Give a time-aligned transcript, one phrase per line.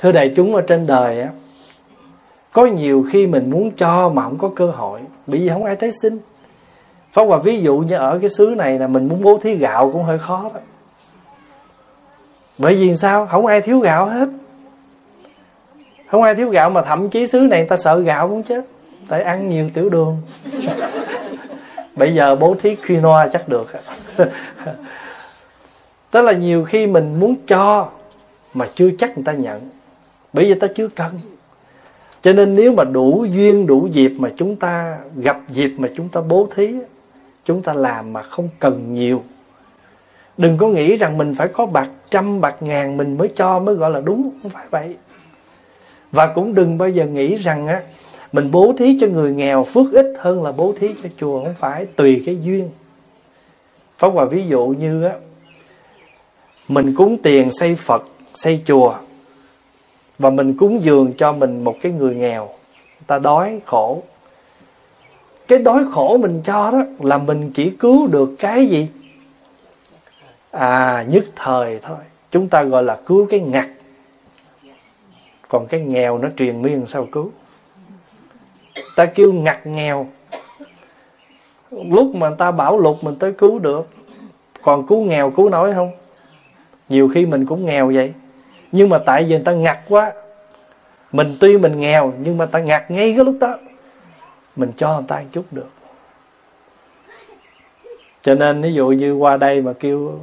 [0.00, 1.28] thưa đại chúng ở trên đời á,
[2.52, 5.76] có nhiều khi mình muốn cho mà không có cơ hội, bởi vì không ai
[5.76, 6.18] thấy xin
[7.12, 9.90] Pháp Hòa ví dụ như ở cái xứ này là mình muốn bố thí gạo
[9.92, 10.60] cũng hơi khó đó.
[12.58, 13.26] Bởi vì sao?
[13.26, 14.28] Không ai thiếu gạo hết.
[16.06, 18.64] Không ai thiếu gạo mà thậm chí xứ này người ta sợ gạo muốn chết.
[19.08, 20.16] Tại ăn nhiều tiểu đường.
[21.96, 23.66] Bây giờ bố thí quinoa chắc được.
[26.10, 27.88] Tức là nhiều khi mình muốn cho
[28.54, 29.60] mà chưa chắc người ta nhận
[30.32, 31.20] bởi vì ta chưa cần.
[32.22, 36.08] Cho nên nếu mà đủ duyên, đủ dịp mà chúng ta gặp dịp mà chúng
[36.08, 36.74] ta bố thí,
[37.44, 39.22] chúng ta làm mà không cần nhiều.
[40.36, 43.74] Đừng có nghĩ rằng mình phải có bạc trăm, bạc ngàn mình mới cho, mới
[43.74, 44.30] gọi là đúng.
[44.42, 44.96] Không phải vậy.
[46.12, 47.82] Và cũng đừng bao giờ nghĩ rằng á,
[48.32, 51.44] mình bố thí cho người nghèo phước ít hơn là bố thí cho chùa.
[51.44, 52.70] Không phải, tùy cái duyên.
[53.98, 55.14] Pháp Hòa ví dụ như á,
[56.68, 58.02] mình cúng tiền xây Phật,
[58.34, 58.94] xây chùa
[60.20, 62.46] và mình cúng dường cho mình một cái người nghèo.
[62.46, 64.02] Người ta đói khổ.
[65.48, 68.88] Cái đói khổ mình cho đó là mình chỉ cứu được cái gì?
[70.50, 71.96] À nhất thời thôi.
[72.30, 73.66] Chúng ta gọi là cứu cái ngặt.
[75.48, 77.30] Còn cái nghèo nó truyền miên sao cứu?
[78.96, 80.06] Ta kêu ngặt nghèo.
[81.70, 83.88] Lúc mà ta bảo lục mình tới cứu được.
[84.62, 85.90] Còn cứu nghèo, cứu nổi không?
[86.88, 88.14] Nhiều khi mình cũng nghèo vậy
[88.72, 90.12] nhưng mà tại vì người ta ngặt quá.
[91.12, 93.58] Mình tuy mình nghèo, nhưng mà ta ngặt ngay cái lúc đó.
[94.56, 95.68] Mình cho người ta một chút được.
[98.22, 100.18] Cho nên ví dụ như qua đây mà kêu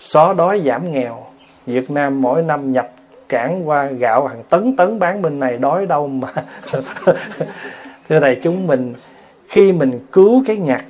[0.00, 1.26] xóa đói giảm nghèo,
[1.66, 2.90] Việt Nam mỗi năm nhập
[3.28, 6.28] cảng qua gạo hàng tấn tấn bán bên này đói đâu mà.
[8.08, 8.94] Thưa này chúng, mình,
[9.48, 10.84] khi mình cứu cái ngặt,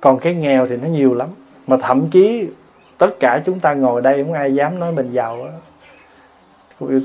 [0.00, 1.28] còn cái nghèo thì nó nhiều lắm.
[1.66, 2.48] Mà thậm chí
[3.04, 5.48] tất cả chúng ta ngồi đây không ai dám nói mình giàu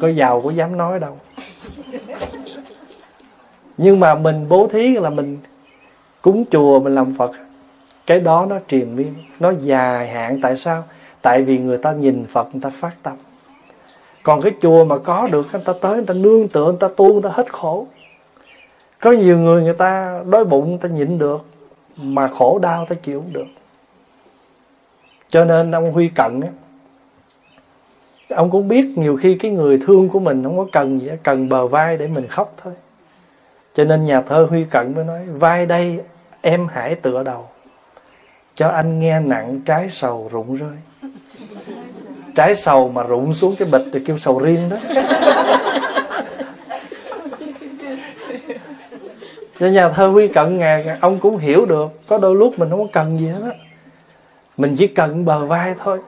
[0.02, 1.18] có giàu có dám nói đâu.
[3.78, 5.38] Nhưng mà mình bố thí là mình
[6.22, 7.32] cúng chùa, mình làm phật.
[8.06, 10.40] Cái đó nó triền miên, nó dài hạn.
[10.42, 10.84] Tại sao?
[11.22, 13.14] Tại vì người ta nhìn phật, người ta phát tâm.
[14.24, 16.88] Còn cái chùa mà có được, người ta tới, người ta nương tựa, người ta
[16.98, 17.88] tu, người ta hết khổ.
[19.00, 21.46] Có nhiều người người ta đói bụng, người ta nhịn được.
[21.96, 23.48] Mà khổ đau ta chịu không được
[25.30, 26.50] cho nên ông huy cận á,
[28.36, 31.50] ông cũng biết nhiều khi cái người thương của mình không có cần gì, cần
[31.50, 32.74] bờ vai để mình khóc thôi.
[33.74, 36.00] Cho nên nhà thơ huy cận mới nói, vai đây
[36.42, 37.48] em hãy tựa đầu,
[38.56, 40.78] cho anh nghe nặng trái sầu rụng rơi.
[42.36, 44.78] Trái sầu mà rụng xuống cái bịch thì kêu sầu riêng đó.
[49.60, 52.80] Cho nhà thơ huy cận ngà ông cũng hiểu được, có đôi lúc mình không
[52.80, 53.52] có cần gì hết á
[54.60, 56.00] mình chỉ cần bờ vai thôi.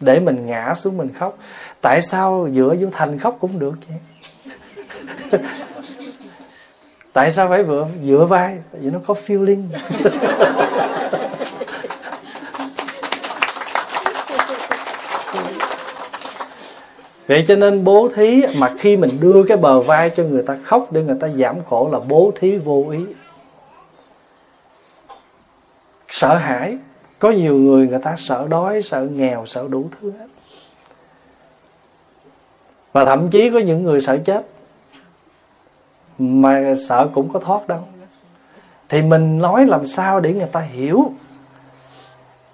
[0.00, 1.38] Để mình ngã xuống mình khóc.
[1.80, 3.98] Tại sao dựa vô thành khóc cũng được vậy?
[7.12, 8.58] Tại sao phải vừa dựa vai?
[8.72, 9.62] Tại vì nó có feeling.
[17.26, 20.56] Vậy cho nên bố thí mà khi mình đưa cái bờ vai cho người ta
[20.64, 23.00] khóc để người ta giảm khổ là bố thí vô ý.
[26.08, 26.78] Sợ hãi.
[27.22, 30.26] Có nhiều người người ta sợ đói, sợ nghèo, sợ đủ thứ hết.
[32.92, 34.46] Và thậm chí có những người sợ chết.
[36.18, 37.80] Mà sợ cũng có thoát đâu.
[38.88, 41.12] Thì mình nói làm sao để người ta hiểu.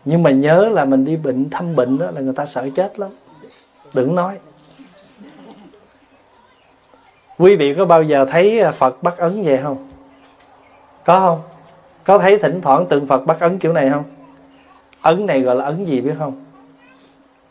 [0.05, 2.99] Nhưng mà nhớ là mình đi bệnh thăm bệnh đó là người ta sợ chết
[2.99, 3.11] lắm.
[3.95, 4.39] Đừng nói
[7.39, 9.89] quý vị có bao giờ thấy phật bắt ấn vậy không
[11.05, 11.43] có không
[12.05, 14.05] có thấy thỉnh thoảng tượng phật bắt ấn kiểu này không
[15.09, 16.45] ấn này gọi là ấn gì biết không?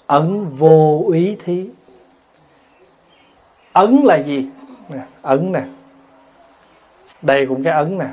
[0.07, 1.69] Ấn vô ý thí.
[3.73, 4.47] Ấn là gì?
[4.89, 5.63] Nè, ấn nè.
[7.21, 8.07] Đây cũng cái ấn nè.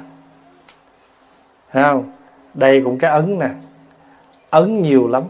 [1.71, 2.11] Thấy không?
[2.55, 3.49] Đây cũng cái ấn nè.
[4.51, 5.23] Ấn nhiều lắm.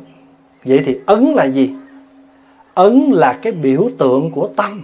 [0.65, 1.75] Vậy thì ấn là gì?
[2.75, 4.83] Ấn là cái biểu tượng của tâm.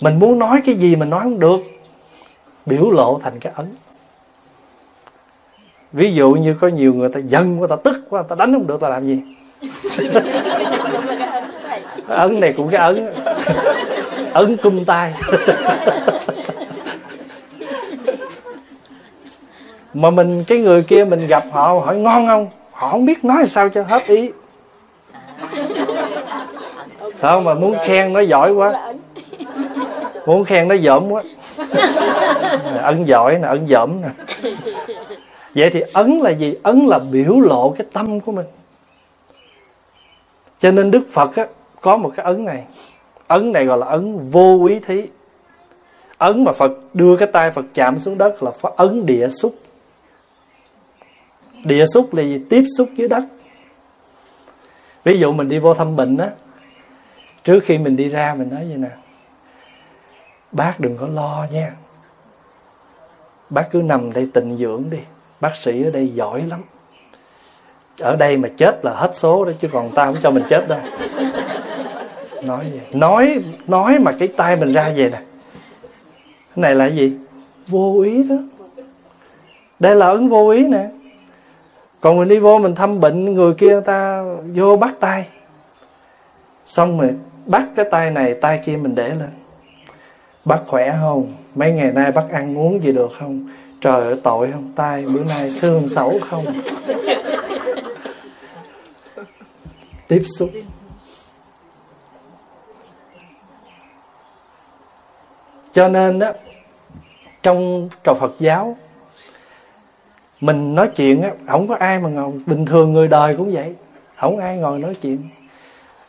[0.00, 1.60] Mình muốn nói cái gì mình nói không được
[2.66, 3.74] biểu lộ thành cái ấn
[5.92, 8.66] ví dụ như có nhiều người ta giận quá ta tức quá ta đánh không
[8.66, 9.20] được ta làm gì?
[12.08, 13.12] Ấn này cũng cái ấn.
[14.32, 15.14] Ấn cung tay.
[19.94, 22.48] Mà mình cái người kia mình gặp họ hỏi ngon không?
[22.72, 24.30] Họ không biết nói sao cho hết ý.
[27.20, 28.92] Không mà muốn khen nó giỏi quá?
[30.26, 31.22] Muốn khen nó dởm quá.
[32.82, 34.08] Ấn giỏi nè ấn dởm nè
[35.54, 36.54] vậy thì ấn là gì?
[36.62, 38.46] Ấn là biểu lộ cái tâm của mình.
[40.60, 41.46] Cho nên đức phật á,
[41.80, 42.64] có một cái ấn này.
[43.26, 45.06] Ấn này gọi là ấn vô ý thí.
[46.18, 49.54] Ấn mà phật đưa cái tay phật chạm xuống đất là phật ấn địa xúc.
[51.64, 52.44] Địa xúc là gì?
[52.50, 53.24] Tiếp xúc với đất.
[55.04, 56.30] Ví dụ mình đi vô thăm bệnh á,
[57.44, 58.90] trước khi mình đi ra mình nói vậy nè,
[60.52, 61.72] bác đừng có lo nha.
[63.50, 64.98] Bác cứ nằm đây tịnh dưỡng đi
[65.40, 66.60] bác sĩ ở đây giỏi lắm.
[68.00, 70.68] Ở đây mà chết là hết số đó, chứ còn tao không cho mình chết
[70.68, 70.80] đâu.
[72.42, 75.20] Nói vậy nói nói mà cái tay mình ra về nè.
[76.54, 77.16] Cái này là gì?
[77.66, 78.36] Vô ý đó.
[79.78, 80.88] Đây là ứng vô ý nè.
[82.00, 85.26] Còn mình đi vô mình thăm bệnh người kia ta vô bắt tay.
[86.66, 87.10] Xong rồi,
[87.46, 89.30] bắt cái tay này, tay kia mình để lên.
[90.44, 91.34] Bác khỏe không?
[91.54, 93.48] Mấy ngày nay bác ăn uống gì được không?
[93.80, 94.72] Trời ơi, tội không?
[94.76, 96.44] Tay bữa nay xương xấu không?
[100.08, 100.50] Tiếp xúc.
[105.72, 106.32] Cho nên đó
[107.42, 108.76] trong trò Phật giáo,
[110.40, 112.32] mình nói chuyện á, không có ai mà ngồi.
[112.46, 113.74] Bình thường người đời cũng vậy.
[114.16, 115.28] Không ai ngồi nói chuyện.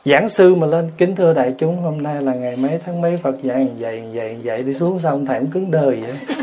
[0.06, 3.17] Giảng sư mà lên, kính thưa đại chúng, hôm nay là ngày mấy tháng mấy
[3.24, 3.35] Phật?
[3.44, 6.38] Dạy vậy vậy vậy đi xuống xong ông thầy cũng cứng đời vậy?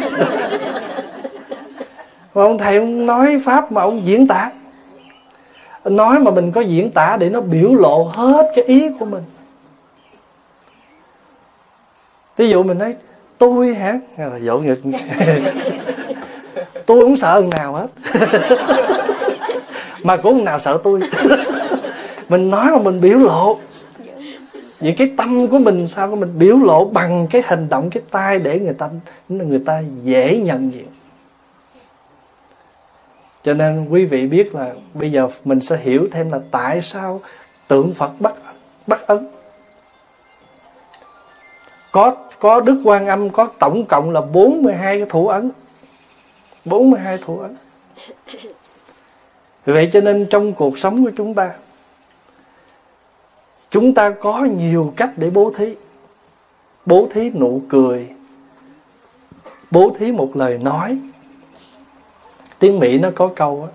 [2.39, 4.51] Mà ông thầy ông nói pháp mà ông diễn tả.
[5.85, 9.23] Nói mà mình có diễn tả để nó biểu lộ hết cái ý của mình.
[12.37, 12.97] Ví dụ mình nói,
[13.39, 13.99] tôi hả?
[14.17, 14.81] Là dỗ ngực
[16.87, 17.87] tôi không sợ ông nào hết.
[20.03, 21.01] Mà cũng ông nào sợ tôi.
[22.29, 23.59] Mình nói mà mình biểu lộ.
[24.81, 28.39] Những cái tâm của mình sao mình biểu lộ bằng cái hành động, cái tay
[28.39, 28.89] để người ta
[29.29, 30.87] người ta dễ nhận diện?
[33.43, 37.21] Cho nên quý vị biết là bây giờ mình sẽ hiểu thêm là tại sao
[37.69, 38.35] tượng Phật bắt
[38.87, 39.27] bắt ấn.
[41.93, 45.51] Có có Đức Quan Âm có tổng cộng là 42 cái thủ ấn.
[46.65, 47.57] 42 thủ ấn.
[49.67, 51.51] Vậy cho nên trong cuộc sống của chúng ta
[53.71, 55.75] Chúng ta có nhiều cách để bố thí.
[56.87, 58.09] Bố thí nụ cười,
[59.71, 60.99] Bố thí một lời nói
[62.59, 63.71] Tiếng Mỹ nó có câu á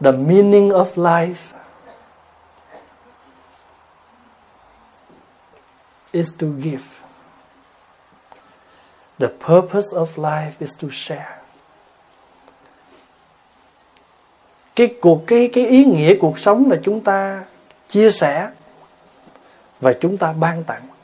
[0.00, 1.56] The meaning of life
[6.12, 6.84] is to give.
[9.18, 11.38] The purpose of life is to share.
[14.74, 17.44] Cái cuộc, cái cái ý nghĩa cuộc sống là chúng ta
[17.88, 18.50] chia sẻ
[19.80, 20.95] và chúng ta ban tặng.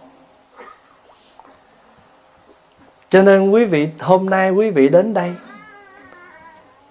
[3.12, 5.30] Cho nên quý vị hôm nay quý vị đến đây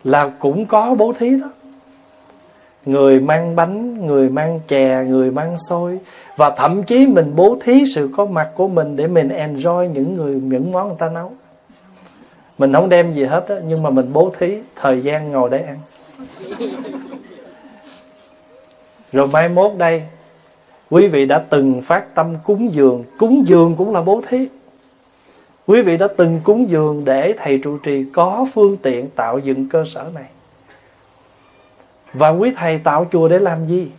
[0.03, 1.49] là cũng có bố thí đó.
[2.85, 5.99] Người mang bánh, người mang chè, người mang xôi
[6.37, 10.13] và thậm chí mình bố thí sự có mặt của mình để mình enjoy những
[10.13, 11.31] người những món người ta nấu.
[12.57, 15.65] Mình không đem gì hết á, nhưng mà mình bố thí thời gian ngồi để
[15.65, 15.77] ăn.
[19.11, 20.03] Rồi mai mốt đây
[20.89, 24.47] Quý vị đã từng phát tâm cúng dường Cúng dường cũng là bố thí
[25.67, 29.69] Quý vị đã từng cúng dường để thầy trụ trì có phương tiện tạo dựng
[29.69, 30.25] cơ sở này.
[32.13, 33.91] Và quý thầy tạo chùa để làm gì?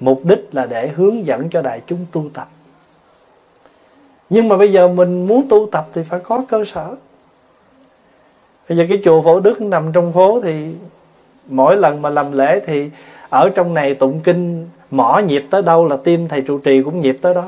[0.00, 2.48] Mục đích là để hướng dẫn cho đại chúng tu tập.
[4.30, 6.96] Nhưng mà bây giờ mình muốn tu tập thì phải có cơ sở.
[8.68, 10.74] Bây giờ cái chùa Phổ Đức nằm trong phố thì
[11.46, 12.90] mỗi lần mà làm lễ thì
[13.28, 17.00] ở trong này tụng kinh, mỏ nhịp tới đâu là tim thầy trụ trì cũng
[17.00, 17.44] nhịp tới đó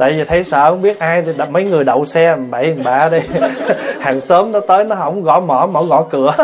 [0.00, 3.18] tại vì thấy sợ, không biết ai thì mấy người đậu xe, bậy bạ đi.
[4.00, 6.34] Hàng xóm nó tới, nó không gõ mỏ mỏ gõ cửa.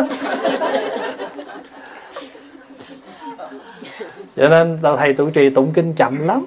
[4.37, 6.45] Cho nên thầy trụ trì tụng kinh chậm lắm.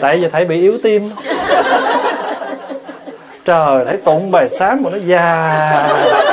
[0.00, 1.10] Tại vì thầy bị yếu tim.
[3.44, 6.24] Trời thấy tụng bài sáng mà nó già.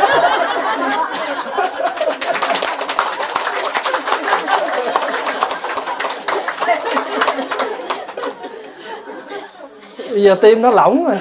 [10.14, 11.18] Bây giờ tim nó lỏng rồi.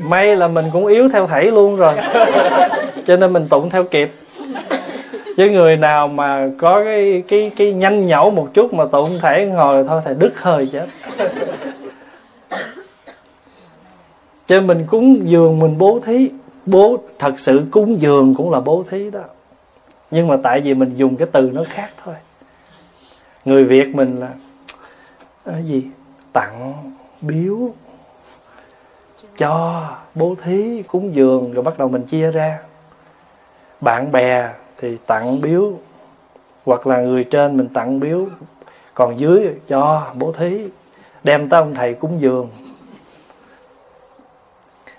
[0.00, 1.94] May là mình cũng yếu theo thảy luôn rồi.
[3.06, 4.10] Cho nên mình tụng theo kịp.
[5.36, 9.46] Chứ người nào mà có cái cái cái nhanh nhẩu một chút mà tụng thể
[9.46, 10.86] ngồi thôi thầy đứt hơi chết.
[14.46, 16.30] Cho mình cúng dường mình bố thí.
[16.66, 19.20] Bố, thật sự cúng dường cũng là bố thí đó
[20.12, 22.14] nhưng mà tại vì mình dùng cái từ nó khác thôi.
[23.44, 24.28] Người việt mình là
[25.44, 25.86] cái gì?
[26.32, 26.74] Tặng,
[27.20, 27.70] biếu,
[29.38, 32.58] cho, bố thí, cúng dường, rồi bắt đầu mình chia ra.
[33.80, 35.72] Bạn bè thì tặng biếu,
[36.64, 38.26] hoặc là người trên mình tặng biếu.
[38.94, 40.68] Còn dưới cho, bố thí,
[41.24, 42.48] đem tới ông thầy cúng dường.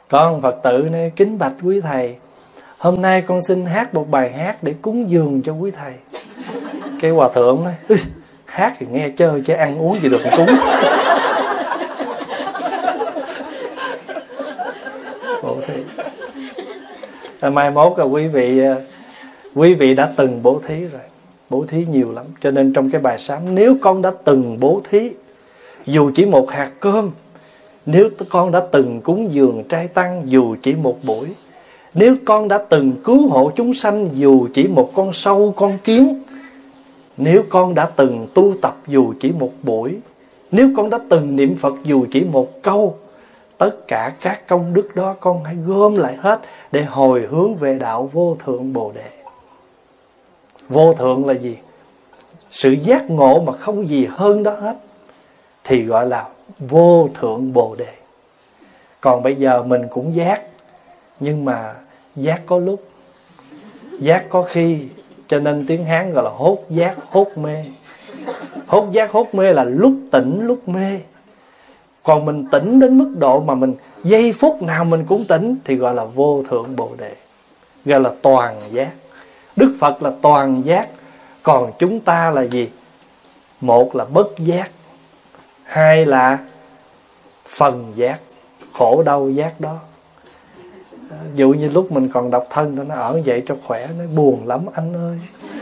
[0.09, 2.17] Con phật tử này kính bạch quý thầy
[2.83, 5.93] hôm nay con xin hát một bài hát để cúng dường cho quý thầy.
[7.01, 7.73] Cái hòa thượng nói
[8.45, 10.49] hát thì nghe chơi chứ ăn uống gì được cúng.
[15.43, 15.73] Bố thí.
[17.39, 18.75] À, mai mốt là quý vị à,
[19.55, 21.01] quý vị đã từng bố thí rồi.
[21.49, 22.25] Bố thí nhiều lắm.
[22.41, 25.11] Cho nên trong cái bài sám nếu con đã từng bố thí
[25.85, 27.11] dù chỉ một hạt cơm
[27.85, 31.27] nếu con đã từng cúng dường trai tăng dù chỉ một buổi
[31.93, 36.23] nếu con đã từng cứu hộ chúng sanh dù chỉ một con sâu, con kiến,
[37.17, 39.97] nếu con đã từng tu tập dù chỉ một buổi,
[40.51, 42.97] nếu con đã từng niệm phật dù chỉ một câu,
[43.57, 46.39] tất cả các công đức đó con hãy gom lại hết
[46.71, 49.09] để hồi hướng về đạo vô thượng bồ đề.
[50.69, 51.57] Vô thượng là gì?
[52.51, 54.75] Sự giác ngộ mà không gì hơn đó hết,
[55.63, 56.27] thì gọi là
[56.59, 57.93] vô thượng bồ đề.
[59.01, 60.41] Còn bây giờ mình cũng giác,
[61.19, 61.75] nhưng mà
[62.15, 62.83] giác có lúc.
[63.99, 64.79] Giác có khi,
[65.27, 67.65] cho nên tiếng hán gọi là hốt giác, hốt mê.
[68.67, 70.99] Hốt giác, hốt mê là lúc tỉnh, lúc mê.
[72.03, 75.75] Còn mình tỉnh đến mức độ mà mình, giây phút nào mình cũng tỉnh thì
[75.75, 77.15] gọi là vô thượng bồ đề,
[77.85, 78.91] gọi là toàn giác.
[79.55, 80.87] Đức phật là toàn giác,
[81.43, 82.69] còn chúng ta là gì?
[83.61, 84.71] Một là bất giác,
[85.63, 86.37] hai là
[87.47, 88.19] phần giác,
[88.73, 89.79] khổ đau giác đó
[91.35, 94.65] dụ như lúc mình còn độc thân nó ở vậy cho khỏe, nó buồn lắm,
[94.73, 95.19] anh ơi.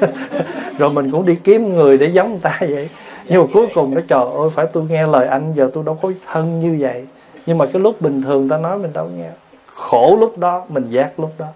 [0.77, 2.89] Rồi mình cũng đi kiếm người để giống người ta vậy.
[3.27, 5.99] Nhưng mà cuối cùng nó trời ơi, phải tôi nghe lời anh, giờ tôi đâu
[6.01, 7.07] có thân như vậy.
[7.45, 9.29] Nhưng mà cái lúc bình thường ta nói mình đâu nghe.
[9.75, 11.47] Khổ lúc đó, mình giác lúc đó.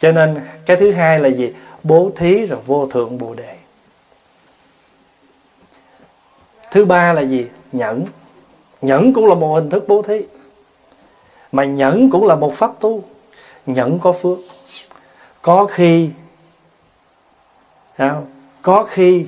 [0.00, 1.52] Cho nên cái thứ hai là gì?
[1.82, 3.56] Bố thí rồi vô thượng bồ đề.
[6.70, 7.46] Thứ ba là gì?
[7.72, 8.04] Nhẫn.
[8.82, 10.22] Nhẫn cũng là một hình thức bố thí
[11.54, 13.02] mà nhẫn cũng là một pháp tu.
[13.66, 14.38] Nhẫn có phước.
[15.42, 16.10] Có khi
[18.62, 19.26] có khi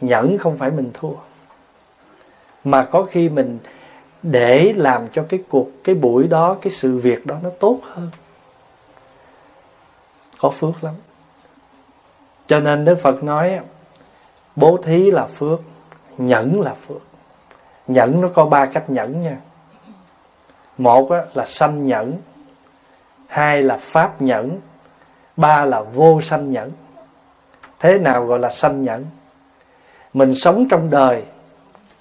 [0.00, 1.12] nhẫn không phải mình thua,
[2.64, 3.58] mà có khi mình
[4.22, 8.10] để làm cho cái cuộc, cái buổi đó, cái sự việc đó nó tốt hơn.
[10.40, 10.94] Có phước lắm.
[12.46, 13.60] Cho nên đức phật nói,
[14.56, 15.60] bố thí là phước,
[16.18, 17.02] nhẫn là phước.
[17.86, 19.36] Nhẫn nó có ba cách nhẫn nha
[20.80, 22.16] một là sanh nhẫn,
[23.26, 24.60] hai là pháp nhẫn,
[25.36, 26.70] ba là vô sanh nhẫn.
[27.78, 29.04] Thế nào gọi là sanh nhẫn?
[30.12, 31.22] Mình sống trong đời,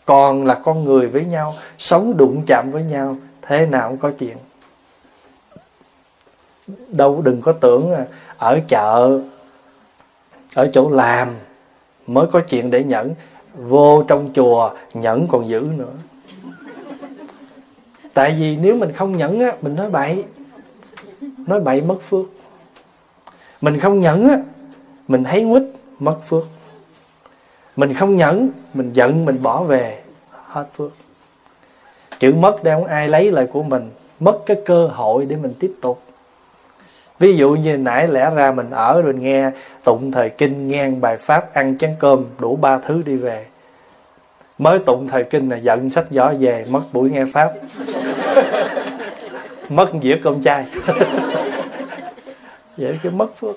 [0.05, 4.12] còn là con người với nhau, sống đụng chạm với nhau, thế nào cũng có
[4.19, 4.38] chuyện.
[6.88, 7.93] Đâu, đừng có tưởng
[8.38, 9.19] ở chợ,
[10.55, 11.36] ở chỗ làm
[12.07, 13.13] mới có chuyện để nhẫn.
[13.53, 15.93] Vô trong chùa, nhẫn còn giữ nữa
[18.19, 20.23] tại vì nếu mình không nhẫn á, mình nói bậy.
[21.47, 22.25] Nói bậy mất phước.
[23.61, 24.38] Mình không nhẫn á,
[25.07, 25.63] mình thấy quýt,
[25.99, 26.43] mất phước.
[27.75, 30.01] Mình không nhẫn, mình giận, mình bỏ về,
[30.45, 30.91] hết phước.
[32.19, 33.89] Chữ mất đây không ai lấy lại của mình.
[34.19, 36.01] Mất cái cơ hội để mình tiếp tục.
[37.19, 39.51] Ví dụ như nãy lẽ ra mình ở rồi nghe
[39.83, 43.45] tụng thời kinh, nghe bài pháp, ăn chén cơm, đủ ba thứ đi về
[44.59, 47.53] mới tụng thời kinh là giận sách giỏ về mất buổi nghe pháp.
[49.69, 50.65] Mất dĩa cơm chay.
[52.77, 53.55] Vậy cái mất phước.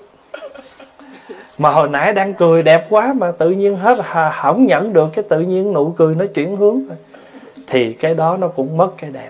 [1.57, 3.97] Mà hồi nãy đang cười đẹp quá mà tự nhiên hết
[4.33, 6.81] không nhận được cái tự nhiên nụ cười nó chuyển hướng.
[7.67, 9.29] Thì cái đó nó cũng mất cái đẹp.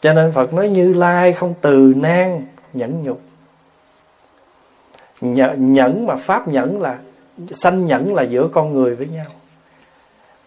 [0.00, 3.20] Cho nên Phật nói Như Lai không từ nan nhẫn nhục.
[5.56, 6.98] Nhẫn mà Pháp nhẫn là
[7.52, 9.26] Sanh nhẫn là giữa con người với nhau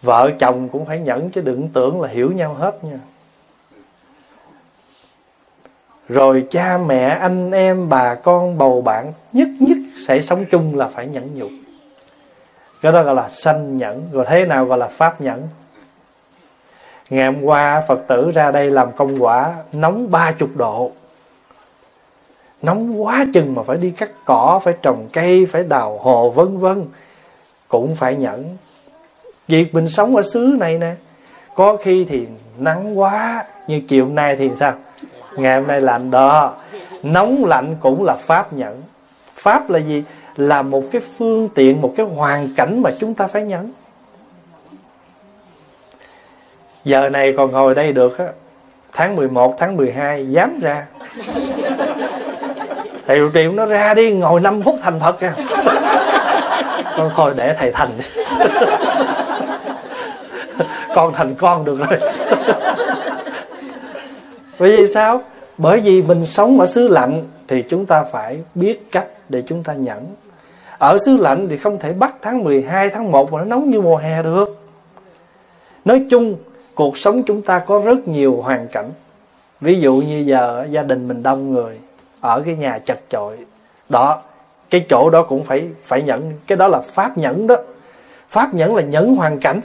[0.04, 3.00] Vợ chồng cũng phải nhẫn Chứ đừng tưởng là hiểu nhau hết nha.
[6.10, 10.88] Rồi cha mẹ anh em bà con bầu bạn Nhất nhất sẽ sống chung là
[10.88, 11.50] phải nhẫn nhục.
[12.82, 15.48] Cái đó gọi là sanh nhẫn Rồi thế nào gọi là Pháp nhẫn?
[17.10, 20.92] Ngày hôm qua Phật tử ra đây làm công quả Nóng ba chục độ.
[22.62, 26.58] Nóng quá chừng mà phải đi cắt cỏ Phải trồng cây, phải đào hồ vân
[26.58, 26.86] vân.
[27.68, 28.58] Cũng phải nhẫn.
[29.48, 30.94] Việc mình sống ở xứ này nè,
[31.56, 32.26] Có khi thì
[32.58, 34.74] nắng quá, Như chiều hôm nay thì sao?
[35.38, 36.54] Ngày hôm nay lạnh đó.
[37.04, 38.82] Nóng lạnh cũng là pháp nhẫn.
[39.36, 40.04] Pháp là gì?
[40.36, 43.72] Là một cái phương tiện, Một cái hoàn cảnh mà chúng ta phải nhẫn.
[46.86, 48.26] Giờ này còn ngồi đây được á.
[48.94, 50.86] Tháng 11 tháng 12 dám ra.
[53.08, 55.34] Thầy trụ trì nó ra đi, ngồi 5 phút thành thật kìa.
[56.98, 58.06] Con thôi để thầy thành đi
[60.96, 62.00] con thành con được rồi.
[64.60, 65.22] Bởi vì sao?
[65.58, 69.64] Bởi vì mình sống ở xứ lạnh thì chúng ta phải biết cách để chúng
[69.64, 70.06] ta nhẫn.
[70.78, 73.82] Ở xứ lạnh thì không thể bắt tháng 12 tháng 1 mà nó nóng như
[73.82, 74.58] mùa hè được.
[75.86, 76.36] Nói chung,
[76.76, 78.90] cuộc sống chúng ta có rất nhiều hoàn cảnh.
[79.62, 81.78] Ví dụ như giờ gia đình mình đông người,
[82.22, 83.38] ở cái nhà chật chội.
[83.90, 84.22] Đó,
[84.70, 86.32] cái chỗ đó cũng phải phải nhẫn.
[86.48, 87.56] Cái đó là pháp nhẫn đó.
[88.30, 89.62] Pháp nhẫn là nhẫn hoàn cảnh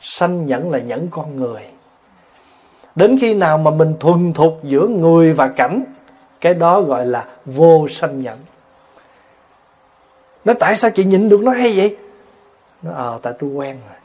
[0.00, 1.62] sanh nhẫn là nhẫn con người.
[2.94, 5.84] Đến khi nào mà mình thuần thục giữa người và cảnh
[6.40, 8.38] cái đó gọi là vô sanh nhẫn.
[10.44, 11.42] Nó tại sao chị nhịn được?
[11.42, 11.96] Nó hay vậy.
[12.82, 13.96] Nó ờ à, tại tôi quen rồi.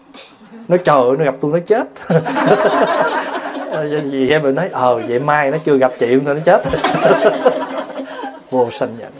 [0.68, 1.88] Nó trời ơi nó gặp tôi nó chết.
[4.12, 6.62] Vì em mình nói ờ vậy mai nó chưa gặp chị nó chết.
[8.52, 9.12] Vô sanh nhẫn.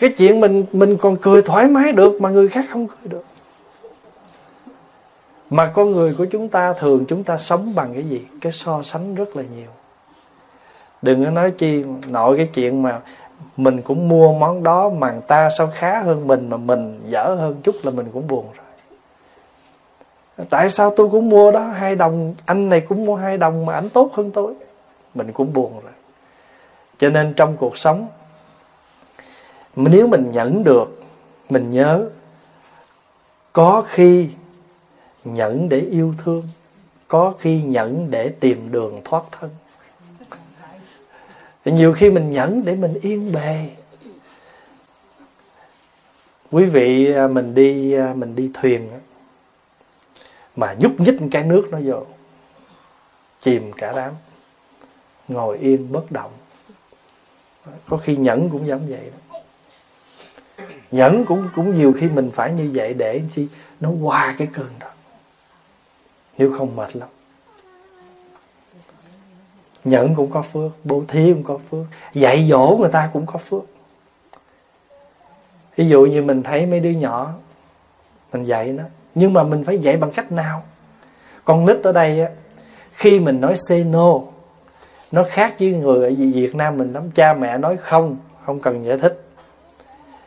[0.00, 3.24] Cái chuyện mình mình còn cười thoải mái được mà người khác không cười được
[5.50, 8.26] mà con người của chúng ta thường chúng ta sống bằng cái gì?
[8.40, 9.70] Cái so sánh rất là nhiều.
[11.02, 13.00] Đừng có nói chi nội cái chuyện mà
[13.56, 17.36] mình cũng mua món đó mà người ta sao khá hơn mình mà mình dở
[17.38, 18.66] hơn chút là mình cũng buồn rồi.
[20.50, 21.60] Tại sao tôi cũng mua đó?
[21.60, 24.54] Hai đồng, anh này cũng mua hai đồng mà anh tốt hơn tôi.
[25.14, 25.92] Mình cũng buồn rồi.
[26.98, 28.06] Cho nên trong cuộc sống,
[29.76, 31.02] nếu mình nhẫn được,
[31.48, 32.08] mình nhớ,
[33.52, 34.28] có khi
[35.24, 36.48] nhẫn để yêu thương,
[37.08, 39.50] có khi nhẫn để tìm đường thoát thân.
[41.64, 43.70] Nhiều khi mình nhẫn để mình yên bề.
[46.50, 48.88] Quý vị à, mình đi à, mình đi thuyền
[50.56, 52.06] mà nhúc nhích cái nước nó vô,
[53.40, 54.12] chìm cả đám,
[55.28, 56.30] ngồi yên bất động.
[57.88, 59.40] Có khi nhẫn cũng giống vậy đó.
[60.90, 63.48] Nhẫn cũng cũng nhiều khi mình phải như vậy để chi?
[63.80, 64.89] Nó qua cái cơn đó
[66.40, 67.08] nếu không mệt lắm.
[69.84, 73.38] Nhẫn cũng có phước, bố thí cũng có phước, dạy dỗ người ta cũng có
[73.38, 73.62] phước.
[75.76, 77.32] Ví dụ như mình thấy mấy đứa nhỏ,
[78.32, 80.62] mình dạy nó, nhưng mà mình phải dạy bằng cách nào?
[81.44, 82.30] Con nít ở đây á,
[82.92, 84.14] khi mình nói say no,
[85.12, 87.10] nó khác với người ở Việt Nam mình lắm.
[87.14, 89.24] Cha mẹ nói không không cần giải thích.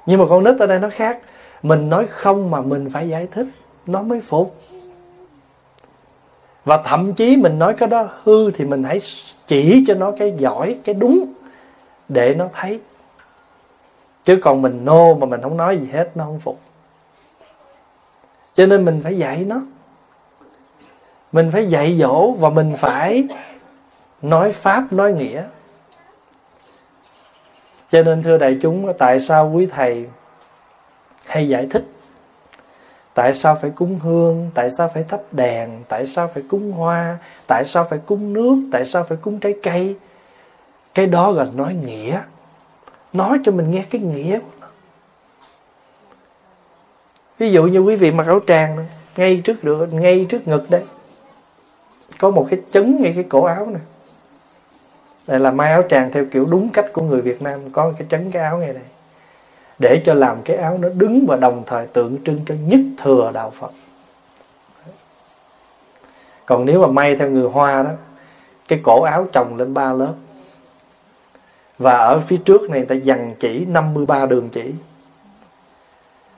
[0.06, 1.19] Nhưng mà con nít ở đây nó khác.
[1.63, 3.47] Mình nói không mà mình phải giải thích,
[3.86, 4.56] nó mới phục
[6.65, 8.99] và thậm chí mình nói cái đó hư thì mình hãy
[9.47, 11.34] chỉ cho nó cái giỏi, cái đúng
[12.10, 12.80] để nó thấy.
[14.23, 16.60] Chứ còn mình nô mà mình không nói gì hết, nó không phục.
[18.54, 19.62] Cho nên mình phải dạy nó.
[21.32, 23.28] Mình phải dạy dỗ và mình phải
[24.21, 25.43] nói pháp, nói nghĩa.
[27.91, 30.06] Cho nên thưa đại chúng, tại sao quý thầy
[31.26, 31.86] hay giải thích?
[33.13, 34.49] Tại sao phải cúng hương?
[34.54, 35.84] Tại sao phải thắp đèn?
[35.88, 37.17] Tại sao phải cúng hoa?
[37.47, 38.56] Tại sao phải cúng nước?
[38.71, 39.95] Tại sao phải cúng trái cây?
[40.93, 42.21] Cái đó là nói nghĩa.
[43.13, 44.67] Nói cho mình nghe cái nghĩa của nó.
[47.38, 50.84] Ví dụ như quý vị mặc áo tràng, ngay trước được, ngay trước ngực đấy,
[52.19, 53.82] có một cái chấn ngay cái cổ áo này.
[55.28, 58.08] Đây là may áo tràng theo kiểu đúng cách của người Việt Nam, có cái
[58.10, 58.84] chấn cái áo ngay đây
[59.80, 63.32] để cho làm cái áo nó đứng và đồng thời tượng trưng cho nhất thừa
[63.34, 63.72] đạo Phật.
[66.46, 67.90] Còn nếu mà may theo người Hoa đó,
[68.68, 70.14] cái cổ áo trồng lên ba lớp.
[71.78, 74.74] Và ở phía trước này người ta dằn chỉ 53 đường chỉ.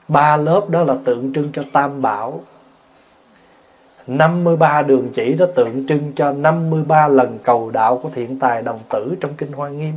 [0.08, 2.40] Ba lớp đó là tượng trưng cho tam bảo.
[4.06, 8.80] 53 đường chỉ đó tượng trưng cho 53 lần cầu đạo của thiện tài đồng
[8.88, 9.94] tử trong kinh Hoa Nghiêm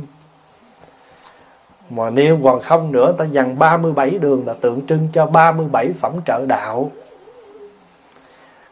[1.90, 6.12] mà nếu còn không nữa, ta dằn 37 đường là tượng trưng cho 37 phẩm
[6.26, 6.90] trợ đạo.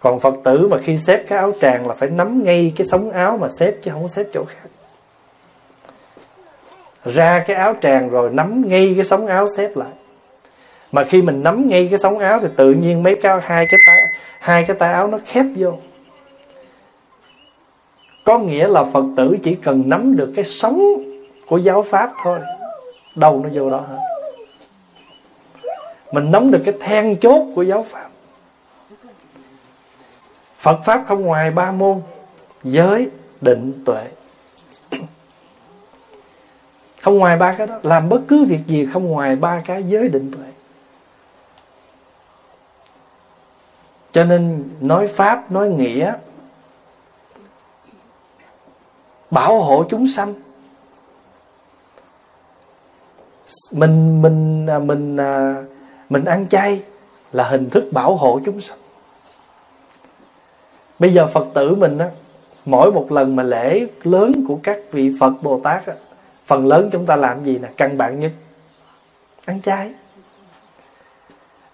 [0.00, 3.10] Còn Phật tử mà khi xếp cái áo tràng là phải nắm ngay cái sống
[3.10, 4.68] áo mà xếp chứ không có xếp chỗ khác.
[7.04, 9.90] Ra cái áo tràng rồi nắm ngay cái sống áo xếp lại.
[10.92, 13.80] Mà khi mình nắm ngay cái sống áo thì tự nhiên mấy cao hai cái
[13.86, 14.00] tay,
[14.40, 15.72] hai cái tay áo nó khép vô.
[18.24, 20.80] Có nghĩa là phật tử chỉ cần nắm được cái sống
[21.46, 22.38] của giáo pháp thôi
[23.18, 23.98] đâu nó vô đó hết
[26.12, 28.08] mình nắm được cái then chốt của giáo pháp.
[30.58, 32.02] Phật Pháp không ngoài ba môn
[32.64, 34.08] Giới, định, tuệ.
[37.02, 40.08] Không ngoài ba cái đó Làm bất cứ việc gì không ngoài ba cái giới,
[40.08, 40.46] định, tuệ.
[44.12, 46.12] Cho nên nói Pháp, nói nghĩa
[49.30, 50.34] bảo hộ chúng sanh
[53.72, 55.64] mình mình à, mình à,
[56.08, 56.82] mình ăn chay
[57.32, 58.78] là hình thức bảo hộ chúng sanh.
[60.98, 62.10] Bây giờ phật tử mình á,
[62.64, 65.94] mỗi một lần mà lễ lớn của các vị phật bồ tát á,
[66.46, 67.68] phần lớn chúng ta làm gì nè?
[67.76, 68.32] Căn bản nhất,
[69.44, 69.92] ăn chay.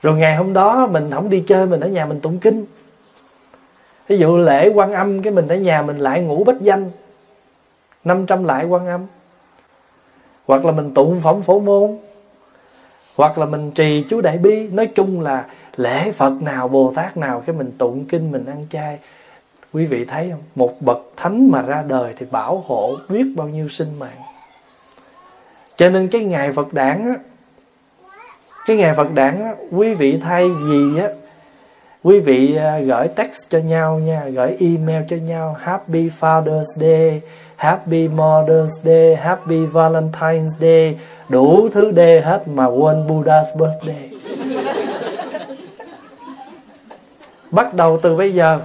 [0.02, 2.64] Rồi ngày hôm đó mình không đi chơi, mình ở nhà mình tụng kinh.
[4.08, 6.90] Ví dụ lễ quan âm cái mình ở nhà mình lại ngủ bách danh
[8.04, 9.06] 500 lại quan âm
[10.46, 11.98] hoặc là mình tụng phẩm phổ môn.
[13.16, 14.68] Hoặc là mình trì chú đại bi.
[14.68, 15.44] Nói chung là
[15.76, 18.98] lễ phật nào, bồ tát nào, cái mình tụng kinh, mình ăn chay.
[19.72, 20.42] Quý vị thấy không?
[20.54, 24.20] Một bậc thánh mà ra đời thì bảo hộ biết bao nhiêu sinh mạng.
[25.76, 27.16] Cho nên cái ngày phật đản á,
[28.66, 31.08] cái ngày phật đản á, quý vị thay gì á,
[32.02, 37.20] quý vị à, gửi text cho nhau nha, gửi email cho nhau, happy father's day
[37.56, 40.98] happy mother's day, happy valentine's day.
[41.28, 44.10] Đủ thứ day hết mà quên buddha's birthday.
[47.50, 48.60] Bắt đầu từ bây giờ,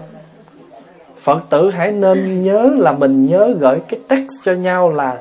[1.19, 5.17] phật tử hãy nên nhớ là mình nhớ gửi cái text cho nhau là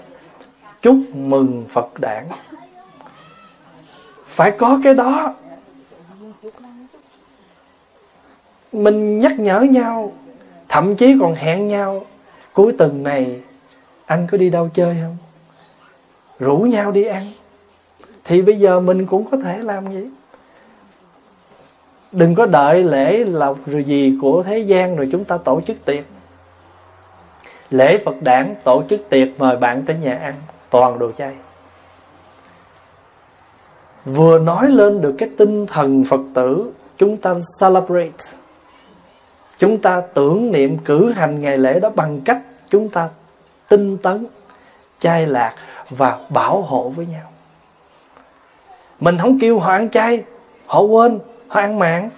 [0.82, 2.24] chúc mừng phật đản.
[4.28, 5.34] Phải có cái đó.
[8.72, 10.12] Mình nhắc nhở nhau,
[10.68, 12.04] thậm chí còn hẹn nhau.
[12.52, 13.40] Cuối tuần này
[14.08, 15.16] anh có đi đâu chơi không?
[16.38, 17.32] Rủ nhau đi ăn.
[18.24, 20.10] Thì bây giờ mình cũng có thể làm vậy.
[22.12, 25.84] Đừng có đợi lễ lộc rồi gì của thế gian rồi chúng ta tổ chức
[25.84, 26.04] tiệc.
[27.70, 30.34] Lễ phật đản tổ chức tiệc mời bạn tới nhà ăn,
[30.70, 31.36] toàn đồ chay.
[34.04, 38.24] Vừa nói lên được cái tinh thần phật tử, chúng ta celebrate.
[39.58, 43.08] Chúng ta tưởng niệm cử hành ngày lễ đó bằng cách chúng ta
[43.68, 44.26] tinh tấn
[44.98, 45.54] chay lạc
[45.90, 47.32] và bảo hộ với nhau.
[49.00, 50.22] Mình không kêu họ ăn chay
[50.66, 52.10] họ quên họ ăn mặn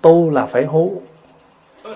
[0.00, 1.02] tu là phải hú.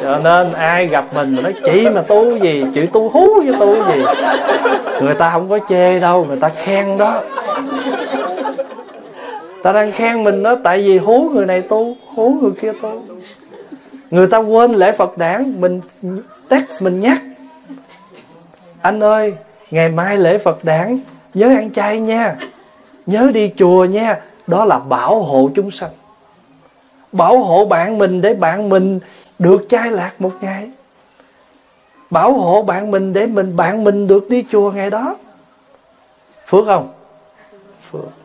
[0.00, 2.64] Cho nên ai gặp mình mà nói chị mà tu gì?
[2.74, 4.02] Chị tu hú với tu gì?
[5.00, 7.22] Người ta không có chê đâu người ta khen đó
[9.62, 13.02] ta đang khen mình đó, tại vì hú người này tu hú người kia tu
[14.10, 15.80] người ta quên lễ phật đản mình
[16.48, 17.22] text, mình nhắc.
[18.82, 19.34] Anh ơi,
[19.70, 20.98] ngày mai lễ phật đản
[21.34, 22.36] nhớ ăn chay nha.
[23.06, 24.20] Nhớ đi chùa nha.
[24.46, 25.90] Đó là bảo hộ chúng sanh.
[27.12, 29.00] Bảo hộ bạn mình để bạn mình
[29.38, 30.70] được chay lạc một ngày.
[32.10, 35.16] Bảo hộ bạn mình để mình, bạn mình được đi chùa ngày đó.
[36.46, 36.88] Phước không?
[37.90, 38.17] Phước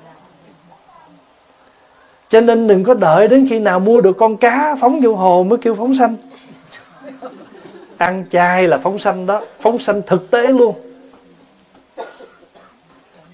[2.33, 5.43] cho nên đừng có đợi đến khi nào mua được con cá phóng vô hồ
[5.43, 6.15] mới kêu phóng sanh.
[7.97, 10.75] Ăn chay là phóng sanh đó phóng sanh thực tế luôn.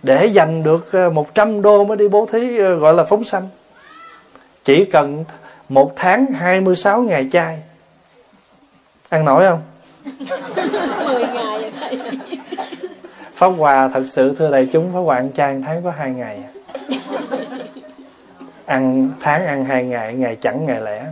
[0.03, 3.49] Để dành được 100 ờ, đô mới đi bố thí ờ, gọi là phóng sanh.
[4.63, 5.25] Chỉ cần
[5.69, 7.59] một tháng 26 ngày chay.
[9.09, 9.62] Ăn nổi không?
[13.33, 16.43] Pháp Hòa thật sự thưa đại chúng Pháp Hòa ăn chay tháng có hai ngày
[18.69, 21.05] Ăn tháng ăn hai ngày Ngày chẳng ngày lẻ.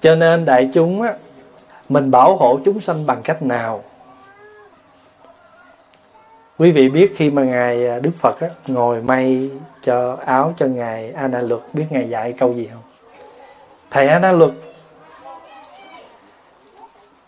[0.00, 1.14] Cho nên đại chúng á
[1.88, 3.82] mình bảo hộ chúng sanh bằng cách nào?
[6.58, 9.50] Quý vị biết khi mà ngài à, đức phật á, ngồi may
[9.84, 12.82] cho áo cho ngài a na luật, biết ngài dạy câu gì không?
[13.90, 14.50] Thầy a na luật,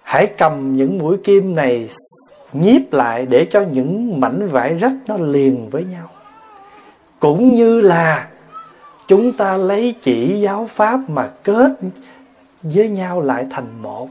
[0.02, 1.88] hãy cầm những mũi kim này
[2.52, 6.10] nhiếp lại để cho những mảnh vải rách nó liền với nhau.
[7.20, 8.28] Cũng như là
[9.08, 11.70] chúng ta lấy chỉ giáo pháp mà kết
[12.62, 14.08] với nhau lại thành một.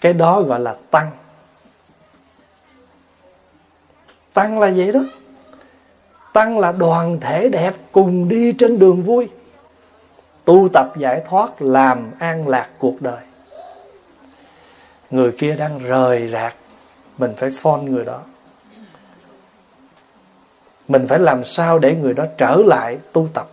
[0.00, 1.10] Cái đó gọi là tăng.
[4.32, 5.00] Tăng là vậy đó?
[6.32, 9.28] Tăng là đoàn thể đẹp cùng đi trên đường vui.
[10.44, 13.20] Tu tập giải thoát, làm an lạc cuộc đời.
[15.10, 16.54] Người kia đang rời rạc,
[17.18, 18.20] mình phải phone người đó.
[20.88, 23.48] Mình phải làm sao để người đó trở lại tu tập?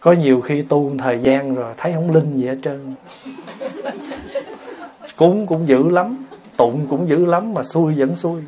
[0.00, 2.94] Có nhiều khi tu một thời gian rồi thấy không linh gì hết trơn.
[5.16, 6.24] Cúng cũng dữ lắm,
[6.56, 8.42] tụng cũng dữ lắm mà xui vẫn xui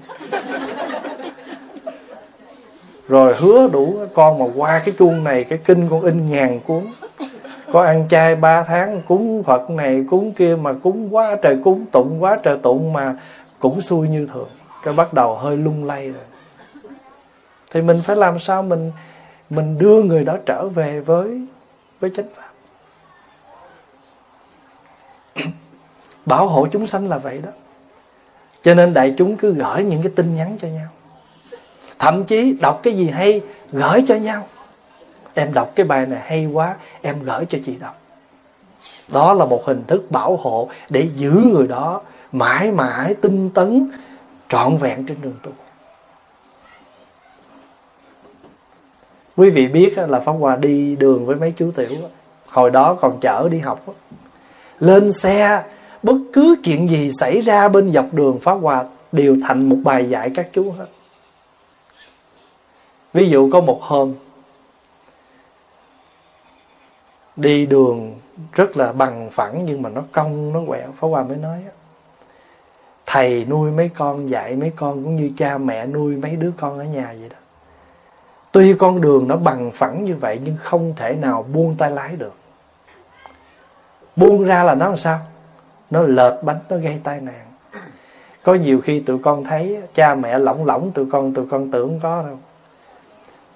[3.08, 6.84] rồi hứa đủ con mà qua cái chuông này, cái kinh con in ngàn cuốn.
[7.72, 11.86] Có ăn chay ba tháng, cúng phật này, cúng kia mà cúng quá trời cúng,
[11.92, 13.14] tụng quá trời tụng mà
[13.58, 14.48] cũng xui như thường.
[14.82, 16.22] Cái bắt đầu hơi lung lay rồi.
[17.70, 18.92] Thì mình phải làm sao mình
[19.50, 21.46] mình đưa người đó trở về với
[22.00, 22.50] với chánh pháp?
[26.26, 27.50] Bảo hộ chúng sanh là vậy đó.
[28.62, 30.88] Cho nên đại chúng cứ gửi những cái tin nhắn cho nhau
[31.98, 33.40] thậm chí đọc cái gì hay,
[33.72, 34.46] gửi cho nhau.
[35.34, 38.00] Em đọc cái bài này hay quá, em gửi cho chị đọc.
[39.12, 42.02] Đó là một hình thức bảo hộ để giữ người đó
[42.32, 43.90] mãi mãi tinh tấn,
[44.48, 45.50] trọn vẹn trên đường tu.
[49.36, 51.90] Quý vị biết là pháp hòa đi đường với mấy chú tiểu
[52.48, 53.84] hồi đó còn chở đi học
[54.78, 55.62] lên xe,
[56.02, 60.10] bất cứ chuyện gì xảy ra bên dọc đường, pháp hòa đều thành một bài
[60.10, 60.86] dạy các chú hết
[63.14, 64.14] ví dụ có một hôm,
[67.36, 68.18] đi đường
[68.52, 71.62] rất là bằng phẳng nhưng mà nó cong, nó quẹo phó hòa mới nói
[73.06, 76.78] thầy nuôi mấy con, dạy mấy con cũng như cha mẹ nuôi mấy đứa con
[76.78, 77.36] ở nhà vậy đó.
[78.52, 82.16] Tuy con đường nó bằng phẳng như vậy nhưng không thể nào buông tay lái
[82.16, 82.34] được.
[84.16, 85.18] Buông ra là nó làm sao?
[85.90, 87.46] Nó lệch bánh, nó gây tai nạn.
[88.42, 92.00] Có nhiều khi tụi con thấy cha mẹ lỏng lỏng, tụi con tụi con tưởng
[92.02, 92.38] có đâu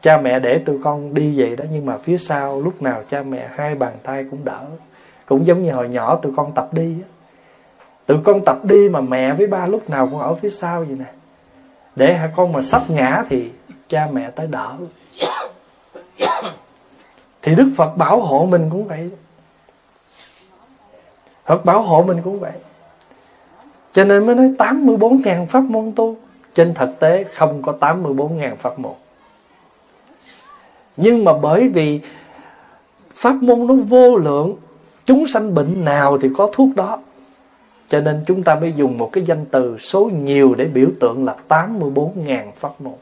[0.02, 3.22] cha mẹ để tụi con đi vậy đó, nhưng mà phía sau lúc nào cha
[3.22, 4.64] mẹ hai bàn tay cũng đỡ.
[5.26, 7.08] Cũng giống như hồi nhỏ tụi con tập đi á.
[8.06, 10.96] Tụi con tập đi mà mẹ với ba lúc nào cũng ở phía sau vậy
[10.98, 11.12] nè.
[11.96, 13.50] Để hai con mà sắp ngã thì
[13.88, 14.76] cha mẹ tới đỡ.
[17.42, 19.10] Thì Đức Phật bảo hộ mình cũng vậy.
[21.46, 22.52] Phật bảo hộ mình cũng vậy.
[23.92, 26.16] Cho nên mới nói 84.000 pháp môn tu.
[26.54, 28.92] Trên thực tế không có 84.000 pháp môn
[30.98, 32.00] nhưng mà bởi vì
[33.14, 34.56] pháp môn nó vô lượng,
[35.04, 36.98] chúng sanh bệnh nào thì có thuốc đó.
[37.88, 41.24] Cho nên chúng ta mới dùng một cái danh từ số nhiều để biểu tượng
[41.24, 42.94] là 84.000 pháp môn.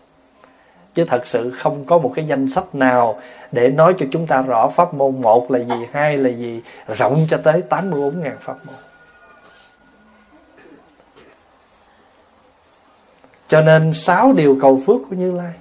[0.95, 3.21] Chứ thật sự không có một cái danh sách nào
[3.53, 6.63] để nói cho chúng ta rõ pháp môn một là gì, hai là gì,
[6.97, 8.75] rộng cho tới 84.000 pháp môn.
[13.49, 15.53] Cho nên sáu điều cầu phước của Như Lai.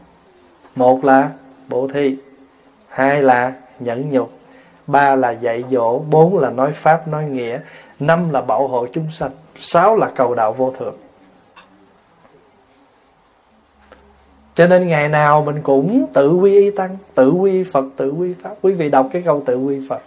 [0.76, 1.30] Một là
[1.68, 2.18] bộ thi
[2.96, 4.32] hai là nhẫn nhục.
[4.88, 6.00] Ba là dạy dỗ.
[6.00, 7.60] Bốn là nói pháp, nói nghĩa.
[8.00, 9.32] Năm là bảo hộ chúng sanh.
[9.60, 10.96] Sáu là cầu đạo vô thượng.
[14.56, 18.34] Cho nên ngày nào mình cũng tự quy y tăng, tự quy phật, tự quy
[18.34, 18.56] pháp.
[18.62, 20.02] Quý vị đọc cái câu tự quy phật.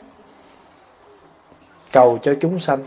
[1.92, 2.78] Cầu cho chúng sanh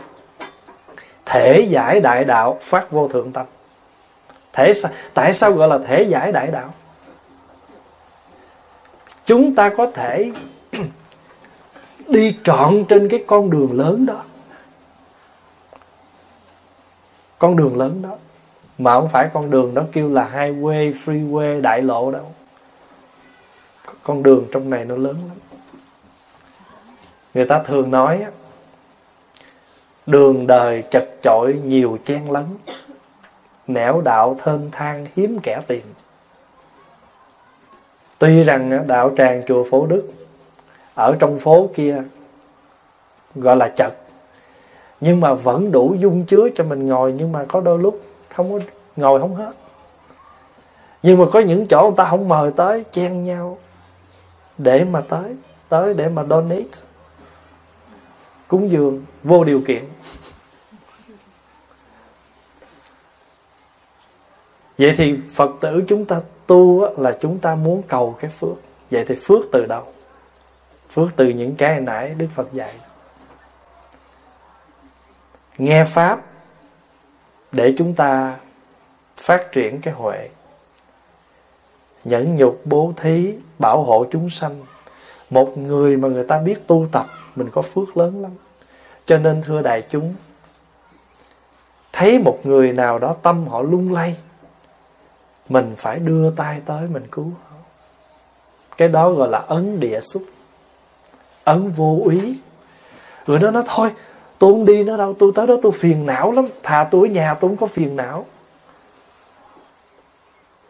[1.24, 3.46] thể giải đại đạo, phát vô thượng tâm.
[4.52, 4.72] Thể
[5.14, 6.74] tại sao gọi là thể giải đại đạo?
[9.32, 10.32] Chúng ta có thể
[12.08, 14.24] đi trọn trên cái con đường lớn đó.
[17.38, 18.16] Con đường lớn đó.
[18.78, 22.34] Mà không phải con đường đó kêu là highway, freeway, đại lộ đâu.
[24.02, 25.36] Con đường trong này nó lớn lắm.
[27.34, 28.26] Người ta thường nói
[30.06, 32.44] đường đời chật chội, nhiều chen lấn.
[33.66, 35.82] Nẻo đạo thênh thang, hiếm kẻ tìm
[38.22, 40.08] tuy rằng đạo tràng chùa phổ đức
[40.94, 42.02] ở trong phố kia
[43.34, 43.92] gọi là chật,
[45.00, 48.00] nhưng mà vẫn đủ dung chứa cho mình ngồi, nhưng mà có đôi lúc
[48.34, 48.58] không có
[48.96, 49.52] ngồi không hết.
[51.02, 53.58] Nhưng mà có những chỗ người ta không mời tới, chen nhau
[54.58, 55.36] để mà tới
[55.68, 56.64] tới để mà donate
[58.48, 59.84] cúng dường vô điều kiện.
[64.78, 68.56] Vậy thì phật tử chúng ta tu là chúng ta muốn cầu cái phước.
[68.90, 69.84] Vậy thì phước từ đâu?
[70.90, 72.74] Phước từ những cái nãy đức phật dạy.
[75.58, 76.20] Nghe pháp
[77.52, 78.38] để chúng ta
[79.16, 80.28] phát triển cái huệ.
[82.04, 84.60] Nhẫn nhục, bố thí, bảo hộ chúng sanh.
[85.30, 88.30] Một người mà người ta biết tu tập, mình có phước lớn lắm.
[89.06, 90.14] Cho nên thưa đại chúng,
[91.92, 94.16] thấy một người nào đó tâm họ lung lay
[95.48, 97.56] mình phải đưa tay tới mình cứu họ.
[98.76, 100.22] Cái đó gọi là ấn địa xúc,
[101.44, 102.38] ấn vô úy
[103.26, 103.90] rồi nó nói, thôi,
[104.38, 107.12] tôi không đi nữa đâu, tôi tới đó tôi phiền não lắm, thà tôi ở
[107.12, 108.26] nhà tôi không có phiền não.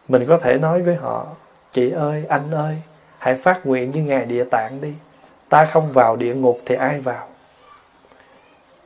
[0.07, 1.27] Mình có thể nói với họ,
[1.73, 2.77] chị ơi, anh ơi,
[3.17, 4.93] hãy phát nguyện như ngài địa tạng đi.
[5.49, 7.27] Ta không vào địa ngục thì ai vào?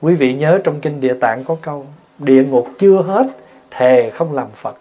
[0.02, 1.86] Quý vị nhớ trong kinh địa tạng có câu,
[2.18, 3.28] địa ngục chưa hết,
[3.72, 4.78] thề không làm phật.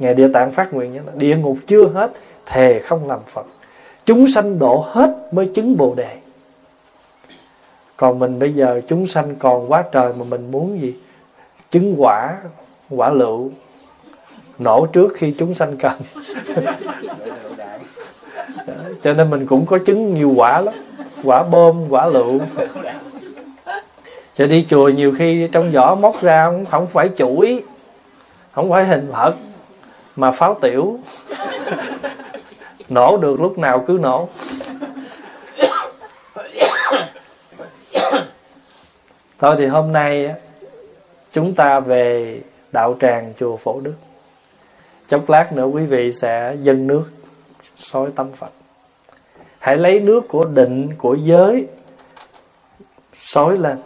[0.00, 2.12] Ngài Địa Tạng phát nguyện như Địa ngục chưa hết
[2.46, 3.46] Thề không làm Phật.
[4.04, 6.16] Chúng sanh độ hết mới chứng Bồ Đề.
[7.96, 10.94] Còn mình bây giờ chúng sanh còn quá trời Mà mình muốn gì?
[11.70, 12.36] Chứng quả
[12.90, 13.50] Quả lựu
[14.58, 15.92] Nổ trước khi chúng sanh cần.
[19.02, 20.74] Cho nên mình cũng có chứng nhiều quả lắm.
[21.24, 22.40] Quả bom, quả lựu.
[24.34, 27.62] Cho đi chùa nhiều khi trong vỏ móc ra Không, không phải chuỗi
[28.52, 29.34] Không phải hình Phật.
[30.16, 30.98] Mà pháo tiểu
[32.88, 34.28] nổ được lúc nào cứ nổ.
[39.38, 40.34] Thôi thì hôm nay
[41.32, 42.40] chúng ta về
[42.72, 43.94] đạo tràng chùa phổ đức.
[45.06, 47.04] Chốc lát nữa quý vị sẽ dâng nước
[47.76, 48.50] soi tâm phật.
[49.58, 51.66] Hãy lấy nước của định, của giới
[53.18, 53.78] soi lên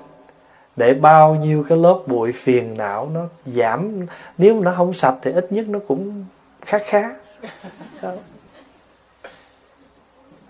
[0.76, 4.06] để bao nhiêu cái lớp bụi phiền não nó giảm.
[4.38, 6.24] Nếu nó không sạch thì ít nhất nó cũng
[6.60, 7.10] khá khá.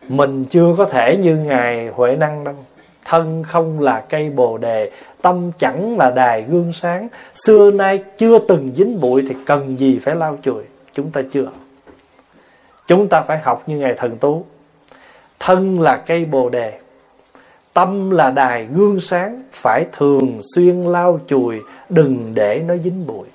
[0.08, 2.54] Mình chưa có thể như ngài huệ năng đâu.
[3.04, 4.90] Thân không là cây bồ đề,
[5.22, 7.08] tâm chẳng là đài gương sáng.
[7.34, 10.62] Xưa nay chưa từng dính bụi thì cần gì phải lau chùi?
[10.94, 11.50] Chúng ta chưa.
[12.86, 14.44] Chúng ta phải học như ngài thần tú.
[15.38, 16.78] Thân là cây bồ đề
[17.74, 23.26] tâm là đài gương sáng, phải thường xuyên lau chùi, đừng để nó dính bụi.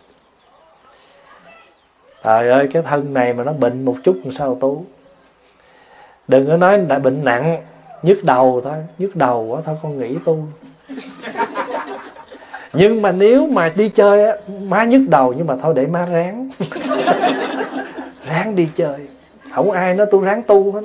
[2.23, 4.85] Trời ơi, cái thân này mà nó bệnh một chút làm sao tú.
[6.27, 7.63] Đừng có nói đã bệnh nặng,
[8.01, 10.47] nhức đầu thôi, nhức đầu quá thôi, con nghĩ tu.
[12.73, 16.05] Nhưng mà nếu mà đi chơi á, má nhức đầu nhưng mà thôi để má
[16.05, 16.49] ráng.
[18.29, 19.07] Ráng đi chơi.
[19.51, 20.81] Không ai nói tôi ráng tu hết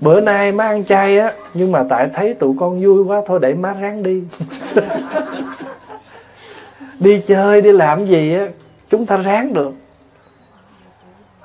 [0.00, 3.38] bữa nay má ăn chay á, nhưng mà tại thấy tụi con vui quá, thôi
[3.42, 4.22] để má ráng đi.
[6.98, 8.48] Đi chơi, đi làm gì á,
[8.90, 9.72] chúng ta ráng được.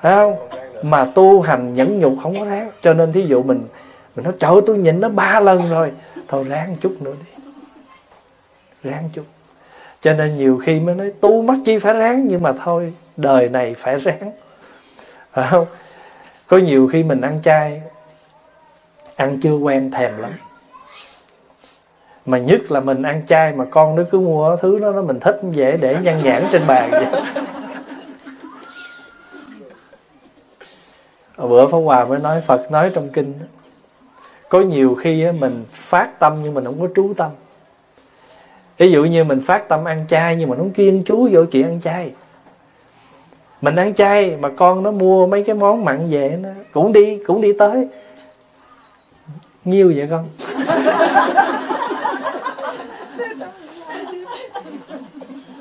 [0.02, 0.36] Phải không?
[0.82, 2.72] Mà tu hành nhẫn nhục không có ráng.
[2.82, 3.68] Cho nên thí dụ mình
[4.16, 5.92] mình nói, trời tôi nhịn nó ba lần rồi.
[6.28, 7.44] Thôi ráng chút nữa đi.
[8.84, 9.24] Ráng chút.
[10.00, 12.28] Cho nên nhiều khi mới nói, tu mắc chi phải ráng?
[12.28, 14.32] Nhưng mà thôi, đời này phải ráng.
[15.32, 15.66] Phải không?
[16.48, 17.82] Có nhiều khi mình ăn chay
[19.16, 20.32] ăn chưa quen thèm lắm.
[22.26, 25.20] Mà nhất là mình ăn chay mà con nó cứ mua thứ đó, nó mình
[25.20, 27.06] thích dễ để nhăn nhãn trên bàn vậy.
[31.38, 33.34] Bữa Pháp Hòa mới nói Phật nói trong kinh
[34.50, 37.32] có nhiều khi mình phát tâm nhưng mình không có trú tâm.
[38.78, 41.46] Ví dụ như mình phát tâm ăn chay nhưng mà nó không kiên chú vô
[41.52, 42.14] chuyện ăn chay.
[43.62, 47.20] Mình ăn chay mà con nó mua mấy cái món mặn về nó, cũng đi
[47.28, 47.88] cũng đi tới
[49.66, 50.30] nhiêu vậy con?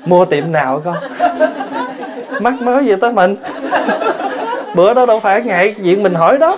[0.05, 0.95] Mua tiệm nào con?
[2.41, 3.35] Mắc mới vậy tới mình.
[4.75, 6.57] Bữa đó đâu phải ngày chuyện mình hỏi đó.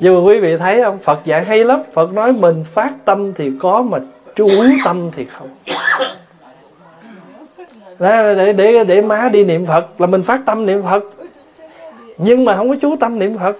[0.00, 0.98] Nhưng mà quý vị thấy không?
[0.98, 1.82] Phật dạy hay lắm.
[1.92, 3.98] Phật nói mình phát tâm thì có mà
[4.36, 4.48] chú
[4.84, 5.48] tâm thì không.
[7.98, 11.04] Để để để má đi niệm Phật là mình phát tâm niệm Phật.
[12.18, 13.56] Nhưng mà không có chú tâm niệm Phật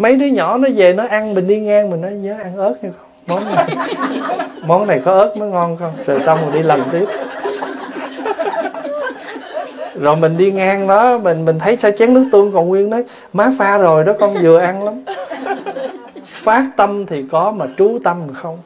[0.00, 2.74] mấy đứa nhỏ nó về nó ăn mình đi ngang mình nói nhớ ăn ớt
[2.82, 3.10] hay không?
[3.26, 3.76] Món này.
[4.66, 5.92] Món này có ớt mới ngon không?
[6.06, 7.06] Rồi xong rồi đi lần tiếp.
[9.94, 13.04] Rồi mình đi ngang đó mình mình thấy sao chén nước tương còn nguyên đấy.
[13.32, 14.94] Má pha rồi đó con vừa ăn lắm.
[16.24, 18.58] Phát tâm thì có mà trú tâm không?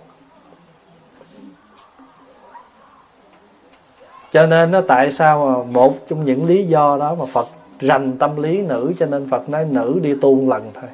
[4.33, 7.49] Cho nên nó tại sao mà một trong những lý do đó mà Phật
[7.81, 10.91] rành tâm lý nữ cho nên Phật nói nữ đi tu lần thôi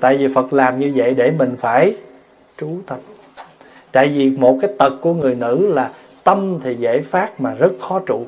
[0.00, 1.96] tại vì Phật làm như vậy để mình phải
[2.58, 2.98] trú tâm
[3.96, 5.90] tại vì một cái tật của người nữ là
[6.24, 8.24] tâm thì dễ phát mà rất khó trụ.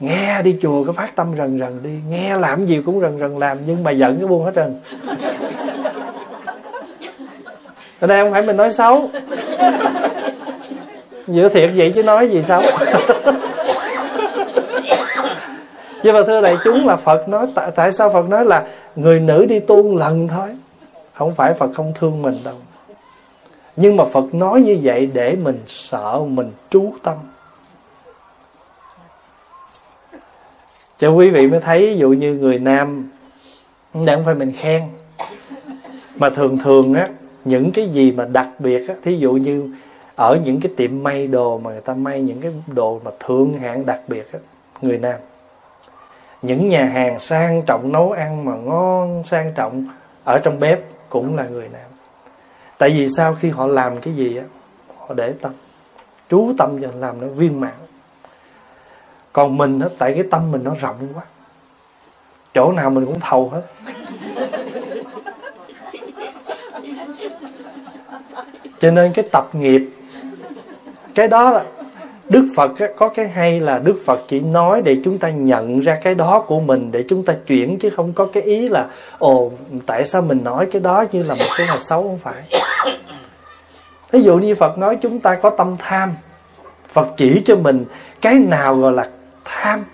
[0.00, 3.38] Nghe đi chùa cái phát tâm rần rần đi, nghe làm gì cũng rần rần
[3.38, 4.74] làm, nhưng mà giận cái buông hết trơn.
[8.00, 9.10] Ở đây không phải mình nói xấu.
[11.26, 12.62] Giữa thiệt vậy chứ nói gì xấu.
[16.02, 19.20] nhưng mà thưa đại chúng là Phật nói tại, tại sao Phật nói là người
[19.20, 20.48] nữ đi tu lần thôi?
[21.12, 22.54] Không phải Phật không thương mình đâu.
[23.76, 27.16] Nhưng mà Phật nói như vậy để mình sợ mình trú tâm.
[30.98, 33.10] Cho quý vị mới thấy ví dụ như người nam
[33.94, 34.82] đây không phải mình khen.
[36.16, 37.08] Mà thường thường á
[37.44, 39.70] những cái gì mà đặc biệt á thí dụ như
[40.16, 43.52] ở những cái tiệm may đồ mà người ta may những cái đồ mà thượng
[43.52, 44.38] hạng đặc biệt á
[44.82, 45.14] người nam
[46.42, 49.86] những nhà hàng sang trọng nấu ăn mà ngon sang trọng
[50.24, 51.92] ở trong bếp cũng là người nam
[52.82, 54.44] tại vì sau khi họ làm cái gì á,
[54.98, 55.52] họ để tâm,
[56.30, 57.74] trú tâm vào làm nó viên mãn.
[59.32, 61.22] Còn mình á, tại cái tâm mình nó rộng quá.
[62.54, 63.62] Chỗ nào mình cũng thầu hết.
[68.80, 69.90] Cho nên cái tập nghiệp,
[71.14, 71.64] cái đó là
[72.32, 75.98] Đức Phật có cái hay là Đức Phật chỉ nói để chúng ta nhận ra
[76.02, 78.86] cái đó của mình, để chúng ta chuyển, chứ không có cái ý là,
[79.18, 79.50] ồ,
[79.86, 82.42] tại sao mình nói cái đó như là một cái là xấu, không phải.
[84.10, 86.10] Ví dụ như Phật nói chúng ta có tâm tham,
[86.88, 87.84] Phật chỉ cho mình
[88.20, 89.08] cái nào gọi là
[89.44, 89.84] tham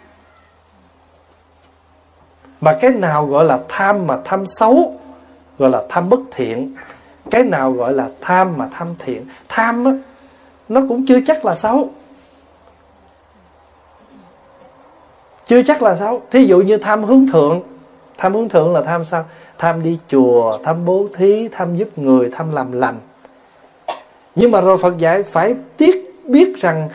[2.60, 5.00] mà cái nào gọi là tham mà tham xấu,
[5.58, 6.74] gọi là tham bất thiện,
[7.30, 9.92] cái nào gọi là tham mà tham thiện, tham á,
[10.68, 11.90] nó cũng chưa chắc là xấu
[15.48, 17.60] chưa chắc là xấu thí dụ như tham hướng thượng.
[18.18, 19.24] Tham hướng thượng là tham sao?
[19.58, 22.94] Tham đi chùa, tham bố thí, tham giúp người, tham làm lành.
[24.34, 26.88] Nhưng mà rồi phật dạy phải tiếc biết rằng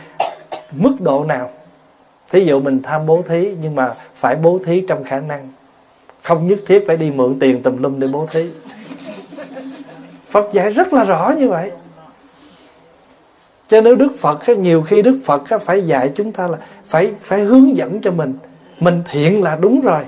[0.72, 1.50] mức độ nào.
[2.30, 5.48] Thí dụ mình tham bố thí nhưng mà phải bố thí trong khả năng.
[6.22, 8.50] Không nhất thiết phải đi mượn tiền tùm lum để bố thí.
[10.30, 11.70] Phật dạy rất là rõ như vậy
[13.68, 16.58] cho nên Đức Phật nhiều khi Đức Phật phải dạy chúng ta là
[16.88, 18.34] phải phải hướng dẫn cho mình.
[18.80, 20.02] Mình thiện là đúng rồi.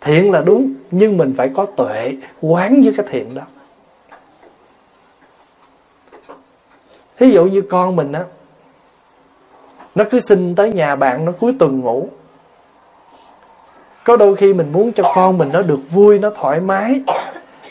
[0.00, 3.42] Thiện là đúng, nhưng mình phải có tuệ, quán với cái thiện đó.
[7.18, 8.24] Thí dụ như con mình á,
[9.94, 12.08] nó cứ xin tới nhà bạn nó cuối tuần ngủ.
[14.04, 17.00] Có đôi khi mình muốn cho con mình nó được vui, nó thoải mái,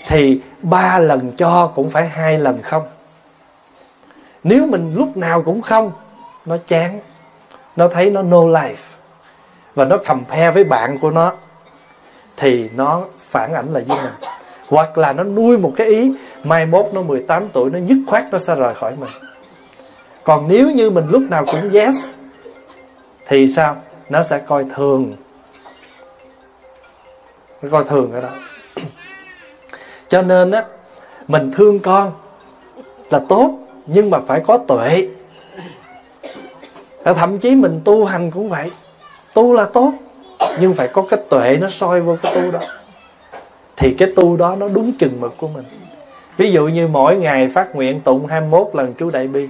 [0.07, 2.83] thì ba lần cho cũng phải hai lần không
[4.45, 5.91] nếu mình lúc nào cũng không,
[6.45, 6.99] nó chán,
[7.75, 8.75] nó thấy nó no life,
[9.75, 11.33] và nó compare với bạn của nó,
[12.37, 14.13] thì nó phản ảnh là với mình.
[14.67, 18.23] Hoặc là nó nuôi một cái ý, mai mốt nó 18 tuổi, nó dứt khoát
[18.31, 19.09] nó sẽ rời khỏi mình.
[20.23, 21.95] Còn nếu như mình lúc nào cũng yes,
[23.27, 23.77] thì sao?
[24.09, 25.15] Nó sẽ coi thường.
[27.61, 28.29] Nó coi thường cái đó.
[30.07, 30.65] Cho nên á,
[31.27, 32.11] mình thương con
[33.09, 35.07] là tốt nhưng mà phải có tuệ.
[37.03, 38.71] Thậm chí mình tu hành cũng vậy.
[39.33, 39.91] Tu là tốt,
[40.59, 42.59] nhưng phải có cái tuệ nó soi vô cái tu đó.
[43.77, 45.65] Thì cái tu đó nó đúng chừng mực của mình.
[46.37, 49.47] Ví dụ như mỗi ngày phát nguyện tụng 21 lần chú đại bi.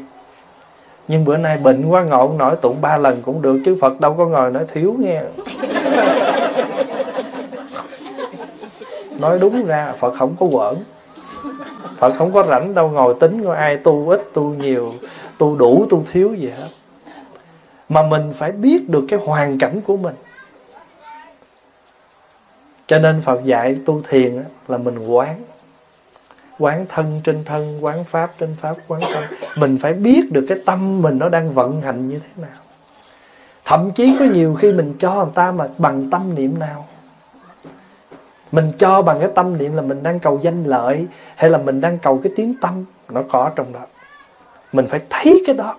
[1.07, 4.15] Nhưng bữa nay bệnh quá ngộ nổi, tụng ba lần cũng được, chứ Phật đâu
[4.17, 5.21] có ngồi nói thiếu nghe.
[9.19, 10.83] Nói đúng ra, Phật không có quẩn.
[11.97, 14.93] Phật không có rảnh đâu, ngồi tính coi ai tu ít, tu nhiều,
[15.37, 16.67] tu đủ, tu thiếu gì hết.
[17.89, 20.15] Mà mình phải biết được cái hoàn cảnh của mình.
[22.87, 25.41] Cho nên Phật dạy tu thiền là mình quán.
[26.59, 29.23] Quán thân trên thân, quán pháp trên pháp, quán tâm.
[29.57, 32.57] Mình phải biết được cái tâm mình nó đang vận hành như thế nào.
[33.65, 36.87] Thậm chí có nhiều khi mình cho người ta mà bằng tâm niệm nào
[38.55, 41.81] mình cho bằng cái tâm niệm là mình đang cầu danh lợi hay là mình
[41.81, 43.79] đang cầu cái tiếng tâm, nó có trong đó.
[44.71, 45.75] Mình phải thấy cái đó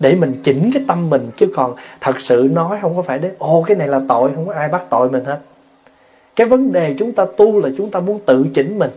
[0.00, 3.32] để mình chỉnh cái tâm mình, chứ còn thật sự nói không có phải đấy
[3.38, 5.40] ô cái này là tội, không có ai bắt tội mình hết.
[6.36, 8.90] Cái vấn đề chúng ta tu là chúng ta muốn tự chỉnh mình.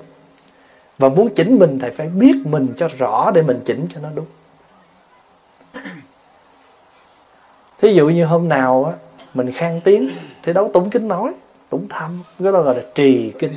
[0.97, 4.09] Và muốn chỉnh mình thì phải biết mình cho rõ để mình chỉnh cho nó
[4.15, 4.25] đúng.
[7.82, 8.91] Thí dụ như hôm nào á,
[9.34, 10.09] mình khang tiếng,
[10.43, 11.34] thì đấu tụng kinh nói
[11.70, 13.53] tụng thâm, cái đó gọi là trì kinh.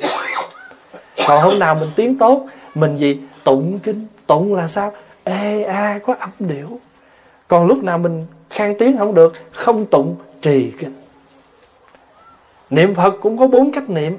[1.27, 3.21] Còn hôm nào mình tiếng tốt mình gì?
[3.45, 4.93] Tụng kinh tụng là sao?
[5.25, 6.81] Ê a có âm điệu.
[7.49, 10.95] Còn lúc nào mình khang tiếng không được không tụng trì kinh.
[12.71, 14.19] Niệm phật cũng có bốn cách niệm.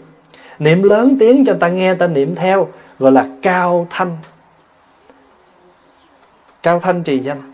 [0.60, 2.68] Niệm lớn tiếng cho ta nghe ta niệm theo
[3.00, 4.18] gọi là cao thanh.
[6.64, 7.52] Cao thanh trì danh.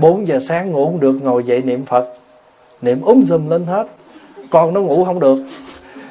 [0.00, 2.19] 4 giờ sáng ngủ không được ngồi dậy niệm Phật.
[2.82, 3.86] Niệm úm dùm lên hết.
[4.50, 5.38] Con nó ngủ không được.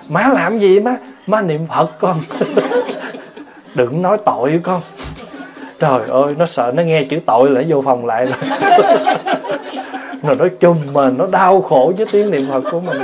[0.08, 0.98] Má làm gì má?
[1.28, 2.18] Má niệm Phật con.
[3.76, 4.82] Đừng nói tội với con.
[5.80, 8.36] Trời ơi, nó sợ nó nghe chữ tội lại vô phòng lại rồi.
[10.24, 12.98] Rồi nó chung mà nó đau khổ với tiếng niệm Phật của mình.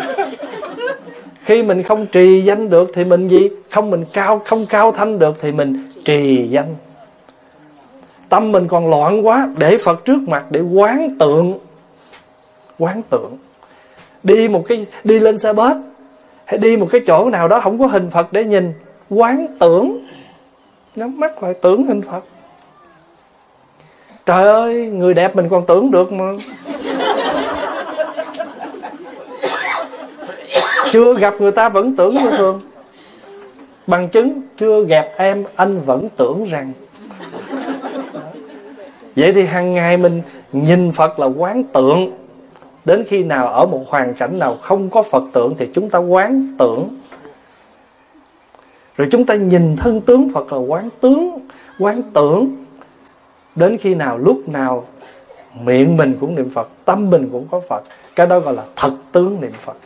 [1.45, 3.49] Khi mình không trì danh được thì mình gì?
[3.72, 6.76] Không mình cao, không cao thanh được thì mình trì danh.
[8.30, 11.59] Tâm mình còn loạn quá, để phật trước mặt để quán tượng.
[12.80, 13.38] Quán tượng
[14.26, 15.78] đi một cái, đi lên xe bus,
[16.45, 18.73] hay đi một cái chỗ nào đó không có hình phật để nhìn,
[19.09, 20.05] quán tưởng.
[20.95, 22.23] Nhắm mắt lại tưởng hình phật.
[24.26, 26.26] Trời ơi, người đẹp mình còn tưởng được mà.
[30.91, 32.61] Chưa gặp người ta vẫn tưởng như thường.
[33.88, 36.71] Bằng chứng, chưa gặp em, anh vẫn tưởng rằng.
[39.15, 40.21] Vậy thì hàng ngày mình
[40.51, 42.24] nhìn phật là quán tượng
[42.86, 45.99] đến khi nào ở một hoàn cảnh nào không có phật tượng thì chúng ta
[45.99, 46.88] quán tưởng.
[48.97, 51.39] Rồi chúng ta nhìn thân tướng phật là quán tướng
[51.79, 52.65] quán tưởng.
[53.55, 54.86] Đến khi nào lúc nào
[55.61, 57.83] miệng mình cũng niệm phật tâm mình cũng có phật.
[58.15, 59.77] Cái đó gọi là thật tướng niệm phật.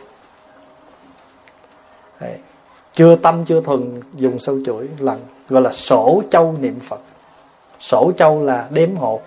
[2.20, 2.34] Đấy.
[2.92, 7.00] chưa tâm chưa thuần dùng sâu chuỗi lần gọi là sổ châu niệm phật.
[7.80, 9.20] Sổ châu là đếm hộ,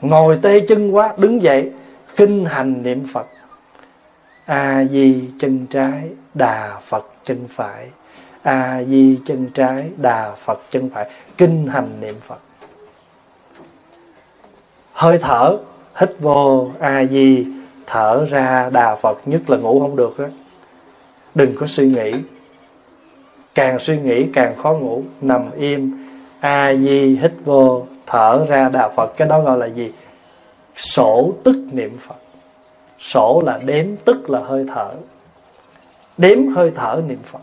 [0.00, 1.72] ngồi tê chân quá đứng dậy
[2.18, 3.26] kinh hành niệm phật.
[4.44, 7.88] A di chân trái, đà phật chân phải.
[8.42, 11.10] A di chân trái, đà phật chân phải.
[11.36, 12.38] Kinh hành niệm phật.
[14.92, 15.56] Hơi thở.
[15.96, 16.70] Hít vô.
[16.80, 17.46] A di
[17.86, 18.70] thở ra.
[18.72, 20.26] Đà phật nhất là ngủ không được đó.
[21.34, 22.12] Đừng có suy nghĩ.
[23.54, 25.02] Càng suy nghĩ càng khó ngủ.
[25.20, 26.08] Nằm im.
[26.40, 27.86] A di hít vô.
[28.06, 28.68] Thở ra.
[28.68, 29.16] Đà phật.
[29.16, 29.92] Cái đó gọi là gì?
[30.78, 32.16] Sổ tức niệm phật.
[32.98, 34.94] Sổ là đếm, tức là hơi thở.
[36.18, 37.40] Đếm hơi thở niệm phật.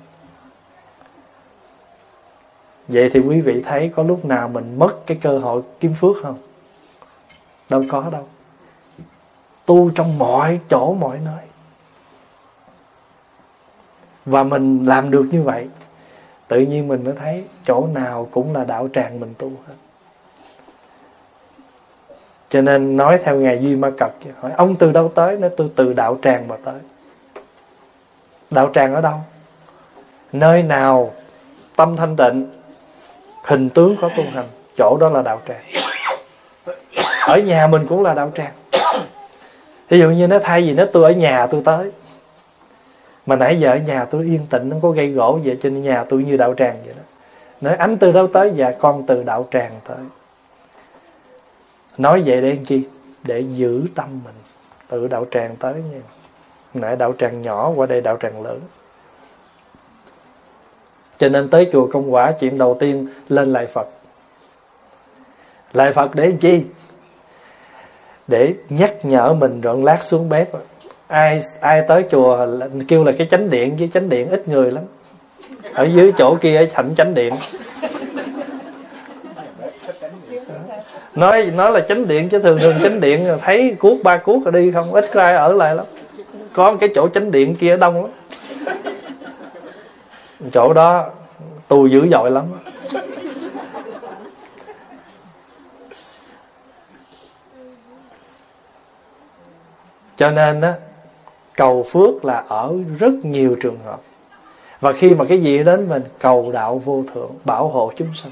[2.87, 6.15] Vậy thì quý vị thấy có lúc nào mình mất cái cơ hội kiếm phước
[6.21, 6.37] không?
[7.69, 8.27] Đâu có đâu.
[9.65, 11.45] Tu trong mọi chỗ, mọi nơi.
[14.25, 15.69] Và mình làm được như vậy,
[16.47, 19.73] tự nhiên mình mới thấy chỗ nào cũng là đạo tràng mình tu hết
[22.55, 25.37] cho nên nói theo ngài duy ma cật hỏi, ông từ đâu tới?
[25.37, 26.73] Nói, tôi từ đạo tràng mà tới.
[28.51, 29.15] Đạo tràng ở đâu?
[30.33, 31.13] Nơi nào
[31.75, 32.47] tâm thanh tịnh,
[33.43, 34.47] hình tướng có tu hành,
[34.77, 35.63] chỗ đó là đạo tràng.
[37.27, 38.51] Ở nhà mình cũng là đạo tràng.
[39.89, 41.91] Ví dụ như nó thay vì nó, tôi ở nhà, tôi tới.
[43.25, 46.03] Mà nãy giờ ở nhà tôi yên tĩnh, không có gây gỗ vậy trên nhà
[46.09, 47.03] tôi như đạo tràng vậy đó.
[47.61, 48.51] Nói, anh từ đâu tới?
[48.55, 49.97] Dạ con từ đạo tràng tới
[51.97, 52.83] nói vậy để làm chi?
[53.23, 54.35] Để giữ tâm mình
[54.87, 55.99] từ đạo tràng tới nha.
[56.73, 58.59] Nãy đạo tràng nhỏ qua đây đạo tràng lớn.
[61.17, 63.87] Cho nên tới chùa công quả, chuyện đầu tiên lên lại phật.
[65.73, 66.63] Lại phật để làm chi?
[68.27, 70.49] Để nhắc nhở mình rồi lát xuống bếp.
[71.07, 72.47] Ai ai tới chùa
[72.87, 74.83] kêu là cái chánh điện với chánh điện ít người lắm.
[75.73, 77.33] Ở dưới chỗ kia ở thành chánh điện.
[81.15, 84.51] Nói nói là chánh điện chứ thường thường chánh điện thấy cuốc ba cuốc rồi
[84.51, 85.85] đi không, ít ai ở lại lắm.
[86.53, 88.11] Có cái chỗ chánh điện kia đông lắm.
[90.51, 91.09] Chỗ đó
[91.67, 92.43] tù dữ dội lắm.
[100.15, 100.73] Cho nên á,
[101.55, 103.99] cầu phước là ở rất nhiều trường hợp.
[104.81, 108.31] Và khi mà cái gì đến mình, cầu đạo vô thượng, bảo hộ chúng sanh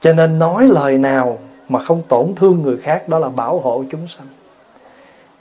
[0.00, 1.38] cho nên nói lời nào
[1.68, 4.26] mà không tổn thương người khác, đó là bảo hộ chúng sanh.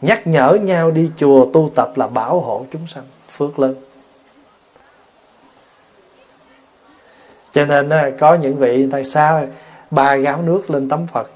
[0.02, 3.76] Nhắc nhở nhau đi chùa tu tập là bảo hộ chúng sanh, phước lớn.
[7.52, 9.46] Cho nên có những vị, tại sao
[9.92, 11.32] ba gáo nước lên tấm phật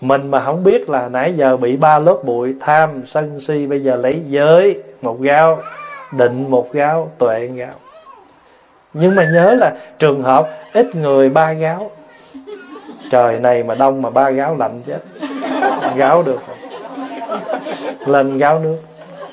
[0.00, 3.82] mình mà không biết là nãy giờ bị ba lớp bụi, tham sân si, bây
[3.82, 5.62] giờ lấy giới một gáo,
[6.12, 7.74] định một gáo, tuệ gáo
[8.92, 11.90] nhưng mà nhớ là trường hợp ít người ba gáo.
[13.10, 14.98] Trời này mà đông mà ba gáo lạnh chết.
[15.96, 16.40] Gáo được
[18.06, 18.78] lên gáo nước.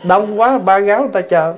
[0.03, 1.53] Đông quá ba gáo ta chờ.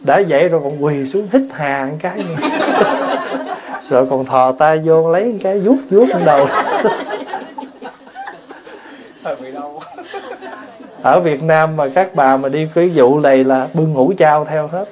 [0.00, 2.24] Đã vậy rồi còn quỳ xuống hít hà một cái
[3.88, 6.48] rồi còn thò tay vô lấy cái vuốt vuốt đầu.
[11.02, 11.76] Ở Việt Nam.
[11.76, 14.84] Mà các bà mà đi cái vụ này là bưng ngủ trao theo hết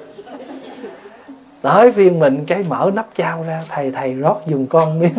[1.61, 5.13] tới phiên mình cái mở nắp chao ra, thầy thầy rót dùng con miếng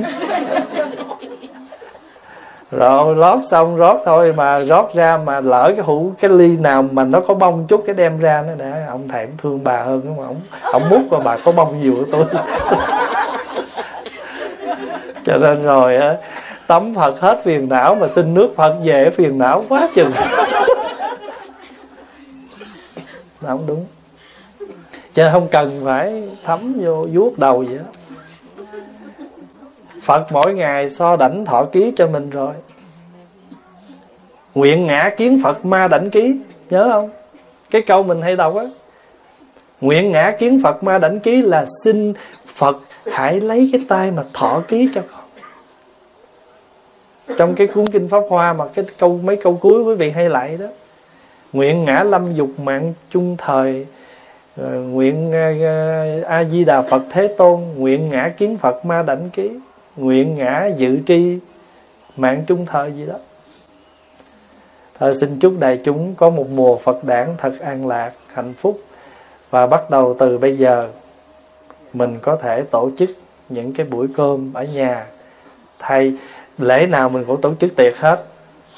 [2.70, 6.84] rồi rót xong rót thôi mà rót ra mà lỡ cái hũ, cái ly nào
[6.90, 9.82] mà nó có bông chút cái đem ra nó để ông thầy cũng thương bà
[9.82, 10.26] hơn đúng không?
[10.26, 12.24] Ông ông múc và bà có bông nhiều của tôi.
[15.24, 16.16] Cho nên rồi á,
[16.66, 20.12] tắm phật hết phiền não mà xin nước phật về phiền não quá chừng.
[23.40, 23.84] Không đúng
[25.20, 27.84] chứ không cần phải thấm vô vuốt đầu vậy đó
[30.02, 32.54] Phật mỗi ngày so đảnh thọ ký cho mình rồi.
[34.54, 36.36] Nguyện ngã kiến Phật ma đảnh ký,
[36.70, 37.10] Nhớ không?
[37.70, 38.64] Cái câu mình hay đọc á.
[39.80, 42.14] Nguyện ngã kiến Phật ma đảnh ký là xin
[42.46, 42.76] Phật
[43.12, 45.24] hãy lấy cái tay mà thọ ký cho con.
[47.38, 50.28] Trong cái cuốn kinh Pháp Hoa mà cái câu, mấy câu cuối quý vị hay
[50.28, 50.66] lại đó.
[51.52, 53.86] Nguyện ngã lâm dục mạng chung thời
[54.60, 59.02] Ờ, nguyện ờ, ờ, a di đà phật thế tôn nguyện ngã kiến phật ma
[59.02, 59.50] đảnh ký
[59.96, 61.38] nguyện ngã dự tri
[62.16, 63.14] mạng trung thời gì đó.
[64.98, 68.80] Thôi xin chúc đại chúng có một mùa Phật đản thật an lạc, hạnh phúc
[69.50, 70.88] và bắt đầu từ bây giờ
[71.92, 73.10] mình có thể tổ chức
[73.48, 75.06] những cái buổi cơm ở nhà.
[75.78, 76.12] Thay
[76.58, 78.24] lễ nào mình cũng tổ chức tiệc hết.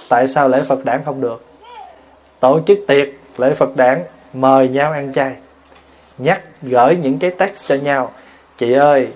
[0.09, 1.45] Tại sao lễ Phật đản không được?
[2.41, 5.33] Tổ chức tiệc lễ Phật đản mời nhau ăn chay
[6.19, 8.13] nhắc gửi những cái text cho nhau.
[8.59, 9.09] Chị ơi,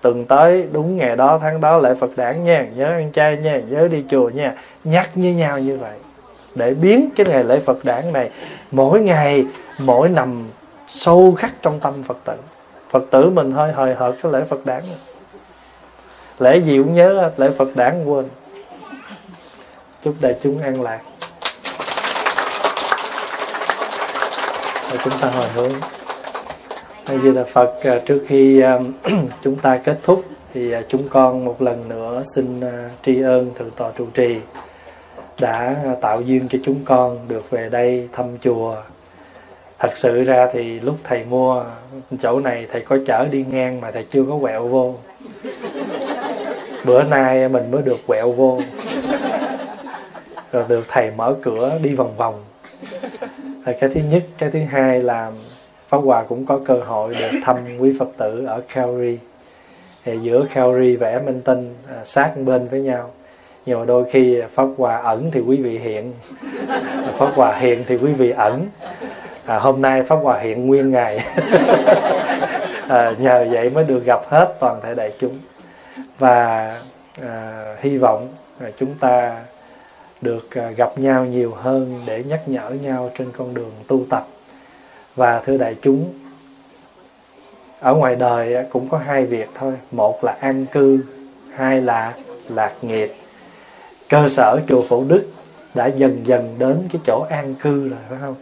[0.00, 3.60] tuần tới đúng ngày đó tháng đó lễ Phật đản nha, nhớ ăn chay nha,
[3.68, 4.54] nhớ đi chùa nha.
[4.84, 5.98] Nhắc với nhau như vậy
[6.54, 8.30] để biến cái ngày lễ Phật đản này
[8.70, 9.46] mỗi ngày,
[9.78, 10.48] mỗi nằm
[10.86, 12.34] sâu khắc trong tâm Phật tử.
[12.90, 14.82] Phật tử mình hơi hời hợt cái lễ Phật đản
[16.38, 18.28] lễ gì cũng nhớ lễ Phật đản quên.
[20.02, 21.00] Chúc đại chúng an lạc.
[24.90, 25.72] Và chúng ta hồi hướng.
[27.08, 28.78] A Di là Phật à, trước khi à,
[29.42, 32.60] chúng ta kết thúc thì à, chúng con một lần nữa xin
[33.04, 34.36] tri ân thượng tọa trụ trì
[35.40, 38.76] đã tạo duyên cho chúng con được về đây thăm chùa.
[39.78, 41.64] Thật sự ra thì lúc thầy mua
[42.20, 44.94] chỗ này, thầy có chở đi ngang mà thầy chưa có quẹo vô.
[46.84, 48.60] Bữa nay mình mới được quẹo vô.
[50.52, 52.44] Rồi được thầy mở cửa đi vòng vòng.
[53.66, 55.30] Là cái thứ nhất, cái thứ hai là
[55.88, 59.18] pháp hòa cũng có cơ hội được thăm quý phật tử ở Calgary.
[60.04, 63.10] Thì giữa Calgary và Edmonton à, sát bên với nhau.
[63.66, 66.12] Nhưng mà đôi khi pháp hòa ẩn thì quý vị hiện.
[67.18, 68.66] Pháp hòa hiện thì quý vị ẩn.
[69.46, 71.24] À, hôm nay pháp hòa hiện nguyên ngày.
[72.88, 75.38] À, nhờ vậy mới được gặp hết toàn thể đại chúng.
[76.18, 76.74] Và
[77.22, 78.28] à, hy vọng
[78.60, 79.36] à, chúng ta
[80.20, 84.26] được à, gặp nhau nhiều hơn để nhắc nhở nhau trên con đường tu tập
[85.18, 86.12] và thưa đại chúng,
[87.80, 89.72] ở ngoài đời cũng có hai việc thôi.
[89.90, 90.98] Một là an cư,
[91.54, 92.14] hai là
[92.48, 93.14] lạc nghiệp.
[94.08, 95.26] Cơ sở chùa Phổ Đức
[95.74, 98.34] đã dần dần đến cái chỗ an cư rồi, phải không?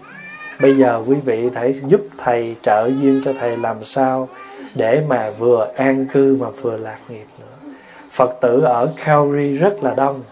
[0.60, 4.28] Bây giờ quý vị hãy giúp thầy trợ duyên cho thầy làm sao
[4.74, 7.70] để mà vừa an cư mà vừa lạc nghiệp nữa.
[8.10, 10.22] Phật tử ở Calgary rất là đông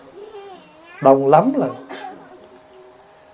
[1.03, 1.71] đông lắm lần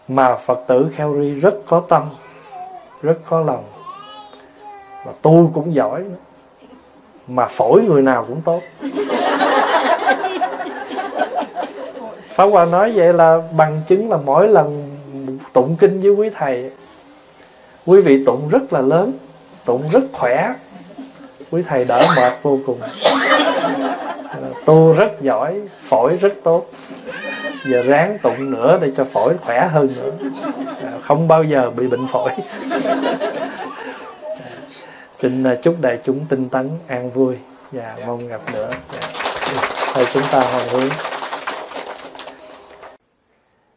[0.09, 2.03] mà Phật tử Calgary rất có tâm
[3.03, 3.65] rất có lòng.
[5.07, 6.17] Mà tu cũng giỏi nữa.
[7.29, 8.61] Mà phổi người nào cũng tốt.
[12.35, 14.97] Pháp Hòa nói vậy là bằng chứng là mỗi lần
[15.53, 16.71] tụng kinh với quý thầy
[17.87, 19.13] Quý vị tụng rất là lớn
[19.65, 20.55] Tụng rất khỏe.
[21.51, 22.81] Quý thầy đỡ mệt vô cùng
[24.65, 26.67] Tu rất giỏi Phổi rất tốt.
[27.65, 30.11] Giờ ráng tụng nữa để cho phổi khỏe hơn nữa.
[31.03, 32.31] Không bao giờ bị bệnh phổi.
[35.15, 37.37] Xin chúc đại chúng tinh tấn an vui.
[37.73, 38.71] Và mong gặp nữa.
[39.95, 40.91] Thôi chúng ta hồi hướng.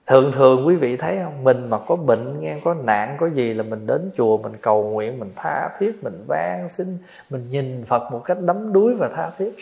[0.08, 1.44] Thường thường quý vị thấy không?
[1.44, 4.84] Mình mà có bệnh nghe có nạn có gì là mình đến chùa mình cầu
[4.84, 6.88] nguyện mình tha thiết mình van xin
[7.30, 9.56] mình nhìn phật một cách đắm đuối và tha thiết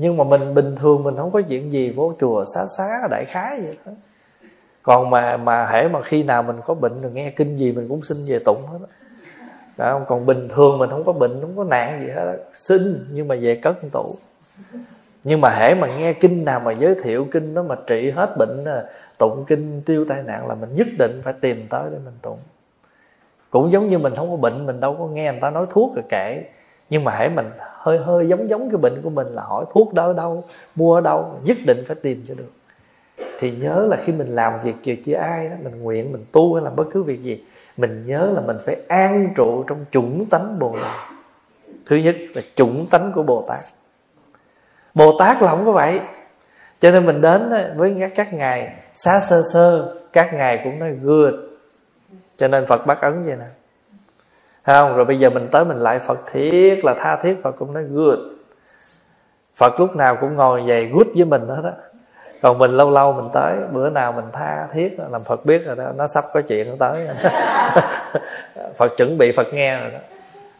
[0.00, 3.24] nhưng mà mình bình thường mình không có chuyện gì, vô chùa xá xá, đại
[3.24, 3.92] khái vậy đó
[4.82, 7.88] còn mà mà hễ mà khi nào mình có bệnh rồi nghe kinh gì mình
[7.88, 8.78] cũng xin về tụng hết
[9.76, 10.04] đó không?
[10.08, 12.32] còn bình thường mình không có bệnh, không có nạn gì hết đó.
[12.54, 12.80] xin,
[13.12, 14.14] nhưng mà về cất tủ
[15.24, 18.36] nhưng mà hễ mà nghe kinh nào mà giới thiệu kinh đó mà trị hết
[18.38, 18.64] bệnh
[19.18, 22.38] tụng kinh tiêu tai nạn là mình nhất định phải tìm tới để mình tụng
[23.50, 25.94] cũng giống như mình không có bệnh, mình đâu có nghe người ta nói thuốc
[25.94, 26.42] rồi kệ
[26.90, 29.94] nhưng mà hãy mình hơi hơi giống giống cái bệnh của mình là hỏi thuốc
[29.94, 32.52] đó ở đâu, mua ở đâu, nhất định phải tìm cho được.
[33.38, 36.54] Thì nhớ là khi mình làm việc gì chưa ai đó, mình nguyện mình tu
[36.54, 37.44] hay làm bất cứ việc gì,
[37.76, 41.08] mình nhớ là mình phải an trụ trong chủng tánh bồ tát.
[41.86, 43.60] Thứ nhất là chủng tánh của bồ tát.
[44.94, 46.00] Bồ tát là không có vậy.
[46.80, 51.34] Cho nên mình đến với các ngài, xá sơ sơ, các ngài cũng nói good.
[52.36, 53.44] Cho nên phật bắt ấn vậy nè
[54.74, 57.72] không, rồi bây giờ mình tới mình lại phật thiết là tha thiết, phật cũng
[57.72, 58.18] nói, good.
[59.56, 61.72] Phật lúc nào cũng ngồi vậy, good với mình hết á.
[62.42, 65.76] Còn mình lâu lâu mình tới, bữa nào mình tha thiết, làm phật biết rồi
[65.76, 67.08] đó, nó sắp có chuyện nó tới.
[68.76, 69.98] Phật chuẩn bị phật nghe rồi đó.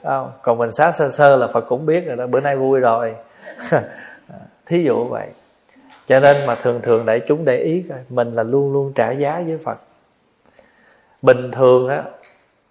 [0.04, 0.32] Không?
[0.42, 3.14] còn mình xá sơ sơ là phật cũng biết rồi đó, bữa nay vui rồi.
[4.66, 5.26] Thí dụ vậy.
[6.06, 9.10] Cho nên mà thường thường đại chúng để ý coi, mình là luôn luôn trả
[9.10, 9.78] giá với phật.
[11.22, 12.02] Bình thường á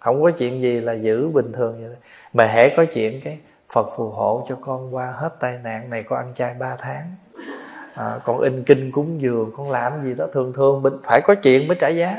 [0.07, 1.95] không có chuyện gì là giữ bình thường vậy đó.
[2.33, 3.39] mà hễ có chuyện cái
[3.69, 7.03] phật phù hộ cho con qua hết tai nạn này con ăn chay 3 tháng.
[7.93, 11.35] À, con in kinh cúng dường con làm gì đó thường thường mình phải có
[11.35, 12.15] chuyện mới trả giá.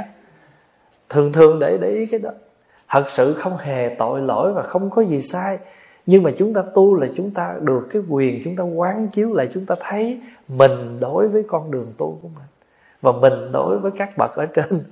[1.09, 2.31] Thường thường để để ý cái đó.
[2.89, 5.59] Thật sự không hề tội lỗi và không có gì sai.
[6.07, 9.35] Nhưng mà chúng ta tu là chúng ta được cái quyền chúng ta quán chiếu
[9.35, 12.47] lại chúng ta thấy mình đối với con đường tu của mình.
[13.01, 14.85] Và mình đối với các bậc ở trên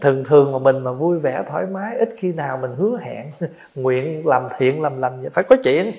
[0.00, 3.30] thường thường mà mình mà vui vẻ, thoải mái, ít khi nào mình hứa hẹn,
[3.74, 5.92] nguyện làm thiện, làm lành, phải có chuyện.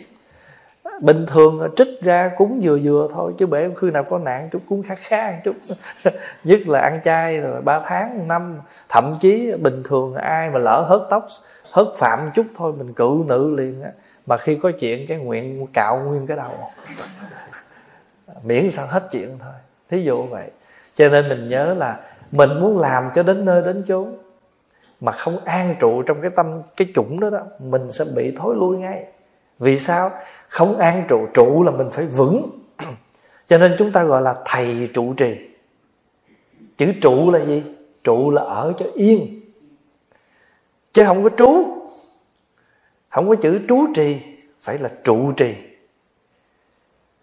[1.01, 4.61] Bình thường trích ra cúng vừa vừa thôi, chứ bể khi nào có nạn chút
[4.69, 5.55] cúng khá khá chút.
[6.43, 10.85] Nhất là ăn chay rồi ba tháng, năm, thậm chí bình thường ai mà lỡ
[10.89, 11.27] hớt tóc,
[11.71, 13.91] hớt phạm chút thôi, mình cự nữ liền á.
[14.25, 16.51] Mà khi có chuyện, cái nguyện cạo nguyên cái đầu.
[18.43, 19.53] Miễn sao hết chuyện thôi.
[19.89, 20.51] Thí dụ vậy.
[20.95, 21.99] Cho nên mình nhớ là
[22.33, 24.17] mình muốn làm cho đến nơi đến chốn.
[24.99, 28.55] Mà không an trụ trong cái tâm, cái chủng đó đó, mình sẽ bị thối
[28.55, 29.05] lui ngay.
[29.59, 30.09] Vì sao?
[30.47, 32.49] Không an trụ trụ là mình phải vững.
[33.47, 35.35] Cho nên chúng ta gọi là thầy trụ trì.
[36.77, 37.63] Chữ trụ là gì?
[38.03, 39.41] Trụ là ở cho yên.
[40.93, 41.65] Chứ không có trú.
[43.09, 44.21] Không có chữ trú trì,
[44.61, 45.55] phải là trụ trì.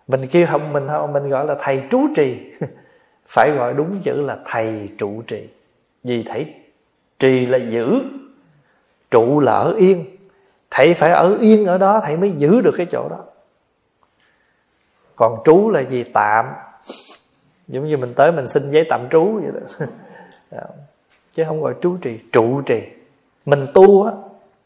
[0.09, 2.53] Mình kêu không mình không, mình gọi là thầy trú trì.
[3.31, 5.49] phải gọi đúng chữ là thầy trụ trì.
[6.05, 6.55] Vì thầy
[7.19, 8.01] trì là giữ,
[9.11, 10.05] trụ là ở yên.
[10.71, 13.25] Thầy phải ở yên ở đó, thầy mới giữ được cái chỗ đó.
[15.17, 16.05] Còn trú là gì?
[16.13, 16.47] Tạm.
[17.69, 19.87] Giống như mình tới mình xin giấy tạm trú vậy đó.
[20.51, 20.63] Dạ.
[21.35, 22.83] Chứ không gọi trú trì, trụ trì.
[23.47, 24.13] Mình tu á,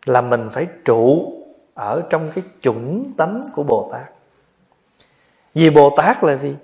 [0.07, 1.33] là mình phải trụ
[1.75, 4.13] ở trong cái chuẩn tánh của bồ tát.
[5.55, 6.57] Vì bồ tát là gì?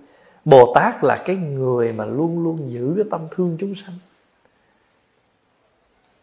[0.45, 3.95] Bồ tát là cái người mà luôn luôn giữ cái tâm thương chúng sanh.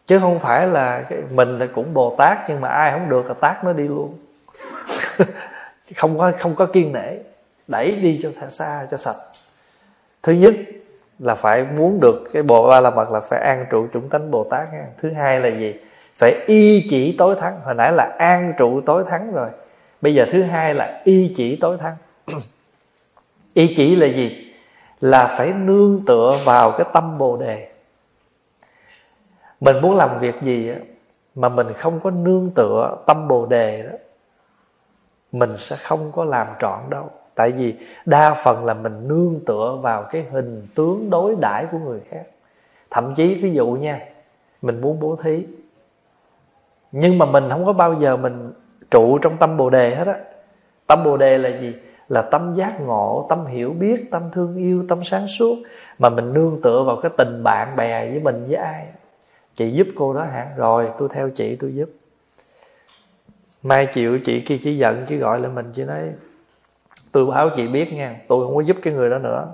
[0.06, 3.26] Chứ không phải là cái mình là cũng bồ tát nhưng mà ai không được
[3.26, 4.18] là tát nó đi luôn.
[5.96, 7.16] Không có không có kiên nể.
[7.68, 9.16] Đẩy đi cho xa, cho sạch.
[10.22, 10.54] Thứ nhất
[11.18, 14.30] là phải muốn được cái bộ ba la mật là phải an trụ chúng tánh
[14.30, 14.86] bồ tát nha.
[15.02, 15.74] thứ hai là gì?
[16.16, 17.60] Phải y chỉ tối thắng.
[17.64, 19.48] Hồi nãy là an trụ tối thắng rồi.
[20.00, 21.96] Bây giờ thứ hai là y chỉ tối thắng.
[23.58, 24.52] ý chỉ là gì?
[25.00, 27.68] Là phải nương tựa vào cái tâm bồ đề.
[29.60, 30.76] Mình muốn làm việc gì á,
[31.34, 33.96] mà mình không có nương tựa tâm bồ đề đó,
[35.32, 37.10] mình sẽ không có làm trọn đâu.
[37.34, 37.74] Tại vì
[38.06, 42.24] đa phần là mình nương tựa vào cái hình tướng đối đãi của người khác.
[42.90, 43.98] Thậm chí ví dụ nha,
[44.62, 45.46] mình muốn bố thí.
[46.92, 48.52] Nhưng mà mình không có bao giờ mình
[48.90, 50.18] trụ trong tâm bồ đề hết á.
[50.86, 51.74] Tâm bồ đề là gì?
[52.08, 55.58] Là tâm giác ngộ, tâm hiểu biết, tâm thương yêu, tâm sáng suốt,
[55.98, 58.86] mà mình nương tựa vào cái tình bạn bè với mình với ai.
[59.56, 60.46] Chị giúp cô đó hả?
[60.56, 61.90] Rồi, tôi theo chị, tôi giúp.
[63.62, 66.12] Mai chịu, chị kia chỉ giận, chỉ gọi lại mình chỉ nói,
[67.12, 69.52] tôi báo chị biết nha, tôi không có giúp cái người đó nữa.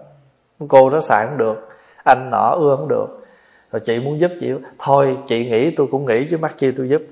[0.68, 1.68] Cô đó xài không được,
[2.05, 3.26] anh nọ ưa không được.
[3.72, 6.88] Rồi chị muốn giúp, chị, thôi, chị nghĩ, tôi cũng nghĩ, chứ mắc chi tôi
[6.88, 7.02] giúp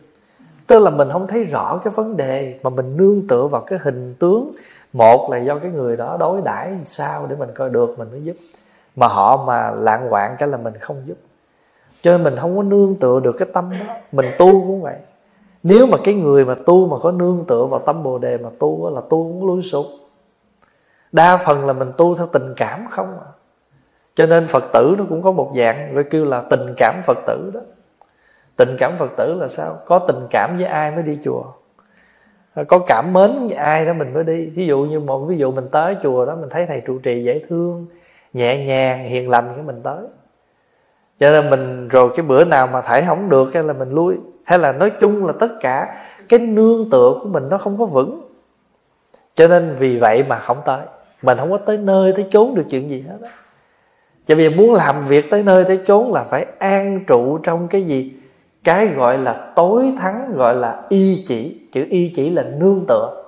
[0.72, 3.78] tức là mình không thấy rõ cái vấn đề mà mình nương tựa vào cái
[3.82, 4.52] hình tướng.
[4.92, 8.22] Một là do cái người đó đối đãi sao để mình coi được mình mới
[8.24, 8.36] giúp.
[8.96, 11.14] Mà họ mà lạng quạng cái là mình không giúp.
[12.02, 13.94] Cho nên mình không có nương tựa được cái tâm đó.
[14.12, 14.96] Mình tu cũng vậy.
[15.62, 18.48] Nếu mà cái người mà tu mà có nương tựa vào tâm bồ đề mà
[18.58, 19.86] tu là tu cũng lui sụp.
[21.12, 23.30] Đa phần là mình tu theo tình cảm không à.
[24.14, 27.18] Cho nên phật tử nó cũng có một dạng, gọi kêu là tình cảm phật
[27.26, 27.60] tử đó
[28.64, 29.72] tình cảm phật tử là sao?
[29.86, 31.44] Có tình cảm với ai mới đi chùa?
[32.68, 34.46] Có cảm mến với ai đó mình mới đi?
[34.46, 37.24] Ví dụ như một ví dụ mình tới chùa đó, mình thấy thầy trụ trì
[37.24, 37.86] dễ thương,
[38.32, 39.98] nhẹ nhàng, hiền lành cái mình tới.
[41.20, 44.14] Cho nên mình rồi cái bữa nào mà thảy không được cái là mình lui.
[44.44, 47.84] Hay là nói chung là tất cả cái nương tựa của mình nó không có
[47.86, 48.20] vững.
[49.34, 50.80] Cho nên vì vậy mà không tới.
[51.22, 53.30] Mình không có tới nơi tới chốn được chuyện gì hết á.
[54.26, 57.82] Cho vì muốn làm việc tới nơi tới chốn là phải an trụ trong cái
[57.82, 58.21] gì?
[58.64, 63.22] Cái gọi là tối thắng gọi là y chỉ chữ y chỉ là nương tựa.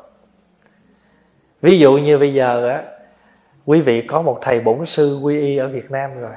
[1.62, 2.82] Ví dụ như bây giờ á
[3.66, 6.32] quý vị có một thầy bổn sư quy y ở việt nam rồi.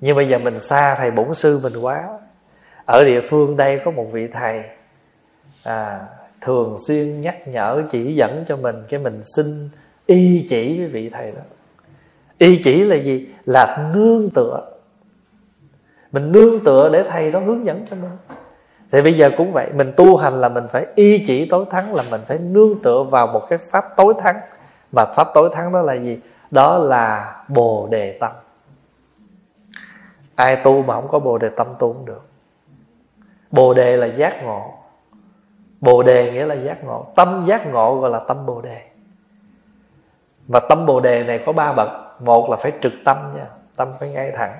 [0.00, 2.08] Nhưng bây giờ mình xa thầy bổn sư mình quá.
[2.84, 4.62] Ở địa phương đây có một vị thầy
[5.62, 6.06] à,
[6.40, 9.46] thường xuyên nhắc nhở chỉ dẫn cho mình cái mình xin
[10.06, 11.42] y chỉ với vị thầy đó.
[12.38, 13.28] Y chỉ là gì?
[13.46, 14.77] Là nương tựa
[16.12, 18.10] mình nương tựa để thầy đó hướng dẫn cho mình
[18.92, 21.94] thì bây giờ cũng vậy, mình tu hành là mình phải y chỉ tối thắng,
[21.94, 24.40] là mình phải nương tựa vào một cái pháp tối thắng.
[24.92, 26.20] Mà pháp tối thắng đó là gì?
[26.50, 28.32] Đó là bồ đề tâm.
[30.34, 32.22] Ai tu mà không có bồ đề tâm tu cũng được.
[33.50, 34.74] Bồ đề là giác ngộ.
[35.80, 37.06] Bồ đề nghĩa là giác ngộ.
[37.16, 38.82] Tâm giác ngộ gọi là tâm bồ đề.
[40.48, 41.88] Mà tâm bồ đề này có ba bậc.
[42.20, 43.46] Một là phải trực tâm nha,
[43.76, 44.58] tâm phải ngay thẳng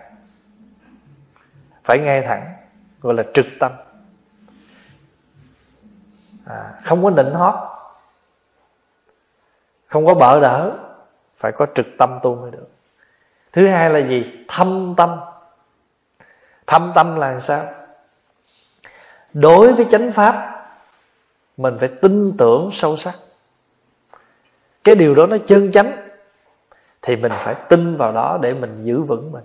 [1.89, 2.55] phải ngay thẳng
[3.01, 3.72] gọi là trực tâm.
[6.47, 7.55] À, không có nịnh hót
[9.86, 10.78] không có bợ đỡ
[11.36, 12.68] phải có trực tâm tu mới được.
[13.53, 14.45] Thứ hai là gì?
[14.49, 15.20] Thâm tâm.
[16.66, 17.64] Thâm tâm là sao?
[19.32, 20.64] Đối với chánh pháp
[21.57, 23.14] mình phải tin tưởng sâu sắc.
[24.84, 25.93] Cái điều đó nó chân chánh
[27.03, 29.45] thì mình phải tin vào đó để mình giữ vững mình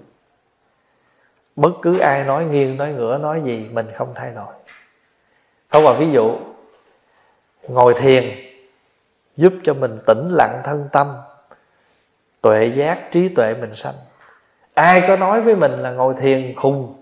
[1.56, 4.54] bất cứ ai nói nghiêng, nói ngửa, nói gì, mình không thay đổi.
[5.70, 6.32] Không vào ví dụ,
[7.68, 8.24] ngồi thiền
[9.38, 11.08] giúp cho mình tĩnh lặng thân tâm,
[12.42, 13.94] tuệ giác, trí tuệ mình sanh.
[14.74, 16.96] Ai có nói với mình là ngồi thiền khùng,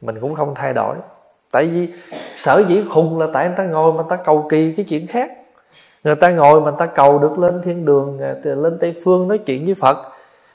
[0.00, 0.96] mình cũng không thay đổi.
[1.50, 1.92] Tại vì
[2.36, 5.06] sở dĩ khùng là tại người ta ngồi mà người ta cầu kỳ cái chuyện
[5.06, 5.30] khác.
[6.04, 9.28] Người ta ngồi mà người ta cầu được lên thiên đường ờ, lên tây phương
[9.28, 9.96] nói chuyện với phật,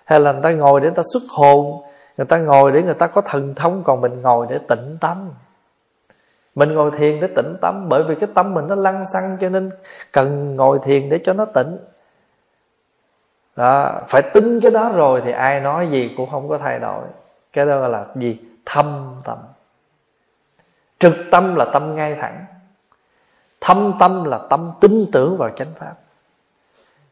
[0.05, 1.81] hay là người ta ngồi để người ta xuất hồn
[2.17, 5.31] người ta ngồi để người ta có thần thông, còn mình ngồi để tĩnh tâm.
[6.55, 9.49] Mình ngồi thiền để tĩnh tâm, bởi vì cái tâm mình nó lăng xăng cho
[9.49, 9.71] nên
[10.11, 11.77] cần ngồi thiền để cho nó tĩnh
[13.55, 17.03] đó, phải tin cái đó rồi thì ai nói gì cũng không có thay đổi.
[17.53, 18.39] Cái đó là gì?
[18.65, 19.37] Thâm tâm.
[20.99, 22.45] Trực tâm là tâm ngay thẳng.
[23.61, 25.93] Thâm tâm là tâm tin tưởng vào chánh pháp.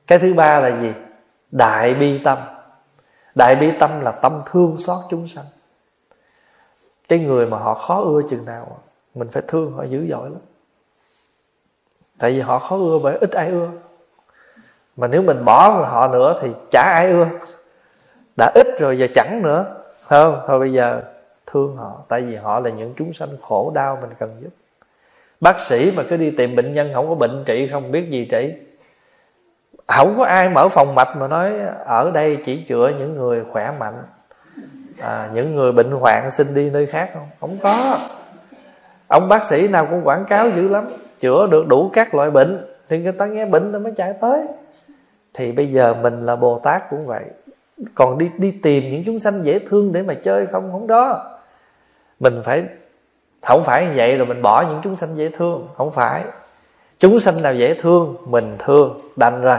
[0.08, 0.94] Cái thứ ba là gì?
[1.52, 2.38] Đại bi tâm
[3.36, 5.46] đại bi tâm là tâm thương xót chúng sanh.
[7.08, 8.78] Cái người mà họ khó ưa chừng nào,
[9.16, 10.40] mình phải thương họ dữ dội lắm.
[12.20, 13.70] Tại vì họ khó ưa bởi ít ai ưa.
[14.98, 17.28] Mà nếu mình bỏ họ nữa thì chả ai ưa.
[18.38, 19.76] Đã ít rồi giờ chẳng nữa.
[20.02, 20.42] Không?
[20.48, 21.04] Thôi bây giờ
[21.46, 24.50] thương họ, tại vì họ là những chúng sanh khổ đau mình cần giúp.
[25.40, 28.28] Bác sĩ mà cứ đi tìm bệnh nhân không có bệnh trị không, biết gì
[28.32, 28.54] trị
[29.88, 31.54] không có ai mở phòng mạch mà nói
[31.86, 34.04] ở đây chỉ chữa những người khỏe mạnh.
[35.02, 37.28] À, những người bệnh hoạn xin đi nơi khác không?
[37.40, 37.98] Không có.
[39.08, 40.90] Ông bác sĩ nào cũng quảng cáo dữ lắm.
[41.20, 44.42] Chữa được đủ các loại bệnh thì người ta nghe bệnh nó mới chạy tới.
[45.34, 47.24] Thì bây giờ mình là bồ tát cũng vậy.
[47.96, 50.72] Còn đi đi tìm những chúng sanh dễ thương để mà chơi không?
[50.72, 51.32] Không đó
[52.20, 52.66] mình phải
[53.42, 55.68] không phải như vậy rồi mình bỏ những chúng sanh dễ thương.
[55.78, 56.22] Không phải.
[57.00, 58.16] Chúng sanh nào dễ thương?
[58.26, 59.00] Mình thương.
[59.16, 59.58] Đành rồi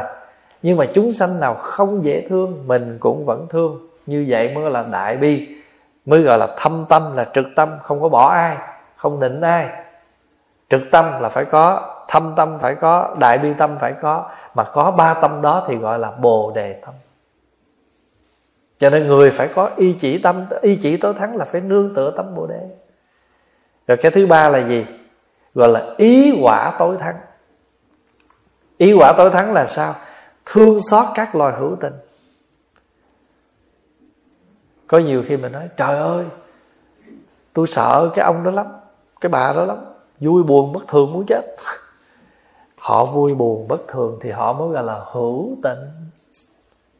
[0.66, 3.88] nhưng mà chúng sanh nào không dễ thương, mình cũng vẫn thương.
[4.06, 5.48] Như vậy mới là đại bi,
[6.06, 8.56] mới gọi là thâm tâm, là trực tâm, không có bỏ ai,
[8.96, 9.68] không nịnh ai.
[10.70, 14.30] Trực tâm là phải có, thâm tâm phải có, đại bi tâm phải có.
[14.54, 16.94] Mà có ba tâm đó thì gọi là bồ đề tâm.
[18.78, 21.94] Cho nên người phải có y chỉ tâm, y chỉ tối thắng là phải nương
[21.94, 22.68] tựa tâm bồ đề.
[23.88, 24.86] Rồi cái thứ ba là gì?
[25.54, 27.16] Gọi là ý quả tối thắng.
[28.78, 29.92] Ý quả tối thắng là sao?
[30.46, 31.94] Thương xót các loài hữu tình.
[34.86, 36.24] Có nhiều khi mình nói, trời ơi,
[37.52, 38.66] tôi sợ cái ông đó lắm,
[39.20, 39.78] cái bà đó lắm,
[40.20, 41.56] vui buồn bất thường muốn chết.
[42.76, 45.78] Họ vui buồn bất thường thì họ mới gọi là hữu tình.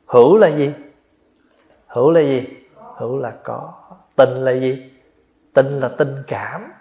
[0.07, 0.73] Hữu là gì?
[1.87, 2.47] Hữu là gì?
[2.97, 3.73] Hữu là có.
[4.17, 4.93] Tình là gì?
[5.53, 6.73] Tình là tình cảm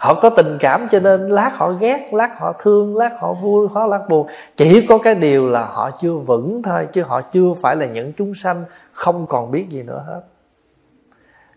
[0.00, 3.68] họ có tình cảm cho nên lát họ ghét, lát họ thương, lát họ vui
[3.74, 4.26] họ lát buồn.
[4.56, 8.12] Chỉ có cái điều là họ chưa vững thôi, chứ họ chưa phải là những
[8.12, 10.20] chúng sanh không còn biết gì nữa hết.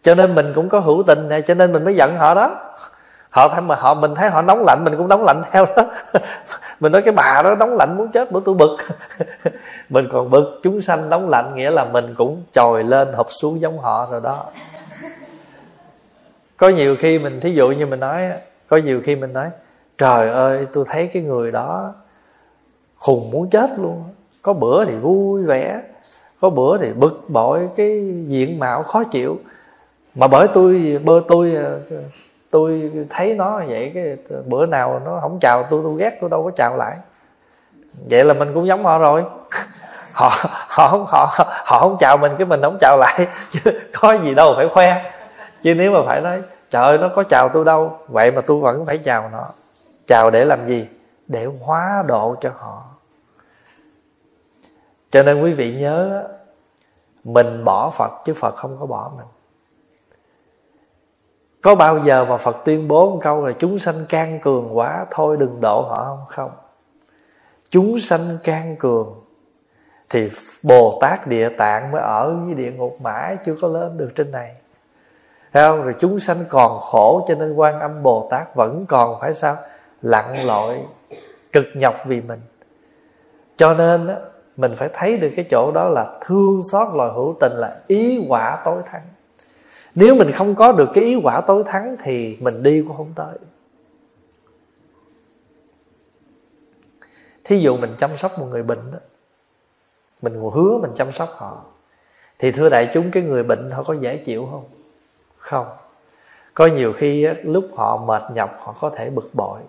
[0.04, 2.56] Cho nên mình cũng có hữu tình này, cho nên mình mới giận họ đó.
[3.30, 5.84] Họ thấy mà họ, mình thấy họ nóng lạnh, mình cũng nóng lạnh theo đó.
[6.80, 8.78] Mình nói cái bà đó nóng lạnh muốn chết, bữa tôi bực.
[9.89, 13.62] Mình còn bực, chúng sanh nóng lạnh nghĩa là mình cũng trồi lên hụp xuống
[13.62, 14.46] giống họ rồi đó
[16.58, 18.32] có nhiều khi mình, thí dụ như mình nói
[18.68, 19.49] có nhiều khi mình nói,
[19.97, 21.93] trời ơi, tôi thấy cái người đó
[22.95, 24.04] khùng muốn chết luôn
[24.43, 25.82] có bữa thì vui vẻ,
[26.41, 29.38] có bữa thì bực bội, cái diện mạo khó chịu.
[30.16, 31.80] Mà bởi tôi, bơ tôi ờ,
[32.51, 36.43] tôi thấy nó vậy, cái bữa nào nó không chào tôi tôi ghét, tôi đâu
[36.43, 36.97] có chào lại.
[38.10, 39.24] Vậy là mình cũng giống họ rồi.
[40.14, 40.32] Họ
[40.68, 41.30] họ không, họ
[41.66, 43.28] họ không chào mình, cái mình không chào lại.
[43.51, 43.60] Chứ
[43.93, 45.12] có gì đâu phải khoe
[45.64, 47.97] chứ nếu mà phải nói, trời nó có chào tôi đâu.
[48.07, 49.47] Vậy mà tôi vẫn phải chào nó.
[50.07, 50.88] Chào để làm gì?
[51.28, 52.84] Để hóa độ cho họ.
[55.11, 56.28] Cho nên quý vị nhớ,
[57.24, 59.26] mình bỏ phật chứ phật không có bỏ mình.
[61.61, 65.05] Có bao giờ mà phật tuyên bố một câu là, chúng sanh can cường quá,
[65.11, 66.26] thôi đừng độ họ không?
[66.28, 66.51] Không.
[67.70, 69.24] Chúng sanh can cường
[70.09, 70.30] thì
[70.64, 74.32] bồ tát địa tạng mới ở với địa ngục mãi chưa có lên được trên
[74.32, 74.55] này.
[75.54, 75.84] Thấy không?
[75.84, 79.56] Rồi chúng sanh còn khổ cho nên quan âm Bồ Tát vẫn còn phải sao?
[80.01, 80.80] Lặn lội
[81.51, 82.39] cực nhọc vì mình.
[83.58, 84.16] Cho nên á,
[84.58, 88.26] mình phải thấy được cái chỗ đó là thương xót loài hữu tình là ý
[88.30, 89.01] quả tối thắng.
[89.95, 93.14] Nếu mình không có được cái ý quả tối thắng thì mình đi cũng không
[93.16, 93.36] tới.
[97.43, 98.99] thí dụ mình chăm sóc một người bệnh đó
[100.22, 101.66] mình hứa mình chăm sóc họ
[102.39, 104.64] thì thưa đại chúng cái người bệnh họ có dễ chịu không
[105.44, 105.66] không.
[106.54, 109.60] Có nhiều khi lúc họ mệt nhọc, họ có thể bực bội.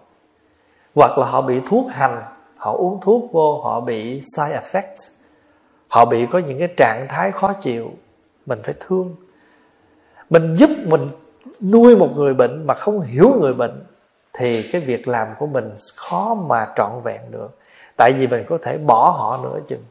[0.95, 2.23] Hoặc là họ bị thuốc hành,
[2.57, 4.97] họ uống thuốc vô, họ bị side effect.
[5.89, 7.91] Họ bị có những cái trạng thái khó chịu,
[8.47, 9.15] mình phải thương.
[10.31, 11.09] Mình giúp mình
[11.61, 13.85] nuôi một người bệnh mà không hiểu người bệnh,
[14.33, 17.59] thì cái việc làm của mình khó mà trọn vẹn được.
[17.97, 19.85] Tại vì mình có thể bỏ họ nữa chừng.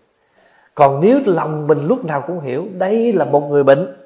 [0.75, 4.02] Còn nếu lòng mình lúc nào cũng hiểu, đây là một người bệnh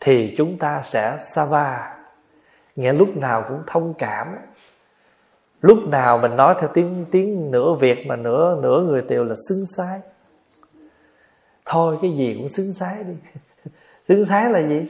[0.00, 1.96] thì chúng ta sẽ sa va
[2.76, 4.26] nghe lúc nào cũng thông cảm.
[5.60, 9.34] Lúc nào mình nói theo tiếng tiếng nửa việt mà nửa nửa người tiều là
[9.48, 10.00] xứng sái
[11.64, 13.14] thôi cái gì cũng xứng sái đi.
[14.08, 14.86] Xứng sái là gì?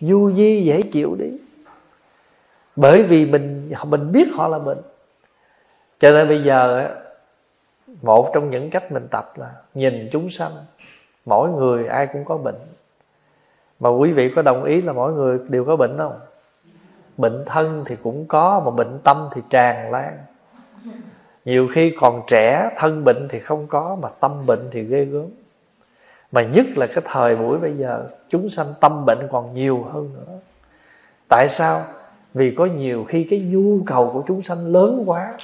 [0.00, 1.30] Du di dễ chịu đi.
[2.76, 4.78] Bởi vì mình mình biết họ là mình,
[6.00, 6.90] cho nên bây giờ
[8.02, 10.52] một trong những cách mình tập là nhìn chúng sanh.
[11.24, 12.58] Mỗi người ai cũng có bệnh
[13.80, 16.20] mà quý vị có đồng ý là mỗi người đều có bệnh không?
[17.16, 20.18] Bệnh thân thì cũng có mà bệnh tâm thì tràn lan.
[21.44, 25.26] Nhiều khi còn trẻ thân bệnh thì không có mà tâm bệnh thì ghê gớm.
[26.32, 30.10] Mà nhất là cái thời buổi bây giờ chúng sanh tâm bệnh còn nhiều hơn
[30.14, 30.38] nữa.
[31.28, 31.80] Tại sao?
[32.34, 35.34] Vì có nhiều khi cái nhu cầu của chúng sanh lớn quá.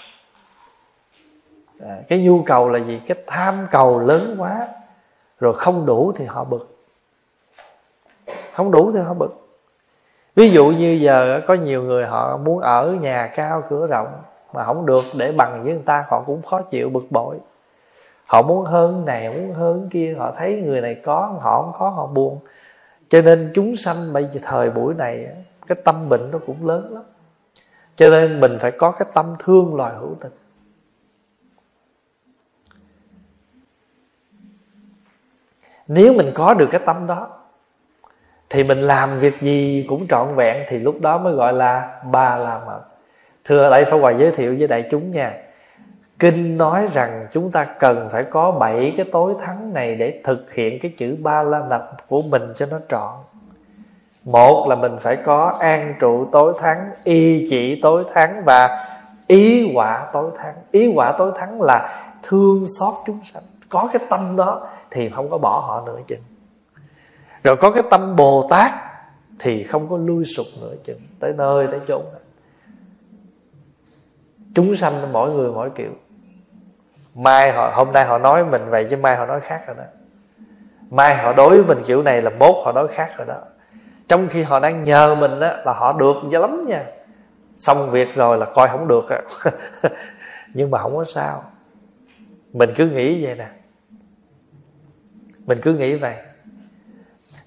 [1.81, 3.01] À, cái nhu cầu là gì?
[3.07, 4.69] Cái tham cầu lớn quá.
[5.41, 6.72] Rồi không đủ thì họ bực
[8.55, 9.49] không đủ thì họ bực.
[10.35, 14.23] Ví dụ như giờ có nhiều người họ muốn ở nhà cao cửa rộng
[14.53, 17.37] mà không được để bằng với người ta, họ cũng khó chịu, bực bội.
[18.27, 21.89] Họ muốn hơn này, muốn hơn kia, họ thấy người này có, họ không có,
[21.89, 22.39] họ buồn.
[23.09, 25.29] Cho nên chúng sanh bây giờ thời buổi này,
[25.67, 27.03] cái tâm bệnh nó cũng lớn lắm.
[27.97, 30.33] Cho nên mình phải có cái tâm thương loài hữu tình.
[35.87, 37.42] Nếu mình có được cái tâm đó
[38.53, 42.37] thì mình làm việc gì cũng trọn vẹn, thì lúc đó mới gọi là ba
[42.37, 42.81] la mật.
[43.45, 45.33] Thưa đại đây phải hoài giới thiệu với đại chúng nha.
[46.19, 50.53] Kinh nói rằng chúng ta cần phải có bảy cái tối thắng này để thực
[50.55, 53.13] hiện cái chữ ba la mật của mình cho nó trọn.
[54.25, 58.87] Một là mình phải có an trụ tối thắng, y chỉ tối thắng và
[59.27, 60.55] ý quả tối thắng.
[60.71, 63.43] Ý quả tối thắng là thương xót chúng sanh.
[63.69, 66.21] Có cái tâm đó thì không có bỏ họ nữa chừng
[67.45, 68.73] rồi có cái tâm bồ tát
[69.39, 72.05] thì không có lui sụp nữa chừng, tới nơi tới chốn.
[74.55, 75.91] Chúng sanh mỗi người mỗi kiểu.
[77.15, 79.85] Mai họ, hôm nay họ nói mình vậy chứ mai họ nói khác rồi đó.
[80.91, 83.39] Mai họ đối với mình kiểu này là mốt họ đối khác rồi đó.
[84.09, 86.85] Trong khi họ đang nhờ mình đó là họ được dữ lắm nha.
[87.59, 89.05] Xong việc rồi là coi không được
[90.55, 91.43] nhưng mà không có sao.
[92.53, 93.49] Mình cứ nghĩ vậy nè.
[95.47, 96.17] Mình cứ nghĩ vậy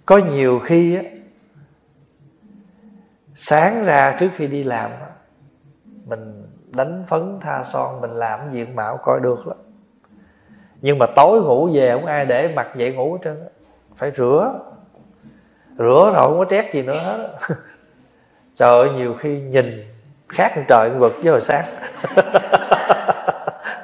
[0.05, 1.01] có nhiều khi á
[3.35, 4.91] sáng ra trước khi đi làm
[6.05, 9.57] mình đánh phấn tha son mình làm diện mạo coi được lắm.
[10.81, 13.47] Nhưng mà tối ngủ về không ai để mặt dậy ngủ hết trơn
[13.95, 14.59] phải rửa.
[15.77, 17.37] Rửa rồi không có trét gì nữa hết
[18.57, 19.83] trời ơi nhiều khi nhìn
[20.29, 21.65] khác trời vực với hồi sáng.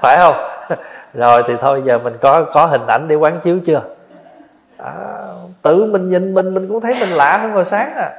[0.01, 0.35] Phải không?
[1.13, 3.81] Rồi thì thôi giờ mình có có hình ảnh để quán chiếu chưa?
[4.77, 4.93] À,
[5.61, 8.11] tự mình nhìn mình mình cũng thấy mình lạ hơn hồi sáng à.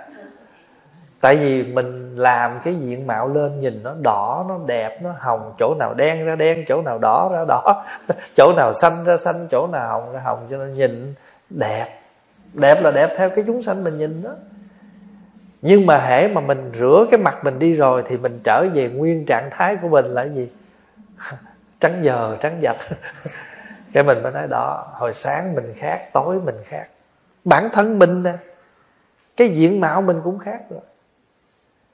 [1.20, 5.54] Tại vì mình làm cái diện mạo lên nhìn nó đỏ, nó đẹp, nó hồng,
[5.58, 7.84] chỗ nào đen ra đen, chỗ nào đỏ ra đỏ,
[8.36, 11.14] chỗ nào xanh ra xanh, chỗ nào hồng ra hồng, cho nên nhìn
[11.50, 11.86] đẹp.
[12.52, 14.30] Đẹp là đẹp theo cái chúng sanh mình nhìn đó.
[15.62, 18.88] Nhưng mà hễ mà mình rửa cái mặt mình đi rồi thì mình trở về
[18.88, 20.48] nguyên trạng thái của mình là gì?
[21.80, 22.76] Trắng giờ trắng dạch.
[23.92, 26.86] Cái mình mới nói, đó, hồi sáng mình khác, tối mình khác
[27.44, 28.32] bản thân mình nè.
[29.36, 30.80] Cái diện mạo mình cũng khác rồi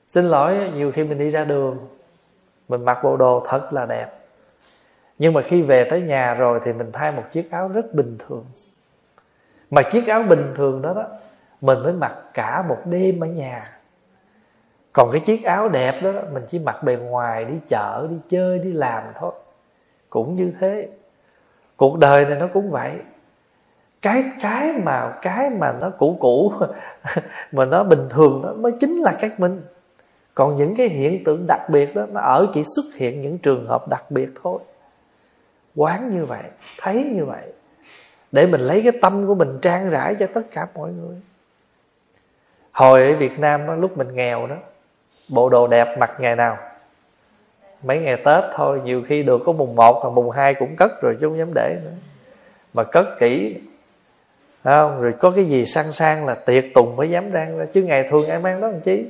[0.09, 1.88] xin lỗi nhiều khi mình đi ra đường
[2.68, 4.18] mình mặc bộ đồ thật là đẹp.
[5.18, 8.16] Nhưng mà khi về tới nhà rồi thì mình thay một chiếc áo rất bình
[8.18, 8.44] thường.
[9.70, 11.07] Mà chiếc áo bình thường đó đó
[11.61, 13.62] mình mới mặc cả một đêm ở nhà.
[14.92, 18.16] Còn cái chiếc áo đẹp đó, đó mình chỉ mặc bề ngoài đi chợ đi
[18.30, 19.32] chơi đi làm thôi.
[20.11, 20.88] Cũng như thế.
[21.76, 22.92] Cuộc đời này nó cũng vậy
[24.03, 26.53] cái cái mà cái mà nó cũ cũ
[27.53, 29.62] mà nó bình thường đó mới chính là các minh.
[30.34, 33.66] Còn những cái hiện tượng đặc biệt đó nó ở chỉ xuất hiện những trường
[33.66, 34.59] hợp đặc biệt thôi.
[35.76, 36.42] Quán như vậy
[36.78, 37.53] thấy như vậy
[38.32, 41.16] để mình lấy cái tâm của mình trang rãi cho tất cả mọi người.
[42.72, 44.57] Hồi ở việt nam đó, lúc mình nghèo đó
[45.28, 46.57] bộ đồ đẹp mặc ngày nào?
[47.82, 51.03] Mấy ngày tết thôi nhiều khi được có mùng 1 và mùng 2 cũng cất
[51.03, 51.90] rồi chứ không dám để nữa.
[52.72, 53.61] Mà cất kỹ
[54.65, 55.03] không?
[55.03, 58.09] Rồi có cái gì sang sang là tiệc tùng mới dám rang ra, chứ ngày
[58.11, 59.07] thường ai mang đó làm chí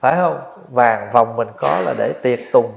[0.00, 0.40] phải không?
[0.68, 2.72] Vàng vòng mình có là để tiệc tùng.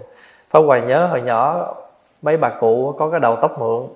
[0.50, 1.74] Pháp Hoài nhớ hồi nhỏ,
[2.22, 3.88] mấy bà cụ có cái đầu tóc mượn.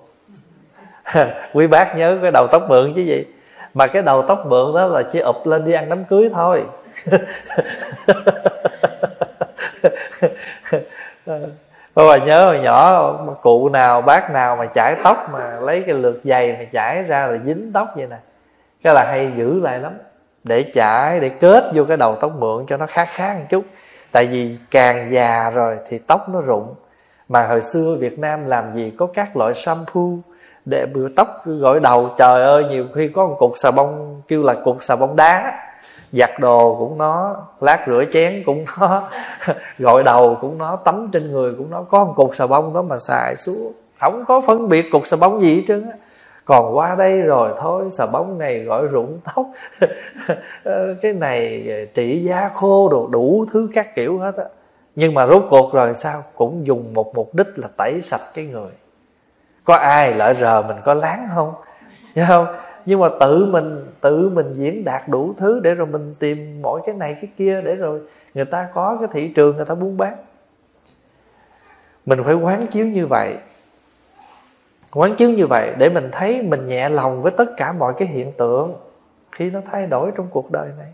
[1.52, 3.24] Quý bác nhớ cái đầu tóc mượn chứ gì?
[3.74, 6.64] Mà cái đầu tóc mượn đó là chỉ ụp lên đi ăn đám cưới thôi.
[11.94, 13.12] Bà, bà nhớ hồi nhỏ
[13.42, 17.26] cụ nào bác nào mà chải tóc mà lấy cái lượt dày mà chải ra
[17.26, 18.16] là dính tóc vậy nè.
[18.82, 19.92] Cái là hay giữ lại lắm.
[20.44, 23.64] Để chải để kết vô cái đầu tóc mượn cho nó khác khác một chút.
[24.12, 26.74] Tại vì càng già rồi thì tóc nó rụng.
[27.28, 30.08] Mà hồi xưa Việt Nam làm gì có các loại shampoo
[30.64, 32.10] để bữa tóc gội đầu.
[32.18, 35.52] Trời ơi nhiều khi có một cục xà bông kêu là cục xà bông đá
[36.12, 39.02] giặt đồ cũng nó, lát rửa chén cũng nó,
[39.78, 41.82] gội đầu cũng nó, tắm trên người cũng nó.
[41.82, 45.16] Có một cục xà bông đó mà xài xuống không có phân biệt cục xà
[45.20, 45.96] bông gì hết trơn á.
[46.44, 49.46] Còn qua đây rồi, thôi, xà bông này gọi rụng tóc.
[51.02, 54.44] Cái này trị giá khô đồ, đủ thứ các kiểu hết á.
[54.96, 56.22] Nhưng mà rốt cuộc rồi sao?
[56.34, 58.70] Cũng dùng một mục đích là tẩy sạch cái người.
[59.64, 61.54] Có ai lỡ rờ mình có láng không?
[62.14, 62.46] Nhớ không?
[62.86, 66.80] Nhưng mà tự mình tự mình diễn đạt đủ thứ để rồi mình tìm mỗi
[66.86, 68.00] cái này, cái kia để rồi
[68.34, 70.16] người ta có cái thị trường người ta buôn bán.
[72.06, 73.36] Mình phải quán chiếu như vậy.
[74.92, 78.08] Quán chiếu như vậy để mình thấy mình nhẹ lòng với tất cả mọi cái
[78.08, 78.74] hiện tượng
[79.32, 80.92] khi nó thay đổi trong cuộc đời này.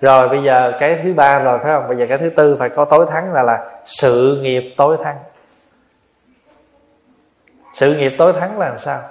[0.00, 1.88] Rồi bây giờ cái thứ ba rồi, phải không?
[1.88, 5.16] Bây giờ cái thứ tư phải có tối thắng là là sự nghiệp tối thắng
[7.80, 9.02] sự nghiệp tối thắng là sao?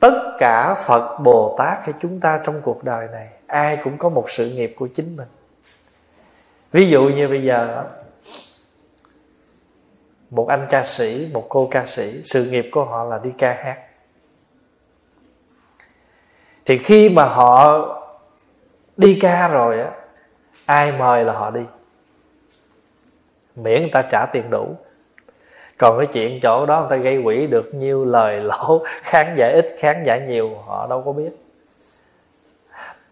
[0.00, 4.08] Tất cả phật bồ tát hay chúng ta trong cuộc đời này, ai cũng có
[4.08, 5.28] một sự nghiệp của chính mình.
[6.72, 7.84] Ví dụ như bây giờ,
[10.30, 13.52] một anh ca sĩ, một cô ca sĩ, sự nghiệp của họ là đi ca
[13.52, 13.78] hát.
[16.64, 17.78] Thì khi mà họ
[18.96, 19.90] đi ca rồi á,
[20.64, 21.64] ai mời là họ đi?
[23.56, 24.76] Miễn người ta trả tiền đủ
[25.78, 29.48] còn cái chuyện chỗ đó người ta gây quỹ được nhiêu lời lỗ khán giả
[29.48, 31.30] ít khán giả nhiều họ đâu có biết.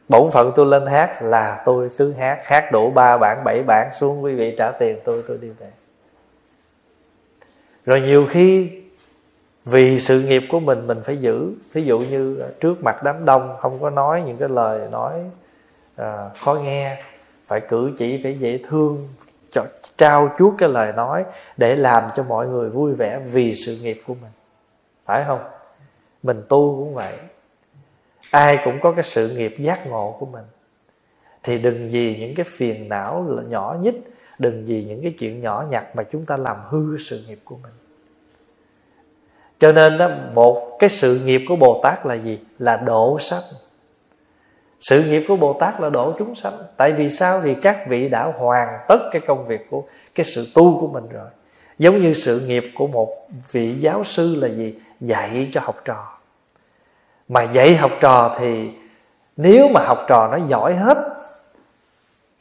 [0.09, 3.95] Bổn phận tôi lên hát là tôi cứ hát hát đủ ba bản bảy bản
[3.95, 5.67] xuống quý vị trả tiền tôi tôi đi về.
[7.87, 8.81] Rồi nhiều khi
[9.65, 11.53] vì sự nghiệp của mình mình phải giữ.
[11.75, 15.13] Thí dụ như trước mặt đám đông không có nói những cái lời nói
[15.97, 16.97] à, khó nghe
[17.47, 19.09] phải cử chỉ phải dễ thương
[19.55, 21.25] cho, trao chuốt cái lời nói
[21.57, 24.31] để làm cho mọi người vui vẻ vì sự nghiệp của mình.
[25.05, 25.41] Phải không?
[26.23, 27.13] Mình tu cũng vậy.
[28.31, 30.45] Ai cũng có cái sự nghiệp giác ngộ của mình.
[31.43, 33.95] Thì đừng vì những cái phiền não nhỏ nhất
[34.39, 37.57] đừng vì những cái chuyện nhỏ nhặt mà chúng ta làm hư sự nghiệp của
[37.63, 37.73] mình.
[39.59, 42.39] Cho nên đó một cái sự nghiệp của bồ tát là gì?
[42.59, 43.43] Là độ sanh
[44.85, 46.53] sự nghiệp của bồ tát là độ chúng sanh.
[46.77, 47.41] Tại vì sao?
[47.45, 49.83] Thì các vị đã hoàn tất cái công việc của,
[50.15, 51.29] cái sự tu của mình rồi.
[51.79, 54.79] Giống như sự nghiệp của một vị giáo sư là gì?
[55.01, 56.19] Dạy cho học trò.
[57.29, 58.71] Mà dạy học trò thì
[59.37, 60.99] nếu mà học trò nó giỏi hết,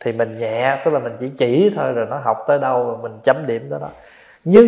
[0.04, 2.98] thì mình nhẹ, tức là mình chỉ chỉ thôi, rồi nó học tới đâu rồi
[3.02, 3.90] mình chấm điểm tới đó.
[4.44, 4.68] Nhưng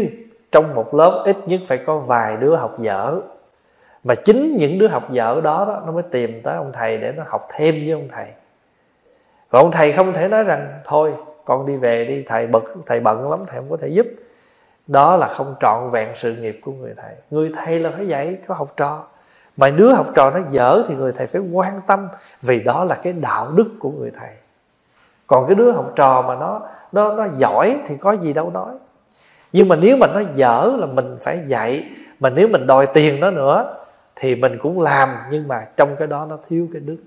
[0.52, 3.22] trong một lớp ít nhất phải có vài đứa học dở
[4.06, 7.14] mà chính những đứa học dở đó, đó nó mới tìm tới ông thầy để
[7.18, 8.26] nó học thêm với ông thầy.
[9.50, 11.14] Và ông thầy không thể nói rằng thôi
[11.46, 14.08] con đi về đi thầy bực thầy bận lắm thầy không có thể giúp.
[14.88, 17.12] Đó là không trọn vẹn sự nghiệp của người thầy.
[17.32, 19.04] Người thầy là phải dạy có học trò.
[19.58, 22.08] Mà đứa học trò nó dở thì người thầy phải quan tâm
[22.42, 24.30] vì đó là cái đạo đức của người thầy.
[25.28, 26.62] Còn cái đứa học trò mà nó
[26.92, 28.74] nó nó giỏi thì có gì đâu nói.
[29.54, 31.84] Nhưng mà nếu mà nó dở là mình phải dạy
[32.20, 33.76] mà nếu mình đòi tiền nó nữa
[34.16, 36.98] thì mình cũng làm, nhưng mà trong cái đó nó thiếu cái đức.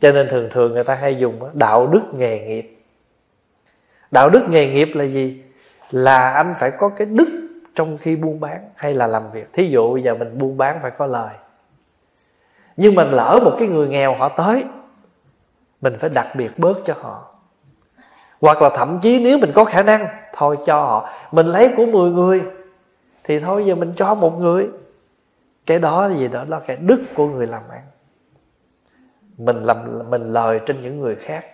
[0.00, 2.84] Cho nên thường thường người ta hay dùng đạo đức nghề nghiệp.
[4.10, 5.44] Đạo đức nghề nghiệp là gì?
[5.90, 7.28] Là anh phải có cái đức
[7.74, 9.52] trong khi buôn bán hay là làm việc.
[9.52, 11.34] Thí dụ bây giờ mình buôn bán phải có lời.
[12.76, 14.64] Nhưng mình lỡ một cái người nghèo họ tới,
[15.80, 17.34] mình phải đặc biệt bớt cho họ.
[18.40, 21.10] Hoặc là thậm chí nếu mình có khả năng, thôi cho họ.
[21.32, 22.42] Mình lấy của 10 người,
[23.24, 24.68] thì thôi giờ mình cho một người
[25.68, 27.82] cái đó gì đó là cái đức của người làm ăn.
[29.38, 31.44] Mình làm, mình lời trên những người khác.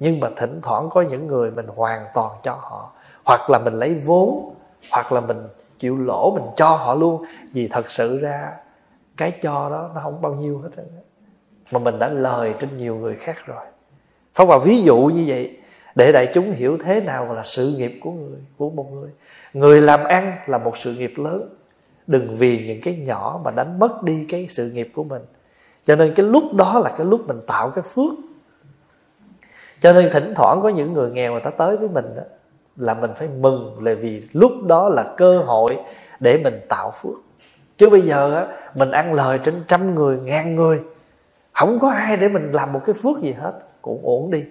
[0.00, 2.92] Nhưng mà thỉnh thoảng có những người mình hoàn toàn cho họ.
[3.24, 4.54] Hoặc là mình lấy vốn,
[4.90, 5.36] hoặc là mình
[5.78, 7.24] chịu lỗ, mình cho họ luôn.
[7.52, 8.52] Vì thật sự ra,
[9.16, 10.70] cái cho đó nó không bao nhiêu hết
[11.70, 13.64] mà mình đã lời trên nhiều người khác rồi.
[14.34, 15.58] Phong vào ví dụ như vậy,
[15.94, 19.10] để đại chúng hiểu thế nào là sự nghiệp của người, của một người.
[19.52, 21.48] Người làm ăn là một sự nghiệp lớn
[22.06, 25.22] đừng vì những cái nhỏ mà đánh mất đi cái sự nghiệp của mình.
[25.84, 28.12] Cho nên cái lúc đó là cái lúc mình tạo cái phước.
[29.80, 32.22] Cho nên thỉnh thoảng có những người nghèo người ta tới với mình đó
[32.76, 35.78] là mình phải mừng là vì lúc đó là cơ hội
[36.20, 37.14] để mình tạo phước.
[37.78, 40.80] Chứ bây giờ á, mình ăn lời trên trăm người, ngàn người,
[41.52, 43.52] không có ai để mình làm một cái phước gì hết,
[43.82, 44.44] cũng ổn đi.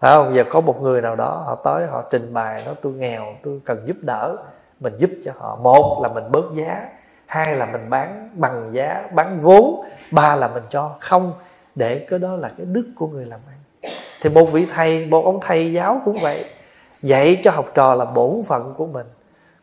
[0.00, 0.34] Phải không?
[0.34, 3.60] Giờ có một người nào đó họ tới họ trình bày, nói, tôi nghèo, tôi
[3.64, 4.36] cần giúp đỡ
[4.82, 5.56] mình giúp cho họ.
[5.62, 6.88] Một là mình bớt giá,
[7.26, 11.32] hai là mình bán bằng giá, bán vốn, ba là mình cho không,
[11.74, 13.90] để cái đó là cái đức của người làm ăn.
[14.22, 16.44] Thì một vị thầy, một ông thầy giáo cũng vậy,
[17.02, 19.06] dạy cho học trò là bổn phận của mình.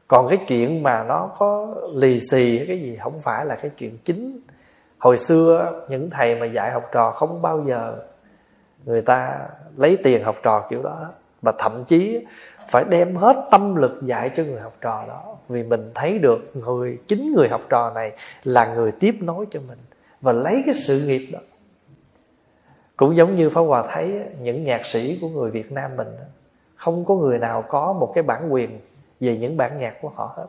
[0.08, 3.98] Còn cái chuyện mà nó có lì xì, cái gì không phải là cái chuyện
[4.06, 4.40] chính.
[4.98, 7.96] Hồi xưa, những thầy mà dạy học trò không bao giờ
[8.86, 9.40] người ta
[9.78, 11.08] lấy tiền học trò kiểu đó.
[11.42, 12.26] Và thậm chí
[12.70, 15.38] phải đem hết tâm lực dạy cho người học trò đó.
[15.50, 18.12] Vì mình thấy được người, chính người học trò này
[18.44, 19.78] là người tiếp nối cho mình
[20.22, 21.40] và lấy cái sự nghiệp đó.
[22.98, 26.08] Cũng giống như Pháp Hòa thấy, những nhạc sĩ của người Việt Nam mình,
[26.76, 28.80] không có người nào có một cái bản quyền
[29.20, 30.48] về những bản nhạc của họ hết.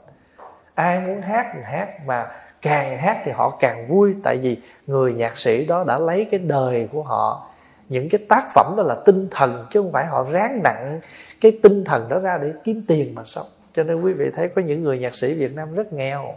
[0.75, 2.31] Ai muốn hát thì hát, mà
[2.63, 4.57] càng hát thì họ càng vui, tại vì
[4.87, 7.47] người nhạc sĩ đó đã lấy cái đời của họ,
[7.89, 11.01] những cái tác phẩm đó là tinh thần chứ không phải họ ráng nặng
[11.41, 13.47] cái tinh thần đó ra để kiếm tiền mà sống.
[13.75, 16.35] Cho nên quý vị thấy có những người nhạc sĩ Việt Nam rất nghèo.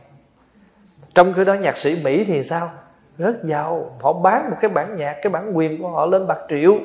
[1.13, 2.69] Trong khi đó nhạc sĩ Mỹ thì sao?
[3.17, 3.97] Rất giàu.
[4.01, 6.77] Họ bán một cái bản nhạc, cái bản quyền của họ lên bạc triệu.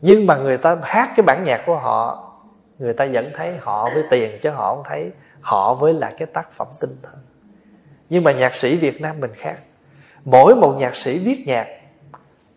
[0.00, 2.32] Nhưng mà người ta hát cái bản nhạc của họ,
[2.78, 6.26] người ta vẫn thấy họ với tiền chứ họ không thấy họ với là cái
[6.26, 7.14] tác phẩm tinh thần.
[8.08, 9.56] Nhưng mà nhạc sĩ Việt Nam mình khác.
[10.24, 11.66] Mỗi một nhạc sĩ viết nhạc,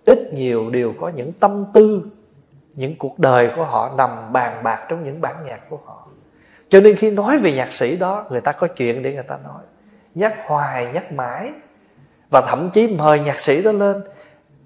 [0.05, 2.09] ít nhiều đều có những tâm tư
[2.73, 6.07] những cuộc đời của họ nằm bàn bạc trong những bản nhạc của họ.
[6.69, 9.37] Cho nên khi nói về nhạc sĩ đó, người ta có chuyện để người ta
[9.43, 9.61] nói.
[10.15, 11.49] Nhắc hoài, nhắc mãi.
[12.31, 14.03] Và thậm chí mời nhạc sĩ đó lên.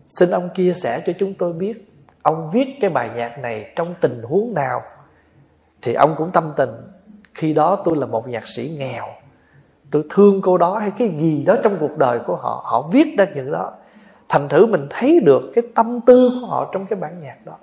[0.09, 3.95] Xin ông chia sẻ cho chúng tôi biết, ông viết cái bài nhạc này trong
[4.01, 4.81] tình huống nào?
[5.81, 6.69] Thì ông cũng tâm tình,
[7.33, 9.05] khi đó tôi là một nhạc sĩ nghèo.
[9.91, 12.61] Tôi thương cô đó hay cái gì đó trong cuộc đời của họ.
[12.65, 13.73] Họ viết ra những đó.
[14.29, 17.57] Thành thử mình thấy được cái tâm tư của họ trong cái bản nhạc đó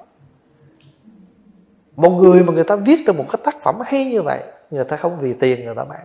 [1.97, 4.85] một người mà người ta viết ra một cái tác phẩm hay như vậy, người
[4.85, 6.05] ta không vì tiền người ta bán.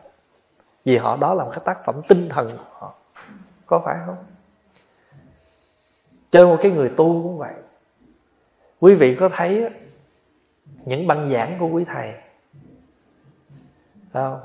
[0.86, 2.94] Vì họ đó là một cái tác phẩm tinh thần của họ.
[3.66, 4.16] Có phải không?
[6.32, 7.53] Cho một cái người tu cũng vậy.
[8.80, 9.70] Quý vị có thấy
[10.86, 12.14] những băng giảng của quý thầy?
[14.14, 14.40] Không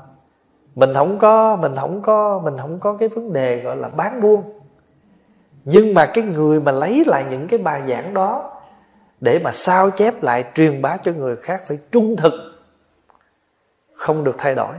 [0.75, 4.21] mình không có, mình không có, mình không có cái vấn đề gọi là bán
[4.21, 4.59] buôn.
[5.65, 8.54] Nhưng mà cái người mà lấy lại những cái bài giảng đó
[9.19, 12.33] để mà sao chép lại truyền bá cho người khác phải trung thực.
[13.93, 14.73] Không được thay đổi.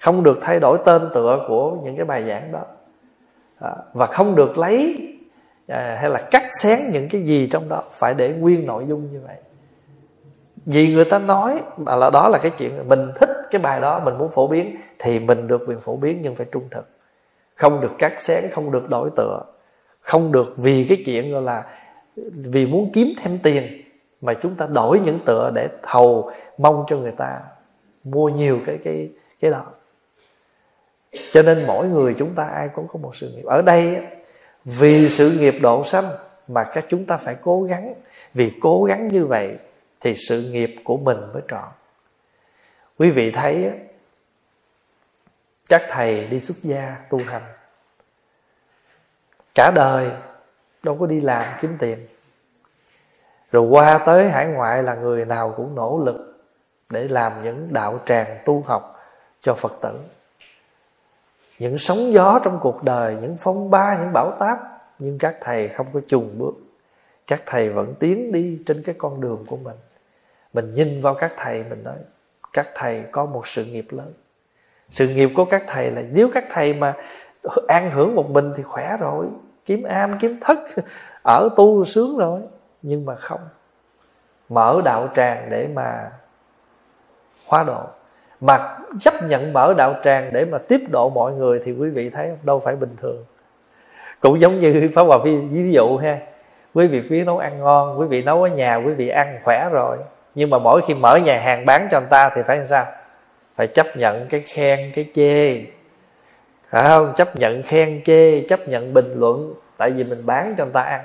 [0.00, 2.62] Không được thay đổi tên tựa của những cái bài giảng đó.
[3.60, 5.08] À, và không được lấy
[5.68, 7.82] à, hay là cắt xén những cái gì trong đó.
[7.92, 9.36] Phải để nguyên nội dung như vậy.
[10.66, 14.18] Vì người ta nói là đó là cái chuyện mình thích cái bài đó mình
[14.18, 16.88] muốn phổ biến thì mình được quyền phổ biến nhưng phải trung thực.
[17.54, 19.42] Không được cắt xén không được đổi tựa.
[20.00, 21.64] Không được vì cái chuyện gọi là
[22.16, 23.64] vì muốn kiếm thêm tiền
[24.20, 27.40] mà chúng ta đổi những tựa để thầu mong cho người ta
[28.04, 29.10] mua nhiều cái cái
[29.40, 29.66] cái đó.
[31.32, 33.44] Cho nên mỗi người chúng ta ai cũng có một sự nghiệp.
[33.44, 34.06] Ở đây
[34.64, 36.04] vì sự nghiệp độ sanh
[36.48, 37.94] mà các chúng ta phải cố gắng.
[38.34, 39.58] Vì cố gắng như vậy
[40.00, 41.68] thì sự nghiệp của mình mới trọn.
[42.98, 43.72] Quý vị thấy
[45.68, 47.42] các thầy đi xuất gia tu hành.
[49.54, 50.10] Cả đời
[50.84, 51.98] đâu có đi làm kiếm tiền.
[53.52, 56.44] Rồi qua tới hải ngoại là người nào cũng nỗ lực
[56.90, 59.00] để làm những đạo tràng tu học
[59.40, 59.98] cho phật tử.
[61.58, 64.58] Những sóng gió trong cuộc đời, những phong ba, những bão táp,
[64.98, 66.54] nhưng các thầy không có chùn bước.
[67.26, 69.76] Các thầy vẫn tiến đi trên cái con đường của mình.
[70.52, 71.96] Mình nhìn vào các thầy, mình nói,
[72.52, 74.12] các thầy có một sự nghiệp lớn.
[74.90, 76.94] Sự nghiệp của các thầy là nếu các thầy mà
[77.68, 79.26] an hưởng một mình thì khỏe rồi
[79.66, 80.58] kiếm am, kiếm thất,
[81.22, 82.40] ở tu sướng rồi,
[82.82, 83.40] nhưng mà không.
[84.48, 86.10] Mở đạo tràng để mà
[87.46, 87.82] hóa độ.
[88.40, 92.10] Mà chấp nhận mở đạo tràng để mà tiếp độ mọi người thì quý vị
[92.10, 93.24] thấy đâu phải bình thường.
[94.20, 96.18] Cũng giống như pháp hòa ví dụ ha.
[96.74, 99.68] Quý vị biết nấu ăn ngon, quý vị nấu ở nhà, quý vị ăn khỏe
[99.72, 99.98] rồi.
[100.34, 102.86] Nhưng mà mỗi khi mở nhà hàng bán cho người ta thì phải làm sao?
[103.56, 105.64] Phải chấp nhận cái khen, cái chê
[106.74, 107.12] phải không?
[107.16, 109.54] Chấp nhận khen chê, chấp nhận bình luận.
[109.76, 111.00] Tại vì mình bán cho người ta ăn.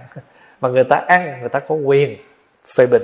[0.62, 2.18] Mà người ta ăn, người ta có quyền
[2.76, 3.04] phê bình.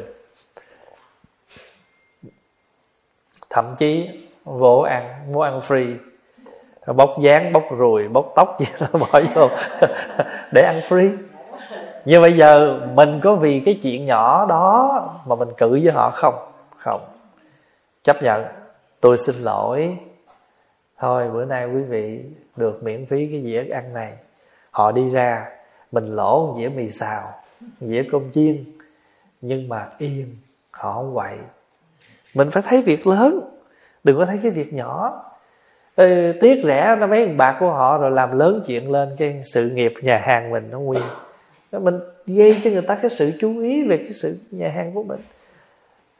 [3.50, 4.10] Thậm chí
[4.44, 5.96] vỗ ăn, muốn ăn free.
[6.96, 9.50] Bóc dán bóc ruồi, bóc tóc gì đó, bỏ vô.
[10.52, 11.18] Để ăn free.
[12.06, 16.10] Như bây giờ mình có vì cái chuyện nhỏ đó mà mình cự với họ
[16.10, 16.36] không?
[16.78, 17.02] Không.
[18.04, 18.46] Chấp nhận.
[19.00, 19.98] Tôi xin lỗi.
[21.00, 22.24] Thôi, bữa nay quý vị
[22.56, 24.14] được miễn phí cái dĩa ăn này.
[24.72, 25.46] Họ đi ra
[25.92, 27.24] mình lỗ một dĩa mì xào
[27.82, 28.56] dĩa cơm chiên
[29.42, 30.38] nhưng mà im
[30.72, 31.38] họ không quậy.
[32.34, 33.40] Mình phải thấy việc lớn
[34.04, 35.24] đừng có thấy cái việc nhỏ.
[35.96, 39.70] Ê, tiếc rẻ nó mấy bạc của họ rồi làm lớn chuyện lên cái sự
[39.70, 41.04] nghiệp nhà hàng mình nó nguyên
[41.72, 45.04] mình gây cho người ta cái sự chú ý về cái sự nhà hàng của
[45.04, 45.20] mình.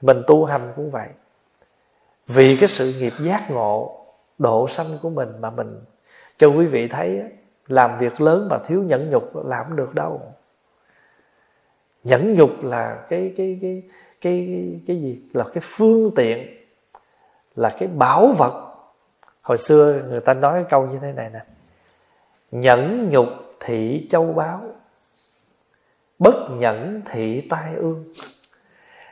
[0.02, 1.08] Mình tu hành cũng vậy.
[2.28, 4.06] Vì cái sự nghiệp giác ngộ
[4.38, 5.80] độ sanh của mình mà mình
[6.38, 7.24] cho quý vị thấy
[7.68, 10.22] làm việc lớn mà thiếu nhẫn nhục làm không được đâu.
[12.04, 13.84] Nhẫn nhục là cái cái cái
[14.22, 15.22] cái cái gì?
[15.34, 16.58] Là cái phương tiện,
[17.56, 18.76] là cái bảo vật.
[19.42, 21.46] Hồi xưa người ta nói cái câu như thế này nè.
[22.52, 23.28] Nhẫn nhục
[23.60, 24.62] thị châu báu,
[26.20, 28.14] bất nhẫn thị tai ương.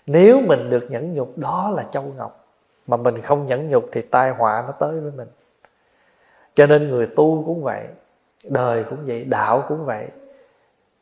[0.06, 2.46] Nếu mình được nhẫn nhục, đó là châu ngọc.
[2.88, 5.28] Mà mình không nhẫn nhục thì tai họa nó tới với mình
[6.56, 7.84] cho nên người tu cũng vậy,
[8.44, 10.08] đời cũng vậy, đạo cũng vậy.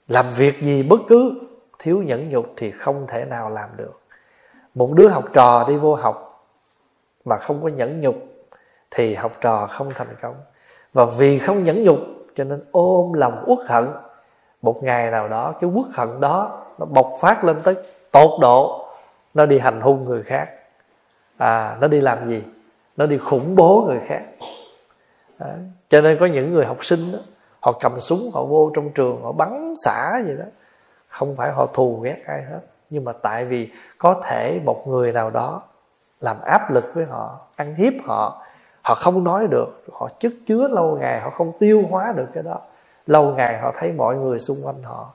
[0.07, 1.41] Làm việc gì bất cứ
[1.79, 3.99] thiếu nhẫn nhục thì không thể nào làm được.
[4.75, 6.45] Một đứa học trò đi vô học
[7.25, 8.15] mà không có nhẫn nhục
[8.91, 10.35] thì học trò không thành công.
[10.93, 11.99] Và vì không nhẫn nhục
[12.35, 13.87] cho nên ôm lòng uất hận.
[14.61, 17.75] Một ngày nào đó, cái uất hận đó nó bộc phát lên tới
[18.11, 18.85] tột độ.
[19.33, 20.49] Nó đi hành hung người khác.
[21.37, 22.43] À nó đi làm gì?
[22.97, 24.21] Nó đi khủng bố người khác
[25.41, 25.55] à,
[25.89, 27.19] cho nên có những người học sinh đó,
[27.59, 30.45] họ cầm súng họ vô trong trường họ bắn xả gì đó.
[31.07, 32.59] Không phải họ thù ghét ai hết.
[32.89, 35.61] Nhưng mà tại vì có thể một người nào đó
[36.19, 38.41] làm áp lực với họ ăn hiếp họ
[38.81, 42.43] họ không nói được họ chất chứa lâu ngày họ không tiêu hóa được cái
[42.43, 42.59] đó.
[43.07, 45.13] Lâu ngày họ thấy mọi người xung quanh họ.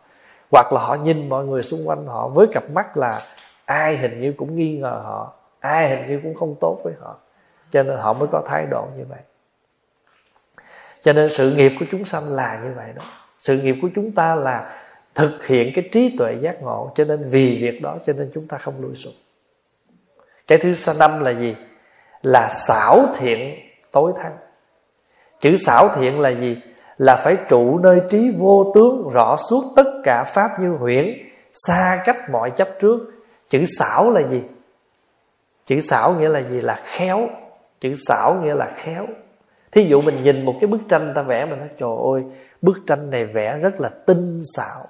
[0.51, 3.21] Hoặc là họ nhìn mọi người xung quanh họ với cặp mắt là
[3.65, 7.15] ai hình như cũng nghi ngờ họ ai hình như cũng không tốt với họ.
[7.71, 9.19] Cho nên họ mới có thái độ như vậy
[11.07, 13.03] cho nên sự nghiệp của chúng sanh là như vậy đó.
[13.41, 14.83] Sự nghiệp của chúng ta là
[15.15, 18.47] thực hiện cái trí tuệ giác ngộ, cho nên vì việc đó cho nên chúng
[18.47, 19.13] ta không lùi sụp
[20.47, 21.57] cái thứ năm là gì?
[22.23, 23.61] Là xảo thiện
[23.91, 24.37] tối thắng.
[25.41, 26.63] Chữ xảo thiện là gì?
[26.99, 31.19] Là phải trụ nơi trí vô tướng, rõ suốt tất cả pháp như huyễn,
[31.55, 32.99] xa cách mọi chấp trước.
[33.51, 34.43] Chữ xảo là gì?
[35.67, 36.61] Chữ xảo nghĩa là gì?
[36.61, 37.29] Là khéo.
[37.81, 39.07] Chữ xảo nghĩa là khéo
[39.77, 42.23] thí dụ mình nhìn một cái bức tranh, ta vẽ mình nói, trời ơi,
[42.63, 44.87] bức tranh này vẽ rất là tinh xảo,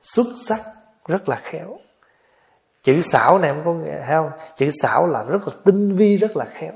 [0.00, 0.60] xuất sắc,
[1.08, 1.78] rất là khéo.
[2.82, 4.30] Chữ xảo này em có nghe không?
[4.56, 6.72] Chữ xảo là rất là tinh vi, rất là khéo.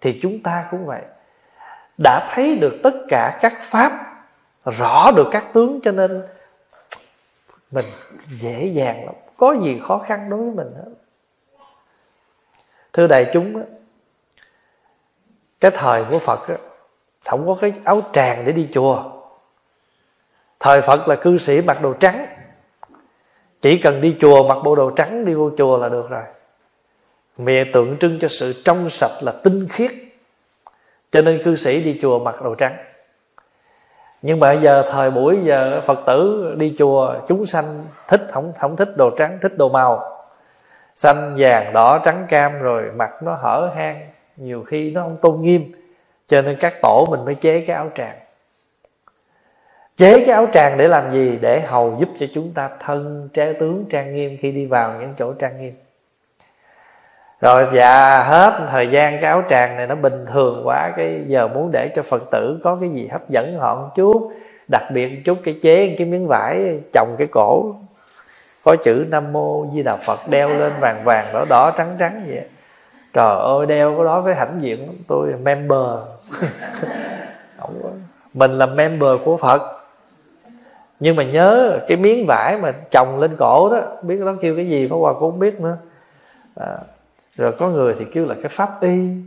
[0.00, 1.02] Thì chúng ta cũng vậy.
[2.02, 3.92] Đã thấy được tất cả các pháp,
[4.64, 6.22] rõ được các tướng, cho nên
[7.70, 7.86] mình
[8.26, 9.14] dễ dàng lắm.
[9.36, 10.90] Có gì khó khăn đối với mình hết.
[12.92, 13.64] Thưa đại chúng
[15.60, 16.40] cái thời của phật
[17.24, 19.02] không có cái áo tràng để đi chùa.
[20.60, 22.26] Thời phật là cư sĩ mặc đồ trắng.
[23.60, 26.22] Chỉ cần đi chùa mặc bộ đồ trắng đi vô chùa là được rồi.
[27.38, 29.90] Mẹ tượng trưng cho sự trong sạch là tinh khiết.
[31.12, 32.76] Cho nên cư sĩ đi chùa mặc đồ trắng.
[34.22, 37.64] Nhưng mà giờ thời buổi giờ phật tử đi chùa, chúng sanh
[38.08, 40.24] thích, không không thích đồ trắng, thích đồ màu.
[40.96, 44.10] Xanh vàng, đỏ, trắng, cam, rồi mặt nó hở hang
[44.40, 45.62] nhiều khi nó không tôn nghiêm
[46.26, 48.16] cho nên các tổ mình mới chế cái áo tràng.
[49.96, 51.38] Chế cái áo tràng để làm gì?
[51.40, 55.14] Để hầu giúp cho chúng ta thân trái tướng trang nghiêm khi đi vào những
[55.18, 55.74] chỗ trang nghiêm.
[57.40, 61.48] Rồi dạ hết thời gian cái áo tràng này nó bình thường quá cái giờ
[61.48, 64.32] muốn để cho phật tử có cái gì hấp dẫn họ một chút
[64.68, 67.74] đặc biệt một chút cái chế cái miếng vải chồng cái cổ
[68.64, 72.24] có chữ nam mô di đà phật đeo lên vàng vàng đỏ đỏ trắng trắng
[72.28, 72.44] vậy
[73.12, 75.98] trời ơi đeo cái đó với hãnh diện tôi member.
[78.34, 79.62] Mình là member của phật.
[81.00, 84.68] Nhưng mà nhớ cái miếng vải mà chồng lên cổ đó biết nó kêu cái
[84.68, 85.76] gì Pháp Hòa cũng không biết nữa.
[86.56, 86.78] À,
[87.36, 89.22] rồi có người thì kêu là cái pháp y.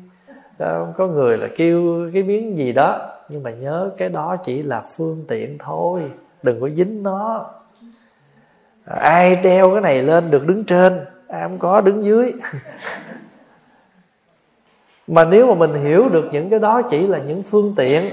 [0.60, 3.10] Đó, có người là kêu cái miếng gì đó.
[3.30, 6.01] Nhưng mà nhớ cái đó chỉ là phương tiện thôi
[6.43, 7.45] đừng có dính nó.
[8.85, 10.93] À, ai đeo cái này lên được đứng trên
[11.27, 12.34] ai không có đứng dưới
[15.08, 18.04] mà nếu mà mình hiểu được những cái đó chỉ là những phương tiện,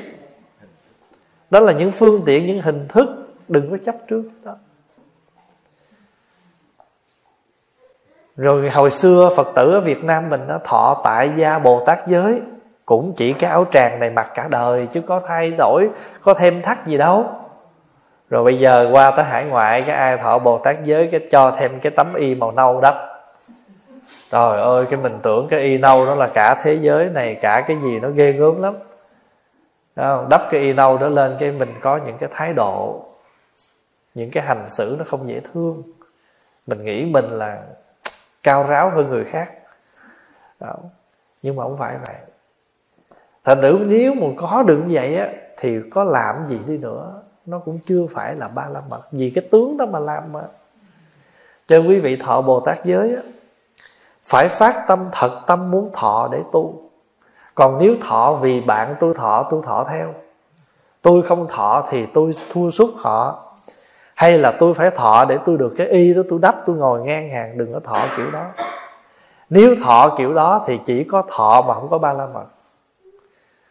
[1.51, 3.09] đó là những phương tiện, những hình thức,
[3.49, 4.57] đừng có chấp trước đó.
[8.37, 11.99] Rồi hồi xưa phật tử ở việt nam mình nó thọ tại gia bồ tát
[12.07, 12.41] giới,
[12.87, 15.89] cũng chỉ cái áo tràng này mặc cả đời chứ có thay đổi,
[16.23, 17.27] có thêm thắt gì đâu.
[18.31, 21.51] Rồi bây giờ qua tới hải ngoại, cái ai thọ bồ tát giới, cái cho
[21.59, 23.10] thêm cái tấm y màu nâu đắp
[24.31, 27.65] trời ơi, cái mình tưởng cái y nâu đó là cả thế giới này, cả
[27.69, 28.75] cái gì nó ghê gớm lắm.
[29.97, 30.29] Không?
[30.29, 33.05] đắp cái y nâu đó lên cái mình có những cái thái độ,
[34.15, 35.83] những cái hành xử nó không dễ thương.
[36.67, 37.63] Mình nghĩ mình là
[38.43, 39.53] cao ráo hơn người khác.
[40.61, 40.75] Đó.
[41.43, 42.17] nhưng mà không phải vậy.
[43.45, 47.23] Thành nữ nếu mà có được như vậy á, thì có làm gì đi nữa.
[47.47, 49.03] Nó cũng chưa phải là ba la mật.
[49.13, 50.43] Vì cái tướng đó mà làm mà.
[51.69, 53.23] Cho quý vị thọ bồ tát giới á
[54.31, 56.83] phải phát tâm thật tâm muốn thọ để tu.
[57.55, 60.15] Còn nếu thọ vì bạn, tôi thọ tôi thọ theo.
[61.03, 63.45] Tôi không thọ thì tôi thua suốt họ.
[64.15, 67.01] Hay là tôi phải thọ để tôi được cái y đó, tôi đắp, tôi ngồi
[67.01, 68.45] ngang hàng, đừng có thọ kiểu đó.
[69.51, 72.47] Nếu thọ kiểu đó thì chỉ có thọ mà không có ba la mật.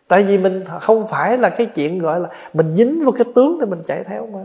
[0.07, 3.59] Tại vì mình không phải là cái chuyện gọi là mình dính vào cái tướng
[3.59, 4.39] để mình chạy theo mà.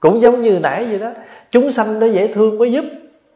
[0.00, 1.10] Cũng giống như nãy vậy đó,
[1.50, 2.84] chúng sanh nó dễ thương mới giúp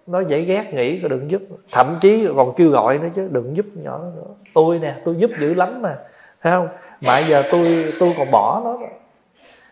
[0.06, 1.43] nó dễ ghét nghĩ đừng giúp.
[1.72, 4.35] Thậm chí còn kêu gọi nữa chứ đừng giúp nhỏ nữa.
[4.55, 5.98] Tôi nè tôi giúp dữ lắm mà.
[6.43, 6.68] Thấy không?
[7.01, 8.78] Mà giờ tôi tôi còn bỏ nó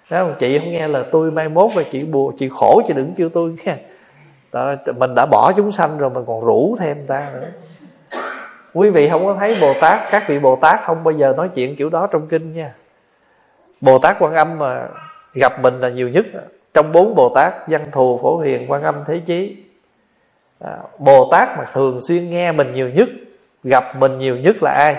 [0.09, 0.35] thấy không?
[0.39, 3.29] Chị không nghe là tôi mai mốt và chị buồn chị khổ chị đừng kêu
[3.29, 3.77] tôi nghe
[4.53, 7.49] Đó, mình đã bỏ chúng sanh rồi mình còn rủ thêm ta nữa.
[8.75, 11.49] Quý vị không có thấy bồ tát các vị bồ tát không bao giờ nói
[11.55, 12.75] chuyện kiểu đó trong kinh nha.
[13.81, 14.89] Bồ tát quan âm mà
[15.35, 16.27] gặp mình là nhiều nhất.
[16.75, 19.62] Trong bốn bồ tát văn thù phổ hiền quan âm thế chí
[20.65, 23.09] à, bồ tát mà thường xuyên nghe mình nhiều nhất
[23.65, 24.97] gặp mình nhiều nhất là ai?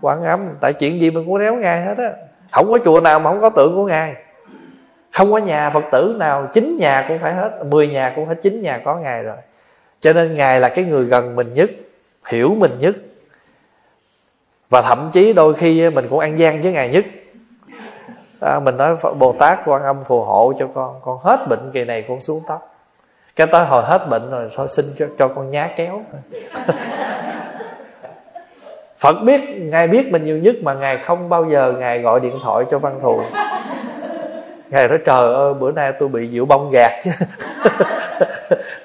[0.00, 2.10] Quan âm tại chuyện gì mình cũng đéo ngài hết á.
[2.52, 4.16] Không có chùa nào mà không có tượng của ngài.
[5.12, 8.34] Không có nhà phật tử nào chín nhà cũng phải hết mười nhà cũng phải
[8.34, 9.36] chín nhà có ngài rồi.
[10.00, 11.70] Cho nên ngài là cái người gần mình nhất
[12.28, 12.94] hiểu mình nhất.
[14.68, 17.04] Và thậm chí đôi khi mình cũng ăn gian với ngài nhất.
[18.40, 21.84] À, mình nói bồ tát quan âm phù hộ cho con con hết bệnh kỳ
[21.84, 22.75] này con xuống tóc
[23.36, 26.02] cái tới hồi hết bệnh rồi sao xin cho, cho con nhá kéo?
[28.98, 32.36] Phật biết Ngài biết mình nhiều nhất Mà Ngài không bao giờ Ngài gọi điện
[32.42, 33.20] thoại cho văn thù.
[34.70, 37.10] Ngài nói trời ơi bữa nay tôi bị diệu bông gạt chứ.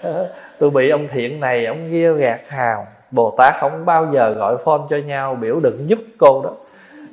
[0.60, 2.88] Tôi bị ông thiện này Ông kia gạt hào.
[3.12, 6.52] Bồ Tát không bao giờ gọi phone cho nhau Biểu đừng giúp cô đó.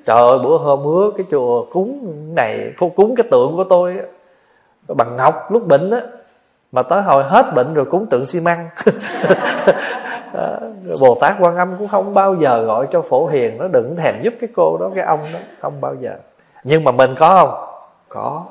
[0.06, 3.96] Trời ơi bữa hôm hứa cái chùa cúng này Cúng cái tượng của tôi
[4.88, 6.00] Bằng ngọc lúc bệnh á
[6.72, 8.68] mà tới hồi hết bệnh rồi cúng tượng xi măng.
[11.00, 14.14] Bồ Tát Quan Âm cũng không bao giờ gọi cho phổ hiền Nó đừng thèm
[14.22, 16.14] giúp cái cô đó Cái ông đó không bao giờ.
[16.64, 17.64] Nhưng mà mình có không?
[18.08, 18.44] Có.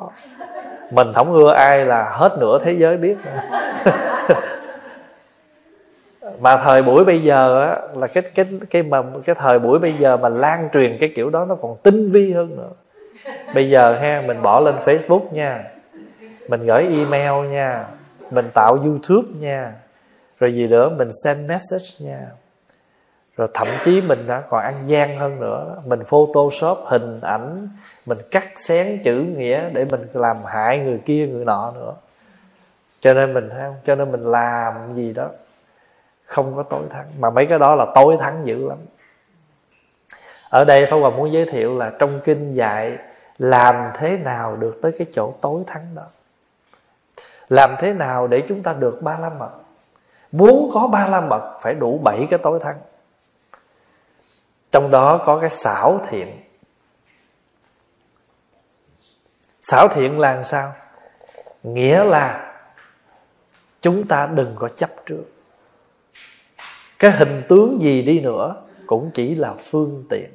[0.91, 3.17] Mình không ưa ai là hết nửa thế giới biết.
[6.39, 9.93] Mà thời buổi bây giờ á, là cái cái cái mà cái thời buổi bây
[9.93, 12.69] giờ mà lan truyền cái kiểu đó nó còn tinh vi hơn nữa.
[13.53, 15.63] Bây giờ ha mình bỏ lên Facebook nha.
[16.47, 17.85] Mình gửi email nha
[18.31, 19.73] mình tạo YouTube nha.
[20.39, 20.89] Rồi gì nữa?
[20.89, 22.27] Mình send message nha.
[23.37, 25.81] Rồi thậm chí mình đã còn ăn gian hơn nữa.
[25.85, 27.69] Mình photoshop hình ảnh,
[28.05, 31.93] mình cắt xén chữ nghĩa để mình làm hại người kia, người nọ nữa.
[32.99, 33.75] Cho nên mình, thấy không?
[33.85, 35.29] Cho nên mình làm gì đó
[36.25, 37.05] không có tối thắng.
[37.19, 38.77] Mà mấy cái đó là tối thắng dữ lắm.
[40.49, 42.97] Ở đây Pháp Hòa muốn giới thiệu là trong kinh dạy,
[43.37, 46.03] làm thế nào được tới cái chỗ tối thắng đó?
[47.49, 49.51] Làm thế nào để chúng ta được ba la mật?
[50.31, 52.77] Muốn có ba la mật, phải đủ bảy cái tối thắng.
[54.71, 56.41] Trong đó có cái xảo thiện.
[59.63, 60.71] Xảo thiện là sao?
[61.63, 62.53] Nghĩa là
[63.81, 65.23] chúng ta đừng có chấp trước.
[66.99, 68.55] Cái hình tướng gì đi nữa
[68.85, 70.29] cũng chỉ là phương tiện.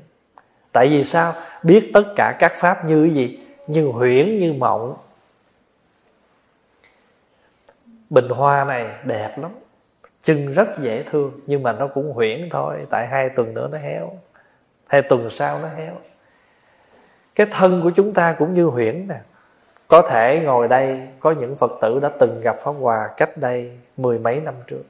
[0.73, 1.33] Tại vì sao?
[1.63, 3.47] Biết tất cả các pháp như gì?
[3.67, 4.97] Như huyễn, như mộng
[8.13, 9.51] bình hoa này đẹp lắm.
[10.23, 12.87] Chân rất dễ thương, nhưng mà nó cũng huyễn thôi.
[12.91, 14.13] Tại hai tuần nữa nó héo.
[14.87, 15.93] Hai tuần sau nó héo.
[17.35, 19.17] Cái thân của chúng ta cũng như huyễn nè.
[19.89, 23.79] Có thể ngồi đây, có những phật tử đã từng gặp pháp hòa cách đây
[23.97, 24.83] mười mấy năm trước.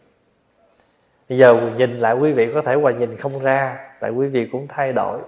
[1.29, 4.49] Bây giờ nhìn lại quý vị có thể hòa nhìn không ra, tại quý vị
[4.53, 5.19] cũng thay đổi.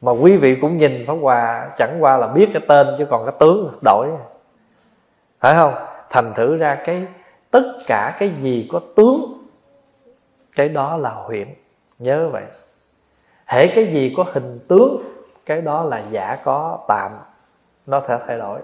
[0.00, 3.26] Mà quý vị cũng nhìn pháp hòa chẳng qua là biết cái tên chứ còn
[3.26, 4.08] cái tướng đổi.
[5.40, 5.89] Phải không?
[6.10, 7.06] Thành thử ra cái,
[7.50, 9.20] tất cả cái gì có tướng,
[10.56, 11.48] cái đó là huyễn
[11.98, 12.44] nhớ vậy.
[13.46, 15.02] Hễ cái gì có hình tướng,
[15.46, 17.10] cái đó là giả có tạm.
[17.86, 18.60] Nó sẽ thay đổi.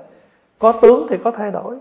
[0.58, 1.76] Có tướng thì có thay đổi.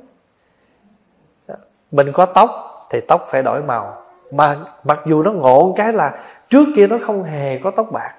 [1.92, 2.50] Mình có tóc
[2.90, 4.04] thì tóc phải đổi màu.
[4.32, 8.16] Mà mặc dù nó ngộ cái là trước kia nó không hề có tóc bạc.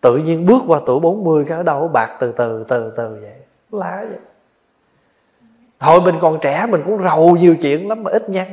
[0.00, 3.36] Tự nhiên bước qua tuổi 40 cái ở đâu, bạc từ từ từ từ vậy.
[3.72, 4.18] Lá vậy
[5.80, 8.46] thôi mình còn trẻ, mình cũng rầu nhiều chuyện lắm mà ít nhăn.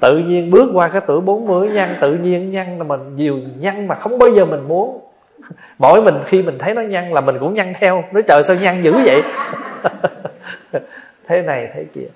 [0.00, 3.88] Tự nhiên bước qua cái tuổi 40 nhăn, tự nhiên nhăn là mình nhiều nhăn
[3.88, 5.00] mà không bao giờ mình muốn.
[5.78, 8.04] Mỗi mình khi mình thấy nó nhăn là mình cũng nhăn theo.
[8.12, 9.22] Nói trời, sao nhăn dữ vậy?
[11.28, 12.06] Thế này, thế kia.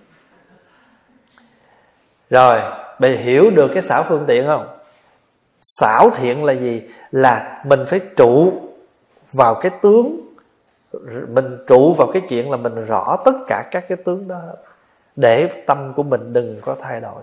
[2.30, 2.60] Rồi
[2.98, 4.66] bây hiểu được cái xảo phương tiện không?
[5.62, 6.82] Xảo thiện là gì?
[7.10, 8.52] Là mình phải trụ
[9.32, 10.20] vào cái tướng
[11.28, 14.40] mình trụ vào cái chuyện là mình rõ tất cả các cái tướng đó
[15.16, 17.22] để tâm của mình đừng có thay đổi.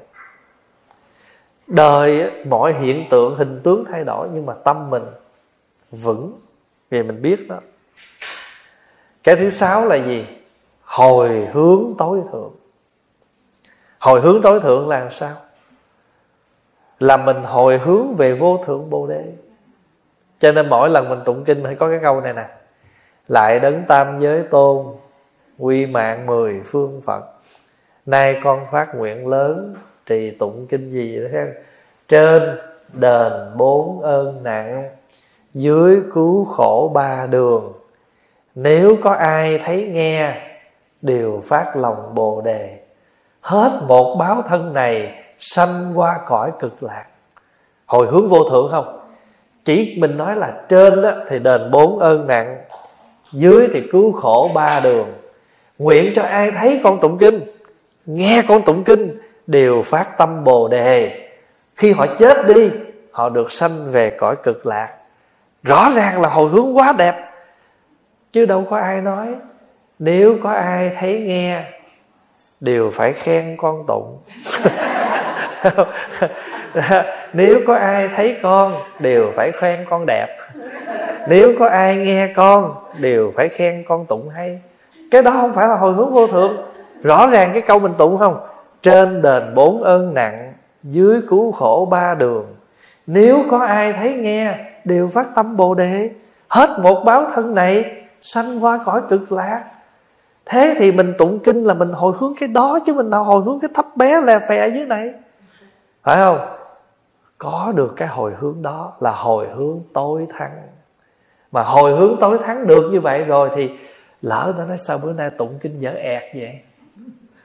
[1.67, 5.03] Đời mọi hiện tượng, hình tướng thay đổi, nhưng mà tâm mình
[5.91, 6.39] vững.
[6.89, 7.59] Vì mình biết đó.
[9.23, 10.27] Cái thứ sáu là gì?
[10.81, 12.51] Hồi hướng tối thượng.
[13.99, 15.35] Hồi hướng tối thượng là sao?
[16.99, 19.23] Là mình hồi hướng về vô thượng bồ đề.
[20.39, 22.49] Cho nên mỗi lần mình tụng kinh phải có cái câu này nè
[23.27, 24.85] lại đấng tam giới tôn,
[25.57, 27.23] quy mạng mười phương phật.
[28.05, 29.75] Nay con phát nguyện lớn,
[30.05, 31.39] trì tụng kinh gì đó
[32.07, 32.41] trên
[32.93, 34.89] đền bốn ơn nặng,
[35.53, 37.73] dưới cứu khổ ba đường.
[38.55, 40.33] Nếu có ai thấy nghe,
[41.01, 42.79] đều phát lòng bồ đề.
[43.41, 47.05] Hết một báo thân này, sanh qua cõi cực lạc.
[47.85, 48.99] Hồi hướng vô thượng không?
[49.65, 52.57] Chỉ mình nói là trên đó, thì đền bốn ơn nặng
[53.33, 55.13] dưới thì cứu khổ ba đường.
[55.77, 57.39] Nguyện cho ai thấy con tụng kinh,
[58.05, 59.17] nghe con tụng kinh,
[59.47, 61.29] đều phát tâm bồ đề.
[61.75, 62.69] Khi họ chết đi,
[63.11, 64.89] họ được sanh về cõi cực lạc.
[65.63, 67.15] Rõ ràng là hồi hướng quá đẹp.
[68.31, 69.27] Chứ đâu có ai nói,
[69.99, 71.63] nếu có ai thấy nghe,
[72.59, 74.17] đều phải khen con tụng.
[77.33, 80.37] Nếu có ai thấy con, đều phải khen con đẹp
[81.27, 84.61] nếu có ai nghe con, đều phải khen con tụng hay.
[85.11, 86.57] Cái đó không phải là hồi hướng vô thượng.
[87.03, 88.39] Rõ ràng cái câu mình tụng không?
[88.81, 92.45] Trên đền bốn ơn nặng, dưới cứu khổ ba đường.
[93.07, 96.09] Nếu có ai thấy nghe, đều phát tâm bồ đề.
[96.47, 99.63] Hết một báo thân này, sanh qua cõi cực lạc.
[100.45, 103.43] Thế thì mình tụng kinh là mình hồi hướng cái đó, chứ mình nào hồi
[103.43, 105.13] hướng cái thấp bé lè phè dưới này.
[106.03, 106.39] Phải không?
[107.37, 110.51] Có được cái hồi hướng đó là hồi hướng tối thắng
[111.51, 113.69] mà hồi hướng tối thắng được như vậy rồi thì
[114.21, 116.59] lỡ nó nói sao bữa nay tụng kinh dở ẹt vậy?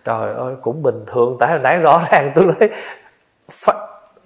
[0.05, 1.37] Trời ơi cũng bình thường.
[1.41, 2.71] Tại hồi nãy rõ ràng tôi nói
[3.51, 3.77] phát,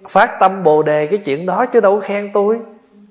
[0.09, 2.59] phát tâm bồ đề cái chuyện đó chứ đâu khen tôi.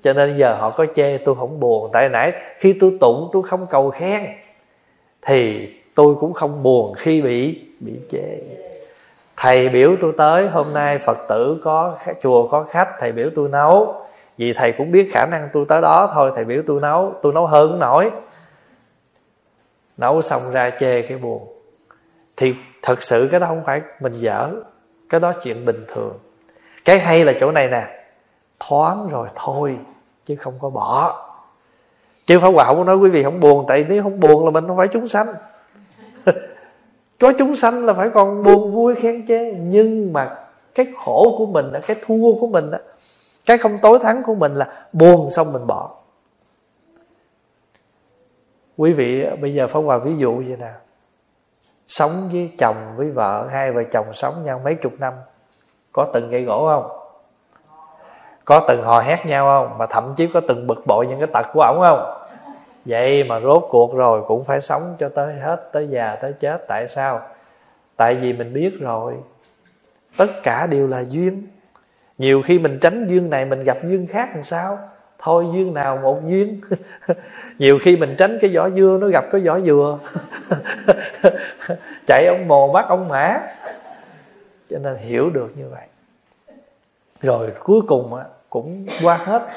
[0.03, 1.89] Cho nên giờ họ có chê tôi không buồn.
[1.93, 4.21] Tại nãy khi tôi tụng tôi không cầu khen.
[5.21, 8.39] Thì tôi cũng không buồn khi bị bị chê.
[9.37, 13.49] Thầy biểu tôi tới hôm nay phật tử có chùa có khách thầy biểu tôi
[13.49, 14.06] nấu
[14.37, 17.33] vì thầy cũng biết khả năng tôi tới đó thôi thầy biểu tôi nấu tôi
[17.33, 18.11] nấu hơn nổi.
[19.97, 21.47] Nấu xong ra chê cái buồn.
[22.37, 24.51] Thì thật sự cái đó không phải mình dở
[25.09, 26.13] cái đó chuyện bình thường.
[26.85, 27.87] Cái hay là chỗ này nè
[28.59, 29.77] thoáng rồi thôi
[30.25, 31.23] chứ không có bỏ.
[32.25, 34.51] Chứ pháp hòa không có nói quý vị không buồn tại nếu không buồn là
[34.51, 35.27] mình không phải chúng sanh.
[37.19, 39.51] Có chúng sanh là phải còn buồn vui khen chê.
[39.51, 40.35] Nhưng mà
[40.75, 42.77] cái khổ của mình cái thua của mình đó,
[43.47, 45.91] cái không tối thắng của mình là buồn xong mình bỏ.
[48.77, 50.71] Quý vị, bây giờ pháp hòa ví dụ vậy nè.
[51.87, 55.13] Sống với chồng, với vợ, hai vợ chồng sống nhau mấy chục năm,
[55.91, 56.97] có từng gây gỗ không?
[58.45, 59.77] Có từng hò hét nhau không?
[59.77, 62.27] Mà thậm chí có từng bực bội những cái tật của ổng không?
[62.85, 66.65] Vậy mà rốt cuộc rồi cũng phải sống cho tới hết, tới già, tới chết.
[66.67, 67.19] Tại sao?
[67.95, 69.13] Tại vì mình biết rồi.
[70.17, 71.47] Tất cả đều là duyên
[72.17, 74.77] nhiều khi mình tránh duyên này, mình gặp duyên khác làm sao?
[75.19, 76.61] Thôi, duyên nào một duyên?
[77.59, 79.99] Nhiều khi mình tránh cái vỏ dưa, nó gặp cái vỏ dừa.
[82.07, 83.39] Chạy ông mồ bắt ông mã.
[84.69, 85.87] Cho nên hiểu được như vậy.
[87.21, 88.19] Rồi cuối cùng
[88.49, 89.47] cũng qua hết.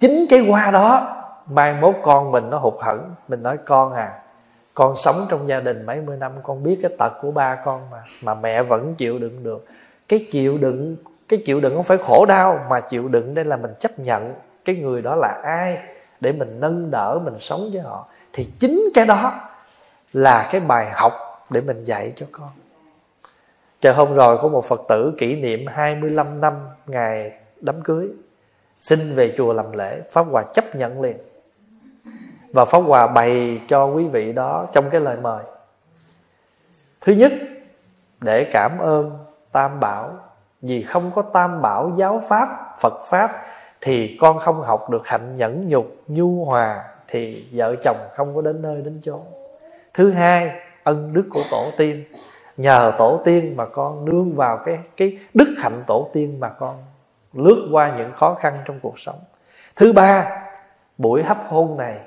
[0.00, 1.16] Chính cái qua đó,
[1.46, 3.14] mai mốt con mình nó hụt hẫng.
[3.28, 4.18] Mình nói, con à
[4.78, 7.90] con sống trong gia đình mấy mươi năm, con biết cái tật của ba con
[7.90, 9.66] mà mà mẹ vẫn chịu đựng được.
[10.08, 10.96] Cái chịu đựng
[11.28, 14.34] cái chịu đựng không phải khổ đau, mà chịu đựng đây là mình chấp nhận
[14.64, 15.78] cái người đó là ai,
[16.20, 18.06] để mình nâng đỡ, mình sống với họ.
[18.32, 19.40] Thì chính cái đó
[20.12, 21.12] là cái bài học
[21.50, 22.48] để mình dạy cho con.
[23.80, 26.54] Trời hôm rồi có một phật tử kỷ niệm 25 năm
[26.86, 28.08] ngày đám cưới,
[28.80, 31.16] xin về chùa làm lễ, pháp hòa chấp nhận liền.
[32.52, 35.44] Và pháp hòa bày cho quý vị đó trong cái lời mời.
[37.00, 37.32] Thứ nhất,
[38.20, 39.18] để cảm ơn
[39.52, 40.27] tam bảo
[40.62, 43.42] vì không có tam bảo giáo pháp, phật pháp,
[43.80, 48.40] thì con không học được hạnh nhẫn nhục, nhu hòa, thì vợ chồng không có
[48.40, 49.20] đến nơi đến chốn.
[49.94, 50.52] Thứ hai,
[50.84, 52.04] ân đức của tổ tiên.
[52.56, 56.76] Nhờ tổ tiên mà con nương vào cái cái đức hạnh tổ tiên mà con
[57.32, 59.18] lướt qua những khó khăn trong cuộc sống.
[59.76, 60.24] Thứ ba,
[60.98, 61.98] buổi hấp hôn này,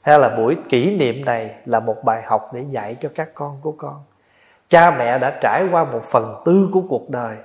[0.00, 3.58] hay là buổi kỷ niệm này là một bài học để dạy cho các con
[3.62, 4.02] của con.
[4.68, 7.36] Cha mẹ đã trải qua một phần tư của cuộc đời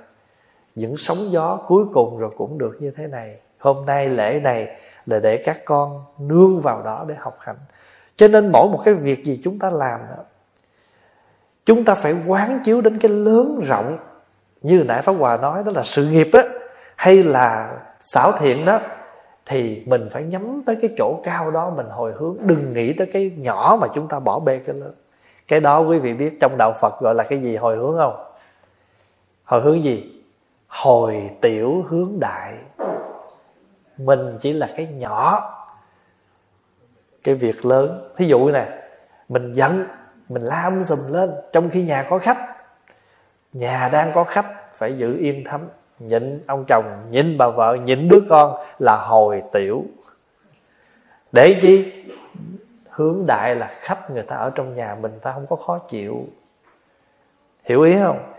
[0.74, 3.36] những sóng gió cuối cùng rồi cũng được như thế này.
[3.58, 4.76] Hôm nay lễ này
[5.06, 7.56] là để các con nương vào đó để học hành.
[8.16, 10.24] Cho nên mỗi một cái việc gì chúng ta làm đó
[11.66, 13.98] chúng ta phải quán chiếu đến cái lớn rộng.
[14.62, 16.42] Như nãy pháp hòa nói, đó là sự nghiệp á,
[16.96, 18.80] hay là xảo thiện đó,
[19.46, 22.36] thì mình phải nhắm tới cái chỗ cao đó, mình hồi hướng.
[22.40, 24.94] Đừng nghĩ tới cái nhỏ mà chúng ta bỏ bê cái lớn.
[25.48, 28.24] Cái đó quý vị biết trong đạo phật gọi là cái gì hồi hướng không?
[29.44, 30.11] Hồi hướng gì?
[30.72, 32.54] Hồi tiểu hướng đại.
[33.96, 35.48] Mình chỉ là cái nhỏ.
[37.24, 38.12] Cái việc lớn.
[38.16, 38.66] Ví dụ nè,
[39.28, 39.84] mình giận,
[40.28, 42.36] mình la um sùm lên, trong khi nhà có khách.
[43.52, 45.60] Nhà đang có khách, phải giữ yên thấm.
[45.98, 49.84] Nhịn ông chồng, nhịn bà vợ, nhịn đứa con là hồi tiểu.
[51.32, 52.04] Để chi?
[52.88, 56.26] Hướng đại là khách người ta ở trong nhà mình, ta không có khó chịu.
[57.64, 58.31] Hiểu ý không?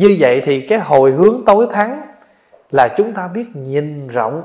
[0.00, 2.02] Như vậy thì cái hồi hướng tối thắng
[2.70, 4.42] là chúng ta biết nhìn rộng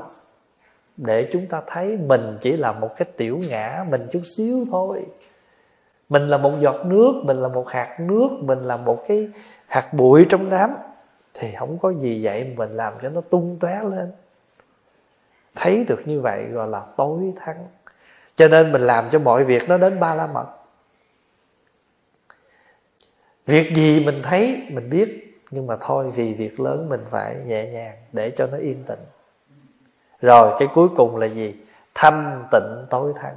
[0.96, 5.06] để chúng ta thấy mình chỉ là một cái tiểu ngã mình chút xíu thôi.
[6.08, 9.28] Mình là một giọt nước, mình là một hạt nước, mình là một cái
[9.66, 10.70] hạt bụi trong đám.
[11.34, 14.12] Thì không có gì vậy mình làm cho nó tung tóe lên.
[15.54, 17.66] Thấy được như vậy gọi là tối thắng.
[18.36, 20.46] Cho nên mình làm cho mọi việc nó đến ba la mật.
[23.46, 27.70] Việc gì mình thấy, mình biết nhưng mà thôi vì việc lớn mình phải nhẹ
[27.72, 28.98] nhàng để cho nó yên tĩnh.
[30.20, 31.54] Rồi cái cuối cùng là gì?
[31.94, 33.34] Thanh tịnh tối thắng.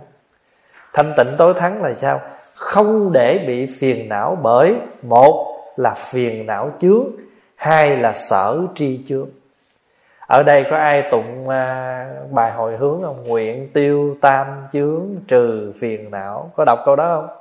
[0.94, 2.20] Thanh tịnh tối thắng là sao?
[2.56, 7.06] Không để bị phiền não bởi một là phiền não chướng
[7.56, 9.30] hai là sở tri chướng.
[10.20, 13.24] Ở đây có ai tụng à, bài hồi hướng không?
[13.28, 16.52] Nguyện tiêu tam chướng trừ phiền não.
[16.56, 17.38] Có đọc câu đó không?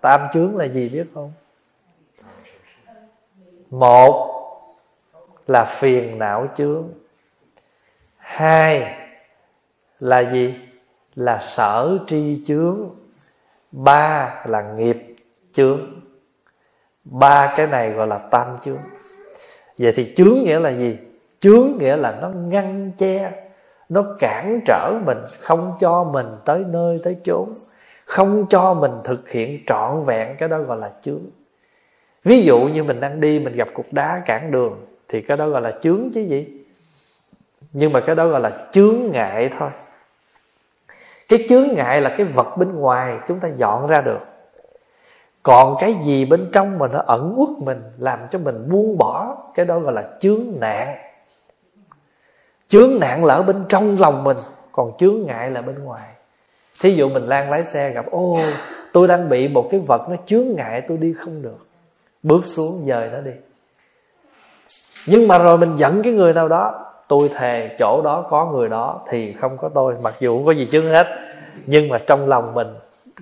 [0.00, 1.32] Tam chướng là gì biết không?
[3.70, 4.26] Một
[5.46, 6.88] là phiền não chướng.
[8.16, 8.96] Hai
[10.00, 10.54] là gì?
[11.14, 12.90] Là sở tri chướng.
[13.72, 15.16] Ba là nghiệp
[15.52, 16.00] chướng.
[17.04, 18.78] Ba cái này gọi là tam chướng.
[19.78, 20.98] Vậy thì chướng nghĩa là gì?
[21.40, 23.32] Chướng nghĩa là nó ngăn che,
[23.88, 27.54] nó cản trở mình, không cho mình tới nơi tới chốn,
[28.04, 31.20] không cho mình thực hiện trọn vẹn cái đó gọi là chướng
[32.24, 35.48] ví dụ như mình đang đi, mình gặp cục đá cản đường, thì cái đó
[35.48, 36.64] gọi là chướng chứ gì?
[37.72, 39.70] Nhưng mà cái đó gọi là chướng ngại thôi.
[41.28, 44.26] Cái chướng ngại là cái vật bên ngoài chúng ta dọn ra được.
[45.42, 49.36] Còn cái gì bên trong mà nó ẩn uất mình, làm cho mình buông bỏ,
[49.54, 50.88] cái đó gọi là chướng nạn.
[52.68, 54.36] Chướng nạn là ở bên trong lòng mình,
[54.72, 56.08] còn chướng ngại là bên ngoài.
[56.80, 58.38] Thí dụ mình đang lái xe gặp, ô,
[58.92, 61.66] tôi đang bị một cái vật nó chướng ngại, tôi đi không được
[62.22, 63.30] bước xuống dời nó đi.
[65.06, 68.68] Nhưng mà rồi mình giận cái người nào đó, tôi thề chỗ đó có người
[68.68, 71.06] đó thì không có tôi, mặc dù không có gì chướng hết.
[71.66, 72.68] Nhưng mà trong lòng mình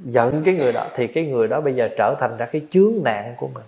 [0.05, 2.93] giận cái người đó thì cái người đó bây giờ trở thành ra cái chướng
[3.05, 3.65] nạn của mình.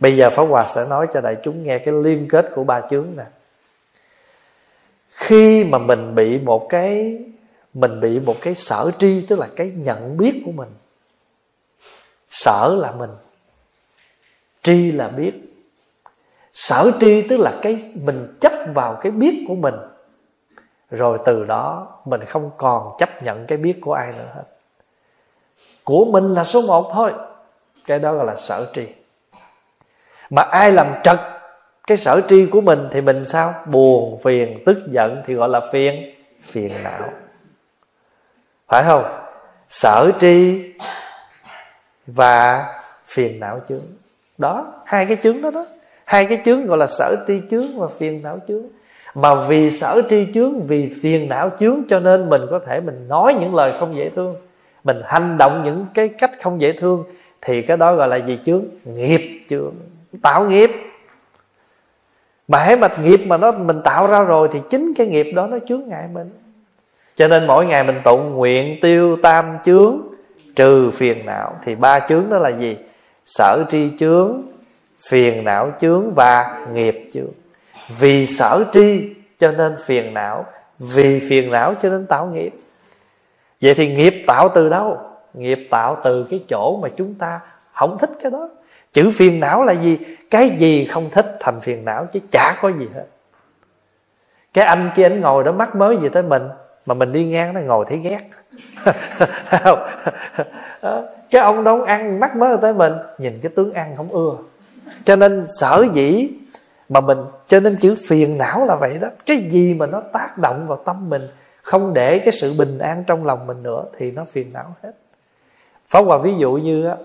[0.00, 2.80] Bây giờ pháp hòa sẽ nói cho đại chúng nghe cái liên kết của ba
[2.90, 3.24] chướng nè.
[5.10, 7.18] Khi mà mình bị một cái,
[7.74, 10.68] mình bị một cái sở tri, tức là cái nhận biết của mình,
[12.28, 13.10] sở là mình
[14.66, 15.32] tri là biết.
[16.52, 19.74] Sở tri tức là cái mình chấp vào cái biết của mình.
[20.90, 24.44] Rồi từ đó mình không còn chấp nhận cái biết của ai nữa hết.
[25.84, 27.12] Của mình là số một thôi.
[27.86, 28.88] Cái đó gọi là sở tri.
[30.30, 31.18] Mà ai làm trật
[31.86, 33.52] cái sở tri của mình thì mình sao?
[33.70, 37.10] Buồn, phiền, tức giận thì gọi là phiền phiền não.
[38.68, 39.04] Phải không?
[39.68, 40.64] Sở tri
[42.06, 42.66] và
[43.06, 43.84] phiền não chướng
[44.38, 45.66] đó, hai cái chướng đó đó.
[46.04, 48.62] Hai cái chướng gọi là sở tri chướng và phiền não chướng.
[49.14, 53.08] Mà vì sở tri chướng, vì phiền não chướng cho nên mình có thể mình
[53.08, 54.36] nói những lời không dễ thương.
[54.84, 57.04] Mình hành động những cái cách không dễ thương
[57.42, 58.64] thì cái đó gọi là gì chướng?
[58.84, 59.72] Nghiệp chướng.
[60.22, 60.70] Tạo nghiệp.
[62.48, 65.46] Mà hãy mà nghiệp mà nó mình tạo ra rồi thì chính cái nghiệp đó
[65.46, 66.30] nó chướng ngại mình.
[67.16, 70.00] Cho nên mỗi ngày mình tụng nguyện tiêu tam chướng,
[70.56, 71.56] trừ phiền não.
[71.64, 72.76] Thì ba chướng đó là gì?
[73.26, 74.42] Sở tri chướng,
[75.08, 77.32] phiền não chướng và nghiệp chướng.
[77.98, 80.46] Vì sở tri cho nên phiền não,
[80.78, 82.54] vì phiền não cho nên tạo nghiệp.
[83.60, 85.00] Vậy thì nghiệp tạo từ đâu?
[85.34, 87.40] Nghiệp tạo từ cái chỗ mà chúng ta
[87.72, 88.48] không thích cái đó.
[88.92, 89.98] Chữ phiền não là gì?
[90.30, 93.04] Cái gì không thích thành phiền não chứ chả có gì hết.
[94.54, 96.42] Cái anh kia anh ngồi đó mắc mới gì tới mình,
[96.86, 98.20] mà mình đi ngang nó ngồi thấy ghét.
[101.30, 104.32] cái ông đón ăn mắc mới tới mình, nhìn cái tướng ăn không ưa.
[105.04, 106.28] Cho nên sở dĩ
[106.88, 109.08] mà mình, cho nên chữ phiền não là vậy đó.
[109.26, 111.28] Cái gì mà nó tác động vào tâm mình,
[111.62, 114.92] không để cái sự bình an trong lòng mình nữa, thì nó phiền não hết.
[115.88, 116.96] Phó hòa ví dụ như á,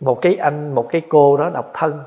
[0.00, 2.02] một cái anh, một cái cô đó độc thân,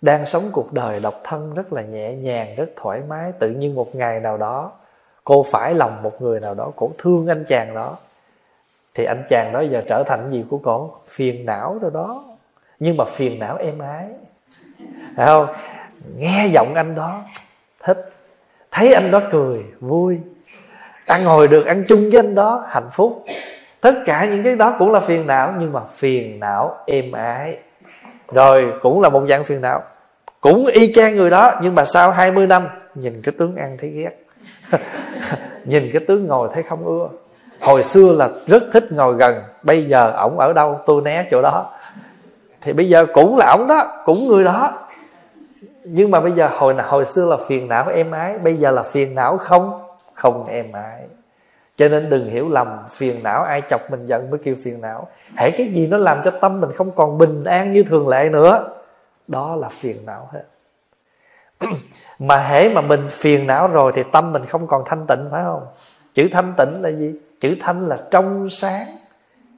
[0.00, 3.32] đang sống cuộc đời độc thân rất là nhẹ nhàng, rất thoải mái.
[3.38, 4.72] Tự nhiên một ngày nào đó,
[5.24, 7.96] cô phải lòng một người nào đó, cổ thương anh chàng đó
[8.98, 12.24] thì anh chàng đó giờ trở thành gì của cổ phiền não rồi đó.
[12.78, 14.06] Nhưng mà phiền não êm ái
[15.16, 15.46] phải không?
[16.16, 17.22] Nghe giọng anh đó,
[17.82, 18.12] thích.
[18.70, 20.18] Thấy anh đó cười, vui.
[21.06, 23.24] Ăn ngồi được ăn chung với anh đó, hạnh phúc.
[23.80, 27.58] Tất cả những cái đó cũng là phiền não, nhưng mà phiền não êm ái
[28.32, 29.82] rồi, cũng là một dạng phiền não.
[30.40, 33.90] Cũng y chang người đó, nhưng mà sau 20 năm, nhìn cái tướng ăn thấy
[33.90, 34.12] ghét.
[35.64, 37.08] Nhìn cái tướng ngồi thấy không ưa
[37.60, 41.42] hồi xưa là rất thích ngồi gần, bây giờ ổng ở đâu, tôi né chỗ
[41.42, 41.70] đó.
[42.60, 44.72] Thì bây giờ cũng là ổng đó, cũng người đó.
[45.84, 48.82] Nhưng mà bây giờ hồi hồi xưa là phiền não êm ái, bây giờ là
[48.82, 49.82] phiền não không?
[50.14, 51.02] Không êm ái.
[51.76, 55.08] Cho nên đừng hiểu lầm, phiền não ai chọc mình giận mới kêu phiền não.
[55.34, 58.28] Hãy cái gì nó làm cho tâm mình không còn bình an như thường lệ
[58.28, 58.68] nữa,
[59.28, 60.42] đó là phiền não hết.
[62.18, 65.42] Mà hễ mà mình phiền não rồi thì tâm mình không còn thanh tịnh, phải
[65.44, 65.66] không?
[66.14, 67.14] Chữ thanh tịnh là gì?
[67.40, 68.86] Chữ thanh là trong sáng,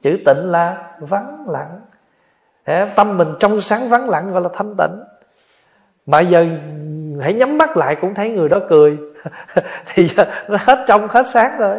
[0.01, 1.79] chữ tịnh là vắng lặng.
[2.95, 5.03] Tâm mình trong sáng vắng lặng gọi là thanh tịnh.
[6.05, 6.45] Mà giờ
[7.21, 8.97] hãy nhắm mắt lại cũng thấy người đó cười.
[9.85, 10.07] Thì
[10.47, 11.77] nó hết trong hết sáng rồi.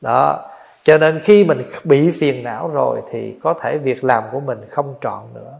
[0.00, 0.46] Đó.
[0.84, 4.58] Cho nên khi mình bị phiền não rồi thì có thể việc làm của mình
[4.70, 5.52] không trọn nữa.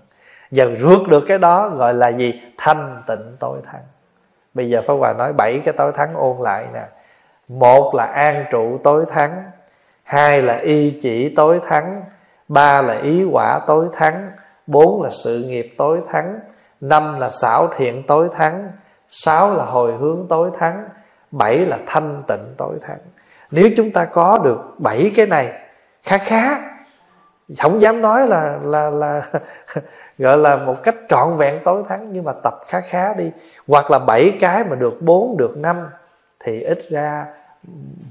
[0.51, 2.43] Dần rước được cái đó gọi là gì?
[2.59, 3.83] Thanh tịnh tối thắng.
[4.55, 6.85] Bây giờ pháp hòa nói bảy cái tối thắng ôn lại nè
[7.51, 9.43] một là an trụ tối thắng,
[10.03, 12.03] hai là y chỉ tối thắng,
[12.49, 14.31] ba là ý quả tối thắng,
[14.67, 16.41] bốn là sự nghiệp tối thắng,
[16.81, 18.69] năm là xảo thiện tối thắng,
[19.09, 20.89] sáu là hồi hướng tối thắng,
[21.31, 22.99] bảy là thanh tịnh tối thắng.
[23.51, 25.53] Nếu chúng ta có được bảy cái này
[26.03, 26.59] khá khá.
[27.59, 29.23] Không dám nói là là là
[30.19, 33.31] gọi là một cách trọn vẹn tối thắng, nhưng mà tập khá khá đi.
[33.69, 35.77] Hoặc là bảy cái mà được bốn, được năm,
[36.41, 37.27] thì ít ra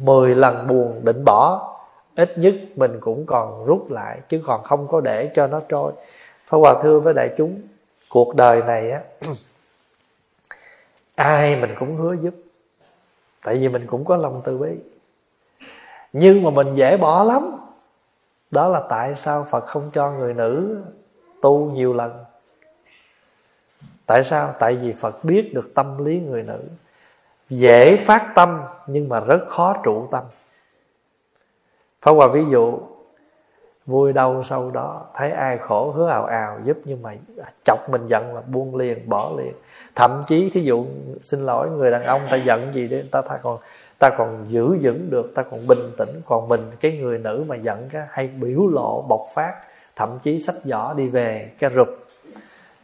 [0.02, 1.76] 10 lần buồn định bỏ,
[2.16, 5.92] ít nhất mình cũng còn rút lại, chứ còn không có để cho nó trôi.
[6.46, 7.62] Pháp Hòa thưa với đại chúng,
[8.10, 9.02] cuộc đời này á,
[11.16, 12.34] ai mình cũng hứa giúp,
[13.44, 14.76] tại vì mình cũng có lòng từ bi.
[16.14, 17.44] Nhưng mà mình dễ bỏ lắm.
[18.52, 20.82] Đó là tại sao phật không cho người nữ
[21.42, 22.26] tu nhiều lần.
[24.06, 24.54] Tại sao?
[24.60, 26.60] Tại vì phật biết được tâm lý người nữ
[27.50, 30.24] dễ phát tâm nhưng mà rất khó trụ tâm.
[32.02, 32.80] Pháp Hòa ví dụ
[33.86, 37.14] vui đâu sau đó thấy ai khổ hứa ào ào giúp nhưng mà
[37.66, 39.54] chọc mình giận là buông liền bỏ liền.
[39.96, 40.86] Thậm chí thí dụ
[41.24, 43.58] xin lỗi người đàn ông ta giận gì đấy ta, ta còn
[44.00, 46.22] ta còn giữ vững được ta còn bình tĩnh.
[46.26, 49.54] Còn mình cái người nữ mà giận cái hay biểu lộ bộc phát
[49.96, 51.88] thậm chí sách giỏ đi về cái rụp.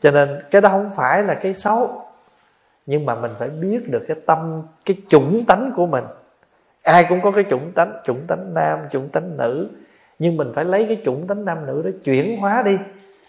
[0.02, 2.05] Cho nên cái đó không phải là cái xấu
[2.86, 6.04] nhưng mà mình phải biết được cái tâm, cái chủng tánh của mình.
[6.82, 9.70] Ai cũng có cái chủng tánh chủng tánh nam, chủng tánh nữ.
[10.20, 12.78] Nhưng mình phải lấy cái chủng tánh nam nữ đó chuyển hóa đi,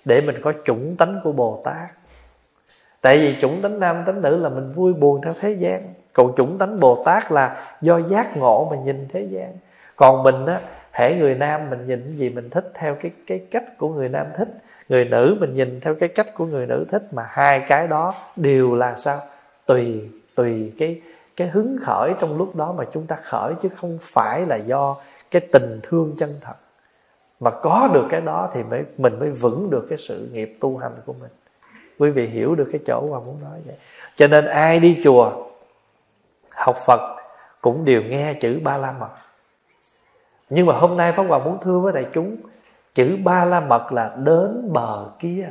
[0.04, 1.90] để mình có chủng tánh của bồ tát.
[3.00, 5.94] Tại vì chủng tánh nam, tánh nữ là mình vui buồn theo thế gian.
[6.12, 9.52] Còn chủng tánh bồ tát là do giác ngộ mà nhìn thế gian.
[9.96, 10.60] Còn mình á,
[10.92, 14.26] hễ người nam mình nhìn gì mình thích theo cái cái cách của người nam
[14.36, 14.48] thích.
[14.88, 18.14] Người nữ mình nhìn theo cái cách của người nữ thích mà hai cái đó
[18.36, 19.18] đều là sao?
[19.66, 21.00] Tùy tùy cái
[21.36, 24.96] cái hứng khởi trong lúc đó mà chúng ta khởi, chứ không phải là do
[25.30, 26.54] cái tình thương chân thật.
[27.40, 30.76] Mà có được cái đó thì mới, mình mới vững được cái sự nghiệp tu
[30.76, 31.30] hành của mình.
[31.98, 33.76] Quý vị hiểu được cái chỗ mà muốn nói vậy.
[34.16, 35.46] Cho nên ai đi chùa,
[36.54, 37.16] học phật
[37.60, 39.10] cũng đều nghe chữ ba la mật.
[40.50, 42.36] Nhưng mà hôm nay pháp hòa muốn thưa với đại chúng,
[42.94, 45.48] chữ ba la mật là đến bờ kia,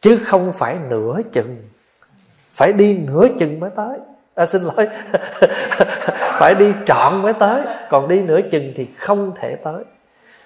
[0.00, 1.56] chứ không phải nửa chừng
[2.58, 3.98] phải đi nửa chừng mới tới.
[4.34, 4.88] À, xin lỗi.
[6.38, 7.62] Phải đi trọn mới tới.
[7.90, 9.84] Còn đi nửa chừng thì không thể tới.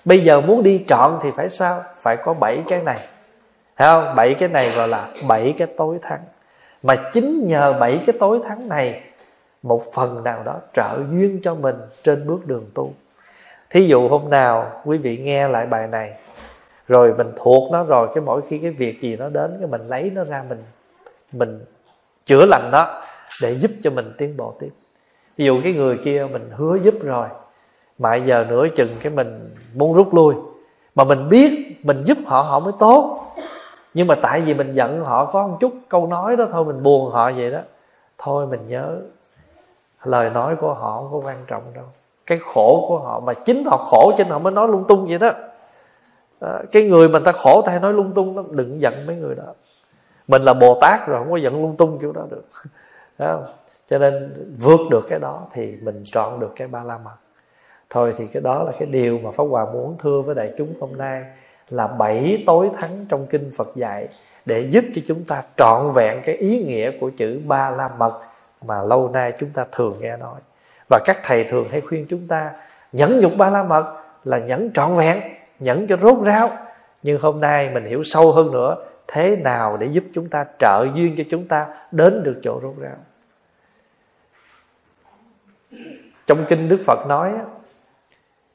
[0.05, 1.81] Bây giờ muốn đi trọn thì phải sao?
[2.01, 2.99] Phải có bảy cái này.
[3.77, 4.15] Thấy không?
[4.17, 6.21] Bảy cái này gọi là bảy cái tối thắng.
[6.83, 9.01] Mà chính nhờ bảy cái tối thắng này
[9.63, 12.93] một phần nào đó trợ duyên cho mình trên bước đường tu.
[13.71, 16.13] Thí dụ hôm nào quý vị nghe lại bài này
[16.89, 19.89] rồi mình thuộc nó rồi cái mỗi khi cái việc gì nó đến cái mình
[19.89, 20.63] lấy nó ra mình
[21.33, 21.65] mình
[22.27, 23.03] chữa lành đó
[23.43, 24.71] để giúp cho mình tiến bộ tiếp.
[25.37, 27.29] Ví dụ cái người kia mình hứa giúp rồi
[27.99, 30.35] mà giờ nửa chừng cái mình muốn rút lui
[30.95, 33.19] mà mình biết mình giúp họ họ mới tốt.
[33.95, 36.83] Nhưng mà tại vì mình giận họ có một chút câu nói đó thôi mình
[36.83, 37.59] buồn họ vậy đó.
[38.19, 38.97] Thôi mình nhớ
[40.05, 41.85] lời nói của họ không có quan trọng đâu.
[42.27, 45.07] Cái khổ của họ mà chính họ khổ cho nên họ mới nói lung tung
[45.09, 45.31] vậy đó.
[46.41, 48.45] À, cái người mà ta khổ ta hay nói lung tung lắm.
[48.51, 49.55] Đừng giận mấy người đó
[50.33, 52.45] mình là bồ tát rồi, không có giận lung tung kiểu đó được.
[53.19, 53.45] Không?
[53.91, 57.17] cho nên vượt được cái đó thì mình chọn được cái ba la mật
[57.91, 60.75] thôi thì cái đó là cái điều mà pháp hòa muốn thưa với đại chúng
[60.81, 61.25] hôm nay
[61.69, 64.09] là bảy tối thắng trong kinh phật dạy
[64.47, 68.21] để giúp cho chúng ta trọn vẹn cái ý nghĩa của chữ ba la mật
[68.67, 70.41] mà lâu nay chúng ta thường nghe nói.
[70.91, 72.51] Và các thầy thường hay khuyên chúng ta
[72.93, 73.95] nhẫn nhục ba la mật
[74.25, 75.19] là nhẫn trọn vẹn,
[75.59, 76.51] nhẫn cho rốt ráo.
[77.03, 78.77] Nhưng hôm nay mình hiểu sâu hơn nữa
[79.13, 82.75] thế nào để giúp chúng ta, trợ duyên cho chúng ta đến được chỗ rốt
[82.79, 82.97] ráo.
[86.27, 87.33] Trong kinh đức phật nói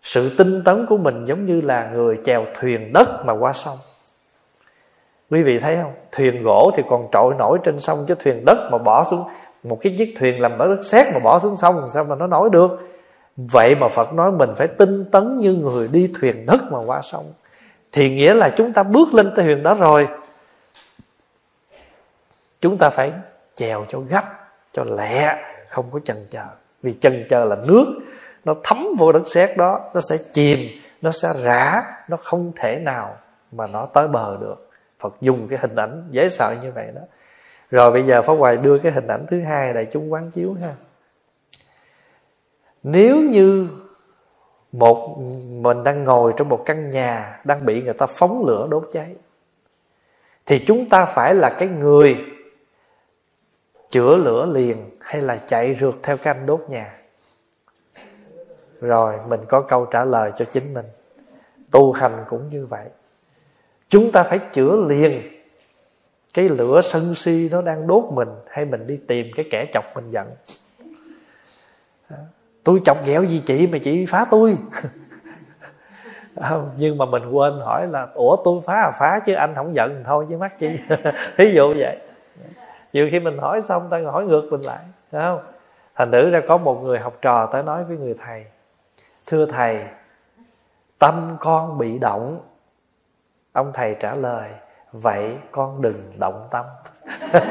[0.03, 3.77] sự tinh tấn của mình giống như là người chèo thuyền đất mà qua sông.
[5.29, 5.93] Quý vị thấy không?
[6.11, 9.23] Thuyền gỗ thì còn trội nổi trên sông, chứ thuyền đất mà bỏ xuống,
[9.63, 12.15] một cái chiếc thuyền làm ở đất sét mà bỏ xuống sông làm sao mà
[12.15, 12.89] nó nổi được?
[13.35, 17.01] Vậy mà phật nói mình phải tinh tấn như người đi thuyền đất mà qua
[17.03, 17.25] sông.
[17.91, 20.07] Thì nghĩa là chúng ta bước lên tới thuyền đó rồi
[22.67, 23.11] chúng ta phải
[23.55, 24.23] chèo cho gấp,
[24.71, 25.35] cho lẹ,
[25.69, 26.45] không có chần chờ.
[26.83, 27.85] Vì chần chờ là nước,
[28.45, 30.59] nó thấm vô đất sét đó, nó sẽ chìm,
[31.01, 33.17] nó sẽ rã, nó không thể nào
[33.51, 34.69] mà nó tới bờ được.
[34.99, 37.01] Phật dùng cái hình ảnh dễ sợ như vậy đó.
[37.71, 40.55] Rồi bây giờ pháp hoài đưa cái hình ảnh thứ hai đại chúng quán chiếu
[40.61, 40.73] ha.
[42.83, 43.67] Nếu như
[44.71, 45.17] một,
[45.49, 49.15] mình đang ngồi trong một căn nhà đang bị người ta phóng lửa đốt cháy,
[50.45, 52.17] thì chúng ta phải là cái người
[53.89, 56.93] chữa lửa liền hay là chạy rượt theo canh đốt nhà?
[58.81, 60.85] Rồi, mình có câu trả lời cho chính mình.
[61.71, 62.85] Tu hành cũng như vậy.
[63.89, 65.21] Chúng ta phải chữa liền.
[66.33, 69.83] Cái lửa sân si nó đang đốt mình hay mình đi tìm cái kẻ chọc
[69.95, 70.27] mình giận?
[72.63, 74.57] Tôi chọc ghẹo gì chị mà chị phá tôi?
[76.77, 80.03] Nhưng mà mình quên hỏi là, ủa, tôi phá à phá chứ, anh không giận
[80.05, 80.69] thôi chứ mắc chi
[81.37, 81.97] thí dụ vậy
[82.93, 84.79] nhiều khi mình hỏi xong ta hỏi ngược mình lại
[85.11, 85.39] phải không?
[85.95, 88.45] Thành nữ ra có một người học trò tới nói với người thầy,
[89.25, 89.87] thưa thầy,
[90.99, 92.41] tâm con bị động.
[93.53, 94.49] Ông thầy trả lời,
[94.91, 96.65] vậy con đừng động tâm.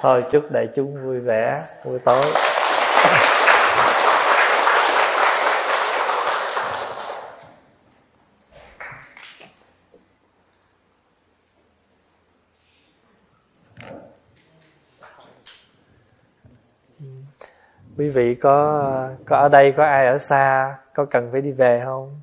[0.00, 2.24] Thôi chúc đại chúng vui vẻ buổi tối.
[18.00, 18.82] Quý vị có
[19.28, 22.20] có ở đây có ai ở xa, có cần phải đi về không?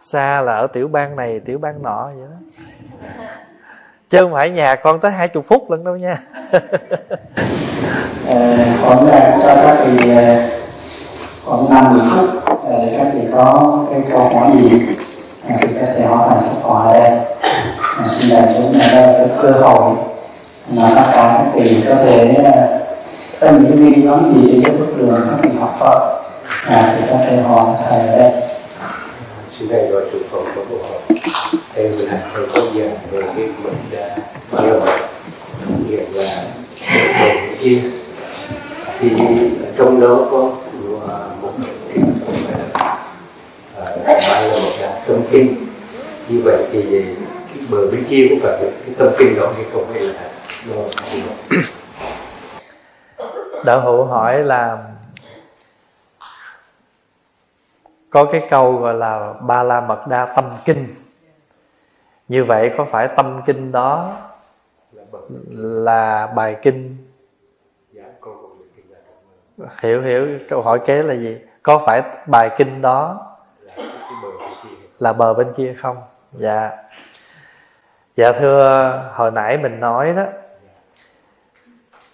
[0.00, 2.36] Xa là ở tiểu bang này, tiểu bang nọ vậy đó.
[4.08, 6.16] Chứ không phải nhà con tới hai chục phút lận đâu nha.
[8.28, 10.40] Ờ, còn là cho các vị ờ,
[11.44, 14.86] khoảng năm mười phút ờ, để các vị có cái câu hỏi gì
[15.46, 17.20] thì các thầy hỏi thành Phật hòa đây.
[18.04, 19.96] Xin là chúng ta đây cái cơ hội
[20.68, 22.34] mà tất cả các vị có thể
[23.40, 26.22] có những nghi nhóm gì để bước đường các vị học Phật
[26.66, 28.32] à, thì có thể họ thầy đây.
[29.58, 31.02] Xin thầy gọi trụ phòng của bộ học.
[31.74, 34.16] Thầy vừa nãy thầy có giảng về cái mình đã
[34.52, 34.80] bao lâu
[35.88, 36.44] hiện là
[37.60, 37.80] kia.
[39.00, 39.10] Thì
[39.76, 40.38] trong đó có
[41.42, 41.50] một
[41.88, 42.04] cái
[43.76, 45.54] à, ba là một là tâm kinh
[46.28, 49.84] như vậy thì cái bờ bên kia cũng phải cái tâm kinh đó hay không
[49.92, 50.30] hay là
[50.66, 50.74] do
[53.64, 54.84] đạo hữu hỏi là
[58.10, 60.94] có cái câu gọi là ba la mật đa tâm kinh.
[62.28, 64.16] Như vậy có phải tâm kinh đó
[65.50, 66.96] là bài kinh?
[69.80, 70.38] Hiểu hiểu.
[70.48, 71.40] Câu hỏi kế là gì?
[71.62, 73.26] Có phải bài kinh đó
[74.98, 75.96] là bờ bên kia không?
[76.32, 76.70] Dạ.
[78.16, 80.24] Dạ thưa, hồi nãy mình nói đó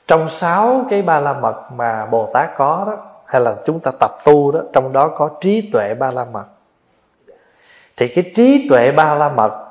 [0.06, 3.90] trong sáu cái ba la mật mà bồ tát có đó, hay là chúng ta
[4.00, 6.44] tập tu đó, trong đó có trí tuệ ba la mật.
[7.96, 9.66] Thì cái trí tuệ ba la mật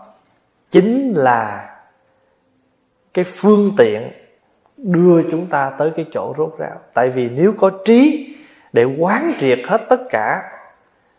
[0.70, 1.70] chính là
[3.14, 4.12] cái phương tiện
[4.78, 6.78] đưa chúng ta tới cái chỗ rốt ráo.
[6.94, 8.30] Tại vì nếu có trí
[8.74, 10.52] để quán triệt hết tất cả,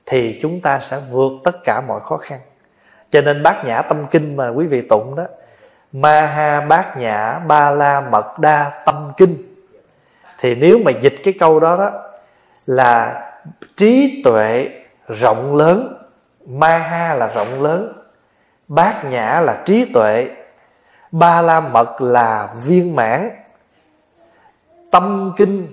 [0.06, 2.40] thì chúng ta sẽ vượt tất cả mọi khó khăn.
[3.10, 5.24] Cho nên bát nhã tâm kinh mà quý vị tụng đó
[5.94, 9.36] ma ha bát nhã ba la mật đa tâm kinh.
[10.38, 11.90] Thì nếu mà dịch cái câu đó đó,
[12.66, 13.22] là
[13.76, 14.70] trí tuệ
[15.08, 16.02] rộng lớn
[16.46, 17.92] ma ha là rộng lớn
[18.68, 20.30] bát nhã là trí tuệ
[21.10, 23.30] ba la mật là viên mãn.
[24.90, 25.66] Tâm kinh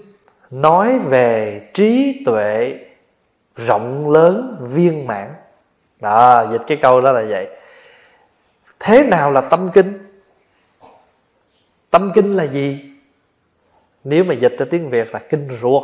[0.52, 2.80] nói về trí tuệ
[3.56, 5.27] rộng lớn, viên mãn.
[5.99, 7.57] Đó, dịch cái câu đó là vậy.
[8.80, 10.10] Thế nào là tâm kinh?
[11.91, 12.91] Tâm kinh là gì?
[14.03, 15.84] Nếu mà dịch ra tiếng việt là kinh ruột.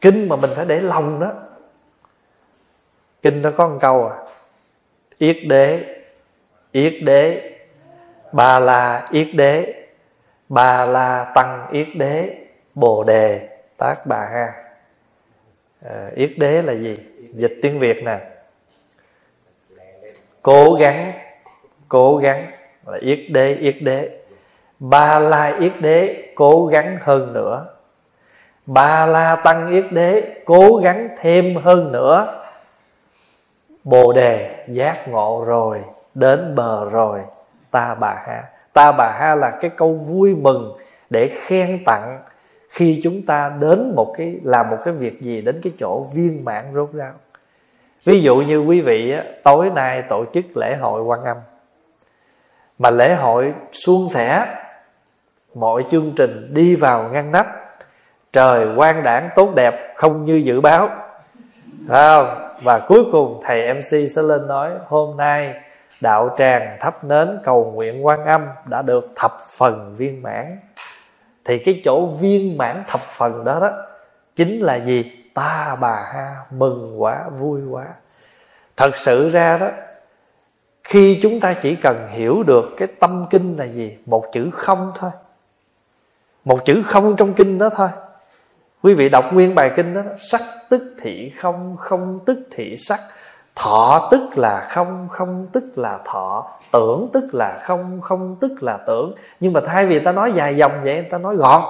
[0.00, 1.32] Kinh mà mình phải để lòng đó.
[3.22, 4.16] Kinh nó có một câu à
[5.18, 5.84] yết đế
[6.72, 7.52] yết đế
[8.32, 9.84] bà la yết đế
[10.48, 12.36] bà la tăng yết đế
[12.74, 14.52] bồ đề tác bà ha.
[15.82, 16.98] À, yết đế là gì?
[17.34, 18.18] Dịch tiếng việt nè.
[20.42, 21.12] Cố gắng
[21.88, 22.50] cố gắng
[22.86, 24.19] là yết đế yết đế
[24.80, 27.66] ba la yết đế cố gắng hơn nữa.
[28.66, 32.42] Ba la tăng yết đế cố gắng thêm hơn nữa.
[33.84, 35.84] Bồ đề giác ngộ rồi,
[36.14, 37.20] đến bờ rồi.
[37.70, 40.78] Ta bà ha, ta bà ha là cái câu vui mừng
[41.10, 42.18] để khen tặng
[42.70, 46.44] khi chúng ta đến một cái, làm một cái việc gì đến cái chỗ viên
[46.44, 47.12] mãn rốt ráo.
[48.04, 51.36] Ví dụ như quý vị tối nay tổ chức lễ hội quan âm.
[52.78, 54.46] Mà lễ hội suôn sẻ
[55.54, 57.46] mọi chương trình đi vào ngăn nắp.
[58.32, 60.88] Trời quang đảng tốt đẹp, không như dự báo.
[61.88, 62.50] Không?
[62.62, 65.54] và cuối cùng, thầy mc sẽ lên nói, hôm nay
[66.00, 70.58] đạo tràng thắp nến cầu nguyện quan âm đã được thập phần viên mãn.
[71.44, 73.70] Thì cái chỗ viên mãn thập phần đó đó,
[74.36, 75.12] chính là gì?
[75.34, 77.86] Ta bà ha, mừng quá, vui quá.
[78.76, 79.68] Thật sự ra đó,
[80.84, 83.98] khi chúng ta chỉ cần hiểu được cái tâm kinh là gì?
[84.06, 85.10] Một chữ không thôi
[86.44, 87.88] một chữ không trong kinh đó thôi.
[88.82, 90.40] Quý vị đọc nguyên bài kinh đó sắc
[90.70, 92.98] tức thị không không tức thị sắc.
[93.56, 96.46] Thọ tức là không không tức là thọ.
[96.72, 99.14] Tưởng tức là không không tức là tưởng.
[99.40, 101.62] Nhưng mà thay vì ta nói dài dòng vậy, ta nói gọn.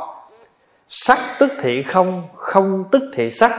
[0.89, 3.53] Sắc tức thị không không tức thị sắc.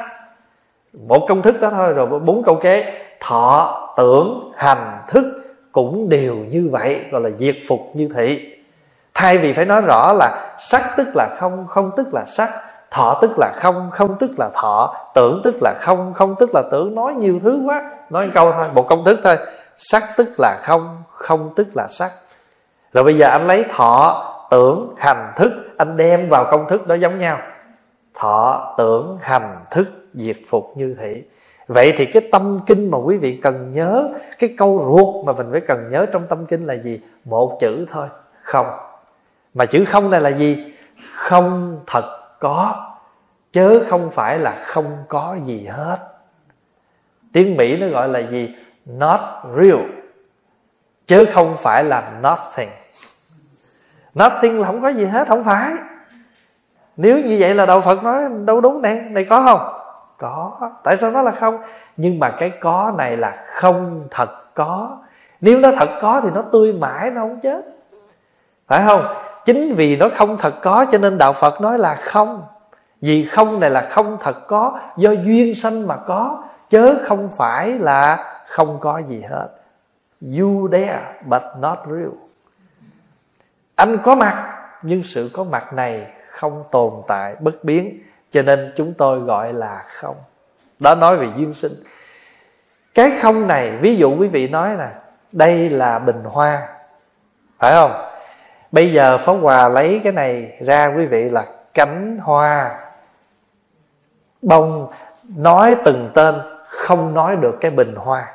[1.07, 3.01] Một công thức đó thôi, rồi bốn câu kế.
[3.19, 5.25] Thọ, tưởng, hành, thức
[5.71, 8.50] cũng đều như vậy, gọi là diệt phục như thị
[9.21, 12.49] thay vì phải nói rõ là sắc tức là không không tức là sắc,
[12.91, 16.63] thọ tức là không không tức là thọ, tưởng tức là không không tức là
[16.71, 19.37] tưởng, nói nhiều thứ quá, nói một câu thôi, một công thức thôi.
[19.77, 22.11] Sắc tức là không không tức là sắc.
[22.93, 26.95] Rồi bây giờ anh lấy thọ, tưởng, hành, thức, anh đem vào công thức đó
[26.95, 27.37] giống nhau.
[28.15, 31.23] Thọ, tưởng, hành, thức, diệt phục như thị
[31.67, 35.51] vậy thì cái tâm kinh mà quý vị cần nhớ, cái câu ruột mà mình
[35.51, 37.01] phải cần nhớ trong tâm kinh là gì?
[37.25, 38.07] Một chữ thôi,
[38.43, 38.65] không
[39.53, 40.73] mà chữ không này là gì?
[41.15, 42.91] Không thật có,
[43.53, 45.97] chớ không phải là không có gì hết.
[47.33, 48.55] Tiếng mỹ nó gọi là gì?
[48.85, 49.19] Not
[49.57, 50.01] real
[51.11, 52.69] chứ không phải là nothing.
[54.19, 55.73] Nothing là không có gì hết, không phải.
[56.97, 59.81] Nếu như vậy là đạo phật nói, đâu đúng này này có không?
[60.17, 60.71] Có.
[60.83, 61.57] Tại sao nó là không?
[61.97, 64.97] Nhưng mà cái có này là không thật có.
[65.41, 67.65] Nếu nó thật có thì nó tươi mãi, nó không chết.
[68.67, 69.05] Phải không?
[69.45, 72.43] Chính vì nó không thật có, cho nên đạo phật nói là không.
[73.01, 77.69] Vì không này là không thật có, do duyên sanh mà có, chớ không phải
[77.69, 79.47] là không có gì hết.
[80.39, 82.09] You there but not real.
[83.75, 87.99] Anh có mặt, nhưng sự có mặt này không tồn tại, bất biến,
[88.31, 90.15] cho nên chúng tôi gọi là không.
[90.79, 91.71] Đó nói về duyên sinh.
[92.93, 94.91] Cái không này, ví dụ quý vị nói là
[95.31, 96.67] đây là bình hoa,
[97.59, 97.91] phải không?
[98.71, 102.79] Bây giờ pháp hòa lấy cái này ra quý vị là cánh hoa.
[104.41, 104.87] Bông
[105.37, 106.35] nói từng tên
[106.67, 108.27] không nói được cái bình hoa.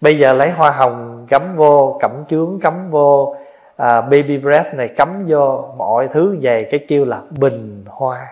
[0.00, 3.36] Bây giờ lấy hoa hồng cắm vô cẩm chướng cắm vô
[3.76, 8.26] à, baby breath này cắm vô mọi thứ về cái kêu là bình hoa.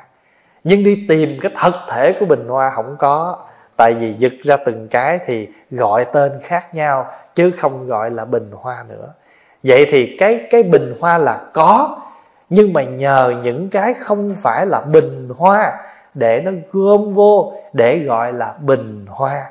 [0.65, 3.39] Nhưng đi tìm cái thật thể của bình hoa không có
[3.77, 8.25] tại vì giật ra từng cái thì gọi tên khác nhau chứ không gọi là
[8.25, 9.13] bình hoa nữa
[9.63, 12.01] vậy thì cái cái bình hoa là có,
[12.51, 17.99] nhưng mà nhờ những cái không phải là bình hoa để nó gom vô để
[17.99, 19.51] gọi là bình hoa.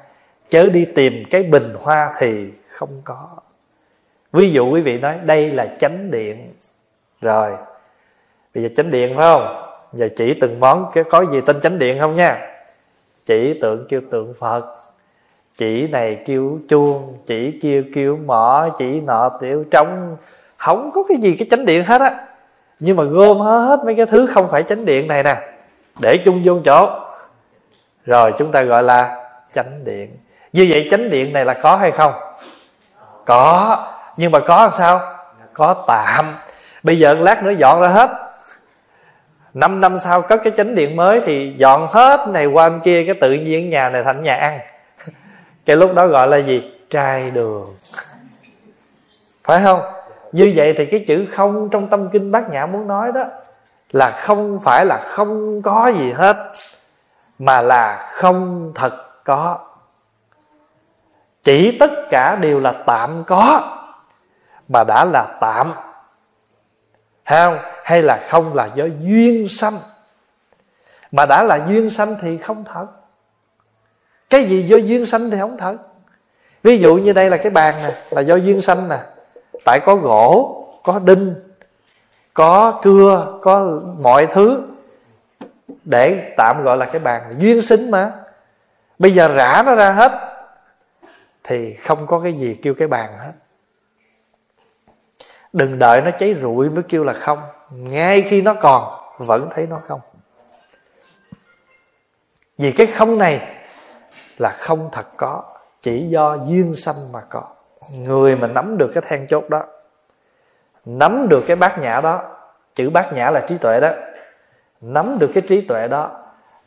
[0.50, 3.28] Chớ đi tìm cái bình hoa thì không có.
[4.34, 6.54] Ví dụ quý vị nói, đây là chánh điện.
[7.22, 7.58] Rồi,
[8.56, 9.64] bây giờ chánh điện phải không?
[9.94, 12.38] Giờ chỉ từng món, cái có gì tên chánh điện không nha?
[13.26, 14.76] Chỉ tượng kêu tượng phật
[15.58, 20.18] chỉ này kêu chuông, chỉ kia kêu mỏ, chỉ nọ tiểu trống.
[20.58, 22.12] Không có cái gì cái chánh điện hết á.
[22.80, 25.36] Nhưng mà gom hết mấy cái thứ không phải chánh điện này nè.
[26.02, 26.90] Để chung vô chỗ.
[28.06, 30.18] Rồi chúng ta gọi là chánh điện.
[30.54, 32.14] Như vậy chánh điện này là có hay không?
[33.26, 33.78] Có.
[34.18, 35.00] Nhưng mà có làm sao?
[35.54, 36.36] Có tạm.
[36.84, 38.10] Bây giờ lát nữa dọn ra hết.
[39.54, 43.04] Năm năm sau có cái chánh điện mới thì dọn hết này qua bên kia,
[43.06, 44.60] cái tự nhiên nhà này thành nhà ăn
[45.68, 46.72] cái lúc đó gọi là gì?
[46.90, 47.76] Trai đường.
[49.44, 49.82] Phải không?
[50.32, 53.24] Như vậy thì cái chữ không trong tâm kinh bát nhã muốn nói đó
[53.92, 56.38] là không phải là không có gì hết,
[57.40, 59.60] mà là không thật có.
[61.44, 63.78] Chỉ tất cả đều là tạm có,
[64.68, 65.72] mà đã là tạm.
[67.24, 69.74] Hay hay là không là do duyên sanh?
[71.12, 72.88] Mà đã là duyên sanh thì không thật
[74.30, 75.78] cái gì do duyên sanh thì không thật.
[76.64, 78.98] Ví dụ như đây là cái bàn nè, là do duyên sanh nè.
[79.66, 81.36] Tại có gỗ, có đinh,
[82.34, 84.62] có cưa, có mọi thứ
[85.84, 88.12] để tạm gọi là cái bàn duyên sinh mà.
[89.00, 90.12] Bây giờ rã nó ra hết,
[91.44, 93.32] thì không có cái gì kêu cái bàn hết.
[95.54, 97.40] Đừng đợi nó cháy rụi mới kêu là không.
[97.72, 100.00] Ngay khi nó còn, vẫn thấy nó không.
[102.58, 103.57] Vì cái không này
[104.38, 105.44] là không thật có,
[105.82, 107.44] chỉ do duyên sanh mà có.
[107.94, 109.64] Người mà nắm được cái then chốt đó,
[110.86, 112.24] nắm được cái bát nhã đó,
[112.76, 113.90] chữ bát nhã là trí tuệ đó,
[114.82, 116.12] nắm được cái trí tuệ đó,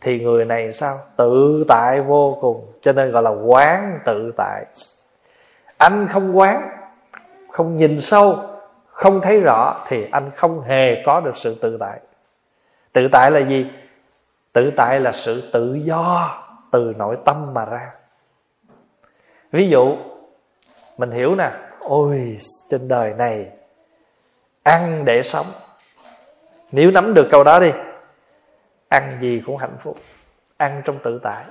[0.01, 0.97] thì người này sao?
[1.17, 4.65] Tự tại vô cùng, cho nên gọi là quán tự tại.
[5.79, 6.63] Anh không quán,
[7.53, 8.37] không nhìn sâu,
[8.87, 12.01] không thấy rõ, thì anh không hề có được sự tự tại.
[12.93, 13.71] Tự tại là gì?
[14.53, 16.37] Tự tại là sự tự do
[16.71, 17.91] từ nội tâm mà ra.
[19.53, 19.97] Ví dụ,
[20.99, 22.39] mình hiểu nè, ôi,
[22.71, 23.51] trên đời này
[24.63, 25.47] ăn để sống.
[26.73, 27.73] Nếu nắm được câu đó đi,
[28.89, 29.97] ăn gì cũng hạnh phúc,
[30.57, 31.45] ăn trong tự tại.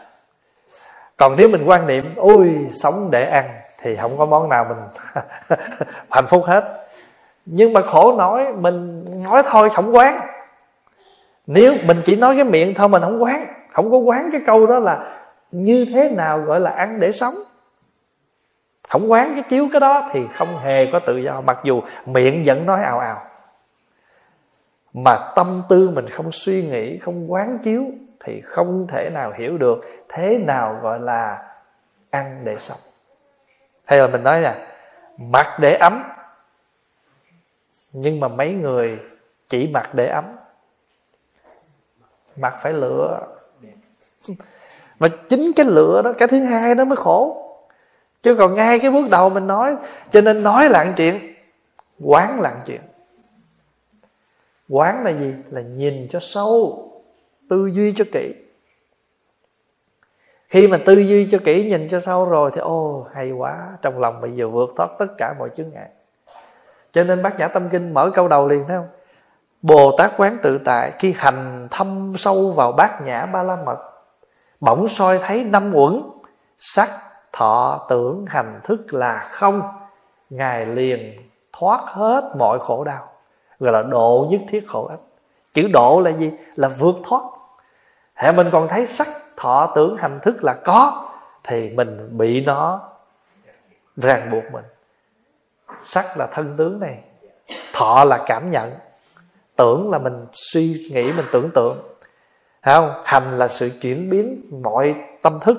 [1.18, 4.78] Còn nếu mình quan niệm, ôi, sống để ăn thì không có món nào mình
[6.10, 6.88] hạnh phúc hết.
[7.46, 10.20] Nhưng mà khổ nói mình nói thôi, không quán.
[11.48, 14.68] Nếu mình chỉ nói cái miệng thôi, mình không quán không có quán cái câu
[14.68, 17.34] đó là như thế nào gọi là ăn để sống.
[18.90, 21.42] Không quán cái chiếu cái đó thì không hề có tự do.
[21.42, 23.26] Mặc dù miệng vẫn nói ào ào.
[24.94, 27.84] Mà tâm tư mình không suy nghĩ, không quán chiếu
[28.24, 31.54] thì không thể nào hiểu được thế nào gọi là
[32.10, 32.80] ăn để sống.
[33.86, 34.54] Hay là mình nói nè,
[35.18, 36.04] mặc để ấm.
[37.92, 39.00] Nhưng mà mấy người
[39.50, 40.26] chỉ mặc để ấm.
[42.36, 43.39] Mặc phải lựa
[45.00, 47.46] mà chính cái lựa đó, cái thứ hai đó mới khổ.
[48.22, 49.76] Chứ còn ngay cái bước đầu mình nói,
[50.12, 51.34] cho nên nói là chuyện,
[52.00, 52.82] quán là chuyện.
[54.70, 55.34] Quán là gì?
[55.50, 56.86] Là nhìn cho sâu,
[57.50, 58.34] tư duy cho kỹ.
[60.48, 64.00] Khi mà tư duy cho kỹ, nhìn cho sâu rồi thì, ô, hay quá, trong
[64.00, 65.90] lòng bây giờ vượt thoát tất cả mọi chướng ngại.
[66.92, 68.88] Cho nên bác nhã tâm kinh mở câu đầu liền, thấy không?
[69.62, 73.89] Bồ tát quán tự tại khi hành thâm sâu vào bát nhã ba la mật
[74.60, 76.02] bỗng soi thấy năm uẩn.
[76.60, 76.90] Sắc
[77.34, 79.62] thọ tưởng hành thức là không.
[80.30, 83.08] Ngài liền thoát hết mọi khổ đau,
[83.60, 85.00] gọi là độ nhất thiết khổ ích
[85.54, 86.32] chữ độ là gì?
[86.56, 87.22] Là vượt thoát.
[88.16, 89.08] Hệ mình còn thấy sắc
[89.38, 91.10] thọ tưởng hành thức là có,
[91.44, 92.82] thì mình bị nó
[93.98, 94.66] ràng buộc mình.
[95.84, 97.04] Sắc là thân tướng này,
[97.74, 98.72] thọ là cảm nhận.
[99.56, 101.78] Tưởng là mình suy nghĩ, mình tưởng tượng
[102.62, 105.58] không, hành là sự chuyển biến mọi tâm thức.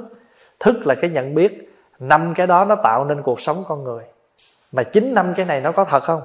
[0.61, 4.05] Thức là cái nhận biết năm cái đó nó tạo nên cuộc sống con người.
[4.73, 6.23] Mà chính năm cái này nó có thật không?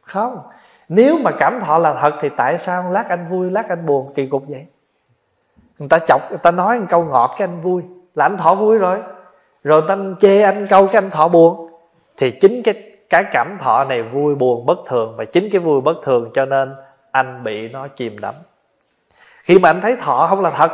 [0.00, 0.38] Không.
[0.88, 4.12] Nếu mà cảm thọ là thật thì tại sao lát anh vui, lát anh buồn?
[4.14, 4.66] Kỳ cục vậy.
[5.78, 7.82] Người ta chọc, người ta nói một câu ngọt cái anh vui,
[8.14, 9.02] là anh thọ vui rồi.
[9.64, 11.70] Rồi người ta chê anh câu cái anh thọ buồn.
[12.16, 15.14] Thì chính cái cái cảm thọ này vui buồn bất thường.
[15.16, 16.74] Và chính cái vui bất thường cho nên
[17.10, 18.34] anh bị nó chìm đắm
[19.44, 20.72] khi mà anh thấy thọ không là thật,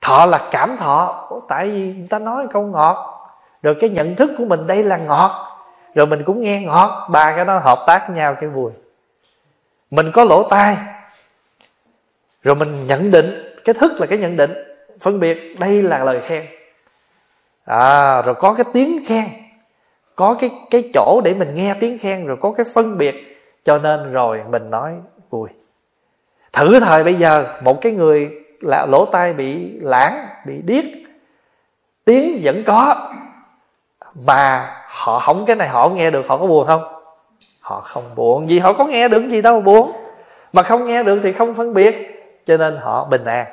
[0.00, 1.28] thọ là cảm thọ.
[1.48, 3.28] Tại vì người ta nói câu ngọt,
[3.62, 5.58] rồi cái nhận thức của mình đây là ngọt,
[5.94, 7.08] rồi mình cũng nghe ngọt.
[7.10, 8.72] Ba cái đó hợp tác với nhau cái vui.
[9.90, 10.76] Mình có lỗ tai,
[12.42, 13.26] rồi mình nhận định.
[13.64, 14.52] Cái thức là cái nhận định,
[15.00, 16.46] phân biệt đây là lời khen.
[17.64, 19.24] À rồi có cái tiếng khen,
[20.16, 23.28] có cái cái chỗ để mình nghe tiếng khen, rồi có cái phân biệt.
[23.64, 24.92] Cho nên rồi mình nói
[26.52, 28.30] thử thời bây giờ, một cái người
[28.60, 30.84] là lỗ tai bị lãng, bị điếc,
[32.04, 33.12] tiếng vẫn có,
[34.26, 36.82] mà họ không, cái này họ nghe được, họ có buồn không?
[37.60, 39.92] Họ không buồn vì họ có nghe được gì đâu, buồn.
[40.52, 41.94] Mà không nghe được thì không phân biệt,
[42.46, 43.46] cho nên họ bình an.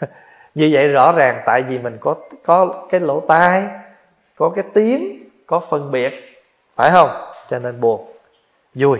[0.54, 2.14] Như vậy rõ ràng, tại vì mình có
[2.44, 3.68] có cái lỗ tai,
[4.36, 5.00] có cái tiếng,
[5.46, 6.12] có phân biệt,
[6.76, 7.10] phải không?
[7.48, 8.06] Cho nên buồn,
[8.74, 8.98] vui.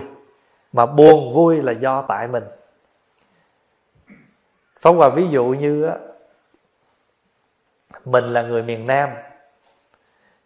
[0.73, 2.43] Mà buồn vui là do tại mình
[4.81, 5.95] phóng qua ví dụ như á
[8.05, 9.09] mình là người miền nam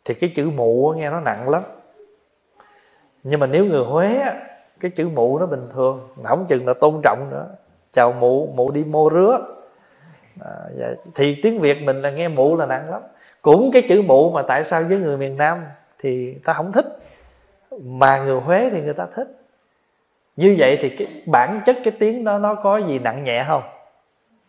[0.05, 1.63] thì cái chữ mụ nghe nó nặng lắm.
[3.23, 4.35] Nhưng mà nếu người huế á
[4.79, 7.47] cái chữ mụ nó bình thường không chừng là tôn trọng nữa.
[7.91, 9.39] Chào mụ mụ đi mô rứa.
[10.41, 10.87] À, dạ.
[11.15, 13.01] thì tiếng việt mình là nghe mụ là nặng lắm.
[13.41, 15.65] Cũng cái chữ mụ mà tại sao với người miền nam
[15.99, 16.85] thì ta không thích
[17.83, 19.27] mà người huế thì người ta thích.
[20.35, 23.63] Như vậy thì cái bản chất cái tiếng đó nó có gì nặng nhẹ không?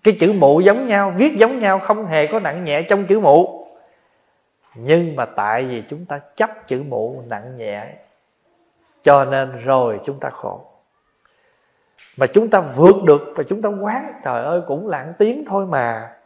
[0.07, 3.21] Cái chữ mụ giống nhau, viết giống nhau không hề có nặng nhẹ trong chữ
[3.21, 3.67] mụ.
[4.75, 7.87] Nhưng mà tại vì chúng ta chấp chữ mụ nặng nhẹ,
[9.03, 10.61] cho nên rồi chúng ta khổ.
[12.17, 15.67] Mà chúng ta vượt được và chúng ta quán, trời ơi, cũng lặng tiếng thôi
[15.67, 16.17] mà.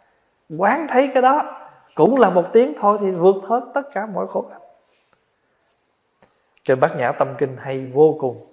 [0.59, 1.61] Quán thấy cái đó,
[1.95, 4.61] cũng là một tiếng thôi thì vượt hết tất cả mọi khổ hạnh
[6.65, 8.47] trên bát nhã tâm kinh hay vô cùng.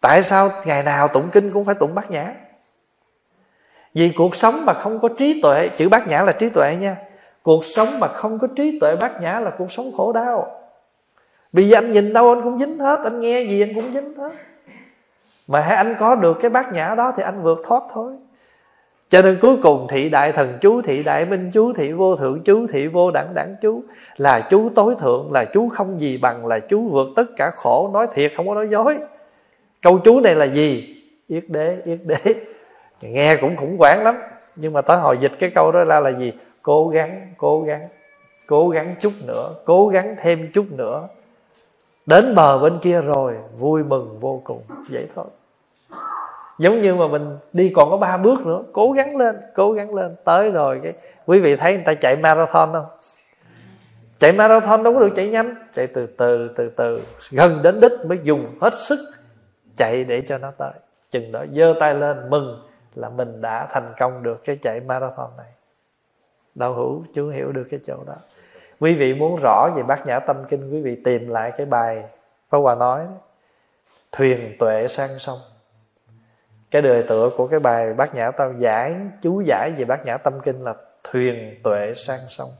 [0.00, 2.34] Tại sao ngày nào tụng kinh cũng phải tụng bát nhã?
[3.98, 6.96] Vì cuộc sống mà không có trí tuệ, chữ bát nhã là trí tuệ nha.
[7.42, 10.60] Cuộc sống mà không có trí tuệ, bát nhã là cuộc sống khổ đau.
[11.52, 14.30] Vì anh nhìn đâu anh cũng dính hết, anh nghe gì anh cũng dính hết.
[15.46, 18.12] Mà hãy anh có được cái bát nhã đó thì anh vượt thoát thôi.
[19.10, 22.40] Cho nên cuối cùng thị đại thần chú, thị đại minh chú, thị vô thượng
[22.44, 23.82] chú, thị vô đẳng đẳng chú,
[24.16, 27.90] là chú tối thượng, là chú không gì bằng, là chú vượt tất cả khổ.
[27.92, 28.96] Nói thiệt không có nói dối.
[29.82, 30.94] Câu chú này là gì?
[31.28, 32.34] Yết đế yết đế
[33.00, 34.16] nghe cũng khủng hoảng lắm.
[34.56, 36.32] Nhưng mà tới hồi dịch cái câu đó ra là gì?
[36.62, 37.88] Cố gắng cố gắng
[38.48, 41.08] cố gắng chút nữa, cố gắng thêm chút nữa.
[42.06, 44.62] Đến bờ bên kia rồi, vui mừng vô cùng.
[44.90, 45.24] Vậy thôi.
[46.58, 48.62] Giống như mà mình đi còn có ba bước nữa.
[48.72, 50.16] Cố gắng lên, cố gắng lên.
[50.24, 50.92] Tới rồi cái,
[51.26, 52.86] quý vị thấy người ta chạy marathon không?
[54.18, 55.54] Chạy marathon đâu có được chạy nhanh.
[55.76, 57.02] Chạy từ từ từ từ.
[57.30, 58.98] Gần đến đích mới dùng hết sức
[59.76, 60.72] chạy để cho nó tới.
[61.10, 62.67] Chừng đó giơ tay lên, mừng
[62.98, 65.52] là mình đã thành công được cái chạy marathon này.
[66.54, 68.14] Đạo hữu chú hiểu được cái chỗ đó.
[68.80, 72.04] Quý vị muốn rõ về bát nhã tâm kinh quý vị tìm lại cái bài
[72.50, 73.06] Pháp Hòa nói
[74.12, 75.38] thuyền tuệ sang sông.
[76.70, 80.16] Cái đời tựa của cái bài bát nhã tâm giải chú giải về bát nhã
[80.16, 82.50] tâm kinh là thuyền tuệ sang sông.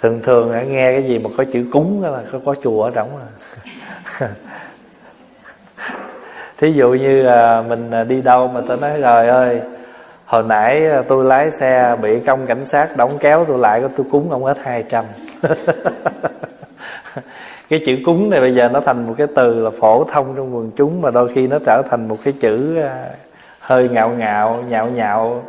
[0.00, 3.20] Thường thường nghe cái gì mà có chữ cúng là có, có chùa ở trong
[3.20, 3.28] à.
[6.58, 9.60] thí dụ như à, mình à, đi đâu mà tôi nói rồi ơi,
[10.24, 13.88] hồi nãy à, tôi lái xe bị công cảnh sát đóng kéo tôi lại, có
[13.96, 15.04] tôi cúng ông hết hai trăm.
[17.68, 20.56] Cái chữ cúng này bây giờ nó thành một cái từ là phổ thông trong
[20.56, 22.78] quần chúng mà đôi khi nó trở thành một cái chữ
[23.60, 25.42] hơi ngạo ngạo, nhạo nhạo.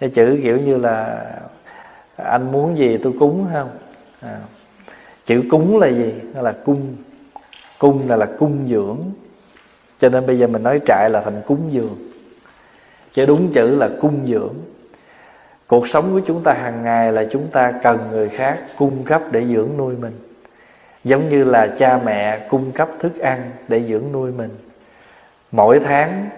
[0.00, 1.24] Cái chữ kiểu như là,
[2.16, 3.68] anh muốn gì tôi cúng không?
[4.20, 4.36] À.
[5.26, 6.14] chữ cúng là gì?
[6.34, 6.96] Nó là cung.
[7.78, 8.98] Cung là là cung dưỡng
[10.00, 11.96] cho nên bây giờ mình nói trại là thành cúng dường.
[13.12, 14.54] Chứ đúng chữ là cung dưỡng.
[15.66, 19.22] Cuộc sống của chúng ta hàng ngày là chúng ta cần người khác cung cấp
[19.30, 20.12] để dưỡng nuôi mình.
[21.04, 24.50] Giống như là cha mẹ cung cấp thức ăn để dưỡng nuôi mình.
[25.52, 26.28] Mỗi tháng,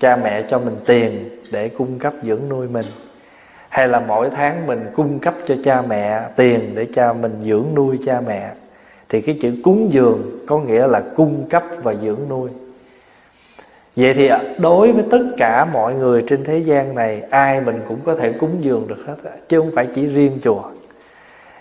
[0.00, 2.86] cha mẹ cho mình tiền để cung cấp dưỡng nuôi mình.
[3.68, 7.66] Hay là mỗi tháng mình cung cấp cho cha mẹ tiền để cha mình dưỡng
[7.74, 8.50] nuôi cha mẹ.
[9.08, 12.50] Thì cái chữ cúng dường có nghĩa là cung cấp và dưỡng nuôi.
[13.98, 18.00] Vậy thì đối với tất cả mọi người trên thế gian này, Ai mình cũng
[18.04, 19.14] có thể cúng dường được hết
[19.48, 20.62] Chứ không phải chỉ riêng chùa.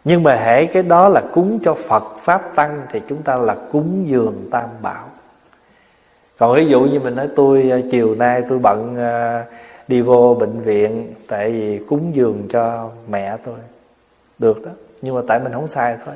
[0.03, 3.55] Nhưng mà hễ cái đó là cúng cho Phật Pháp Tăng Thì chúng ta là
[3.71, 5.05] cúng dường Tam Bảo.
[6.37, 9.43] Còn ví dụ như mình nói, tôi ờ, chiều nay tôi bận ờ,
[9.87, 13.55] đi vô bệnh viện Tại vì cúng dường cho mẹ tôi.
[14.39, 16.15] Được đó, Nhưng mà tại mình không sai thôi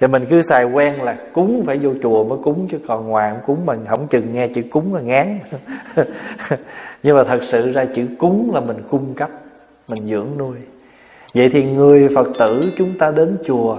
[0.00, 3.30] thì mình cứ xài quen là cúng phải vô chùa mới cúng, chứ còn ngoài
[3.30, 5.38] không cúng mình không chừng nghe chữ cúng là ngán.
[7.02, 9.30] Nhưng mà thật sự ra chữ cúng là mình cung cấp,
[9.90, 10.56] mình dưỡng nuôi.
[11.34, 13.78] Vậy thì người phật tử chúng ta đến chùa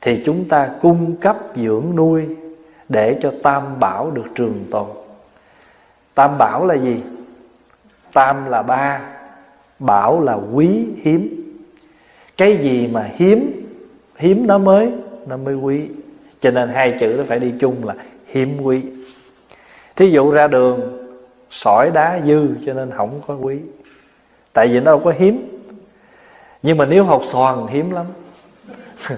[0.00, 2.26] thì chúng ta cung cấp dưỡng nuôi
[2.88, 4.86] để cho tam bảo được trường tồn.
[6.14, 7.02] Tam bảo là gì?
[8.12, 9.00] Tam là ba,
[9.78, 11.36] bảo là quý hiếm.
[12.36, 13.60] Cái gì mà hiếm
[14.16, 14.92] hiếm nó mới?
[15.30, 15.88] Nó mới quý.
[16.40, 17.94] Cho nên hai chữ nó phải đi chung là
[18.26, 18.82] hiếm quý.
[19.96, 21.06] Thí dụ ra đường,
[21.50, 23.58] sỏi đá dư, cho nên không có quý.
[24.52, 25.60] Tại vì nó đâu có hiếm.
[26.62, 28.06] Nhưng mà nếu hột xoàn, hiếm lắm.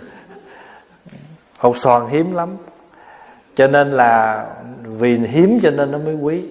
[1.59, 2.57] Hột xoàn hiếm lắm.
[3.55, 4.47] Cho nên là
[4.83, 6.43] vì hiếm cho nên nó mới quý.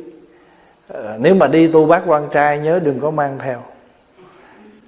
[0.87, 3.63] Ờ, nếu mà đi tu bác quan trai, nhớ đừng có mang theo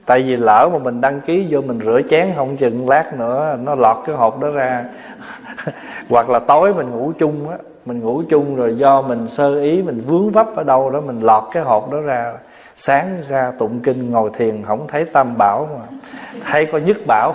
[0.06, 3.58] tại vì lỡ mà mình đăng ký vô mình rửa chén không chừng lát nữa
[3.64, 4.86] nó lọt cái hộp đó ra.
[6.10, 9.82] Hoặc là tối mình ngủ chung á, mình ngủ chung rồi do mình sơ ý,
[9.82, 12.34] mình vướng vấp ở đâu đó, mình lọt cái hộp đó ra.
[12.76, 15.98] Sáng ra tụng kinh ngồi thiền, không thấy tam bảo mà.
[16.46, 17.34] Thấy có nhất bảo.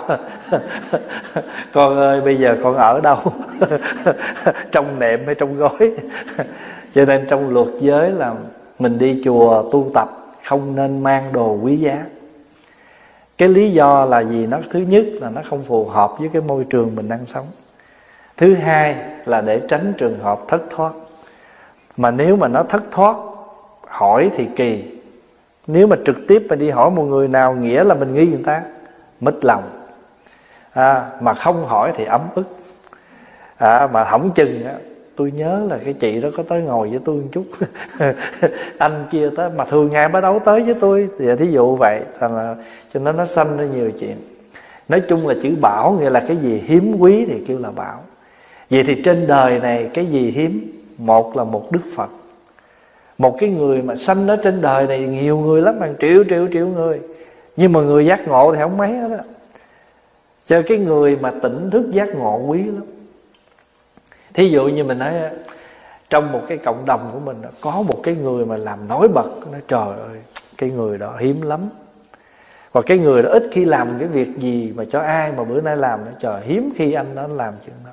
[1.73, 3.17] Con ơi, bây giờ con ở đâu?
[4.71, 5.95] Trong nệm hay trong gối?
[6.95, 8.33] Cho nên trong luật giới là
[8.79, 10.09] mình đi chùa tu tập,
[10.45, 12.03] không nên mang đồ quý giá
[13.39, 16.41] cái lý do là gì nó thứ nhất là nó không phù hợp với cái
[16.41, 17.45] môi trường mình đang sống.
[18.37, 18.95] Thứ hai
[19.25, 20.91] là để tránh trường hợp thất thoát.
[21.97, 23.15] Mà nếu mà nó thất thoát
[23.87, 24.83] hỏi thì kỳ.
[25.67, 28.43] Nếu mà trực tiếp mà đi hỏi một người nào nghĩa là mình nghi người
[28.45, 28.61] ta
[29.19, 29.63] mất lòng.
[30.73, 32.57] À, mà không hỏi thì ấm ức.
[33.57, 34.73] À, mà hỏng chừng á
[35.19, 37.45] tôi nhớ là cái chị đó có tới ngồi với tôi một chút.
[38.77, 41.09] Anh kia tới, mà thường ngày bắt đấu tới với tôi.
[41.19, 42.55] Thì thí dụ vậy thành là
[42.93, 44.15] cho nên nó sanh ra nhiều chuyện.
[44.89, 46.61] Nói chung là chữ bảo nghĩa là cái gì?
[46.65, 48.03] Hiếm quý thì kêu là bảo.
[48.69, 50.71] Vậy thì trên đời này cái gì hiếm?
[50.97, 52.09] Một là một đức phật.
[53.17, 56.47] Một cái người mà sanh ở trên đời này nhiều người lắm, hàng triệu triệu
[56.53, 56.99] triệu người.
[57.57, 59.23] Nhưng mà người giác ngộ thì không mấy hết á.
[60.45, 62.83] Cho cái người mà tỉnh thức giác ngộ quý lắm
[64.33, 65.13] thí dụ như mình nói,
[66.09, 69.29] trong một cái cộng đồng của mình, có một cái người mà làm nổi bật
[69.51, 70.19] nó trời ơi,
[70.57, 71.69] cái người đó hiếm lắm.
[72.71, 75.61] Và cái người đó ít khi làm cái việc gì mà cho ai mà bữa
[75.61, 77.91] nay làm nó trời, hiếm khi anh nó làm chuyện đó.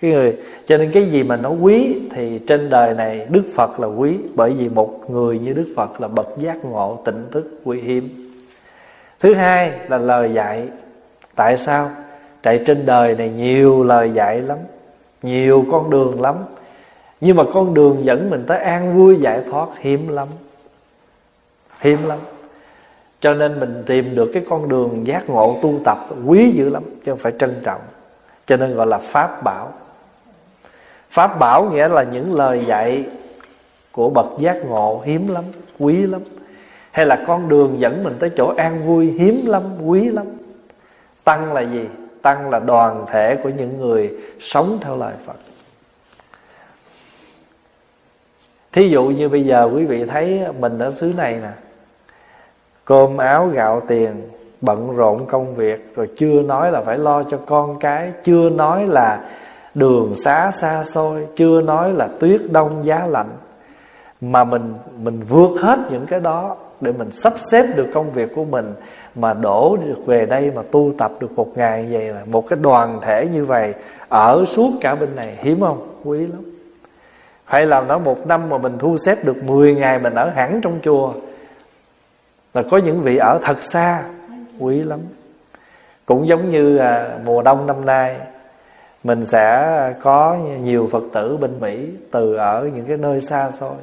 [0.00, 3.80] Cái người, cho nên cái gì mà nó quý thì trên đời này đức phật
[3.80, 7.60] là quý, bởi vì một người như đức phật là bậc giác ngộ tỉnh thức
[7.64, 8.32] quý hiếm.
[9.20, 10.68] Thứ hai là lời dạy.
[11.34, 11.90] Tại sao?
[12.42, 14.58] Tại trên đời này nhiều lời dạy lắm
[15.22, 16.36] nhiều con đường lắm.
[17.20, 20.28] Nhưng mà con đường dẫn mình tới an vui giải thoát hiếm lắm.
[21.80, 22.18] Hiếm lắm.
[23.20, 26.82] Cho nên mình tìm được cái con đường giác ngộ tu tập quý dữ lắm,
[27.04, 27.80] chứ không phải trân trọng.
[28.46, 29.72] Cho nên gọi là pháp bảo.
[31.10, 33.04] Pháp bảo nghĩa là những lời dạy
[33.92, 35.44] của bậc giác ngộ hiếm lắm,
[35.78, 36.20] quý lắm.
[36.90, 40.26] Hay là con đường dẫn mình tới chỗ an vui hiếm lắm, quý lắm.
[41.24, 41.88] Tăng là gì?
[42.26, 45.36] Tăng là đoàn thể của những người sống theo lời phật.
[48.72, 51.50] Thí dụ như bây giờ quý vị thấy mình ở xứ này nè,
[52.84, 54.28] cơm áo gạo tiền,
[54.60, 58.86] bận rộn công việc, rồi chưa nói là phải lo cho con cái, chưa nói
[58.86, 59.20] là
[59.74, 63.30] đường xá xa xôi, chưa nói là tuyết đông giá lạnh
[64.20, 68.34] mà mình mình vượt hết những cái đó để mình sắp xếp được công việc
[68.34, 68.74] của mình
[69.14, 72.48] mà đổ được về đây mà tu tập được một ngày như vậy là một
[72.48, 73.74] cái đoàn thể như vậy
[74.08, 75.88] ở suốt cả bên này hiếm không?
[76.04, 76.42] Quý lắm.
[77.44, 80.60] Hay là nó một năm mà mình thu xếp được 10 ngày mình ở hẳn
[80.62, 81.12] trong chùa
[82.54, 84.04] là có những vị ở thật xa
[84.58, 85.00] quý lắm.
[86.06, 88.16] Cũng giống như à, mùa đông năm nay
[89.04, 93.76] mình sẽ có nhiều phật tử bên mỹ từ ở những cái nơi xa xôi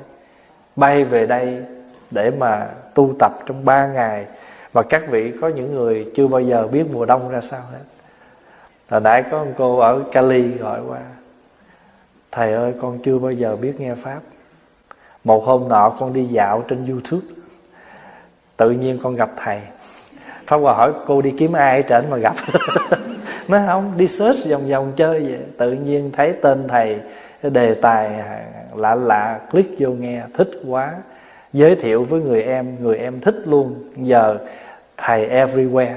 [0.76, 1.64] bay về đây
[2.12, 4.26] để mà tu tập trong ba ngày.
[4.72, 7.84] Và các vị có những người chưa bao giờ biết mùa đông ra sao hết.
[8.90, 11.00] Hồi nãy có một cô ở cali gọi qua,
[12.32, 14.20] thầy ơi, con chưa bao giờ biết nghe pháp.
[15.24, 17.28] Một hôm nọ con đi dạo trên youtube,
[18.58, 19.62] tự nhiên con gặp thầy.
[20.48, 22.36] Pháp Hòa hỏi, cô đi kiếm ai ở trển mà gặp?
[23.48, 25.40] Nói, không, đi search vòng vòng chơi vậy.
[25.58, 27.00] Tự nhiên thấy tên thầy,
[27.44, 28.24] Đề tài
[28.76, 30.94] lạ lạ, Click vô nghe, thích quá.
[31.54, 33.76] Giới thiệu với người em Người em thích luôn.
[33.96, 34.38] Giờ,
[34.98, 35.96] thầy everywhere.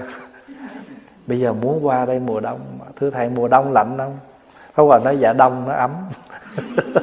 [1.27, 2.61] Bây giờ muốn qua đây mùa đông
[3.01, 4.19] Thưa thầy, mùa đông lạnh không?
[4.75, 5.91] Pháp Hòa nói dạ đông, nó ấm.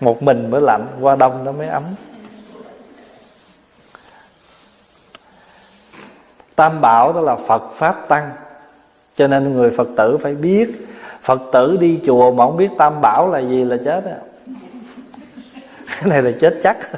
[0.00, 1.82] Một mình mới lạnh, Qua đông nó mới ấm.
[6.56, 8.30] Tam bảo đó là Phật Pháp Tăng.
[9.14, 10.88] Cho nên người Phật tử phải biết,
[11.22, 14.16] Phật tử đi chùa mà không biết Tam bảo là gì là chết á
[16.04, 16.76] cái này là chết chắc.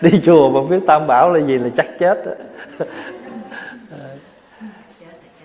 [0.00, 2.18] Đi chùa mà biết Tam bảo là gì là chắc chết.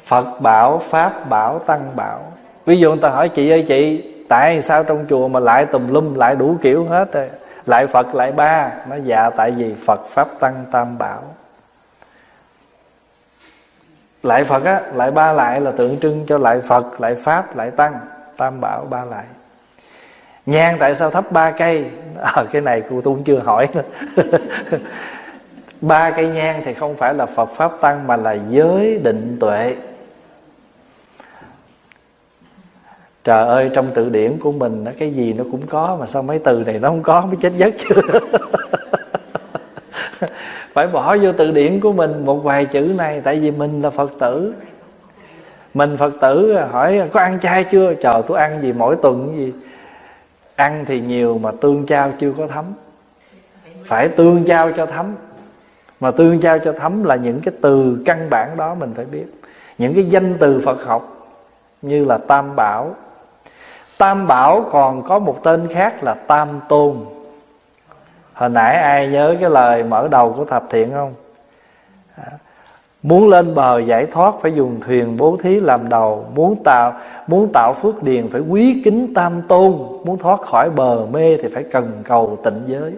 [0.05, 2.33] Phật bảo, Pháp bảo, Tăng bảo.
[2.65, 5.93] Ví dụ người ta hỏi chị ơi chị Tại sao trong chùa mà lại tùm
[5.93, 7.29] lum Lại đủ kiểu hết rồi?
[7.65, 8.71] Lại Phật lại ba?
[8.89, 11.23] Nó dạ tại vì Phật Pháp Tăng Tam Bảo.
[14.23, 17.71] Lại phật á lại ba lại là tượng trưng cho lại phật lại pháp lại
[17.71, 17.99] tăng
[18.37, 19.25] tam bảo ba lại
[20.45, 21.85] nhang tại sao thắp ba cây?
[22.21, 23.83] À, cái này cô tôi cũng chưa hỏi nữa.
[25.81, 29.75] Ba cây nhang thì không phải là phật pháp tăng mà là giới định tuệ.
[33.23, 36.39] Trời ơi trong từ điển của mình cái gì nó cũng có mà sao mấy
[36.39, 38.01] từ này nó không có mới chết giấc chưa
[40.73, 43.89] phải bỏ vô từ điển của mình một vài chữ này tại vì mình là
[43.89, 44.53] phật tử.
[45.73, 47.93] Mình phật tử à, hỏi có ăn chay chưa?
[47.93, 49.53] Chờ tôi ăn gì mỗi tuần gì?
[50.55, 52.65] Ăn thì nhiều mà tương trao chưa có thấm.
[53.85, 55.15] Phải tương trao cho thấm.
[55.99, 59.25] Mà tương trao cho thấm là những cái từ căn bản đó mình phải biết.
[59.77, 61.29] Những cái danh từ phật học
[61.81, 62.95] như là tam bảo.
[63.97, 66.97] Tam bảo còn có một tên khác là tam tôn.
[68.33, 71.13] Hồi nãy ai nhớ cái lời mở đầu của thập thiện không?
[72.15, 72.31] À,
[73.03, 76.25] muốn lên bờ giải thoát phải dùng thuyền bố thí làm đầu.
[76.35, 76.93] Muốn tạo
[77.27, 79.77] muốn tạo phước điền phải quý kính tam tôn.
[80.03, 82.93] Muốn thoát khỏi bờ mê thì phải cần cầu tịnh giới.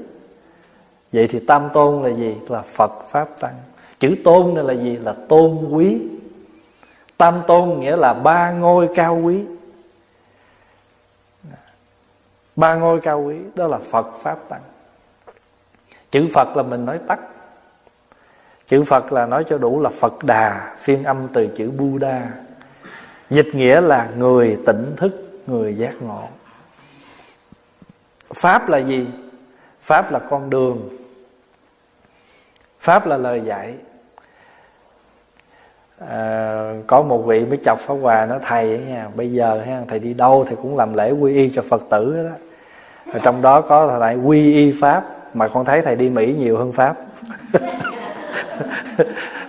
[1.13, 2.35] Vậy thì tam tôn là gì?
[2.47, 3.53] Là phật pháp tăng.
[3.99, 4.97] Chữ tôn này là gì?
[4.97, 6.01] Là tôn quý.
[7.17, 9.41] Tam tôn nghĩa là ba ngôi cao quý.
[12.55, 14.61] Ba ngôi cao quý, đó là phật pháp tăng.
[16.11, 17.19] Chữ phật là mình nói tắt
[18.67, 22.31] chữ phật là nói cho đủ là phật đà phiên âm từ chữ buddha.
[23.29, 26.23] Dịch nghĩa là người tỉnh thức người giác ngộ.
[28.33, 29.07] Pháp là gì?
[29.81, 30.89] Pháp là con đường.
[32.79, 33.75] Pháp là lời dạy.
[35.99, 39.99] À, có một vị mới chọc pháp hòa nó thầy nha bây giờ ha thầy
[39.99, 42.35] đi đâu thầy cũng làm lễ quy y cho phật tử đó.
[43.13, 46.57] Ở trong đó có thầy quy y pháp mà con thấy thầy đi mỹ nhiều
[46.57, 46.95] hơn pháp.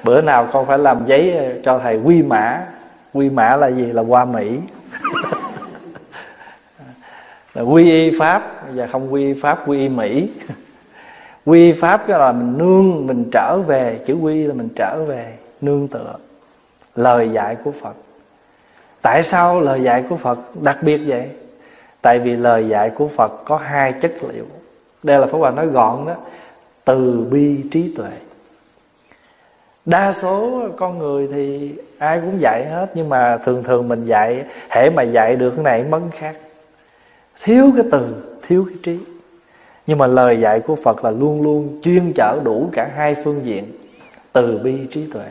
[0.06, 2.66] bữa nào con phải làm giấy ờ, cho thầy quy mã.
[3.12, 3.86] Quy mã là gì?
[3.86, 4.58] Là qua mỹ.
[7.54, 8.42] Là quy y pháp.
[8.74, 10.30] Và không quy y pháp, quy y mỹ.
[11.46, 14.00] Quy y pháp cái là mình nương, mình trở về.
[14.06, 16.14] Chữ quy là mình trở về, nương tựa.
[16.94, 17.94] Lời dạy của phật.
[19.02, 21.28] Tại sao lời dạy của phật đặc biệt vậy?
[22.02, 24.44] Tại vì lời dạy của phật có hai chất liệu.
[25.02, 26.14] Đây là pháp hòa nói gọn đó.
[26.84, 28.10] Từ bi trí tuệ
[29.86, 34.44] đa số con người thì ai cũng dạy hết, nhưng mà thường thường mình dạy,
[34.70, 36.36] hễ mà dạy được cái này mất khác.
[37.42, 38.06] Thiếu cái từ,
[38.42, 38.98] thiếu cái trí.
[39.86, 43.40] Nhưng mà lời dạy của phật là luôn luôn chuyên chở đủ cả hai phương
[43.44, 43.72] diện,
[44.32, 45.28] từ bi trí tuệ.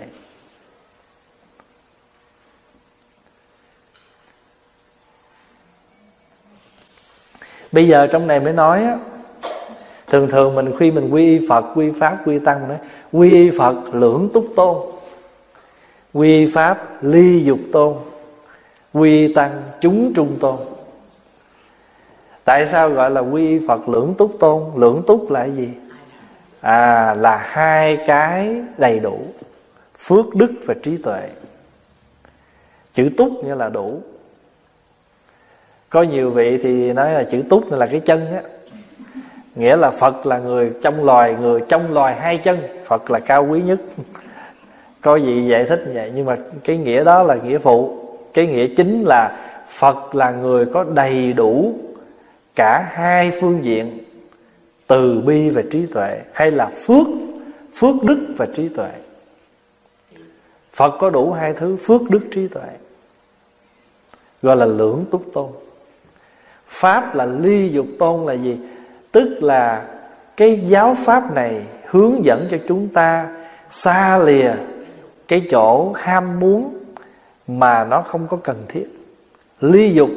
[7.72, 8.98] Bây giờ trong này mới nói á,
[10.08, 12.78] thường thường mình khi mình quy y phật, quy pháp, quy tăng nữa
[13.16, 14.78] quy y phật lưỡng túc tôn.
[16.14, 17.96] Quy pháp ly dục tôn.
[18.94, 20.56] Quy tăng chúng trung tôn.
[22.44, 24.64] Tại sao gọi là quy phật lưỡng túc tôn?
[24.76, 25.70] Lưỡng túc là gì?
[26.62, 29.20] À là hai cái đầy đủ,
[29.98, 31.30] phước đức và trí tuệ.
[32.94, 34.02] Chữ túc nghĩa là đủ.
[35.90, 38.42] Có nhiều vị thì nói là chữ túc là cái chân á
[39.56, 42.60] nghĩa là phật là người trong loài, người trong loài hai chân.
[42.86, 43.80] Phật là cao quý nhất.
[45.02, 46.12] Có gì giải thích như vậy.
[46.16, 48.00] Nhưng mà cái nghĩa đó là nghĩa phụ.
[48.34, 49.38] Cái nghĩa chính là
[49.70, 51.74] phật là người có đầy đủ
[52.56, 53.98] cả hai phương diện,
[54.88, 57.08] từ bi và trí tuệ, hay là phước
[57.76, 58.90] phước đức và trí tuệ.
[60.74, 62.70] Phật có đủ hai thứ, phước đức, trí tuệ.
[64.42, 65.50] Gọi là lưỡng túc tôn.
[66.68, 68.58] Pháp là ly dục tôn là gì?
[69.16, 69.86] Tức là
[70.38, 73.28] cái giáo pháp này hướng dẫn cho chúng ta
[73.70, 74.54] xa lìa
[75.28, 76.78] cái chỗ ham muốn
[77.48, 78.86] mà nó không có cần thiết.
[79.62, 80.10] Ly dục,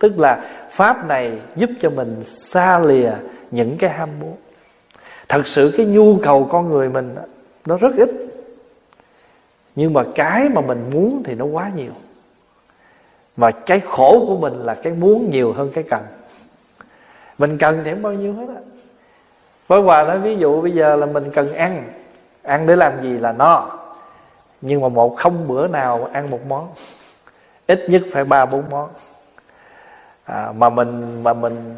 [0.00, 3.12] tức là pháp này giúp cho mình xa lìa
[3.50, 4.36] những cái ham muốn.
[5.28, 7.14] Thật sự cái nhu cầu con người mình
[7.66, 8.10] nó rất ít.
[9.76, 11.92] Nhưng mà cái mà mình muốn thì nó quá nhiều.
[13.36, 16.02] Và cái khổ của mình là cái muốn nhiều hơn cái cần
[17.38, 18.60] mình cần thì không bao nhiêu hết á.
[19.66, 21.84] Với hòa nói ví dụ bây giờ là mình cần ăn
[22.42, 23.70] ăn để làm gì là no.
[24.60, 26.68] Nhưng mà một không bữa nào ăn một món
[27.66, 28.88] ít nhất phải ba bốn món.
[30.24, 31.74] À, mà mình mà mình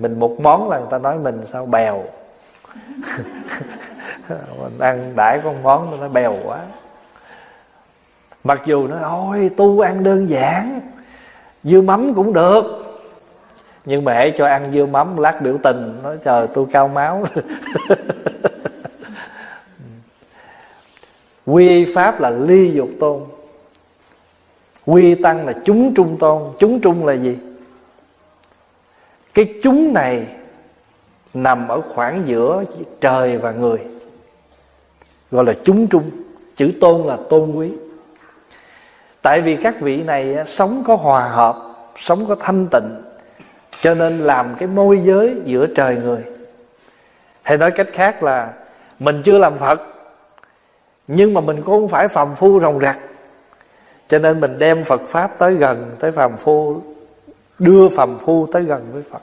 [0.00, 2.04] mình một món là người ta nói mình sao bèo.
[4.60, 6.58] Mình ăn đãi con món nó bèo quá.
[8.44, 10.80] Mặc dù nó ôi tu ăn đơn giản
[11.62, 12.89] dưa mắm cũng được
[13.84, 17.24] nhưng mà hãy cho ăn dưa mắm, lát biểu tình, nói trời, tôi cao máu.
[21.46, 23.20] Quy pháp là ly dục tôn.
[24.86, 26.42] Quy tăng là chúng trung tôn.
[26.58, 27.38] Chúng trung là gì?
[29.34, 30.26] Cái chúng này
[31.34, 32.64] nằm ở khoảng giữa
[33.00, 33.78] trời và người.
[35.30, 36.10] Gọi là chúng trung.
[36.56, 37.70] Chữ tôn là tôn quý.
[39.22, 41.56] Tại vì các vị này sống có hòa hợp,
[41.96, 43.09] sống có thanh tịnh
[43.80, 46.24] cho nên làm cái môi giới giữa trời người.
[47.42, 48.52] Hay nói cách khác là
[48.98, 49.80] mình chưa làm phật
[51.06, 52.98] nhưng mà mình cũng không phải phàm phu rồng rạc,
[54.08, 56.82] cho nên mình đem phật pháp tới gần tới phàm phu
[57.58, 59.22] đưa phàm phu tới gần với phật.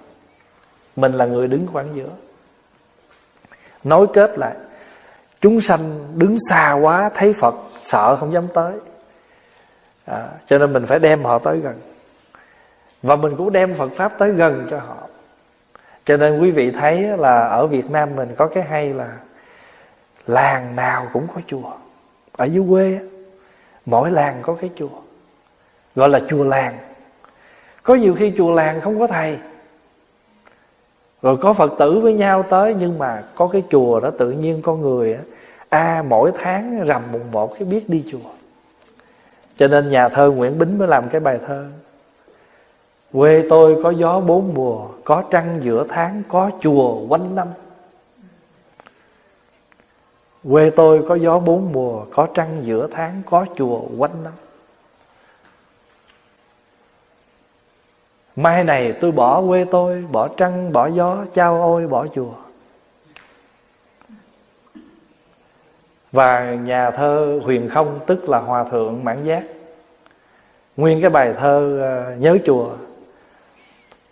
[0.96, 2.10] Mình là người đứng khoảng giữa.
[3.84, 4.56] Nói kết lại
[5.42, 8.74] chúng sanh đứng xa quá thấy phật sợ không dám tới.
[10.06, 11.76] À, cho nên mình phải đem họ tới gần
[13.04, 14.98] và mình cũng đem phật pháp tới gần cho họ.
[16.06, 19.10] Cho nên quý vị thấy là ở việt nam mình có cái hay là
[20.28, 21.72] làng nào cũng có chùa.
[22.32, 23.00] Ở dưới quê
[23.86, 24.90] mỗi làng có cái chùa
[25.96, 26.78] gọi là chùa làng.
[27.84, 29.38] Có nhiều khi chùa làng không có thầy.
[31.22, 34.62] Rồi có phật tử với nhau tới nhưng mà có cái chùa đó tự nhiên
[34.62, 35.18] con người
[35.70, 38.30] a à, mỗi tháng rằm mùng một cái biết đi chùa.
[39.58, 41.66] Cho nên nhà thơ nguyễn bính mới làm cái bài thơ
[43.14, 47.48] quê tôi có gió bốn mùa có trăng giữa tháng có chùa quanh năm.
[50.50, 54.34] Quê tôi có gió bốn mùa có trăng giữa tháng có chùa quanh năm.
[58.36, 62.34] Mai này tôi bỏ quê tôi Bỏ trăng, bỏ gió, trao ôi, bỏ chùa.
[66.12, 69.44] Và nhà thơ Huyền Không Tức là Hòa Thượng Mãn Giác
[70.78, 72.70] Nguyên cái bài thơ ờ, Nhớ chùa.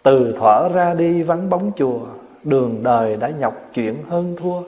[0.06, 2.00] Từ thỏa ra đi vắng bóng chùa,
[2.44, 4.62] Đường đời đã nhọc chuyện hơn thua.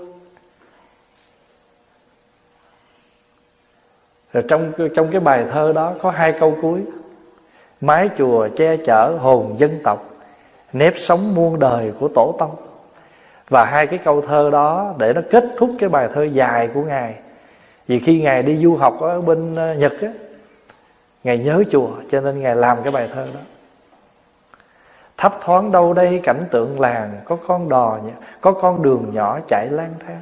[4.34, 6.82] Rồi trong trong cái bài thơ đó có hai câu cuối.
[7.82, 10.10] Mái chùa che chở hồn dân tộc,
[10.74, 12.56] Nếp sống muôn đời của tổ tông.
[13.50, 16.82] Và hai cái câu thơ đó Để nó kết thúc cái bài thơ dài của
[16.82, 17.16] Ngài.
[17.88, 20.10] Vì khi Ngài đi du học ở bên ờ, Nhật á,
[21.24, 23.40] Ngài nhớ chùa, Cho nên Ngài làm cái bài thơ đó.
[25.18, 28.00] Thấp thoáng đâu đây cảnh tượng làng, Có con đò
[28.42, 30.22] Có con đường nhỏ chạy lang thang.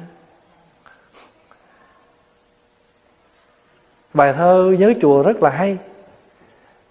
[4.14, 5.78] Bài thơ nhớ chùa rất là hay.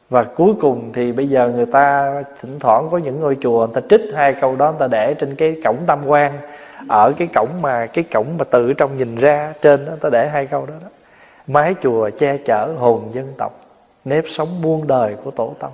[0.10, 3.82] Và cuối cùng thì bây giờ người ta thỉnh thoảng có những ngôi chùa, người
[3.82, 6.40] ta trích hai câu đó, người ta để trên cái cổng tam quan
[6.90, 10.10] ở cái cổng mà, cái cổng mà tự trong nhìn ra trên đó, người ta
[10.10, 10.88] để hai câu đó đó.
[11.48, 13.60] Mái chùa che chở hồn dân tộc,
[14.06, 15.72] nếp sống muôn đời của tổ tông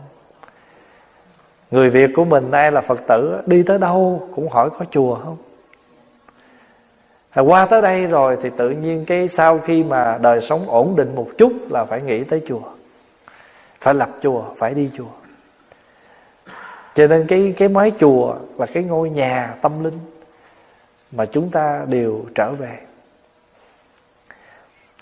[1.71, 5.15] người việt của mình ai là phật tử, đi tới đâu cũng hỏi có chùa
[5.15, 5.37] không?
[7.35, 11.15] Qua tới đây rồi thì tự nhiên cái sau khi mà đời sống ổn định
[11.15, 12.61] một chút là phải nghĩ tới chùa.
[13.81, 15.11] Phải lập chùa, phải đi chùa.
[16.95, 19.99] Cho nên cái cái mái chùa là cái ngôi nhà tâm linh
[21.11, 22.79] mà chúng ta đều trở về.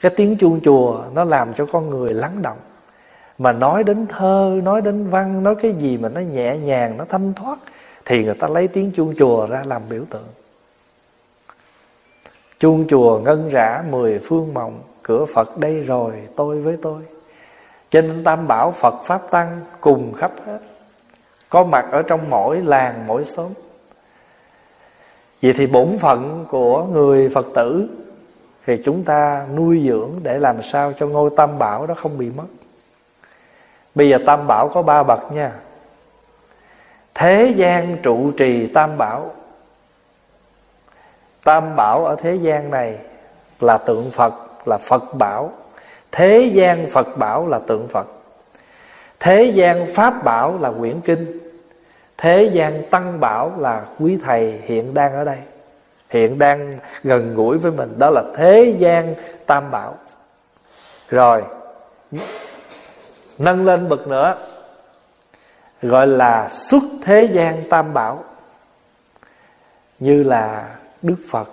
[0.01, 2.57] Cái tiếng chuông chùa nó làm cho con người lắng động
[3.39, 7.05] mà nói đến thơ, nói đến văn, nói cái gì mà nó nhẹ nhàng, nó
[7.09, 7.59] thanh thoát,
[8.05, 10.27] thì người ta lấy tiếng chuông chùa ra làm biểu tượng.
[12.59, 17.01] Chuông chùa ngân rã mười phương mộng, cửa phật đây rồi, tôi với tôi.
[17.91, 20.59] Trên tam bảo Phật Pháp Tăng cùng khắp hết.
[21.49, 23.51] Có mặt ở trong mỗi làng, mỗi xóm.
[25.41, 27.87] Vậy thì bổn phận của người Phật tử,
[28.69, 32.29] Thì chúng ta nuôi dưỡng để làm sao cho ngôi tam bảo đó không bị
[32.37, 32.43] mất.
[33.95, 35.51] Bây giờ tam bảo có ba bậc nha.
[37.13, 39.31] Thế gian trụ trì tam bảo.
[41.43, 42.99] Tam bảo ở thế gian này
[43.59, 44.33] Là tượng Phật,
[44.65, 45.51] Là Phật bảo.
[46.11, 48.07] Thế gian Phật bảo là tượng Phật.
[49.19, 51.39] Thế gian Pháp bảo là quyển kinh.
[52.17, 55.37] Thế gian Tăng bảo là quý thầy hiện đang ở đây.
[56.09, 57.95] Hiện đang gần gũi với mình.
[57.97, 59.95] Đó là thế gian Tam bảo.
[61.09, 61.43] Rồi
[63.39, 64.35] Nâng lên bậc nữa,
[65.81, 68.23] Gọi là xuất thế gian Tam bảo,
[69.99, 71.49] Như là Đức Phật,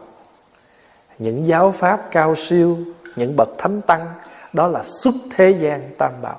[1.19, 2.79] Những giáo pháp cao siêu,
[3.17, 4.07] Những bậc thánh tăng,
[4.53, 6.39] đó là xuất thế gian tam bảo.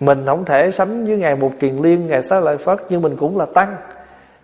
[0.00, 3.16] Mình không thể sánh với ngài một kiền liên, ngài xá lợi phất, nhưng mình
[3.16, 3.76] cũng là tăng,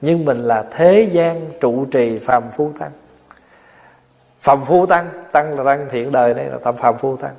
[0.01, 2.91] nhưng mình là thế gian trụ trì phàm phu tăng.
[4.41, 7.35] Phàm phu tăng tăng là tăng thiện đời, đây là tầm phàm phu tăng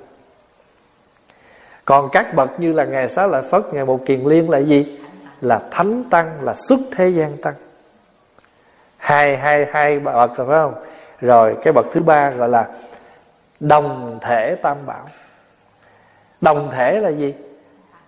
[1.89, 4.99] còn các bậc như là ngài xá lợi phất, ngài một kiền liên là gì?
[5.41, 7.53] Là thánh tăng, là xuất thế gian tăng.
[8.97, 10.73] Hai hai hai bậc rồi phải không?
[11.21, 12.67] Rồi cái bậc thứ ba gọi là
[13.59, 15.09] đồng thể tam bảo.
[16.41, 17.33] Đồng thể là gì?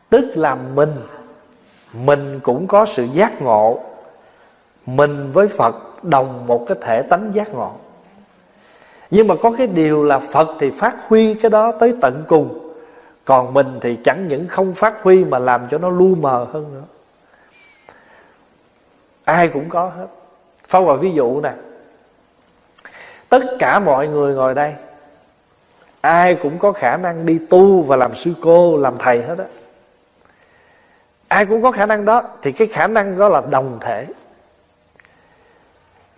[0.09, 0.93] Tức là mình.
[1.93, 3.79] Mình cũng có sự giác ngộ.
[4.85, 7.71] Mình với phật đồng một cái thể tánh giác ngộ.
[9.11, 12.70] Nhưng mà có cái điều là phật thì phát huy cái đó tới tận cùng
[13.25, 16.73] còn mình thì chẳng những không phát huy mà làm cho nó lu mờ hơn
[16.73, 16.83] nữa.
[19.23, 20.07] Ai cũng có hết.
[20.67, 21.53] Phong vào ví dụ nè.
[23.29, 24.75] Tất cả mọi người ngồi đây
[26.01, 29.45] Ai cũng có khả năng đi tu Và làm sư cô, làm thầy hết á.
[31.27, 34.05] Ai cũng có khả năng đó Thì cái khả năng đó là đồng thể.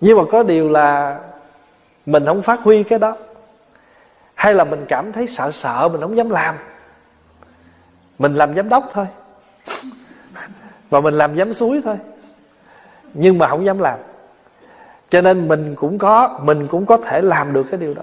[0.02, 1.20] Nhưng mà có điều là
[2.06, 3.18] Mình không phát huy cái đó.
[4.36, 6.56] Hay là mình cảm thấy sợ sợ Mình không dám làm.
[8.20, 9.06] Mình làm giám đốc thôi.
[10.90, 11.98] Và mình làm giám suối thôi.
[13.14, 14.00] Nhưng mà không dám làm.
[15.10, 18.02] Cho nên mình cũng có, mình cũng có thể làm được cái điều đó.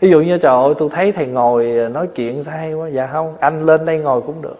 [0.00, 2.88] Ví dụ như, trời ơi, tôi thấy thầy ngồi nói chuyện sao hay quá.
[2.88, 4.58] Dạ không, anh lên đây ngồi cũng được.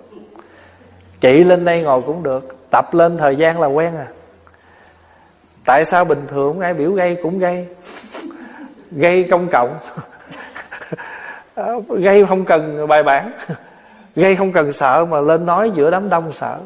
[1.21, 2.57] Chị lên đây ngồi cũng được.
[2.71, 4.07] Tập lên thời gian là quen à.
[5.65, 7.66] Tại sao bình thường ai biểu gây cũng gây.
[8.91, 9.75] Gây công cộng.
[11.89, 13.33] Gây không cần bài bản
[14.16, 16.59] gây không cần sợ mà lên nói giữa đám đông sợ.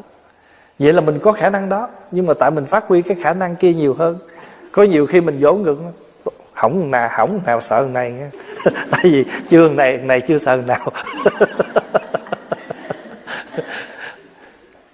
[0.79, 3.33] Vậy là mình có khả năng đó, nhưng mà tại mình phát huy cái khả
[3.33, 4.17] năng kia nhiều hơn.
[4.71, 5.77] Có nhiều khi mình vốn ngực
[6.53, 8.27] hỏng nào hỏng nào sợ này nghe
[8.91, 10.87] tại vì chưa này này chưa sợ nào.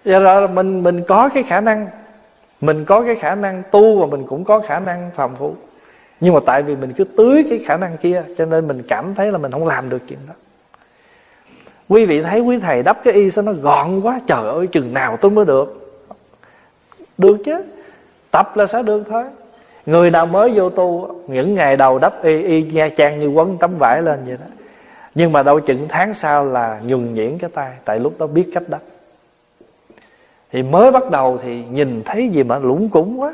[0.06, 1.88] Do đó mình mình có cái khả năng,
[2.62, 5.56] mình có cái khả năng tu và mình cũng có khả năng phòng thủ
[6.20, 9.16] nhưng mà tại vì mình cứ tưới cái khả năng kia, cho nên mình cảm
[9.16, 10.34] thấy là mình không làm được chuyện đó
[11.90, 14.94] quý vị thấy quý thầy đắp cái y sao nó gọn quá, trời ơi, chừng
[14.94, 15.98] nào tôi mới được.
[17.18, 17.64] Được chứ,
[18.32, 19.24] tập là sẽ được thôi.
[19.86, 23.58] Người nào mới vô tu, Những ngày đầu đắp y y nha trang như quấn
[23.58, 24.46] tấm vải lên vậy đó.
[25.16, 28.50] Nhưng mà đâu chừng tháng sau là nhùng nhuyễn cái tay, Tại lúc đó biết
[28.54, 28.82] cách đắp.
[30.52, 33.34] Thì mới bắt đầu thì nhìn thấy gì mà lũng củng quá.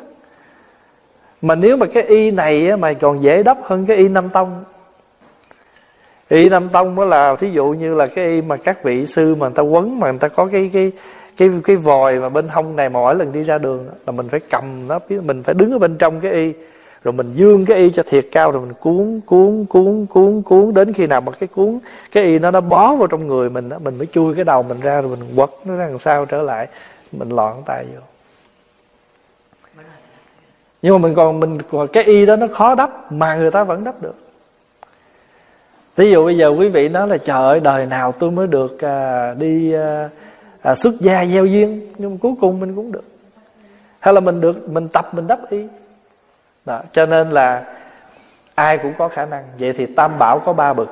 [1.41, 4.63] Mà nếu mà cái y này mà còn dễ đắp hơn cái y năm tông
[6.31, 9.35] Y nam tông đó là thí dụ như là cái y mà các vị sư
[9.35, 10.91] mà người ta quấn Mà người ta có cái cái
[11.37, 14.39] cái cái vòi mà bên hông này mỗi lần đi ra đường là mình phải
[14.39, 16.53] cầm nó mình phải đứng ở bên trong cái y
[17.03, 20.73] rồi mình dương cái y cho thiệt cao rồi mình cuốn cuốn cuốn cuốn cuốn
[20.73, 21.79] đến khi nào mà cái cuốn
[22.11, 24.63] cái y nó nó bó vào trong người mình đó, mình mới chui cái đầu
[24.63, 26.67] mình ra rồi mình quật nó ra làm sao trở lại
[27.11, 28.01] mình lọn tay vô.
[30.81, 33.63] Nhưng mà mình còn mình còn cái y đó nó khó đắp mà người ta
[33.63, 34.15] vẫn đắp được
[36.01, 38.81] ví dụ bây giờ quý vị nói là trời ơi đời nào tôi mới được
[38.81, 40.09] à, đi à,
[40.61, 41.87] à, xuất gia gieo duyên?
[41.97, 43.03] Nhưng cuối cùng mình cũng được.
[43.99, 45.67] Hay là mình được mình tập mình đắp y
[46.65, 47.63] đó, cho nên là
[48.55, 49.43] ai cũng có khả năng.
[49.59, 50.89] Vậy thì tam bảo có ba bậc.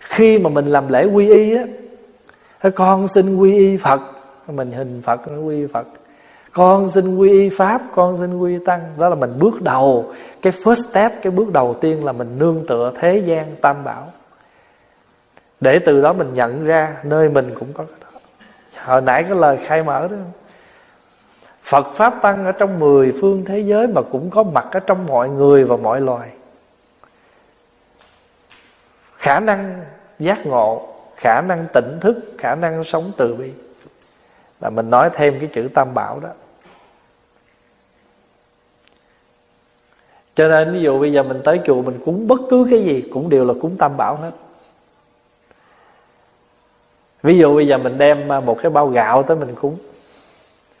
[0.00, 4.00] Khi mà mình làm lễ quy y á con xin quy y phật.
[4.48, 5.86] Mình hình phật quy y phật.
[6.52, 8.80] Con xin quy y pháp con xin quy y tăng.
[8.98, 10.12] Đó là mình bước đầu.
[10.42, 14.06] Cái first step cái bước đầu tiên là mình nương tựa thế gian tam bảo
[15.60, 18.18] để từ đó mình nhận ra nơi mình cũng có cái đó.
[18.84, 20.16] Hồi nãy cái lời khai mở đó.
[21.62, 25.06] Phật Pháp Tăng ở trong mười phương thế giới Mà cũng có mặt ở trong
[25.06, 26.30] mọi người và mọi loài.
[29.16, 29.84] Khả năng
[30.18, 33.52] giác ngộ, Khả năng tỉnh thức, Khả năng sống từ bi.
[34.60, 36.28] Là mình nói thêm cái chữ Tam Bảo đó.
[40.34, 43.08] Cho nên ví dụ bây giờ mình tới chùa Mình cúng bất cứ cái gì
[43.12, 44.30] Cũng đều là cúng Tam Bảo hết
[47.26, 49.76] ví dụ bây giờ mình đem à, một cái bao gạo tới mình cúng.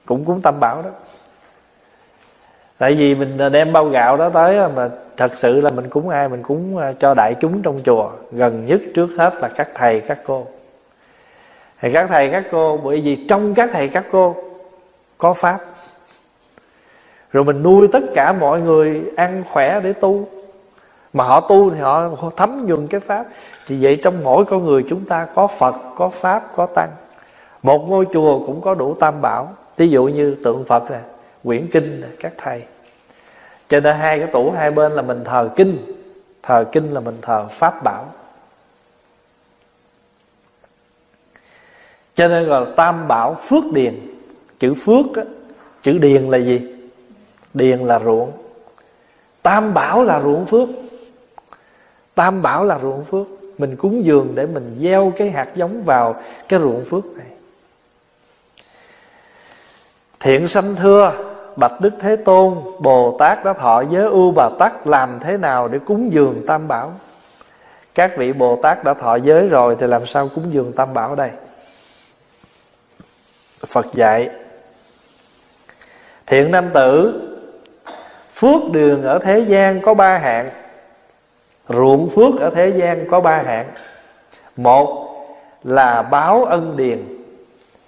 [0.06, 0.90] Cũng cúng tam bảo đó.
[2.78, 6.08] Tại vì mình à, đem bao gạo đó tới mà thật sự là mình cúng
[6.08, 8.10] ai mình cúng à, cho đại chúng trong chùa.
[8.32, 10.46] Gần nhất trước hết là các thầy, các cô.
[11.80, 14.36] Thì các thầy, các cô, bởi vì trong các thầy, các cô
[15.18, 15.58] có pháp.
[17.32, 20.28] Rồi mình nuôi tất cả mọi người ăn khỏe để tu.
[21.12, 23.26] Mà họ tu thì họ thấm nhuần cái pháp
[23.66, 26.90] thì vậy trong mỗi con người chúng ta có phật có pháp có tăng.
[27.62, 29.54] Một ngôi chùa cũng có đủ tam bảo.
[29.76, 31.00] Ví dụ như tượng phật nè
[31.44, 32.62] quyển kinh nè các thầy.
[33.68, 35.78] Cho nên hai cái tủ hai bên là mình thờ kinh.
[36.42, 38.06] Thờ kinh là mình thờ pháp bảo.
[42.14, 44.00] Cho nên gọi là tam bảo phước điền.
[44.58, 45.22] Chữ phước á,
[45.82, 46.60] chữ điền là gì?
[47.54, 48.32] Điền là ruộng.
[49.42, 50.68] Tam bảo là ruộng phước.
[52.14, 53.26] Tam bảo là ruộng phước
[53.58, 57.26] mình cúng dường để mình gieo cái hạt giống vào cái ruộng phước này.
[60.20, 61.12] Thiện sanh thưa,
[61.56, 65.68] bạch đức thế tôn, bồ tát đã thọ giới ưu bà tắc làm thế nào
[65.68, 66.92] để cúng dường tam bảo?
[67.94, 71.14] Các vị bồ tát đã thọ giới rồi thì làm sao cúng dường tam bảo
[71.14, 71.30] đây?
[73.66, 74.30] Phật dạy,
[76.26, 77.20] thiện nam tử,
[78.34, 80.50] phước đường ở thế gian có ba hạng
[81.68, 83.66] ruộng phước ở thế gian có ba hạng.
[84.56, 85.06] Một
[85.64, 87.02] là báo ân điền,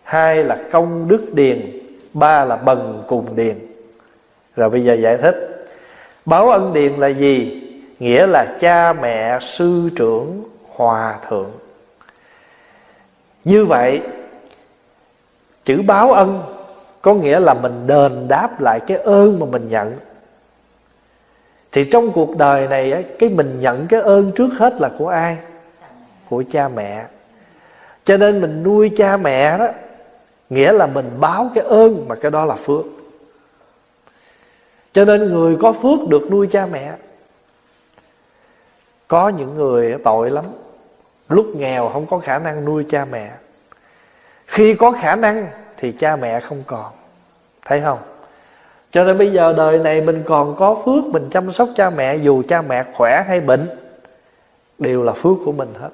[0.02, 1.70] hai là công đức điền,
[2.12, 3.58] ba là bần cùng điền.
[4.57, 5.66] Rồi bây giờ giải thích.
[6.24, 7.62] Báo ân điền là gì?
[7.98, 11.50] Nghĩa là cha mẹ, sư trưởng, hòa thượng.
[13.44, 14.00] Như vậy,
[15.65, 16.42] chữ báo ân
[17.02, 19.97] có nghĩa là mình đền đáp lại cái ơn mà mình nhận
[21.78, 25.39] thì trong cuộc đời này cái mình nhận cái ơn trước hết là của ai?
[26.31, 27.07] Của cha mẹ.
[28.05, 29.68] Cho nên mình nuôi cha mẹ đó,
[30.50, 32.84] nghĩa là mình báo cái ơn mà cái đó là phước.
[34.92, 36.92] Cho nên người có phước được nuôi cha mẹ.
[39.08, 40.44] Có những người tội lắm.
[41.28, 43.32] Lúc nghèo không có khả năng nuôi cha mẹ.
[44.47, 46.92] Khi có khả năng thì cha mẹ không còn.
[47.65, 47.98] Thấy không?
[48.91, 52.17] Cho nên bây giờ đời này mình còn có phước, mình chăm sóc cha mẹ,
[52.17, 53.68] dù cha mẹ khỏe hay bệnh,
[54.78, 55.91] đều là phước của mình hết.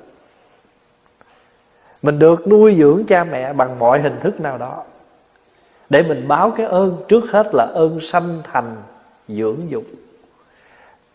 [2.03, 4.85] Mình được nuôi dưỡng cha mẹ bằng mọi hình thức nào đó,
[5.91, 8.77] để mình báo cái ơn trước hết là ơn sanh thành
[9.29, 9.85] dưỡng dục.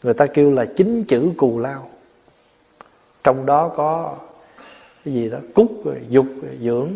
[0.04, 1.90] Người ta kêu là chính chữ cù lao.
[3.24, 4.16] Trong đó có
[5.06, 5.38] cái gì đó?
[5.54, 6.90] Cúc rồi, dục rồi, dưỡng.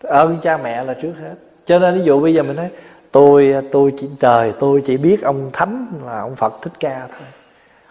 [0.00, 1.34] Ơn cha mẹ là trước hết
[1.68, 2.70] cho nên ví dụ bây giờ mình nói,
[3.12, 7.28] tôi tôi chỉ, trời, tôi chỉ biết ông thánh là ông phật thích ca thôi.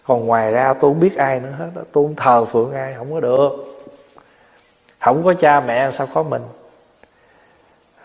[0.07, 3.13] Còn ngoài ra tôi không biết ai nữa hết tôi không thờ phượng ai, không
[3.13, 3.49] có được.
[4.99, 6.41] Không có cha mẹ sao có mình?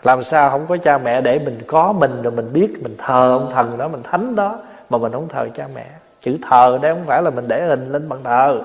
[0.03, 3.39] Làm sao không có cha mẹ để mình có mình rồi mình biết mình thờ
[3.39, 5.85] ông thần đó, mình thánh đó, mà mình không thờ cha mẹ?
[6.21, 8.61] Chữ thờ đây không phải là mình để hình lên bàn thờ,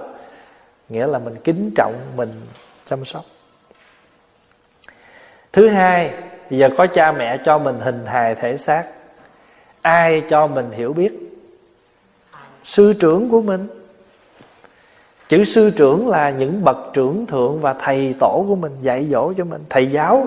[0.89, 2.31] nghĩa là mình kính trọng, mình
[2.85, 3.25] chăm sóc.
[5.53, 6.13] Thứ hai
[6.51, 8.85] giờ có cha mẹ cho mình hình hài thể xác.
[9.83, 11.13] Ai cho mình hiểu biết?
[12.65, 13.67] Sư trưởng của mình.
[15.29, 19.33] Chữ sư trưởng là những bậc trưởng thượng và thầy tổ của mình dạy dỗ
[19.33, 19.65] cho mình.
[19.71, 20.27] Thầy giáo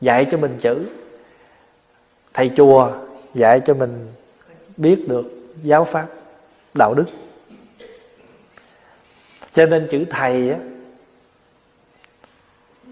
[0.00, 0.86] dạy cho mình chữ.
[2.34, 2.90] Thầy chùa
[3.34, 4.06] dạy cho mình
[4.76, 5.24] biết được
[5.62, 6.06] giáo pháp,
[6.74, 7.04] đạo đức.
[9.54, 10.58] Cho nên chữ thầy á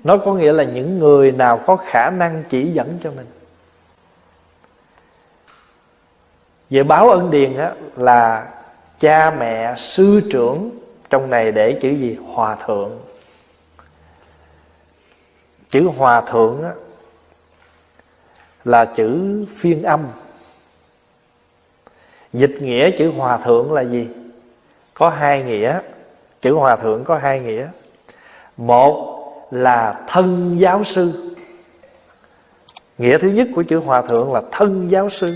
[0.06, 3.26] nó có nghĩa là những người nào có khả năng chỉ dẫn cho mình.
[6.70, 8.52] Về báo ân điền á, là
[9.00, 10.70] cha mẹ, sư trưởng
[11.10, 12.18] trong này để chữ gì?
[12.32, 12.98] Hòa thượng.
[15.68, 16.72] Chữ hòa thượng á,
[18.64, 20.06] là chữ phiên âm.
[22.32, 24.08] Dịch nghĩa chữ hòa thượng là gì?
[24.94, 25.80] Có hai nghĩa.
[26.40, 27.68] Chữ hòa thượng có hai nghĩa.
[28.56, 29.15] Một
[29.50, 31.34] là thân giáo sư.
[32.98, 35.34] Nghĩa thứ nhất của chữ hòa thượng là thân giáo sư.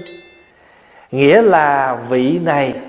[1.10, 2.80] Nghĩa là vị này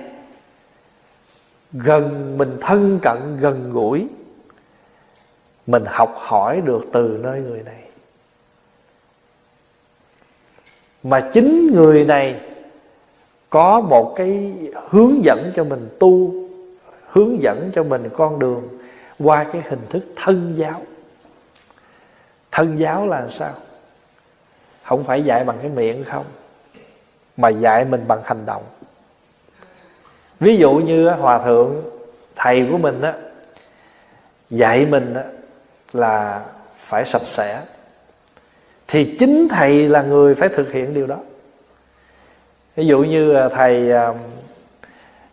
[1.74, 4.08] gần mình thân cận, gần gũi.
[5.68, 7.82] Mình học hỏi được từ nơi người này.
[11.04, 12.42] Mà chính người này
[13.50, 14.54] có một cái
[14.90, 16.34] hướng dẫn cho mình tu,
[17.06, 18.68] hướng dẫn cho mình con đường
[19.20, 20.82] qua cái hình thức thân giáo
[22.52, 23.54] thân giáo là sao?
[24.84, 26.26] Không phải dạy bằng cái miệng không
[27.38, 28.64] mà dạy mình bằng hành động.
[30.40, 31.82] Ví dụ như hòa thượng
[32.36, 33.14] thầy của mình á
[34.50, 35.24] dạy mình á,
[35.94, 36.42] là
[36.78, 37.62] phải sạch sẽ.
[38.88, 41.18] Thì chính thầy là người phải thực hiện điều đó.
[42.76, 44.14] Ví dụ như à, thầy à,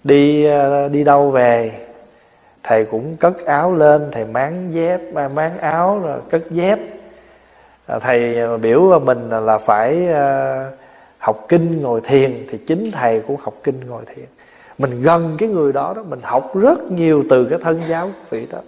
[0.05, 1.87] đi à, đi đâu về
[2.63, 5.01] thầy cũng cất áo lên thầy máng dép
[5.35, 6.79] máng áo rồi cất dép.
[7.89, 10.71] À, thầy biểu mình là phải à,
[11.19, 14.25] học kinh ngồi thiền thì chính thầy cũng học kinh ngồi thiền.
[14.79, 18.47] Mình gần cái người đó đó, mình học rất nhiều từ cái thân giáo vị
[18.53, 18.59] đó.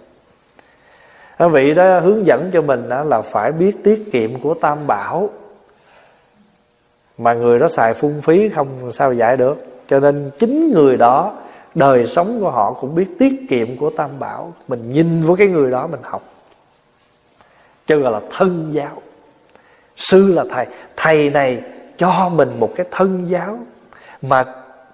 [1.37, 5.29] À, vị đó hướng dẫn cho mình là phải biết tiết kiệm của tam bảo.
[7.17, 9.65] Mà người đó xài phung phí không sao giải được.
[9.87, 11.33] Cho nên chính người đó,
[11.75, 14.53] đời sống của họ cũng biết tiết kiệm của tam bảo.
[14.67, 16.23] Mình nhìn với cái người đó mình học.
[17.87, 19.01] Cho gọi là thân giáo
[19.95, 20.65] sư là thầy.
[20.95, 21.61] Thầy này
[21.97, 23.59] cho mình một cái thân giáo
[24.21, 24.45] mà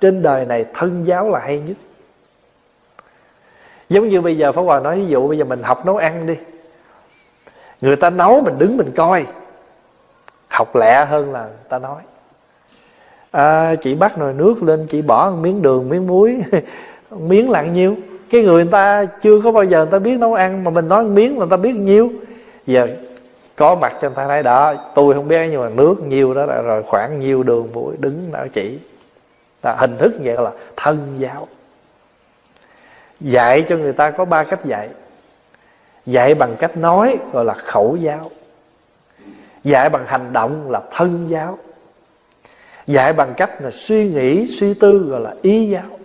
[0.02, 1.78] trên đời này thân giáo là hay nhất.
[3.90, 6.28] Giống như bây giờ Pháp Hòa nói ví dụ bây giờ mình học nấu ăn
[6.28, 6.36] đi.
[7.82, 9.26] Người ta nấu mình đứng mình coi.
[10.48, 12.02] Học lẹ hơn là người ta nói.
[13.32, 16.42] À, chị bắt nồi nước lên chị bỏ một miếng đường miếng muối
[17.10, 17.96] miếng là nhiêu
[18.30, 20.88] cái người người ta chưa có bao giờ người ta biết nấu ăn mà mình
[20.88, 22.12] nói miếng là người ta biết nhiêu.
[22.66, 22.88] Giờ
[23.58, 24.74] có mặt cho người ta thấy đó.
[24.96, 28.32] Tôi không biết nhưng mà nước nhiêu đó là rồi khoảng nhiêu đường mũi đứng
[28.32, 28.80] nào chỉ.
[29.64, 31.48] Đó, hình thức vậy là thân giáo.
[33.20, 34.90] Dạy cho người ta có ba cách dạy.
[36.06, 38.32] Dạy bằng cách nói gọi là khẩu giáo.
[39.64, 41.58] Dạy bằng hành động là thân giáo.
[42.88, 46.00] Dạy bằng cách là suy nghĩ suy tư gọi là ý giáo.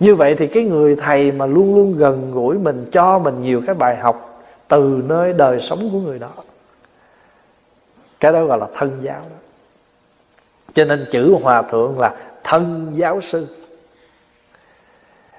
[0.00, 3.62] Như vậy thì cái người thầy mà luôn luôn gần gũi mình cho mình nhiều
[3.66, 4.27] cái bài học
[4.68, 6.30] từ nơi đời sống của người đó.
[8.20, 9.20] Cái đó gọi là thân giáo.
[9.20, 9.36] Đó
[10.74, 13.46] cho nên chữ hòa thượng là thân giáo sư.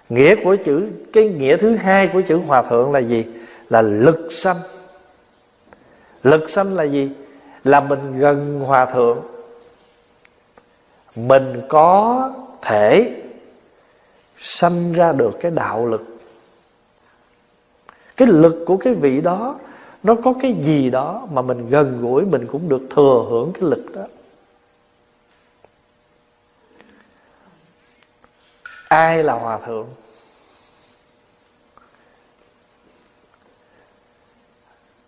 [0.09, 3.25] Nghĩa của chữ, cái nghĩa thứ hai của chữ hòa thượng là gì?
[3.69, 4.57] Là lực sanh.
[6.23, 7.09] Lực sanh là gì?
[7.63, 9.21] Là mình gần hòa thượng.
[11.15, 13.21] Mình có thể
[14.37, 16.18] sanh ra được cái đạo lực
[18.19, 19.55] cái lực của cái vị đó,
[20.03, 23.63] nó có cái gì đó mà mình gần gũi, mình cũng được thừa hưởng cái
[23.63, 24.01] lực đó.
[28.87, 29.87] Ai là hòa thượng?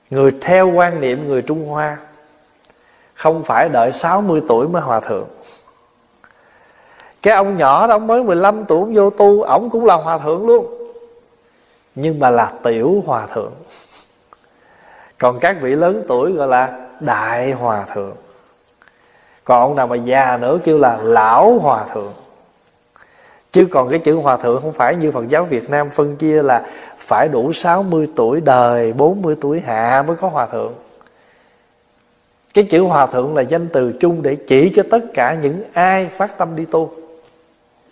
[0.10, 1.98] Người theo quan niệm người trung hoa,
[3.14, 5.28] không phải đợi 60 tuổi mới hòa thượng.
[7.22, 10.18] Cái ông nhỏ đó ông mới 15 tuổi ông vô tu Ông cũng là hòa
[10.18, 10.81] thượng luôn.
[11.96, 13.52] Nhưng mà là tiểu hòa thượng.
[15.18, 18.16] Còn các vị lớn tuổi gọi là đại hòa thượng.
[19.44, 22.14] Còn ông nào mà già nữa kêu là lão hòa thượng.
[23.52, 26.44] Chứ còn cái chữ hòa thượng không phải như Phật giáo Việt Nam phân chia
[26.44, 26.66] là
[26.98, 30.74] Phải đủ 60 tuổi đời 40 tuổi hạ mới có hòa thượng.
[32.54, 36.08] Cái chữ hòa thượng là danh từ chung để chỉ cho tất cả những ai
[36.08, 36.92] phát tâm đi tu.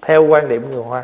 [0.02, 1.04] Theo quan điểm người hoa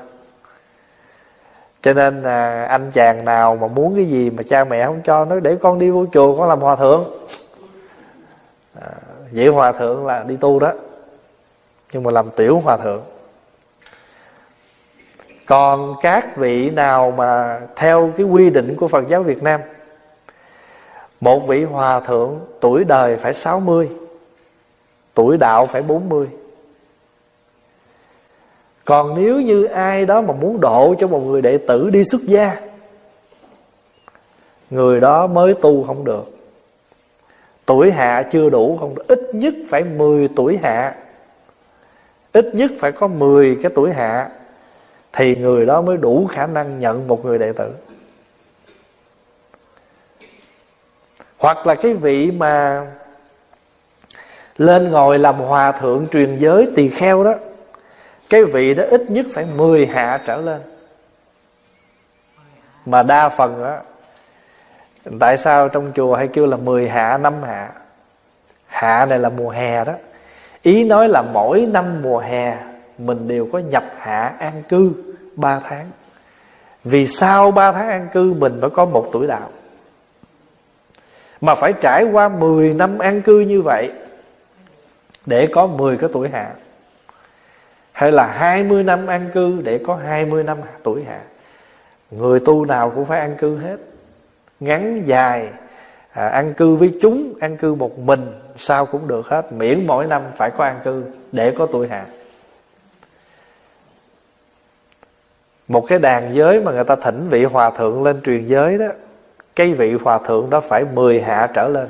[1.86, 5.26] cho nên à, anh chàng nào mà muốn cái gì mà cha mẹ không cho
[5.26, 7.06] nó để con đi vô chùa con làm hòa thượng.
[8.82, 8.92] À,
[9.32, 10.72] vậy hòa thượng là đi tu đó
[11.94, 13.02] nhưng mà làm tiểu hòa thượng.
[15.46, 19.62] Còn các vị nào mà theo cái quy định của Phật giáo Việt Nam
[21.20, 23.90] Một vị hòa thượng tuổi đời phải 60
[25.14, 26.28] Tuổi đạo phải 40
[28.86, 32.22] còn nếu như ai đó mà muốn độ cho một người đệ tử đi xuất
[32.22, 32.56] gia,
[34.70, 36.32] người đó mới tu không được.
[37.66, 39.08] Tuổi hạ chưa đủ không được.
[39.08, 40.96] Ít nhất phải 10 tuổi hạ.
[42.32, 44.30] Ít nhất phải có 10 cái tuổi hạ
[45.14, 47.72] thì người đó mới đủ khả năng nhận một người đệ tử.
[51.38, 52.86] Hoặc là cái vị mà
[54.58, 57.34] lên ngồi làm hòa thượng truyền giới tỳ kheo đó
[58.30, 60.62] cái vị đó ít nhất phải 10 hạ trở lên.
[62.86, 63.80] Mà đa phần đó
[65.20, 67.70] tại sao trong chùa hay kêu là 10 hạ, năm hạ?
[68.66, 69.94] Hạ này là mùa hè đó.
[70.62, 72.58] Ý nói là mỗi năm mùa hè,
[72.98, 74.92] mình đều có nhập hạ an cư
[75.36, 75.92] 3 tháng.
[76.84, 79.50] Vì sau 3 tháng an cư, mình phải có một tuổi đạo.
[81.42, 83.92] Mà phải trải qua 10 năm an cư như vậy,
[85.26, 86.52] để có 10 cái tuổi hạ
[87.96, 91.22] hay là 20 năm an cư để có 20 năm tuổi hạ.
[92.12, 93.78] Người tu nào cũng phải an cư hết.
[94.60, 95.50] Ngắn dài
[96.12, 99.52] à, an cư với chúng an cư một mình sao cũng được hết.
[99.52, 102.06] Miễn mỗi năm phải có an cư để có tuổi hạ.
[105.68, 108.88] Một cái đàn giới mà người ta thỉnh vị hòa thượng lên truyền giới đó
[109.56, 111.88] cái vị hòa thượng đó phải 10 hạ trở lên.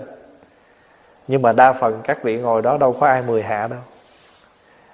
[1.27, 3.79] Nhưng mà đa phần các vị ngồi đó đâu có ai 10 hạ đâu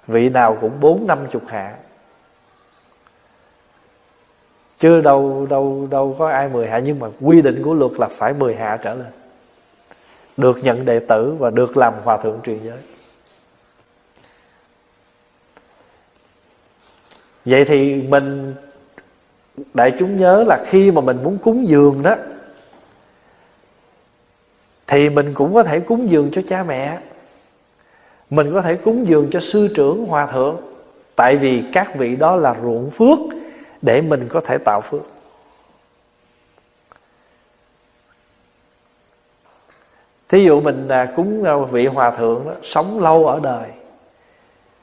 [0.06, 1.76] vị nào cũng bốn năm chục hạ.
[4.78, 8.08] Chưa đâu đâu đâu có ai mười hạ, nhưng mà quy định của luật là
[8.08, 9.10] phải mười hạ trở lên.
[10.36, 12.78] Được nhận đệ tử và được làm hòa thượng truyền giới.
[17.44, 18.54] Vậy thì mình,
[19.74, 22.16] đại chúng nhớ là khi mà mình muốn cúng dường đó,
[24.86, 26.98] thì mình cũng có thể cúng dường cho cha mẹ
[28.32, 30.56] mình có thể cúng dường cho sư trưởng hòa thượng.
[31.16, 33.18] Tại vì các vị đó là ruộng phước
[33.82, 35.00] để mình có thể tạo phước.
[40.28, 43.68] Thí dụ mình à, cúng à, vị hòa thượng đó, sống lâu ở đời.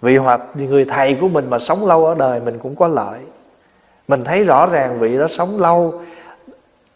[0.02, 3.20] Vị hòa người thầy của mình mà sống lâu ở đời mình cũng có lợi.
[4.08, 6.02] Mình thấy rõ ràng vị đó sống lâu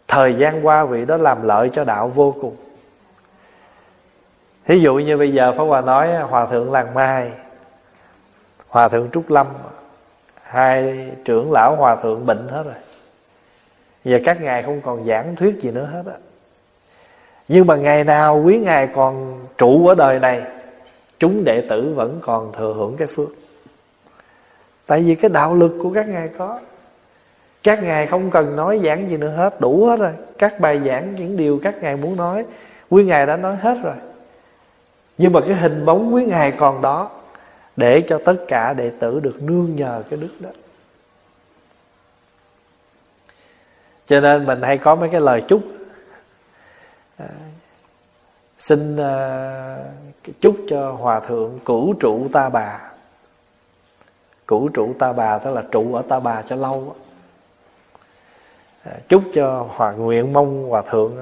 [0.08, 2.56] thời gian qua vị đó làm lợi cho đạo vô cùng
[4.66, 7.30] thí dụ như bây giờ Pháp Hòa nói Hòa Thượng Làng Mai,
[8.68, 9.46] hòa thượng trúc lâm,
[10.42, 12.74] hai trưởng lão hòa thượng bệnh hết rồi.
[14.04, 16.16] Giờ các ngài không còn giảng thuyết gì nữa hết á.
[17.48, 20.42] Nhưng mà ngày nào quý ngài còn trụ ở đời này,
[21.18, 23.28] chúng đệ tử vẫn còn thừa hưởng cái phước.
[24.86, 26.60] Tại vì cái đạo lực của các ngài có.
[27.62, 30.12] Các ngài không cần nói giảng gì nữa hết, đủ hết rồi.
[30.38, 32.44] Các bài giảng, những điều các ngài muốn nói,
[32.90, 33.94] quý ngài đã nói hết rồi
[35.18, 37.10] nhưng mà cái hình bóng quý ngài còn đó
[37.76, 40.50] để cho tất cả đệ tử được nương nhờ cái đức đó.
[44.06, 45.62] Cho nên mình hay có mấy cái lời chúc.
[47.16, 47.28] À,
[48.58, 49.78] xin à,
[50.40, 52.80] chúc cho hòa thượng cửu trụ ta bà.
[54.46, 56.96] Cửu trụ ta bà tức là trụ ở ta bà cho lâu
[58.82, 61.16] à, chúc cho hòa nguyện mong hòa thượng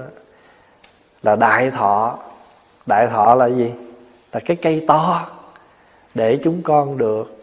[1.23, 2.19] là đại thọ
[2.87, 3.73] đại thọ là gì?
[4.33, 5.29] Là cái cây to
[6.15, 7.39] để chúng con được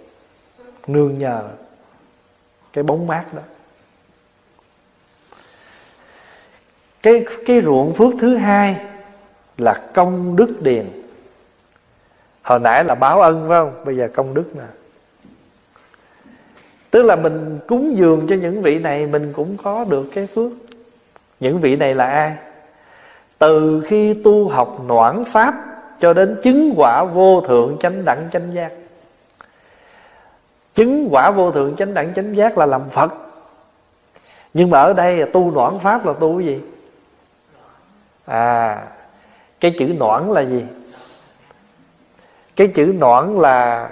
[0.88, 1.50] nương nhờ
[2.74, 3.42] cái bóng mát đó.
[7.02, 8.86] Cái cái ruộng phước thứ hai
[9.58, 10.86] là công đức điền.
[12.44, 13.86] Hồi nãy là báo ân, phải không?
[13.86, 14.64] Bây giờ công đức nè.
[16.92, 20.52] Tức là mình cúng dường cho những vị này, mình cũng có được cái phước.
[21.40, 22.36] Những vị này là ai?
[23.40, 25.54] Từ khi tu học noãn pháp
[26.00, 28.72] cho đến chứng quả vô thượng chánh đẳng chánh giác.
[30.76, 33.14] Chứng quả vô thượng chánh đẳng chánh giác là làm phật.
[34.54, 36.62] Nhưng mà ở đây là tu noãn pháp là tu cái gì?
[38.26, 38.84] À
[39.60, 40.66] cái chữ noãn là gì?
[42.56, 43.90] Cái chữ noãn là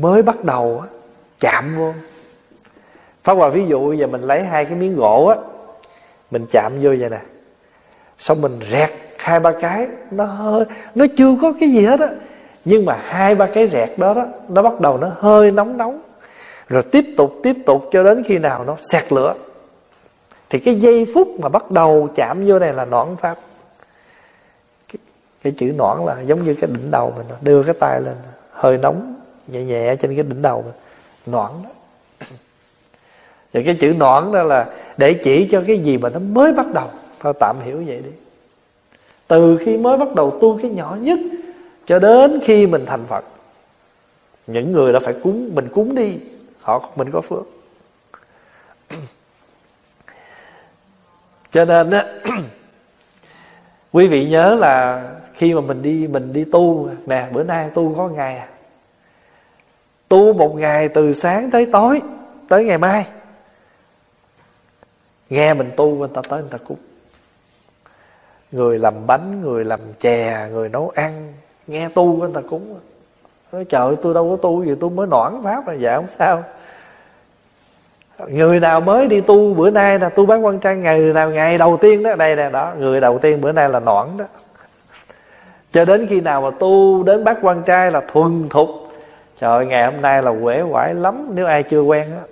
[0.00, 0.82] mới bắt đầu
[1.38, 1.92] chạm vô.
[3.24, 5.36] Pháp Hòa ví dụ giờ mình lấy hai cái miếng gỗ á,
[6.30, 7.20] Mình chạm vô vậy nè.
[8.18, 10.64] Xong mình rẹt hai ba cái Nó hơi
[10.94, 12.08] Nó chưa có cái gì hết á.
[12.64, 16.00] Nhưng mà hai ba cái rẹt đó đó Nó bắt đầu nó hơi nóng nóng.
[16.68, 19.34] Rồi tiếp tục tiếp tục cho đến khi nào nó sạc lửa.
[20.50, 23.38] Thì cái giây phút mà bắt đầu chạm vô này là nõn pháp.
[24.92, 24.98] Cái,
[25.42, 28.14] cái chữ nõn là giống như cái đỉnh đầu mình Đưa cái tay lên
[28.52, 29.14] Hơi nóng
[29.46, 30.74] nhẹ nhẹ trên cái đỉnh đầu mình.
[31.26, 31.70] Nõn đó.
[33.52, 34.66] Và cái chữ nõn đó là
[34.96, 36.88] Để chỉ cho cái gì mà nó mới bắt đầu.
[37.20, 38.10] Thôi tạm hiểu vậy đi.
[39.26, 41.18] Từ khi mới bắt đầu tu cái nhỏ nhất,
[41.86, 43.24] Cho đến khi mình thành Phật,
[44.46, 46.20] Những người đã phải cúng, Mình cúng đi,
[46.60, 47.44] Họ, mình có phước.
[51.50, 52.06] Cho nên á,
[53.92, 57.94] Quý vị nhớ là Khi mà mình đi mình đi tu, Nè, bữa nay tu
[57.96, 58.48] có ngày à.
[60.08, 62.02] Tu một ngày từ sáng tới tối,
[62.48, 63.06] Tới ngày mai.
[65.30, 66.78] Nghe mình tu, người ta tới người ta cúng.
[68.52, 71.32] Người làm bánh, Người làm chè, Người nấu ăn.
[71.66, 72.78] Nghe tu người ta cúng
[73.52, 76.44] Nói, trời, tôi đâu có tu gì, tôi mới noãn pháp rồi Dạ không sao.
[78.28, 81.58] Người nào mới đi tu, bữa nay là tu bán quan trai Ngày nào ngày
[81.58, 84.24] đầu tiên đó, Đây nè, đó, Người đầu tiên bữa nay là noãn đó.
[85.72, 88.68] Cho đến khi nào mà tu đến bác quan trai là thuần thục.
[89.40, 92.22] Trời ngày hôm nay là quể quải lắm, Nếu ai chưa quen á.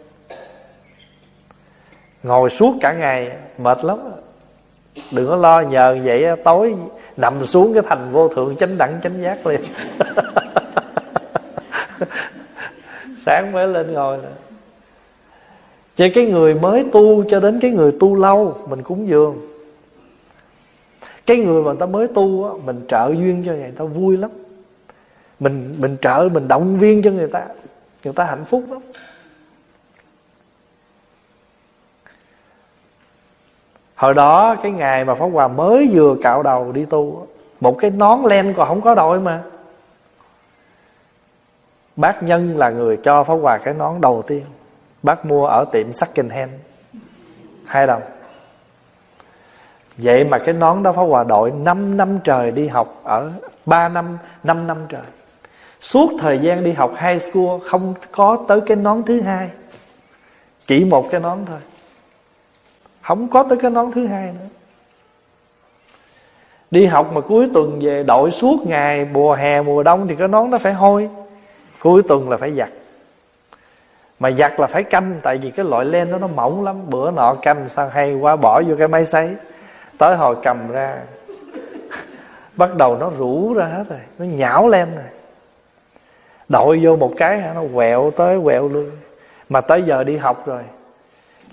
[2.22, 3.98] Ngồi suốt cả ngày, Mệt lắm
[5.10, 6.75] Đừng có lo nhờ vậy tối
[7.16, 9.60] Nằm xuống cái thành vô thượng chánh đẳng chánh giác liền.
[13.26, 14.28] Sáng mới lên ngồi nè.
[15.97, 19.36] Cho cái người mới tu cho đến cái người tu lâu Mình cúng dường.
[21.26, 24.16] Cái người mà người ta mới tu á, Mình trợ duyên cho người ta vui
[24.16, 24.31] lắm.
[25.41, 27.47] Mình mình trợ mình động viên cho người ta.
[28.05, 28.81] Người ta hạnh phúc lắm.
[33.97, 37.26] Hồi đó cái ngày mà pháp hòa mới vừa cạo đầu đi tu,
[37.60, 39.42] một cái nón len còn không có đội mà.
[41.97, 44.44] Bác nhân là người cho pháp hòa cái nón đầu tiên.
[45.02, 46.50] Bác mua ở tiệm second hand.
[47.66, 48.02] Hai đồng.
[49.97, 53.31] Vậy mà cái nón đó pháp hòa đội 5 năm trời đi học ở
[53.66, 55.02] 3 năm 5 năm trời.
[55.81, 59.50] Suốt thời gian đi học high school Không có tới cái nón thứ hai.
[60.66, 61.58] Chỉ một cái nón thôi.
[63.07, 64.47] Không có tới cái nón thứ hai nữa.
[66.70, 70.28] Đi học mà cuối tuần về đội suốt ngày, Mùa hè, mùa đông thì cái
[70.28, 71.10] nón nó phải hôi.
[71.81, 72.68] Cuối tuần là phải giặt.
[74.18, 76.91] Mà giặt là phải canh, Tại vì cái loại len đó nó mỏng lắm.
[76.91, 79.36] Bữa nọ canh sao hay quá, bỏ vô cái máy sấy.
[79.99, 80.99] Tới hồi cầm ra,
[82.57, 84.01] Bắt đầu nó rủ ra hết rồi.
[84.18, 85.05] Nó nhão len rồi.
[86.49, 88.91] Đội vô một cái nó quẹo tới quẹo luôn
[89.49, 90.62] mà tới giờ đi học rồi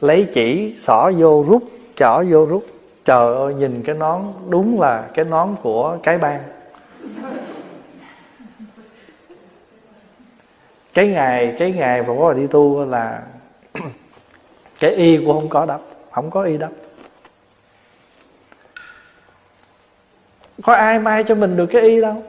[0.03, 1.63] lấy chỉ, xỏ vô rút
[1.95, 2.65] chỏ vô rút.
[3.05, 6.43] Trời ơi, nhìn cái nón, đúng là cái nón của cái bang.
[10.93, 13.21] Cái ngày cái ngày mà có đi tu là
[14.79, 16.71] cái y cũng không có đắp, không có y đắp.
[20.63, 22.23] Có ai mai cho mình được cái y đâu?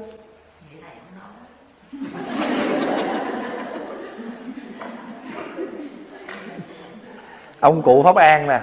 [7.65, 8.61] Ông cụ pháp an nè.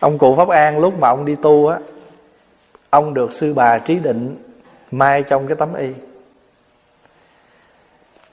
[0.00, 1.78] Ông cụ pháp an lúc mà ông đi tu á,
[2.90, 4.36] ông được sư bà trí định
[4.90, 5.88] mai trong cái tấm y.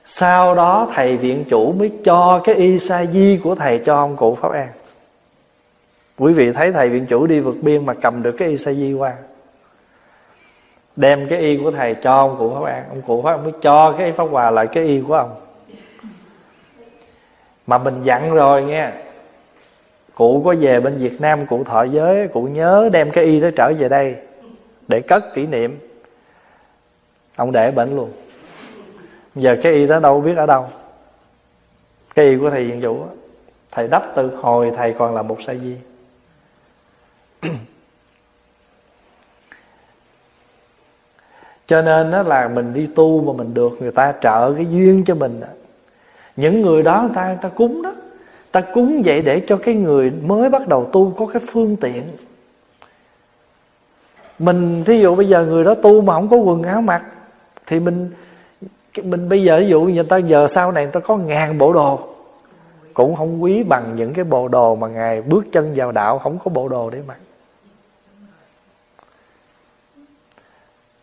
[0.04, 4.16] Sau đó thầy viện chủ mới cho cái y sa di của thầy cho ông
[4.16, 4.68] cụ pháp an.
[6.18, 8.72] Quý vị thấy thầy viện chủ đi vượt biên mà cầm được cái y sa
[8.72, 9.14] di qua.
[10.96, 12.84] Đem cái y của thầy cho ông cụ pháp an.
[12.88, 15.41] Ông cụ pháp an mới cho cái y pháp hòa lại cái y của ông
[17.72, 18.92] mà mình dặn rồi nghe.
[20.14, 23.48] Cụ có về bên việt nam, cụ thọ giới, cụ nhớ đem cái y đó
[23.56, 24.16] trở về đây
[24.88, 25.78] để cất kỷ niệm.
[27.36, 28.12] Ông để bệnh luôn.
[29.34, 30.68] Giờ cái y đó đâu biết ở đâu.
[32.14, 33.04] Cái y của thầy viện chủ
[33.70, 35.76] thầy đắp từ hồi thầy còn là một sa di.
[41.66, 45.04] Cho nên đó là mình đi tu mà mình được, người ta trợ cái duyên
[45.04, 45.40] cho mình
[46.36, 47.94] những người đó người ta người ta cúng đó.
[48.52, 52.02] Ta cúng vậy để cho cái người mới bắt đầu tu có cái phương tiện.
[54.38, 57.02] Mình, thí dụ bây giờ người đó tu mà không có quần áo mặc,
[57.66, 58.10] thì mình
[59.02, 61.72] mình bây giờ ví dụ người ta giờ sau này người ta có ngàn bộ
[61.72, 62.08] đồ.
[62.94, 66.38] Cũng không quý bằng những cái bộ đồ mà ngài bước chân vào đạo, không
[66.44, 67.16] có bộ đồ để mặc.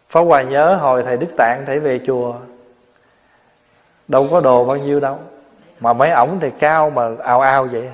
[0.09, 2.35] Pháp Hòa nhớ hồi thầy Đức Tạng thầy về chùa
[4.09, 5.17] Đâu có đồ bao nhiêu đâu.
[5.79, 7.89] Mà mấy ổng thì cao mà ao ao vậy.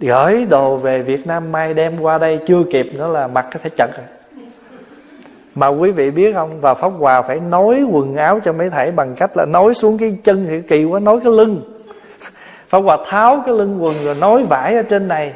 [0.00, 3.60] Gửi đồ về Việt Nam mai đem qua đây, Chưa kịp nữa là mặc cái
[3.62, 4.06] thể chật rồi.
[5.54, 8.90] Mà quý vị biết không, Và Pháp Hòa phải nối quần áo cho mấy thầy
[8.90, 11.60] Bằng cách là nối xuống cái chân thì kỳ quá, Nối cái lưng.
[12.68, 15.34] Pháp Hòa tháo cái lưng quần rồi nối vải ở trên này.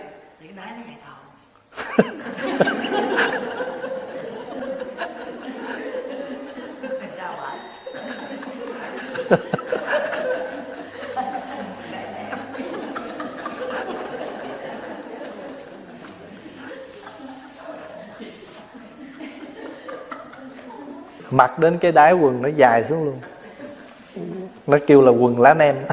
[21.31, 23.21] mặc đến cái đái quần nó dài xuống luôn.
[24.67, 25.77] Nó kêu là quần lá nem.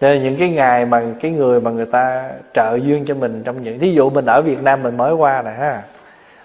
[0.00, 3.62] Nên những cái ngày mà cái người mà người ta trợ duyên cho mình trong
[3.62, 5.82] những thí dụ mình ở Việt Nam mình mới qua nè ha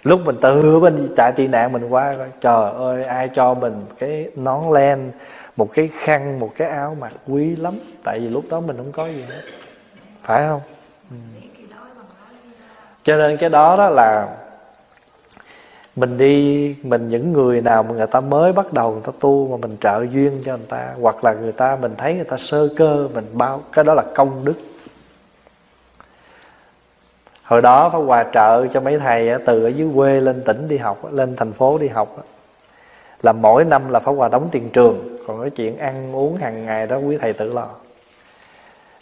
[0.03, 2.28] lúc mình từ bên trại tị nạn mình qua coi.
[2.42, 5.11] Trời ơi, ai cho mình cái nón len,
[5.58, 7.74] một cái khăn, một cái áo mặc quý lắm.
[8.03, 9.42] Tại vì lúc đó mình không có gì hết.
[10.24, 10.61] Phải không?
[11.11, 11.16] Ừ.
[13.03, 14.28] Cho nên cái đó đó là
[15.95, 19.48] mình đi, mình những người nào mà người ta mới bắt đầu người ta tu
[19.48, 22.38] mà mình trợ duyên cho người ta, hoặc là người ta, mình thấy người ta
[22.38, 24.53] sơ cơ, mình bao cái đó là công đức
[27.50, 30.78] hồi đó phải hòa trợ cho mấy thầy từ ở dưới quê lên tỉnh đi
[30.78, 32.28] học lên thành phố đi học
[33.22, 36.66] là mỗi năm là phải hòa đóng tiền trường còn cái chuyện ăn uống hàng
[36.66, 37.68] ngày đó quý thầy tự lo.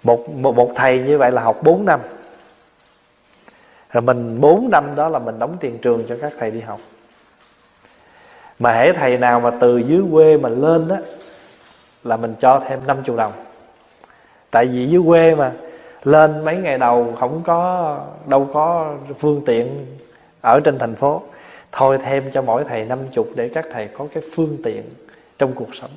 [0.04, 2.00] Một một, một thầy như vậy là học 4 năm.
[3.92, 6.80] Rồi mình 4 năm đó là mình đóng tiền trường cho các thầy đi học.
[8.60, 10.96] Mà hễ thầy nào mà từ dưới quê mà lên đó
[12.04, 13.32] Là mình cho thêm 50 đồng.
[14.52, 15.52] Tại vì dưới quê mà
[16.04, 19.86] lên mấy ngày đầu không có, Đâu có phương tiện
[20.42, 21.22] Ở trên thành phố.
[21.72, 24.84] Thôi thêm cho mỗi thầy 50 để các thầy có cái phương tiện
[25.40, 25.92] Trong cuộc sống.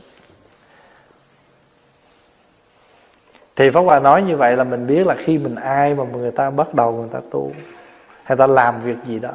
[3.61, 6.31] Thì Pháp Hòa nói như vậy là mình biết là khi mình ai mà người
[6.31, 7.53] ta bắt đầu người ta tu,
[8.23, 9.31] hay ta làm việc gì đó,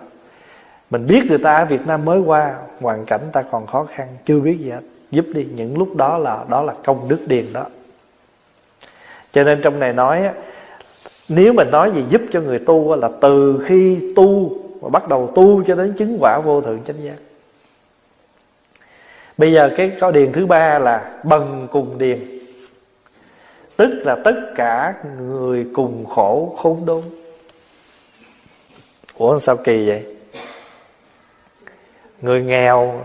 [0.89, 4.07] mình biết người ta ở Việt Nam mới qua, hoàn cảnh ta còn khó khăn,
[4.25, 4.79] chưa biết gì hết.
[5.11, 7.65] Giúp đi, những lúc đó là đó là công đức điền đó.
[9.31, 10.29] Cho nên trong này nói
[11.29, 15.31] nếu mình nói gì giúp cho người tu là từ khi tu và bắt đầu
[15.35, 17.15] tu cho đến chứng quả vô thượng chánh giác.
[19.37, 22.19] Bây giờ cái câu điền thứ ba là bần cùng điền.
[23.77, 27.01] Tức là tất cả người cùng khổ khốn đốn.
[29.17, 30.05] Ủa, sao kỳ vậy?
[32.21, 33.01] Người nghèo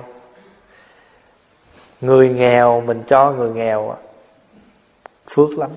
[2.00, 3.96] người nghèo mình cho người nghèo
[5.30, 5.70] phước lắm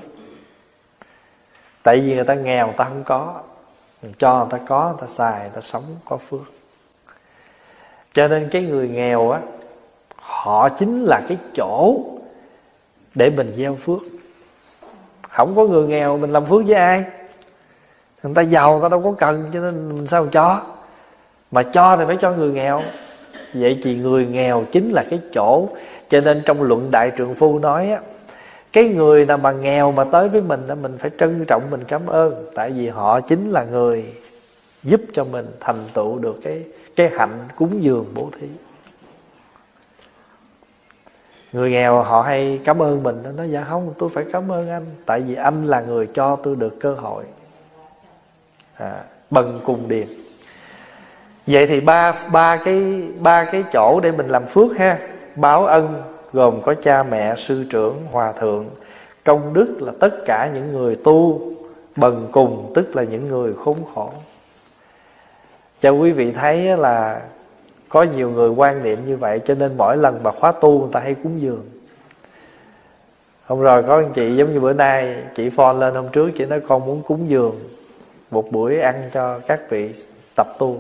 [1.84, 3.42] tại vì người ta nghèo, người ta không có.
[4.02, 6.52] Mình cho người ta có, người ta xài, người ta sống có phước.
[8.14, 9.40] Cho nên cái người nghèo á,
[10.16, 11.98] họ chính là cái chỗ
[13.16, 14.00] để mình gieo phước.
[15.30, 17.04] Không có người nghèo mình làm phước với ai.
[18.24, 20.62] Người ta giàu, người ta đâu có cần, cho nên mình sao cho?
[21.52, 22.82] Mà cho thì phải cho người nghèo.
[23.54, 25.68] Vậy thì người nghèo chính là cái chỗ.
[26.10, 28.00] Cho nên trong luận đại trượng phu nói á
[28.74, 31.84] cái người nào mà nghèo mà tới với mình đó mình phải trân trọng mình
[31.88, 32.46] cảm ơn.
[32.56, 34.06] Tại vì họ chính là người
[34.84, 36.64] giúp cho mình thành tựu được cái
[36.96, 38.48] cái hạnh cúng dường bố thí.
[41.52, 44.70] Người nghèo họ hay cảm ơn mình nó nói dạ không tôi phải cảm ơn
[44.70, 47.24] anh tại vì anh là người cho tôi được cơ hội.
[48.78, 50.08] À, bần cùng điền.
[51.48, 54.98] Vậy thì ba ba cái ba cái chỗ để mình làm phước ha.
[55.36, 58.66] Báo ân gồm có cha mẹ, sư trưởng, hòa thượng.
[59.24, 61.42] Công đức là tất cả những người tu
[61.96, 64.10] bần cùng, tức là những người khốn khổ.
[65.82, 67.22] Cho quý vị thấy là
[67.90, 70.90] có nhiều người quan niệm như vậy, cho nên mỗi lần mà khóa tu người
[70.92, 71.66] ta hay cúng dường.
[73.46, 76.46] Hôm rồi có anh chị giống như bữa nay, chị phone lên hôm trước chị
[76.46, 77.56] nói con muốn cúng dường
[78.32, 79.94] một buổi ăn cho các vị
[80.36, 80.78] tập tu.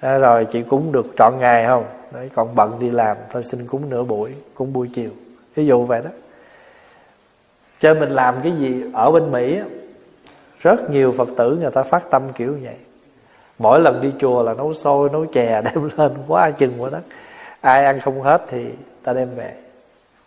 [0.00, 1.84] Rồi chị cúng được trọn ngày không?
[2.12, 5.10] Đấy, còn bận đi làm, thôi xin cúng nửa buổi, cúng buổi chiều.
[5.54, 6.10] Ví dụ vậy đó.
[7.80, 9.58] Cho mình làm cái gì ở bên mỹ
[10.60, 12.76] rất nhiều phật tử người ta phát tâm kiểu vậy.
[13.58, 17.02] Mỗi lần đi chùa là nấu xôi, nấu chè đem lên, quá chừng quá đất.
[17.60, 18.66] Ai ăn không hết thì
[19.02, 19.54] ta đem về.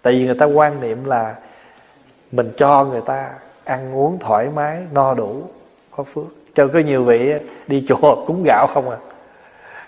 [0.02, 1.36] Tại vì người ta quan niệm là
[2.32, 3.34] mình cho người ta
[3.64, 5.44] ăn uống thoải mái, no đủ,
[5.92, 6.26] có phước.
[6.56, 7.34] Cho có nhiều vị
[7.68, 8.98] đi chùa cúng gạo không à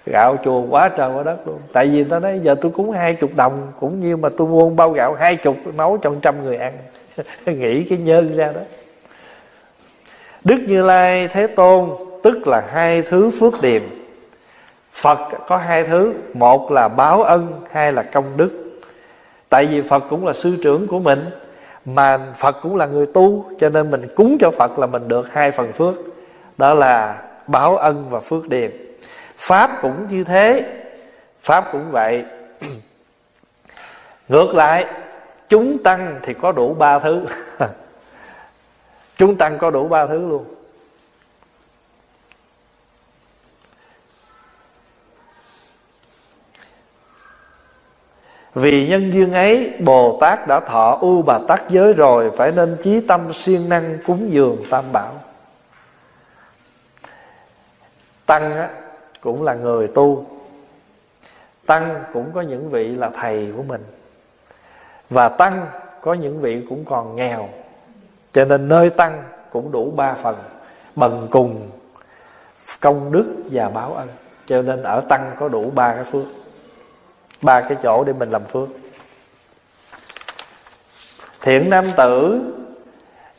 [0.05, 1.59] gạo chùa quá trời quá đất luôn.
[1.73, 4.69] Tại vì ta nói, giờ tôi cúng hai chục đồng, cũng như mà tôi mua
[4.69, 6.73] bao gạo hai chục, nấu cho trăm người ăn.
[7.45, 8.61] Nghĩ cái nhân ra đó.
[10.43, 11.89] Đức như lai thế tôn,
[12.23, 13.81] tức là hai thứ phước điềm
[14.93, 18.81] phật có hai thứ, một là báo ân, hai là công đức.
[19.49, 21.25] Tại vì phật cũng là sư trưởng của mình,
[21.85, 25.33] mà phật cũng là người tu, cho nên mình cúng cho phật là mình được
[25.33, 25.95] hai phần phước.
[26.57, 28.71] Đó là báo ân và phước điềm
[29.41, 30.77] pháp cũng như thế.
[31.41, 32.25] Pháp cũng vậy.
[34.27, 34.85] Ngược lại
[35.49, 37.25] chúng tăng thì có đủ ba thứ.
[39.17, 40.45] Chúng tăng có đủ ba thứ luôn.
[48.53, 52.77] Vì nhân duyên ấy Bồ Tát đã thọ U Bà Tát giới rồi Phải nên
[52.81, 55.13] trí tâm siêng năng cúng dường Tam Bảo.
[58.25, 58.80] Tăng á,
[59.21, 60.25] cũng là người tu.
[61.65, 63.83] Tăng cũng có những vị là thầy của mình.
[65.09, 65.65] Và Tăng
[66.01, 67.49] có những vị cũng còn nghèo.
[68.33, 70.35] Cho nên nơi Tăng cũng đủ ba phần,
[70.95, 71.69] Bần cùng,
[72.79, 74.07] Công đức và báo ân.
[74.45, 76.25] Cho nên ở Tăng có đủ ba cái phước,
[77.41, 78.69] ba cái chỗ để mình làm phước.
[81.41, 82.41] Thiện nam tử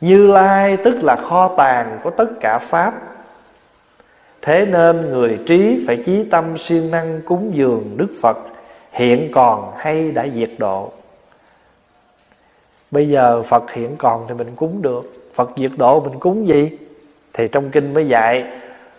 [0.01, 2.93] như lai tức là kho tàng của tất cả pháp
[4.45, 8.37] thế nên người trí phải chí tâm siêng năng cúng dường đức phật,
[8.91, 10.91] hiện còn hay đã diệt độ.
[12.91, 15.31] Bây giờ phật hiện còn thì mình cúng được.
[15.35, 16.77] Phật diệt độ mình cúng gì?
[17.33, 18.45] Thì trong kinh mới dạy,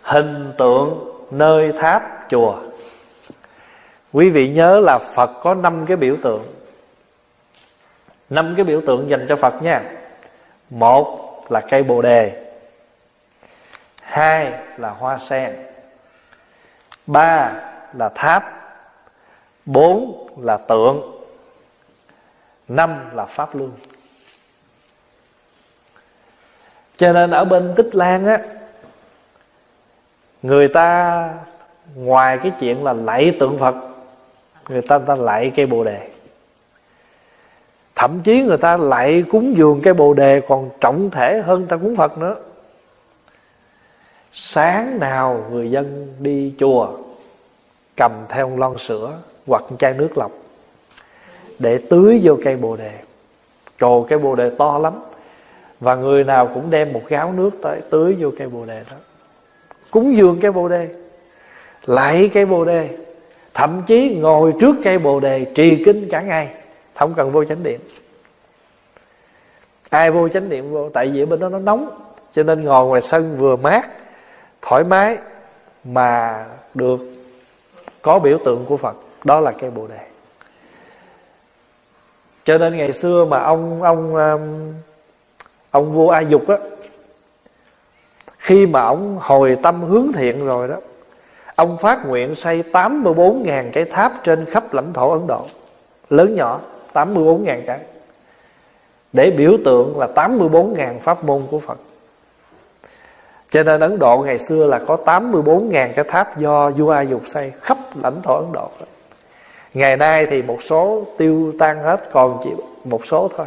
[0.02, 2.54] hình tượng nơi tháp chùa.
[4.12, 6.42] Quý vị nhớ là phật có năm cái biểu tượng.
[8.30, 9.82] Năm cái biểu tượng dành cho phật nha.
[10.70, 12.43] Một là cây bồ đề
[14.14, 15.56] hai là hoa sen.
[17.06, 17.52] Ba
[17.92, 18.44] là tháp.
[19.66, 21.20] Bốn là tượng.
[22.68, 23.72] Năm là pháp luân.
[26.96, 28.38] Cho nên ở bên tích lan á,
[30.42, 31.28] người ta,
[31.94, 33.74] ngoài cái chuyện là lạy tượng phật,
[34.68, 36.10] người ta ta lạy cây bồ đề.
[37.94, 41.76] Thậm chí người ta lạy cúng dường cây bồ đề còn trọng thể hơn ta
[41.76, 42.36] cúng phật nữa
[44.34, 46.88] sáng nào người dân đi chùa,
[47.96, 50.32] cầm theo một lon sữa hoặc một chai nước lọc
[51.58, 52.92] để tưới vô cây bồ đề.
[53.80, 54.92] Trồ cây bồ đề to lắm.
[55.80, 58.96] Và người nào cũng đem một gáo nước tới tưới vô cây bồ đề đó.
[59.90, 60.88] Cúng dường cây bồ đề,
[61.86, 62.88] lạy cây bồ đề,
[63.54, 66.48] thậm chí ngồi trước cây bồ đề trì kinh cả ngày.
[66.94, 67.80] Không cần vô chánh điện.
[69.90, 71.90] Ai vô chánh điện vô, tại vì ở bên đó nó nóng,
[72.34, 73.88] cho nên ngồi ngoài sân vừa mát
[74.66, 75.18] thoải mái
[75.84, 76.44] mà
[76.74, 77.00] được
[78.02, 80.00] có biểu tượng của phật, đó là cây bồ đề.
[82.44, 84.72] Cho nên ngày xưa mà ông ông um,
[85.70, 86.56] ông vua a dục á,
[88.38, 90.76] khi mà ông hồi tâm hướng thiện rồi đó,
[91.54, 95.46] Ông phát nguyện xây 84.000 cái tháp trên khắp lãnh thổ Ấn Độ,
[96.10, 96.60] Lớn nhỏ
[96.92, 97.80] 84.000 cái,
[99.12, 101.78] Để biểu tượng là 84.000 pháp môn của Phật
[103.54, 107.22] cho nên Ấn Độ ngày xưa là có 84.000 cái tháp do vua A Dục
[107.26, 108.70] xây, khắp lãnh thổ Ấn Độ.
[109.74, 112.50] Ngày nay thì một số tiêu tan hết, còn chỉ
[112.84, 113.46] một số thôi.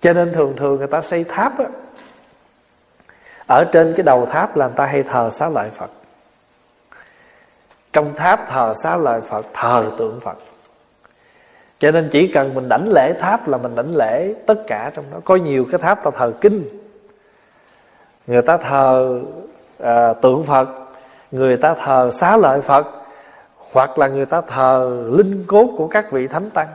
[0.00, 1.64] Cho nên thường thường người ta xây tháp á,
[3.46, 5.90] Ở trên cái đầu tháp là người ta hay thờ xá lợi Phật.
[7.92, 10.38] Trong tháp thờ xá lợi Phật, Thờ tượng Phật.
[11.78, 15.04] Cho nên chỉ cần mình đảnh lễ tháp Là mình đảnh lễ tất cả trong
[15.10, 15.18] đó.
[15.24, 16.75] Có nhiều cái tháp ta thờ kinh.
[18.26, 19.20] Người ta thờ
[19.78, 20.68] à, tượng Phật
[21.30, 22.86] Người ta thờ xá lợi Phật
[23.72, 26.68] hoặc là người ta thờ linh cốt của các vị thánh tăng.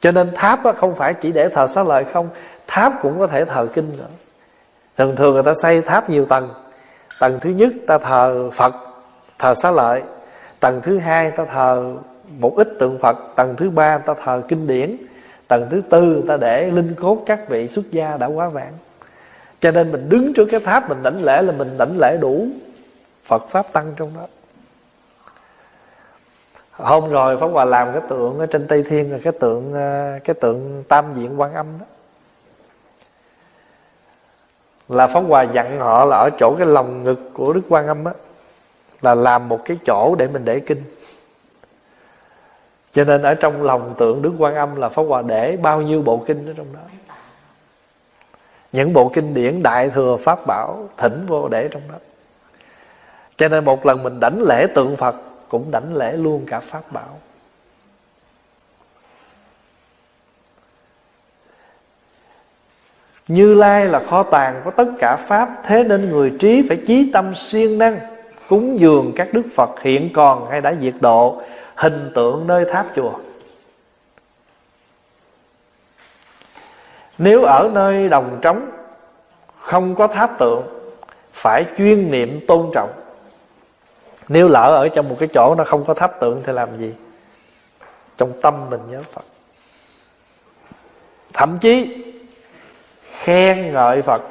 [0.00, 2.28] Cho nên tháp không phải chỉ để thờ xá lợi không
[2.66, 4.06] tháp cũng có thể thờ kinh nữa.
[4.96, 6.48] Thường thường người ta xây tháp nhiều tầng.
[7.20, 8.74] Tầng thứ nhất ta thờ phật
[9.38, 10.02] thờ xá lợi.
[10.60, 11.92] Tầng thứ hai ta thờ
[12.38, 13.16] một ít tượng phật.
[13.36, 14.96] Tầng thứ ba ta thờ kinh điển.
[15.48, 18.72] Tầng thứ tư ta để linh cốt các vị xuất gia đã quá vãng
[19.60, 22.46] cho nên mình đứng trước cái tháp mình đảnh lễ là mình đảnh lễ đủ
[23.24, 24.26] phật pháp tăng trong đó.
[26.72, 30.18] Hôm rồi pháp hòa làm cái tượng ở trên tây thiên là cái tượng ờ,
[30.24, 31.86] cái tượng tam diện quan âm đó.
[34.88, 38.04] Là pháp hòa dặn họ là ở chỗ cái lòng ngực của đức quan âm
[38.04, 38.12] á,
[39.02, 40.82] là làm một cái chỗ để mình để kinh.
[42.92, 46.02] Cho nên ở trong lòng tượng đức quan âm là pháp hòa để bao nhiêu
[46.02, 46.80] bộ kinh ở trong đó
[48.72, 51.98] những bộ kinh điển đại thừa pháp bảo thỉnh vô để trong đó.
[53.36, 55.16] Cho nên một lần mình đảnh lễ tượng phật,
[55.48, 57.18] cũng đảnh lễ luôn cả pháp bảo.
[63.28, 67.10] Như Lai là kho tàng của tất cả Pháp, Thế nên người trí phải chí
[67.12, 67.98] tâm siêng năng,
[68.48, 71.42] Cúng dường các đức Phật hiện còn hay đã diệt độ,
[71.74, 73.12] Hình tượng nơi tháp chùa.
[77.22, 78.70] Nếu ở nơi đồng trống,
[79.60, 80.62] Không có tháp tượng,
[81.32, 82.90] Phải chuyên niệm tôn trọng.
[84.28, 86.94] Nếu lỡ ở trong một cái chỗ nó không có tháp tượng thì làm gì?
[88.16, 89.24] Trong tâm mình nhớ phật.
[91.32, 92.04] Thậm chí,
[93.12, 94.22] khen ngợi phật.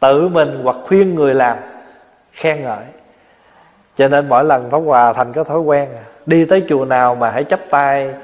[0.00, 1.56] Tự mình hoặc khuyên người làm,
[2.32, 2.84] khen ngợi.
[3.96, 7.14] Cho nên mỗi lần pháp hòa thành có thói quen à, đi tới chùa nào
[7.14, 8.14] mà hãy chấp tay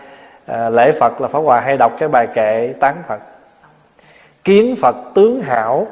[0.47, 3.20] à, lễ phật là pháp hòa hay đọc cái bài kệ tán phật.
[4.44, 5.86] Kiến phật tướng hảo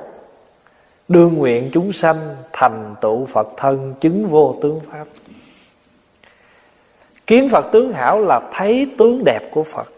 [1.09, 5.05] Đương nguyện chúng sanh thành tựu Phật thân chứng vô tướng Pháp.
[7.27, 9.89] Kiến Phật tướng hảo là thấy tướng đẹp của Phật.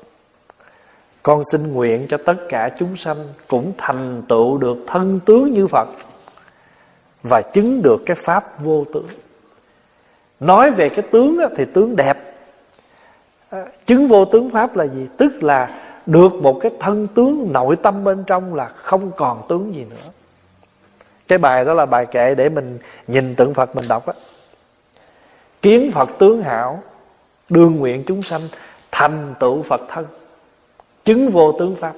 [1.22, 3.16] Con xin nguyện cho tất cả chúng sanh
[3.48, 5.88] Cũng thành tựu được thân tướng như Phật
[7.22, 9.08] Và chứng được cái Pháp vô tướng.
[10.40, 12.16] Nói về cái tướng thì tướng đẹp
[13.50, 15.08] Ờ, chứng vô tướng Pháp là gì?
[15.16, 15.68] Tức là
[16.06, 20.10] được một cái thân tướng nội tâm bên trong là không còn tướng gì nữa.
[21.28, 24.14] Cái bài đó là bài kệ để mình nhìn tượng phật, mình đọc á.
[25.62, 26.82] Kiến phật tướng hảo,
[27.48, 28.40] đương nguyện chúng sanh
[28.92, 30.06] thành tựu phật thân.
[31.04, 31.92] Chứng vô tướng pháp.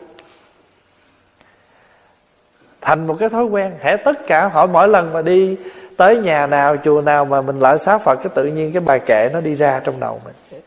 [2.81, 5.57] Thành một cái thói quen, hễ tất cả hỏi mỗi lần mà đi
[5.97, 9.01] tới nhà nào, chùa nào mà mình lại xá phật, cái tự nhiên cái bài
[9.07, 10.63] kệ nó đi ra trong đầu mình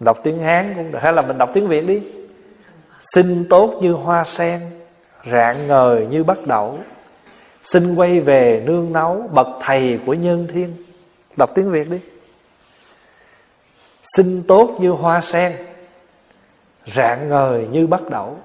[0.00, 0.98] đọc tiếng hán cũng được.
[1.02, 2.02] Hay là mình đọc tiếng việt đi.
[3.14, 4.60] Xin tốt như hoa sen,
[5.30, 6.78] rạng ngời như bắt đậu
[7.64, 10.76] xin quay về nương náu, bậc thầy của nhân thiên.
[11.36, 12.00] Đọc tiếng việt đi.
[14.16, 15.52] Xin tốt như hoa sen,
[16.86, 18.36] rạng ngời như bắt đậu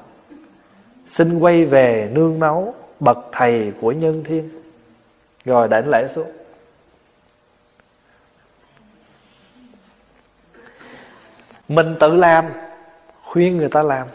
[1.08, 4.50] xin quay về nương náu, bậc thầy của nhân thiên.
[5.46, 6.28] Rồi đảnh lễ xuống.
[11.70, 12.46] Mình tự làm,
[13.24, 14.08] khuyên người ta làm.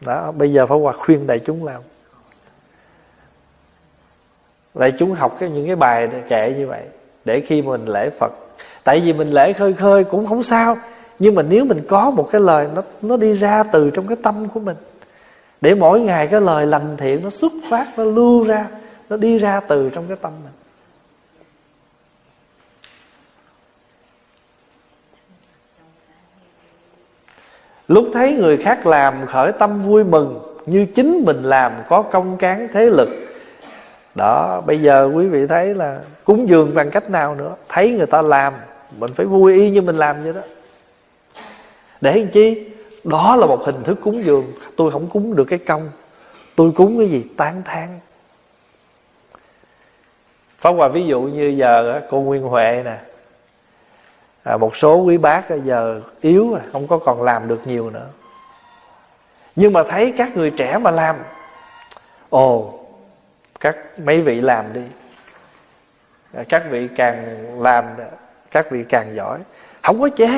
[0.00, 1.82] Đó, bây giờ phải hoặc khuyên đại chúng làm.
[4.74, 6.82] Đại chúng học cái những cái bài kệ như vậy,
[7.24, 8.32] để khi mình lễ phật.
[8.84, 10.76] Tại vì mình lễ khơi khơi cũng không sao,
[11.18, 14.16] nhưng mà nếu mình có một cái lời nó nó đi ra từ trong cái
[14.22, 14.76] tâm của mình,
[15.60, 18.66] để mỗi ngày cái lời lành thiện nó xuất phát, nó lưu ra,
[19.08, 20.52] nó đi ra từ trong cái tâm mình.
[27.88, 32.36] Lúc thấy người khác làm, khởi tâm vui mừng, như chính mình làm có công
[32.36, 33.08] cán thế lực.
[34.14, 37.54] Đó, bây giờ quý vị thấy là cúng dường bằng cách nào nữa?
[37.68, 38.54] Thấy người ta làm,
[38.98, 40.40] mình phải vui y như mình làm vậy đó.
[42.00, 42.68] Để làm chi?
[43.04, 44.52] Đó là một hình thức cúng dường.
[44.76, 45.90] Tôi không cúng được cái công.
[46.56, 47.24] Tôi cúng cái gì?
[47.36, 47.88] Tán thán.
[50.58, 52.96] Pháp Hòa ví dụ như giờ cô Nguyên Huệ nè
[54.46, 58.06] à, Một số quý bác giờ yếu Không có còn làm được nhiều nữa.
[59.56, 61.16] Nhưng mà thấy các người trẻ mà làm
[62.30, 62.74] ồ
[63.60, 64.82] các mấy vị làm đi.
[66.34, 67.84] À, các vị càng làm
[68.50, 69.38] các vị càng giỏi.
[69.82, 70.28] Không có chê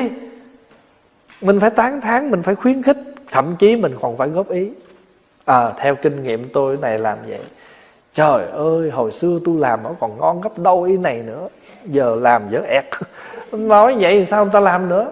[1.41, 2.97] mình phải tán thán mình phải khuyến khích
[3.31, 4.69] thậm chí mình còn phải góp ý.
[5.45, 7.41] À, theo kinh nghiệm tôi này làm vậy
[8.19, 11.47] trời ơi, hồi xưa tôi làm nó còn ngon gấp đôi này nữa.
[11.85, 12.85] Giờ làm dở ẹt.
[13.51, 15.11] Nói vậy thì sao người ta làm nữa?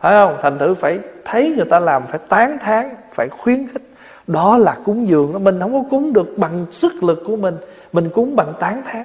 [0.00, 0.38] Phải không?
[0.42, 3.82] Thành thử phải thấy người ta làm phải tán thán, phải khuyến khích.
[4.26, 5.38] Đó là cúng dường đó.
[5.38, 7.56] Mình không có cúng được bằng sức lực của mình.
[7.92, 9.04] Mình cúng bằng tán thán.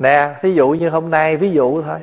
[0.00, 1.98] Nè, thí dụ như hôm nay, ví dụ thôi.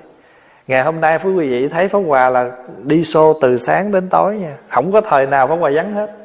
[0.67, 2.51] Ngày hôm nay, quý vị thấy pháp hòa là
[2.83, 4.57] đi xô từ sáng đến tối nha.
[4.69, 6.23] Không có thời nào pháp hòa vắng hết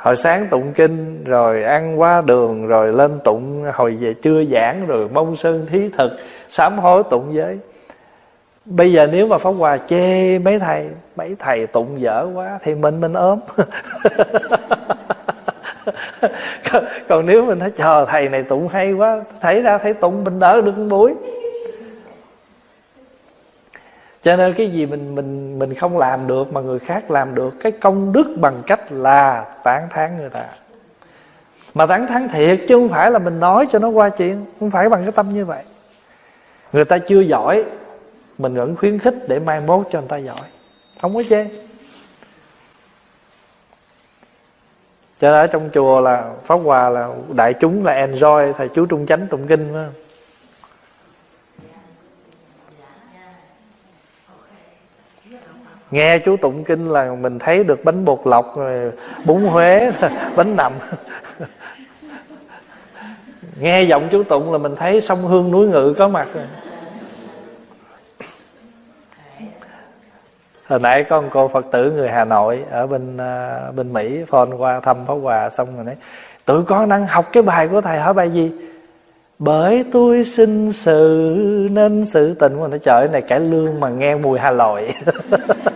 [0.00, 3.64] hồi sáng tụng kinh, rồi ăn qua đường, rồi lên tụng.
[3.72, 6.12] Hồi về trưa giảng rồi mong sơn thí thực,
[6.50, 7.58] sám hối tụng giới.
[8.64, 12.74] Bây giờ nếu mà pháp hòa chê mấy thầy mấy thầy tụng dở quá thì
[12.74, 13.38] mình mình ốm.
[17.08, 20.38] Còn nếu mình thấy chờ thầy này tụng hay quá, thấy ra thấy tụng, mình
[20.38, 21.14] đỡ được một buổi
[24.22, 27.54] cho nên cái gì mình mình mình không làm được mà người khác làm được,
[27.60, 30.44] cái công đức bằng cách là tán thán người ta.
[31.74, 34.70] Mà tán thán thiệt chứ không phải là mình nói cho nó qua chuyện, không
[34.70, 35.64] phải bằng cái tâm như vậy.
[36.72, 37.64] Người ta chưa giỏi,
[38.38, 40.42] mình vẫn khuyến khích để mai mốt cho người ta giỏi.
[41.00, 41.44] Không có chê.
[45.18, 48.86] Cho nên ở trong chùa là pháp hòa là đại chúng là enjoy, thầy chú
[48.86, 49.99] trung chánh tụng kinh, phải
[55.90, 58.92] nghe chú tụng kinh là mình thấy được bánh bột lọc rồi
[59.24, 59.90] bún huế
[60.36, 60.72] bánh nằm
[63.60, 66.44] nghe giọng chú tụng là mình thấy sông hương núi ngự có mặt rồi.
[70.66, 74.24] Hồi nãy có một cô phật tử người hà nội ở bên uh, bên mỹ
[74.28, 75.96] phone qua thăm pháp hòa xong rồi nói
[76.44, 78.52] tụi con đang học cái bài của thầy hỏi bài gì?
[79.38, 82.58] Bởi tôi sinh sự nên sự tình.
[82.58, 84.94] Của nó trời này cải lương mà nghe mùi hà lội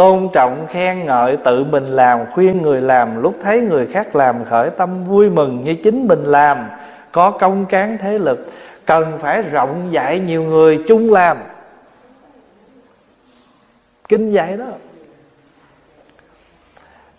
[0.00, 4.44] tôn trọng khen ngợi tự mình làm khuyên người làm lúc thấy người khác làm
[4.44, 6.68] khởi tâm vui mừng như chính mình làm.
[7.12, 8.50] Có công cán thế lực
[8.86, 11.36] cần phải rộng dạy nhiều người chung làm.
[14.08, 14.64] Kinh dạy đó.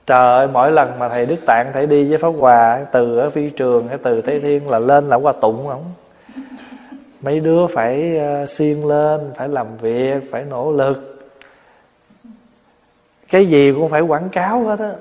[0.05, 3.29] Trời ơi mỗi lần mà thầy đức tạng thầy đi với pháp hòa từ ở
[3.29, 5.83] phi trường hay từ tây thiên là lên là qua tụng không?
[7.21, 11.10] Mấy đứa phải uh, siêng lên phải làm việc phải nỗ lực
[13.31, 14.91] cái gì cũng phải quảng cáo hết á.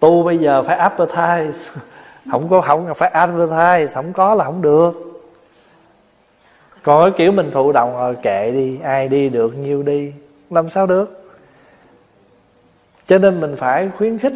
[0.00, 1.70] Tu bây giờ phải advertise.
[2.30, 3.94] Không có, không phải advertise.
[3.94, 4.92] Không có là không được.
[6.82, 8.78] Còn cái kiểu mình thụ động rồi kệ đi.
[8.82, 10.12] Ai đi được, nhiêu đi.
[10.50, 11.32] Làm sao được?
[13.06, 14.32] Cho nên mình phải khuyến khích.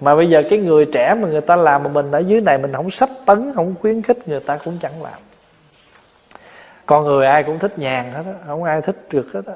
[0.00, 2.58] Mà bây giờ cái người trẻ mà người ta làm mà mình ở dưới này
[2.58, 5.20] mình không sách tấn, không khuyến khích, người ta cũng chẳng làm.
[6.86, 8.34] Con người ai cũng thích nhàn hết á.
[8.46, 9.54] Không ai thích được hết á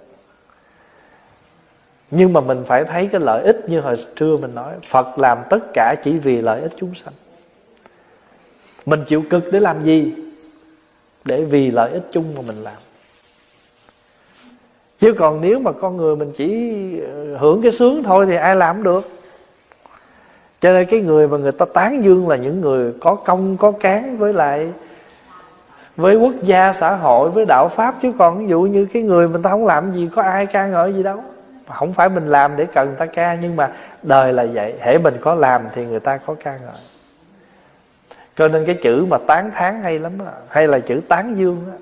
[2.14, 5.38] nhưng mà mình phải thấy cái lợi ích như hồi trưa mình nói, phật làm
[5.50, 7.14] tất cả chỉ vì lợi ích chúng sanh.
[8.86, 10.14] Mình chịu cực để làm gì?
[11.24, 12.74] Để vì lợi ích chung mà mình làm.
[14.98, 18.56] Chứ còn nếu mà con người mình chỉ ờ, hưởng cái sướng thôi thì ai
[18.56, 19.10] làm được?
[20.60, 23.72] Cho nên cái người mà người ta tán dương là những người có công, có
[23.72, 24.72] cán với lại
[25.96, 27.94] với quốc gia, xã hội, với đạo pháp.
[28.02, 30.66] Chứ còn ví dụ như cái người mình ta không làm gì, có ai ca
[30.66, 31.22] ngợi gì đâu
[31.68, 34.74] không phải mình làm để cần người ta ca nhưng mà đời là vậy.
[34.80, 36.80] Hễ mình có làm thì người ta có ca ngợi.
[38.36, 41.64] Cho nên cái chữ mà tán thán hay lắm đó, hay là chữ tán dương
[41.66, 41.78] đó.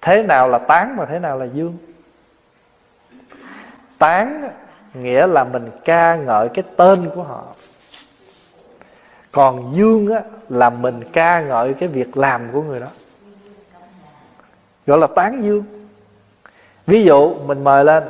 [0.00, 1.76] thế nào là tán mà thế nào là dương?
[3.98, 4.50] Tán
[4.94, 7.44] nghĩa là mình ca ngợi cái tên của họ.
[9.32, 12.88] Còn dương á, là mình ca ngợi cái việc làm của người đó.
[14.86, 15.73] Gọi là tán dương
[16.86, 18.04] ví dụ mình mời lên.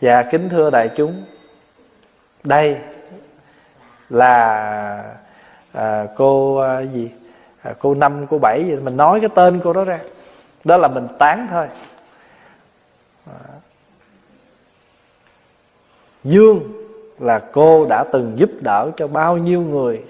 [0.00, 1.24] Và kính thưa đại chúng.
[2.44, 2.76] Đây
[4.10, 5.14] là
[5.72, 7.10] à, cô à, gì?
[7.62, 9.98] À, cô năm cô bảy gì mình nói cái tên cô đó ra.
[10.64, 11.66] Đó là mình tán thôi.
[13.26, 13.38] À.
[16.24, 16.72] dương
[17.18, 20.04] là cô đã từng giúp đỡ cho bao nhiêu người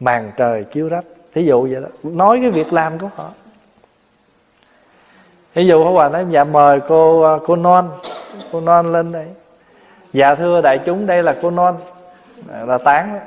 [0.00, 1.04] màn trời chiếu rách.
[1.34, 1.88] Thí dụ vậy đó.
[2.02, 3.30] Nói cái việc làm của họ
[5.54, 7.90] ví dụ Pháp Hòa nói dạ mời cô à, cô non.
[8.52, 9.26] Cô non lên đây.
[10.12, 11.76] Dạ thưa đại chúng, đây là cô non.
[12.66, 13.12] Là tán.
[13.12, 13.20] Đó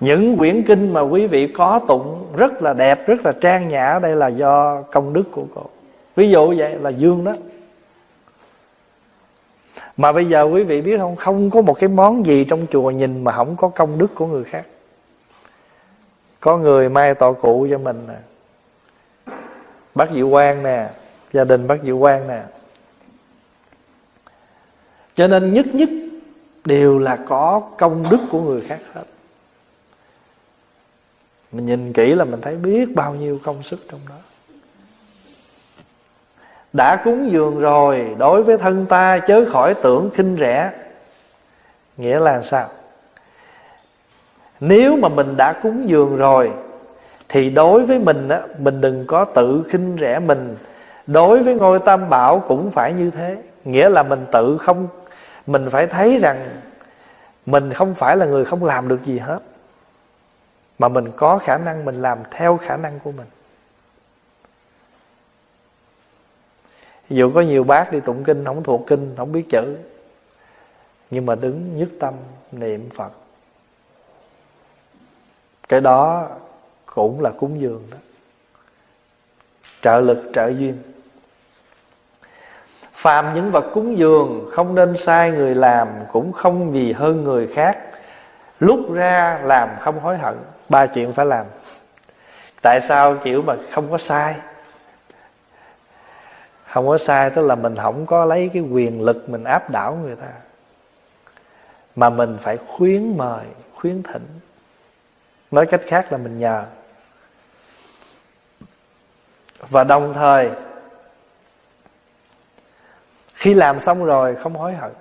[0.00, 3.98] những quyển kinh mà quý vị có tụng rất là đẹp, rất là trang nhã,
[4.02, 5.62] đây là do công đức của cô.
[6.16, 7.32] Ví dụ vậy là dương đó.
[9.96, 12.90] Mà bây giờ quý vị biết không không có một cái món gì trong chùa
[12.90, 14.64] nhìn mà không có công đức của người khác.
[16.40, 18.14] Có người mai tọa cụ cho mình nè
[19.96, 20.88] bác diệu quang nè,
[21.32, 22.42] gia đình bác diệu quang nè.
[25.14, 25.88] Cho nên nhất nhất
[26.64, 29.04] đều là có công đức của người khác hết.
[31.52, 34.14] Mình nhìn kỹ là mình thấy biết bao nhiêu công sức trong đó.
[36.72, 40.72] Đã cúng dường rồi, đối với thân ta chớ khỏi tưởng khinh rẻ.
[41.96, 42.68] Nghĩa là sao?
[44.60, 46.50] Nếu mà mình đã cúng dường rồi
[47.28, 50.56] thì đối với mình á, mình đừng có tự khinh rẻ mình.
[51.06, 53.42] Đối với ngôi tam bảo cũng phải như thế.
[53.64, 54.88] Nghĩa là mình tự không,
[55.46, 56.60] mình phải thấy rằng
[57.46, 59.38] mình không phải là người không làm được gì hết.
[60.78, 63.26] Mà mình có khả năng, mình làm theo khả năng của mình.
[67.08, 69.76] Ví dụ có nhiều bác đi tụng kinh, không thuộc kinh, không biết chữ,
[71.10, 72.14] nhưng mà đứng nhất tâm
[72.52, 73.10] niệm phật.
[75.68, 76.28] Cái đó
[76.96, 77.96] cũng là cúng dường đó.
[79.82, 80.78] Trợ lực, trợ duyên.
[82.92, 87.46] Phàm những vật cúng dường không nên sai người làm cũng không vì hơn người
[87.46, 87.78] khác.
[88.60, 90.34] Lúc ra làm không hối hận,
[90.68, 91.44] ba chuyện phải làm.
[92.62, 94.34] Tại sao kiểu mà không có sai?
[96.66, 99.98] Không có sai tức là mình không có lấy cái quyền lực mình áp đảo
[100.02, 100.32] người ta.
[101.96, 104.26] Mà mình phải khuyến mời, khuyến thỉnh.
[105.50, 106.64] Nói cách khác là mình nhờ
[109.58, 110.50] và đồng thời
[113.34, 114.92] khi làm xong rồi không hối hận.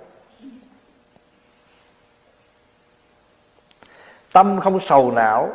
[4.34, 5.50] Tâm không sầu não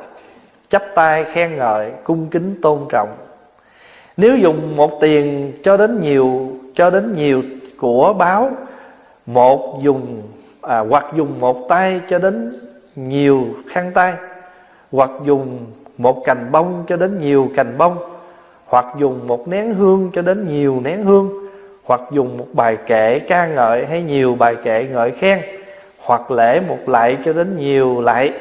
[0.68, 3.16] chắp tay khen ngợi cung kính tôn trọng.
[4.16, 7.42] Nếu dùng một tiền cho đến nhiều cho đến nhiều
[7.78, 8.50] của báo
[9.26, 10.22] một dùng
[10.62, 12.52] à, hoặc dùng một tay cho đến
[12.96, 14.14] nhiều khăn tay
[14.92, 15.66] hoặc dùng
[15.98, 18.09] một cành bông cho đến nhiều cành bông
[18.70, 21.48] hoặc dùng một nén hương cho đến nhiều nén hương,
[21.84, 25.40] hoặc dùng một bài kệ ca ngợi hay nhiều bài kệ ngợi khen,
[25.98, 28.32] hoặc lễ một lại cho đến nhiều lại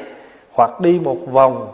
[0.52, 1.72] hoặc đi một vòng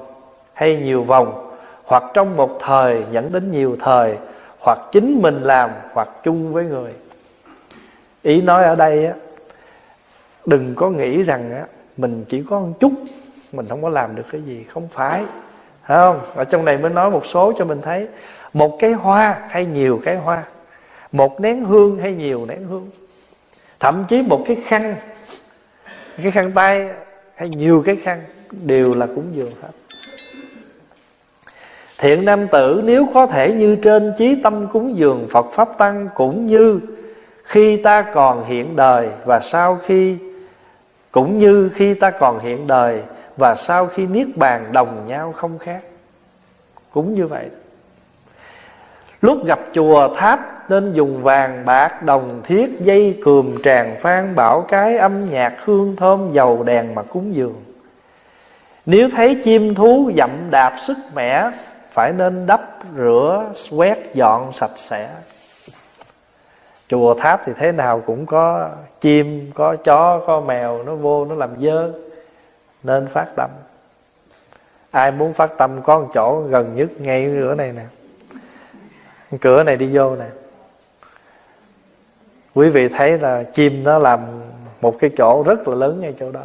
[0.52, 1.52] hay nhiều vòng,
[1.84, 4.16] hoặc trong một thời dẫn đến nhiều thời,
[4.58, 6.92] hoặc chính mình làm, hoặc chung với người.
[8.22, 9.12] Ý nói ở đây á,
[10.46, 11.64] đừng có nghĩ rằng á,
[11.96, 12.92] mình chỉ có một chút,
[13.52, 15.24] mình không có làm được cái gì, không phải
[15.86, 16.20] không?
[16.34, 18.08] Ở trong này mới nói một số cho mình thấy
[18.52, 20.42] một cái hoa hay nhiều cái hoa,
[21.12, 22.90] một nén hương hay nhiều nén hương,
[23.80, 24.96] thậm chí một cái khăn
[26.22, 26.90] cái khăn tay
[27.34, 29.68] hay nhiều cái khăn đều là cúng dường hết.
[31.98, 36.08] Thiện nam tử nếu có thể như trên chí tâm cúng dường phật pháp tăng
[36.14, 36.80] cũng như
[37.42, 40.16] khi ta còn hiện đời và sau khi,
[41.10, 43.02] cũng như khi ta còn hiện đời
[43.36, 45.80] và sau khi niết bàn đồng nhau không khác.
[46.90, 47.48] Cũng như vậy
[49.20, 54.64] lúc gặp chùa tháp nên dùng vàng bạc, đồng thiết, dây cườm tràng phan bảo
[54.68, 57.62] cái âm nhạc hương thơm dầu đèn mà cúng dường.
[58.86, 61.50] Nếu thấy chim thú dậm đạp sức mẻ,
[61.90, 62.60] phải nên đắp
[62.96, 65.08] rửa, quét dọn sạch sẽ.
[66.88, 68.70] Chùa tháp thì thế nào cũng có
[69.00, 71.92] chim, có chó, có mèo, nó vô, nó làm dơ
[72.82, 73.50] nên phát tâm.
[74.90, 77.82] Ai muốn phát tâm có một chỗ gần nhất ngay bữa này nè
[79.38, 80.26] cửa này đi vô nè.
[82.54, 84.20] Quý vị thấy là chim nó làm
[84.80, 86.44] một cái chỗ rất là lớn ngay chỗ đó.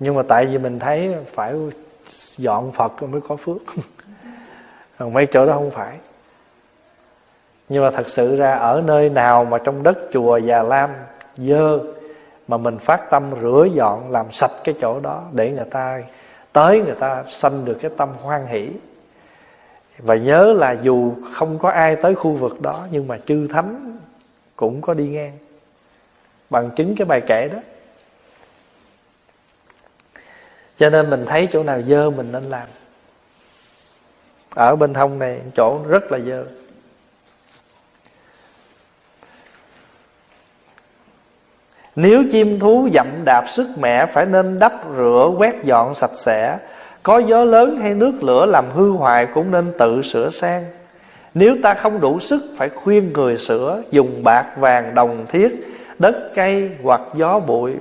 [0.00, 1.54] Nhưng mà tại vì mình thấy phải
[2.36, 3.62] dọn phật mới có phước.
[4.98, 5.98] Còn mấy chỗ đó không phải.
[7.68, 10.90] Nhưng mà thật sự ra ở nơi nào mà trong đất chùa già lam
[11.36, 11.78] dơ
[12.48, 16.02] mà mình phát tâm rửa dọn làm sạch cái chỗ đó để người ta
[16.52, 18.70] tới người ta sanh được cái tâm hoan hỷ
[19.98, 23.98] và nhớ là dù không có ai tới khu vực đó, nhưng mà chư thánh
[24.56, 25.38] cũng có đi ngang.
[26.50, 27.58] Bằng chứng cái bài kể đó.
[30.78, 32.68] Cho nên mình thấy chỗ nào dơ mình nên làm.
[34.54, 36.44] Ở bên hông này, chỗ rất là dơ.
[41.96, 46.58] Nếu chim thú dậm đạp sức mẹ Phải nên đắp rửa quét dọn sạch sẽ.
[47.06, 50.64] Có gió lớn hay nước lửa làm hư hoại Cũng nên tự sửa sang.
[51.34, 55.66] Nếu ta không đủ sức, Phải khuyên người sửa, Dùng bạc vàng đồng thiết,
[55.98, 57.72] Đất cây hoặc gió bụi,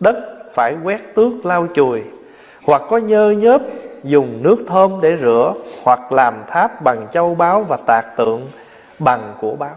[0.00, 0.16] Đất
[0.54, 2.02] phải quét tước lau chùi.
[2.64, 3.62] Hoặc có nhơ nhớp,
[4.02, 8.46] dùng nước thơm để rửa, hoặc làm tháp bằng châu báu và tạc tượng
[8.98, 9.76] bằng của báo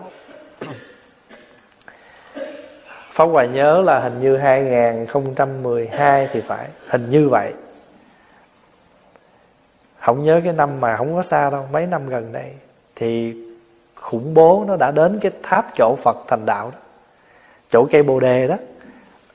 [3.11, 7.53] Pháp Hòa nhớ là hình như 2012 thì phải, Hình như vậy.
[10.05, 12.53] Không nhớ cái năm mà không có xa đâu, Mấy năm gần đây.
[12.95, 13.35] Thì
[13.95, 16.79] khủng bố nó đã đến cái tháp chỗ Phật thành đạo đó.
[17.69, 18.55] Chỗ cây bồ đề đó.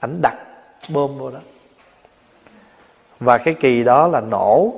[0.00, 0.36] Ảnh đặt
[0.89, 1.39] bơm vô đó.
[3.20, 4.74] Và cái kỳ đó là nổ.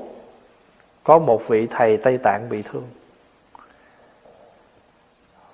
[1.04, 2.88] Có một vị thầy Tây Tạng bị thương.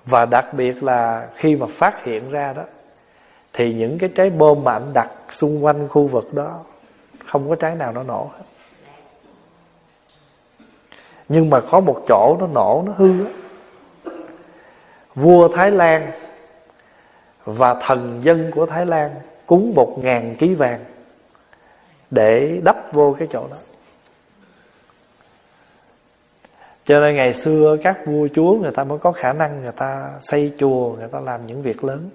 [0.05, 2.63] Và đặc biệt là khi mà phát hiện ra đó,
[3.53, 6.59] thì những cái trái bom mà anh đặt xung quanh khu vực đó,
[7.25, 8.43] không có trái nào nó nổ hết
[11.29, 13.31] nhưng mà có một chỗ nó nổ, nó hư á.
[15.15, 16.11] Vua Thái Lan
[17.45, 19.11] và thần dân của Thái Lan
[19.45, 20.85] cúng một ngàn ký vàng
[22.11, 23.57] để đắp vô cái chỗ đó.
[26.85, 30.09] Cho nên ngày xưa các vua chúa người ta mới có khả năng người ta
[30.21, 32.09] xây chùa, người ta làm những việc lớn.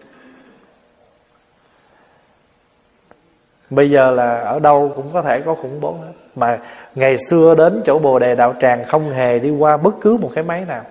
[3.70, 6.12] Bây giờ là ở đâu cũng có thể có khủng bố hết.
[6.37, 6.59] Mà
[6.95, 10.31] ngày xưa đến chỗ Bồ Đề Đạo Tràng Không hề đi qua bất cứ một
[10.35, 10.83] cái máy nào.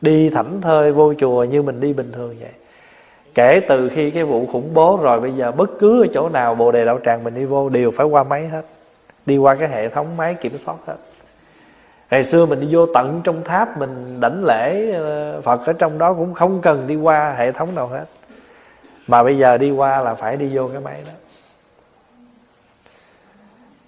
[0.00, 2.50] Đi thảnh thơi vô chùa như mình đi bình thường vậy.
[3.34, 6.54] Kể từ khi cái vụ khủng bố rồi Bây giờ bất cứ ở chỗ nào
[6.54, 8.62] Bồ Đề Đạo Tràng mình đi vô Đều phải qua máy hết.
[9.26, 10.96] Đi qua cái hệ thống máy kiểm soát hết.
[12.10, 15.98] Ngày xưa mình đi vô tận trong tháp Mình đảnh lễ ờ, Phật ở trong
[15.98, 18.04] đó Cũng không cần đi qua hệ thống nào hết.
[19.06, 21.12] Mà bây giờ đi qua là phải đi vô cái máy đó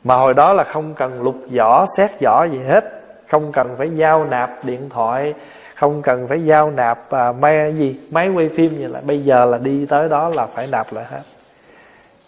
[0.04, 2.84] mà hồi đó là không cần lục vỏ xét vỏ gì hết.
[3.28, 5.34] Không cần phải giao nạp điện thoại
[5.80, 9.44] không cần phải giao nạp à, máy gì máy quay phim gì là bây giờ
[9.44, 11.22] là đi tới đó là phải nạp lại hết.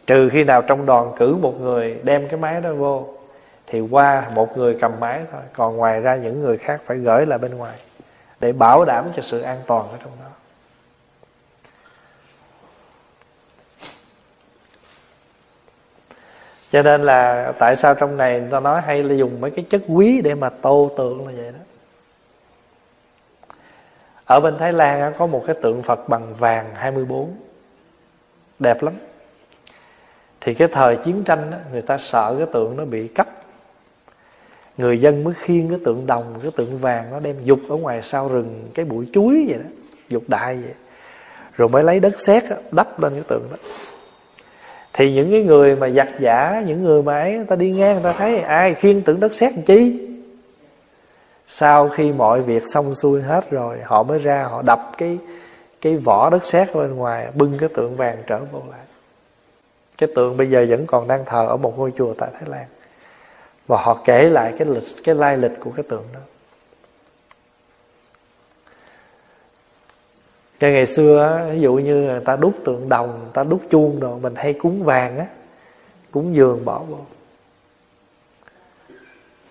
[0.07, 3.07] Trừ khi nào trong đoàn cử một người đem cái máy đó vô
[3.67, 5.41] thì qua một người cầm máy thôi.
[5.52, 7.75] Còn ngoài ra những người khác phải gửi lại bên ngoài
[8.41, 10.31] để bảo đảm cho sự an toàn ở trong đó.
[16.73, 19.65] Cho nên là tại sao trong này người ta nói hay là dùng mấy cái
[19.70, 21.59] chất quý để mà tô tượng là vậy đó.
[24.25, 27.31] Ở bên Thái Lan có một cái tượng Phật bằng vàng 24
[28.59, 28.94] đẹp lắm.
[30.41, 33.28] Thì cái thời chiến tranh đó, người ta sợ cái tượng nó bị cắt.
[34.76, 38.02] Người dân mới khiêng cái tượng đồng cái tượng vàng nó đem dục ở ngoài
[38.02, 39.70] sau rừng cái bụi chuối vậy đó
[40.09, 40.75] dục đại vậy.
[41.57, 43.57] Rồi mới lấy đất sét đắp lên cái tượng đó
[44.92, 47.94] thì những cái người mà giặt giả, những người mà ấy, người ta đi ngang,
[47.94, 50.08] người ta thấy ai khiên tượng đất sét làm chi?
[51.48, 55.18] Sau khi mọi việc xong xuôi hết rồi, họ mới ra, họ đập cái
[55.80, 58.80] cái vỏ đất sét bên ngoài, bưng cái tượng vàng trở vô lại.
[59.98, 62.66] Cái tượng bây giờ vẫn còn đang thờ ở một ngôi chùa tại Thái Lan.
[63.66, 66.20] Và họ kể lại cái lịch, cái lai lịch của cái tượng đó.
[70.62, 74.00] Cái ngày xưa ví dụ như người ta đúc tượng đồng người ta đúc chuông
[74.00, 75.26] rồi mình hay cúng vàng á,
[76.10, 76.97] cúng giường bỏ vô.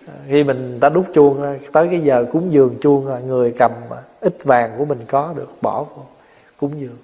[0.06, 3.72] À, khi mình ta đúc chuông tới cái giờ cúng giường chuông là người cầm
[4.20, 6.04] ít vàng của mình có được, bỏ vô,
[6.56, 6.96] cúng giường.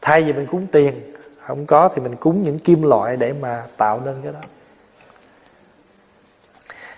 [0.00, 0.94] thay vì mình cúng tiền,
[1.40, 4.40] không có thì mình cúng những kim loại để mà tạo nên cái đó.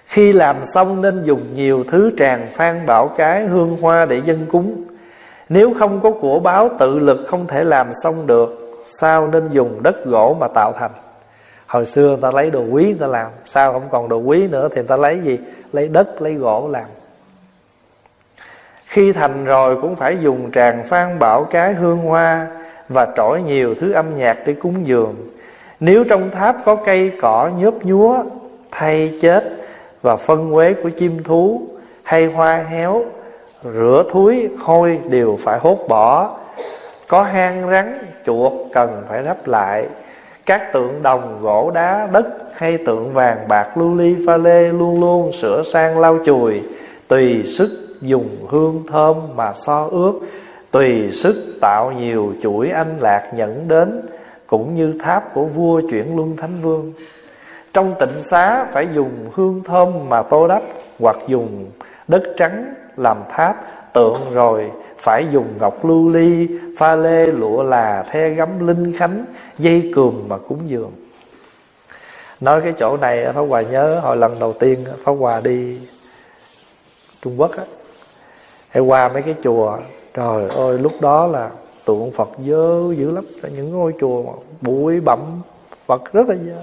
[0.06, 4.46] Khi làm xong nên dùng nhiều thứ tràng phan, bảo cái, hương hoa để dân
[4.50, 4.84] cúng
[5.48, 9.82] nếu không có của báo tự lực không thể làm xong được, Sao nên dùng
[9.82, 10.90] đất gỗ mà tạo thành?
[11.66, 14.48] Hồi xưa người ta lấy đồ quý người ta làm, Sao không còn đồ quý
[14.48, 15.38] nữa Thì người ta lấy gì?
[15.72, 16.84] Lấy đất, lấy gỗ làm.
[18.86, 22.46] Khi thành rồi cũng phải dùng tràng phan bảo cái hương hoa
[22.88, 25.14] Và trỗi nhiều thứ âm nhạc để cúng dường.
[25.80, 28.22] Nếu trong tháp có cây cỏ nhớp nhúa,
[28.70, 29.44] Thay chết
[30.02, 31.62] Và phân quế của chim thú,
[32.02, 33.04] Hay hoa héo
[33.64, 36.36] rửa thúi hôi đều phải hốt bỏ.
[37.08, 39.86] Có hang rắn, chuột cần phải đắp lại.
[40.46, 45.00] Các tượng đồng gỗ đá, đất hay tượng vàng bạc lưu ly pha lê luôn
[45.00, 46.62] luôn sửa sang lau chùi.
[47.08, 47.70] Tùy sức
[48.00, 50.14] dùng hương thơm mà so ướp
[50.70, 54.02] tùy sức tạo nhiều chuỗi anh lạc nhẫn đến,
[54.46, 56.92] cũng như tháp của vua chuyển luân thánh vương.
[57.72, 60.62] Trong tịnh xá phải dùng hương thơm mà tô đắp,
[61.00, 61.70] hoặc dùng
[62.08, 63.56] đất trắng làm tháp,
[63.92, 69.24] tượng rồi phải dùng ngọc lưu ly, pha lê, lụa là the gấm linh khánh,
[69.58, 70.92] dây cườm mà cúng dường.
[72.40, 75.80] Nói cái chỗ này, pháp hòa nhớ hồi lần đầu tiên pháp hòa đi
[77.22, 77.64] trung quốc á,
[78.68, 79.78] hay qua mấy cái chùa,
[80.14, 81.50] trời ơi, lúc đó là
[81.84, 85.18] tượng phật dơ dữ lắm những ngôi chùa mà bụi bặm,
[85.86, 86.62] phật rất là dơ.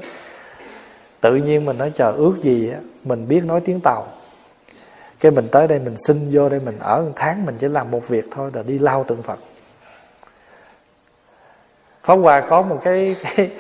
[1.22, 4.06] Tự nhiên mình nói chờ ước gì á, mình biết nói tiếng tàu
[5.24, 7.92] cái mình tới đây mình xin vô đây mình ở một tháng mình chỉ làm
[7.92, 9.40] một việc thôi là đi lau tượng phật
[12.04, 13.52] Pháp Hòa có một cái cái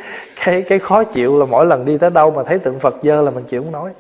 [0.44, 3.22] cái cái khó chịu là mỗi lần đi tới đâu mà thấy tượng Phật dơ
[3.22, 3.92] là mình chịu không nói.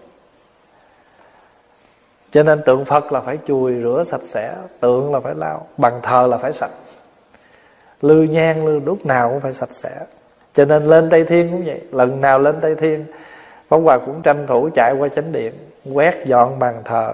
[2.31, 5.93] Cho nên tượng Phật là phải chùi rửa sạch sẽ, tượng là phải lau, bàn
[6.01, 6.71] thờ là phải sạch.
[8.01, 9.99] Lư nhang lư đúc nào cũng phải sạch sẽ.
[10.53, 13.05] Cho nên lên Tây Thiên cũng vậy, lần nào lên Tây Thiên
[13.69, 15.53] Pháp Hòa cũng tranh thủ chạy qua chánh điện,
[15.93, 17.13] quét dọn bàn thờ,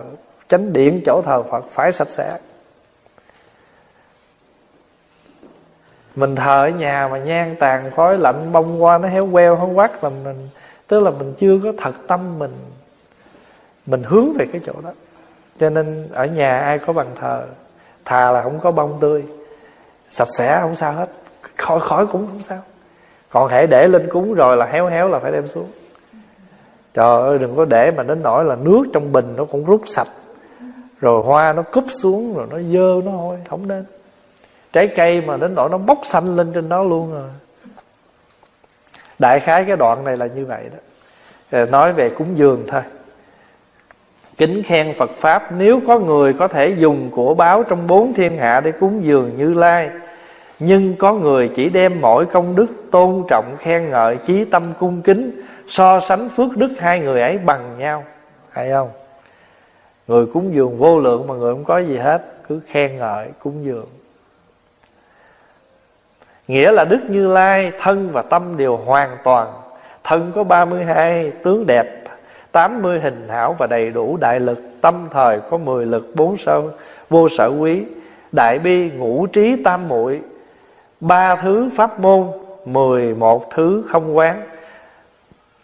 [0.50, 2.38] chánh điện chỗ thờ Phật phải sạch sẽ.
[6.16, 9.78] mình thờ ở nhà mà nhang tàn khói lạnh, bông qua nó héo queo không
[9.78, 10.48] quát là mình,
[10.88, 12.56] tức là mình chưa có thật tâm mình
[13.86, 14.92] mình hướng về cái chỗ đó.
[15.60, 17.46] Cho nên ở nhà ai có bàn thờ,
[18.06, 19.24] thà là không có bông tươi,
[20.10, 21.10] sạch sẽ không sao hết,
[21.58, 22.62] khỏi khỏi cũng không sao.
[23.30, 25.68] Còn hãy để lên cúng rồi là héo héo là phải đem xuống.
[26.94, 29.82] Trời ơi, đừng có để mà đến nỗi là nước trong bình nó cũng rút
[29.86, 30.08] sạch
[31.02, 33.86] rồi hoa nó cúp xuống, rồi nó dơ nó hôi không nên.
[34.74, 37.30] Trái cây mà đến nỗi nó bốc xanh lên trên đó luôn rồi
[39.20, 40.78] đại khái cái đoạn này là như vậy đó.
[41.52, 42.82] Rồi nói về cúng dường thôi.
[44.38, 48.38] Kính khen phật pháp, nếu có người có thể dùng của báo trong bốn thiên
[48.38, 49.90] hạ để cúng dường như lai,
[50.60, 55.02] nhưng có người chỉ đem mỗi công đức tôn trọng khen ngợi chí tâm cung
[55.02, 58.04] kính, so sánh phước đức hai người ấy bằng nhau.
[58.50, 58.90] Hay không?
[60.10, 63.64] Người cúng dường vô lượng mà người không có gì hết, cứ khen ngợi cúng
[63.64, 63.86] dường.
[66.48, 69.54] Nghĩa là Đức Như Lai Thân và tâm đều hoàn toàn,
[70.04, 72.04] Thân có 32 tướng đẹp
[72.52, 76.62] 80 hình hảo và đầy đủ đại lực, Tâm thời có 10 lực bốn sở,
[77.10, 77.84] Vô sở quý,
[78.32, 80.22] Đại bi ngũ trí tam muội,
[81.00, 82.28] ba thứ pháp môn
[82.66, 84.44] 11 thứ không quán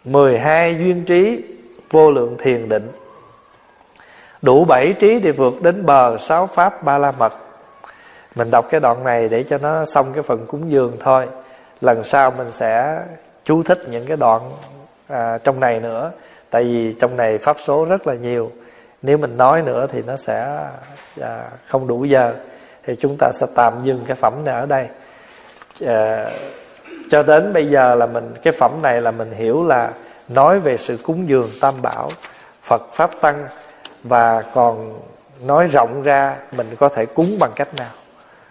[0.04, 1.42] 12 duyên trí,
[1.90, 2.88] Vô lượng thiền định.
[4.46, 7.32] Đủ bảy trí để vượt đến bờ Sáu pháp ba la mật.
[8.34, 11.26] Mình đọc cái đoạn này để cho nó xong cái phần cúng dường thôi.
[11.80, 13.02] Lần sau mình sẽ
[13.44, 14.40] chú thích những cái đoạn
[15.08, 16.10] à, trong này nữa.
[16.50, 18.50] Tại vì trong này pháp số rất là nhiều.
[19.02, 20.58] Nếu mình nói nữa thì nó sẽ
[21.20, 22.34] à, không đủ giờ.
[22.84, 24.88] Thì chúng ta sẽ tạm dừng cái phẩm này ở đây.
[25.86, 26.30] À,
[27.10, 29.90] cho đến bây giờ là mình cái phẩm này là mình hiểu là
[30.28, 32.10] nói về sự cúng dường tam bảo
[32.62, 33.46] phật pháp tăng
[34.08, 35.00] và còn
[35.40, 37.90] nói rộng ra mình có thể cúng bằng cách nào?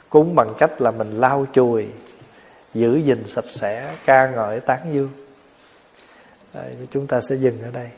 [0.10, 1.88] Cúng bằng cách là mình lau chùi
[2.74, 5.10] giữ gìn sạch sẽ ca ngợi tán dương.
[6.54, 7.90] Đấy, chúng ta sẽ dừng ở đây.